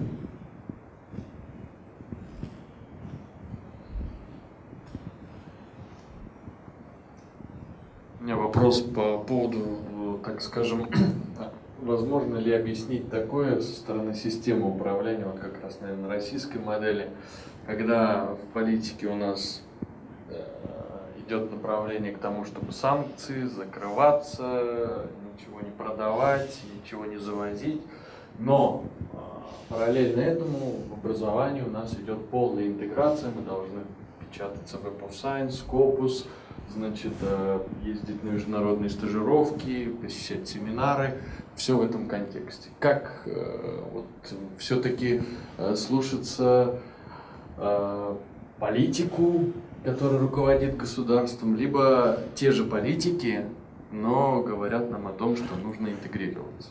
У 8.21 8.23
меня 8.23 8.37
вопрос 8.37 8.79
по 8.79 9.17
поводу, 9.17 9.79
так 10.23 10.41
скажем, 10.41 10.89
возможно 11.81 12.37
ли 12.37 12.53
объяснить 12.53 13.09
такое 13.09 13.59
со 13.59 13.73
стороны 13.73 14.13
системы 14.13 14.69
управления, 14.69 15.25
вот 15.25 15.39
как 15.39 15.61
раз, 15.61 15.79
наверное, 15.81 16.09
российской 16.09 16.57
модели, 16.57 17.09
когда 17.65 18.25
в 18.25 18.53
политике 18.53 19.07
у 19.07 19.15
нас 19.15 19.61
э, 20.29 20.41
идет 21.25 21.51
направление 21.51 22.13
к 22.13 22.19
тому, 22.19 22.45
чтобы 22.45 22.71
санкции, 22.71 23.43
закрываться, 23.43 25.07
ничего 25.33 25.61
не 25.61 25.71
продавать, 25.71 26.57
ничего 26.81 27.05
не 27.05 27.17
завозить, 27.17 27.81
но 28.39 28.85
э, 29.11 29.17
параллельно 29.69 30.21
этому 30.21 30.77
в 30.89 30.93
образовании 30.93 31.61
у 31.61 31.69
нас 31.69 31.93
идет 31.93 32.25
полная 32.29 32.67
интеграция, 32.67 33.29
мы 33.35 33.41
должны 33.41 33.81
печататься 34.19 34.77
в 34.77 34.85
Web 34.85 35.01
of 35.01 35.11
Science, 35.11 35.63
Scopus, 35.67 36.25
значит, 36.73 37.13
э, 37.21 37.59
ездить 37.83 38.23
на 38.23 38.29
международные 38.29 38.89
стажировки, 38.89 39.89
посещать 40.01 40.47
семинары, 40.47 41.15
все 41.55 41.77
в 41.77 41.81
этом 41.81 42.07
контексте. 42.07 42.69
Как 42.79 43.23
э, 43.25 43.83
вот 43.93 44.05
все-таки 44.57 45.21
э, 45.57 45.75
слушаться 45.75 46.79
политику, 48.59 49.51
которая 49.85 50.19
руководит 50.19 50.75
государством, 50.75 51.55
либо 51.55 52.17
те 52.33 52.51
же 52.51 52.63
политики, 52.63 53.45
но 53.93 54.41
говорят 54.41 54.89
нам 54.89 55.07
о 55.07 55.11
том, 55.11 55.37
что 55.37 55.55
нужно 55.55 55.89
интегрироваться. 55.89 56.69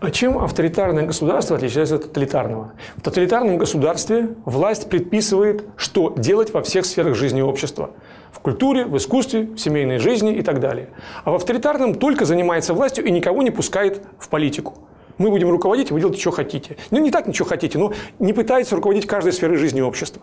А 0.00 0.10
чем 0.10 0.38
авторитарное 0.38 1.04
государство 1.04 1.56
отличается 1.56 1.96
от 1.96 2.04
тоталитарного? 2.04 2.72
В 2.96 3.02
тоталитарном 3.02 3.58
государстве 3.58 4.30
власть 4.44 4.88
предписывает, 4.88 5.64
что 5.76 6.14
делать 6.16 6.54
во 6.54 6.62
всех 6.62 6.86
сферах 6.86 7.16
жизни 7.16 7.42
общества. 7.42 7.90
В 8.30 8.38
культуре, 8.38 8.84
в 8.84 8.96
искусстве, 8.96 9.42
в 9.42 9.58
семейной 9.58 9.98
жизни 9.98 10.32
и 10.32 10.42
так 10.42 10.60
далее. 10.60 10.90
А 11.24 11.32
в 11.32 11.34
авторитарном 11.34 11.96
только 11.96 12.24
занимается 12.24 12.72
властью 12.72 13.04
и 13.04 13.10
никого 13.10 13.42
не 13.42 13.50
пускает 13.50 14.02
в 14.18 14.28
политику. 14.28 14.74
Мы 15.18 15.28
будем 15.28 15.50
руководить, 15.50 15.90
вы 15.90 16.00
делаете, 16.00 16.20
что 16.20 16.30
хотите. 16.30 16.76
Ну, 16.90 16.98
не 16.98 17.10
так 17.10 17.26
ничего 17.26 17.48
хотите, 17.48 17.78
но 17.78 17.92
не 18.20 18.32
пытается 18.32 18.76
руководить 18.76 19.06
каждой 19.06 19.32
сферой 19.32 19.56
жизни 19.56 19.80
общества. 19.80 20.22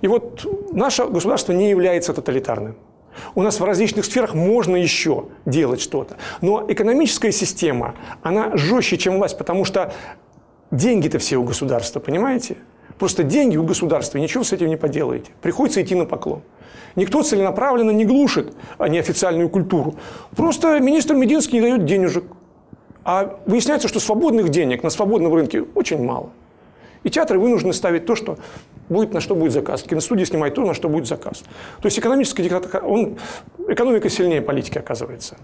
И 0.00 0.06
вот 0.06 0.46
наше 0.72 1.04
государство 1.06 1.52
не 1.52 1.68
является 1.68 2.14
тоталитарным. 2.14 2.76
У 3.34 3.42
нас 3.42 3.60
в 3.60 3.64
различных 3.64 4.04
сферах 4.04 4.34
можно 4.34 4.76
еще 4.76 5.26
делать 5.46 5.80
что-то. 5.80 6.16
Но 6.40 6.64
экономическая 6.68 7.32
система, 7.32 7.94
она 8.22 8.56
жестче, 8.56 8.98
чем 8.98 9.16
власть, 9.16 9.38
потому 9.38 9.64
что 9.64 9.92
деньги-то 10.70 11.18
все 11.18 11.36
у 11.36 11.44
государства, 11.44 12.00
понимаете? 12.00 12.56
Просто 12.98 13.22
деньги 13.22 13.56
у 13.56 13.64
государства, 13.64 14.18
ничего 14.18 14.44
с 14.44 14.52
этим 14.52 14.68
не 14.68 14.76
поделаете. 14.76 15.30
Приходится 15.40 15.82
идти 15.82 15.94
на 15.94 16.04
поклон. 16.04 16.42
Никто 16.94 17.22
целенаправленно 17.22 17.90
не 17.90 18.04
глушит 18.04 18.54
а 18.78 18.88
неофициальную 18.88 19.48
культуру. 19.48 19.96
Просто 20.36 20.78
министр 20.78 21.14
Мединский 21.14 21.58
не 21.58 21.62
дает 21.62 21.84
денежек. 21.84 22.24
А 23.04 23.40
выясняется, 23.46 23.88
что 23.88 23.98
свободных 23.98 24.50
денег 24.50 24.82
на 24.82 24.90
свободном 24.90 25.34
рынке 25.34 25.62
очень 25.74 26.02
мало. 26.04 26.30
И 27.04 27.10
театры 27.10 27.38
вынуждены 27.38 27.72
ставить 27.72 28.06
то, 28.06 28.14
что 28.14 28.38
будет, 28.88 29.12
на 29.12 29.20
что 29.20 29.34
будет 29.34 29.52
заказ. 29.52 29.82
Киностудии 29.82 30.24
снимать 30.24 30.54
то, 30.54 30.64
на 30.64 30.74
что 30.74 30.88
будет 30.88 31.06
заказ. 31.06 31.42
То 31.80 31.86
есть 31.86 31.98
экономическая 31.98 32.42
диктатура, 32.42 32.80
он, 32.82 33.18
экономика 33.68 34.08
сильнее 34.08 34.42
политики 34.42 34.78
оказывается. 34.78 35.36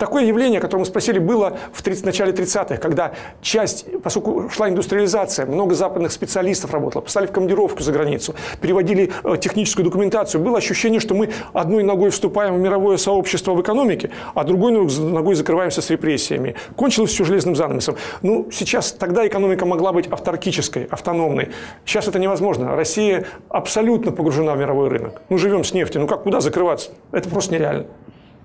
Такое 0.00 0.24
явление, 0.24 0.60
о 0.62 0.78
мы 0.78 0.86
спросили, 0.86 1.18
было 1.18 1.58
в 1.74 1.82
30, 1.82 2.06
начале 2.06 2.32
30-х, 2.32 2.78
когда 2.78 3.12
часть, 3.42 3.84
поскольку 4.02 4.48
шла 4.48 4.70
индустриализация, 4.70 5.44
много 5.44 5.74
западных 5.74 6.10
специалистов 6.10 6.72
работало, 6.72 7.02
послали 7.02 7.26
в 7.26 7.32
командировку 7.32 7.82
за 7.82 7.92
границу, 7.92 8.34
переводили 8.62 9.12
э, 9.22 9.36
техническую 9.38 9.84
документацию. 9.84 10.42
Было 10.42 10.56
ощущение, 10.56 11.00
что 11.00 11.14
мы 11.14 11.28
одной 11.52 11.82
ногой 11.82 12.08
вступаем 12.08 12.54
в 12.54 12.60
мировое 12.60 12.96
сообщество 12.96 13.52
в 13.52 13.60
экономике, 13.60 14.10
а 14.34 14.44
другой 14.44 14.72
ногой 14.72 15.34
закрываемся 15.34 15.82
с 15.82 15.90
репрессиями. 15.90 16.54
Кончилось 16.76 17.10
все 17.10 17.24
железным 17.24 17.54
занавесом. 17.54 17.96
Ну, 18.22 18.48
сейчас, 18.50 18.92
тогда 18.92 19.26
экономика 19.26 19.66
могла 19.66 19.92
быть 19.92 20.10
авторкической, 20.10 20.84
автономной. 20.84 21.50
Сейчас 21.84 22.08
это 22.08 22.18
невозможно. 22.18 22.74
Россия 22.74 23.26
абсолютно 23.50 24.12
погружена 24.12 24.54
в 24.54 24.58
мировой 24.58 24.88
рынок. 24.88 25.20
Мы 25.28 25.36
живем 25.36 25.62
с 25.62 25.74
нефтью. 25.74 26.00
Ну 26.00 26.06
как, 26.06 26.22
куда 26.22 26.40
закрываться? 26.40 26.92
Это 27.12 27.28
просто 27.28 27.52
нереально. 27.52 27.84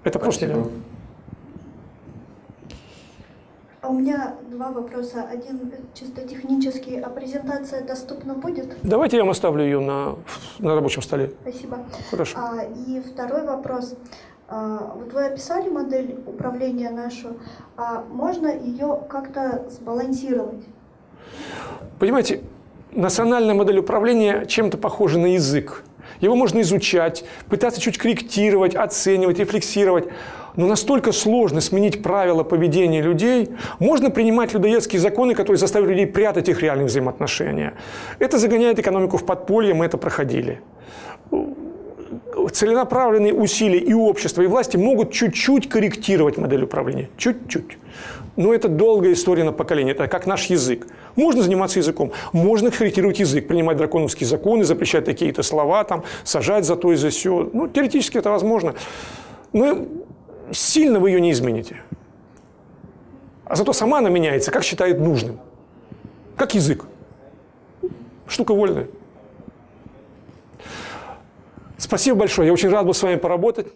Это 0.04 0.20
просто 0.20 0.48
нереально. 0.48 0.68
А 3.86 3.90
у 3.90 3.94
меня 3.94 4.34
два 4.50 4.72
вопроса. 4.72 5.28
Один 5.32 5.72
чисто 5.94 6.28
технический. 6.28 7.00
А 7.00 7.10
презентация 7.10 7.86
доступна 7.86 8.34
будет? 8.34 8.76
Давайте 8.82 9.18
я 9.18 9.24
вам 9.24 9.30
оставлю 9.30 9.64
ее 9.64 9.80
на, 9.80 10.16
на 10.58 10.74
рабочем 10.74 11.04
столе. 11.04 11.34
Спасибо. 11.42 11.78
Хорошо. 12.10 12.36
А, 12.40 12.64
и 12.64 13.00
второй 13.02 13.44
вопрос. 13.46 13.96
А, 14.48 14.96
вот 14.96 15.14
вы 15.14 15.26
описали 15.28 15.70
модель 15.70 16.20
управления 16.26 16.90
нашу. 16.90 17.38
А 17.78 18.04
можно 18.10 18.48
ее 18.48 19.04
как-то 19.08 19.68
сбалансировать? 19.70 20.66
Понимаете, 22.00 22.42
национальная 22.92 23.54
модель 23.54 23.78
управления 23.78 24.48
чем-то 24.48 24.80
похожа 24.80 25.20
на 25.20 25.28
язык. 25.28 25.84
Его 26.22 26.36
можно 26.36 26.62
изучать, 26.62 27.24
пытаться 27.50 27.82
чуть 27.82 27.98
корректировать, 27.98 28.76
оценивать, 28.76 29.40
рефлексировать 29.40 30.06
но 30.56 30.68
настолько 30.68 31.12
сложно 31.12 31.62
сменить 31.62 32.02
правила 32.02 32.44
поведения 32.44 33.02
людей, 33.02 33.50
можно 33.80 34.10
принимать 34.10 34.54
людоедские 34.54 35.00
законы, 35.00 35.36
которые 35.36 35.58
заставят 35.58 35.90
людей 35.90 36.08
прятать 36.08 36.50
их 36.50 36.62
реальные 36.62 36.88
взаимоотношения. 36.88 37.74
Это 38.20 38.38
загоняет 38.40 38.80
экономику 38.80 39.18
в 39.18 39.26
подполье, 39.26 39.74
мы 39.74 39.86
это 39.86 39.98
проходили. 39.98 40.62
Целенаправленные 42.52 43.34
усилия 43.34 43.80
и 43.80 43.94
общества, 43.94 44.42
и 44.44 44.48
власти 44.48 44.78
могут 44.78 45.12
чуть-чуть 45.12 45.68
корректировать 45.68 46.38
модель 46.38 46.64
управления. 46.64 47.10
Чуть-чуть. 47.18 47.78
Но 48.36 48.54
это 48.54 48.68
долгая 48.68 49.14
история 49.14 49.44
на 49.44 49.52
поколение. 49.52 49.94
Это 49.94 50.08
как 50.08 50.26
наш 50.26 50.46
язык. 50.46 50.88
Можно 51.16 51.44
заниматься 51.44 51.80
языком, 51.80 52.12
можно 52.34 52.72
корректировать 52.72 53.20
язык, 53.20 53.48
принимать 53.48 53.78
драконовские 53.78 54.28
законы, 54.28 54.66
запрещать 54.66 55.06
такие-то 55.06 55.44
слова, 55.44 55.84
там, 55.84 56.04
сажать 56.24 56.66
за 56.66 56.76
то 56.76 56.92
и 56.92 56.96
за 56.96 57.10
все. 57.10 57.50
Ну, 57.54 57.68
теоретически 57.68 58.18
это 58.18 58.30
возможно. 58.30 58.76
Но 59.54 59.86
сильно 60.52 61.00
вы 61.00 61.12
ее 61.12 61.22
не 61.22 61.32
измените. 61.32 61.82
А 63.46 63.56
зато 63.56 63.74
сама 63.74 64.00
она 64.00 64.10
меняется, 64.10 64.52
как 64.52 64.64
считает 64.64 65.00
нужным. 65.00 65.40
Как 66.36 66.54
язык. 66.56 66.86
Штука 68.28 68.54
вольная. 68.54 68.88
Спасибо 71.78 72.20
большое. 72.20 72.48
Я 72.48 72.54
очень 72.54 72.70
рад 72.70 72.86
был 72.86 72.94
с 72.94 73.04
вами 73.04 73.16
поработать. 73.16 73.68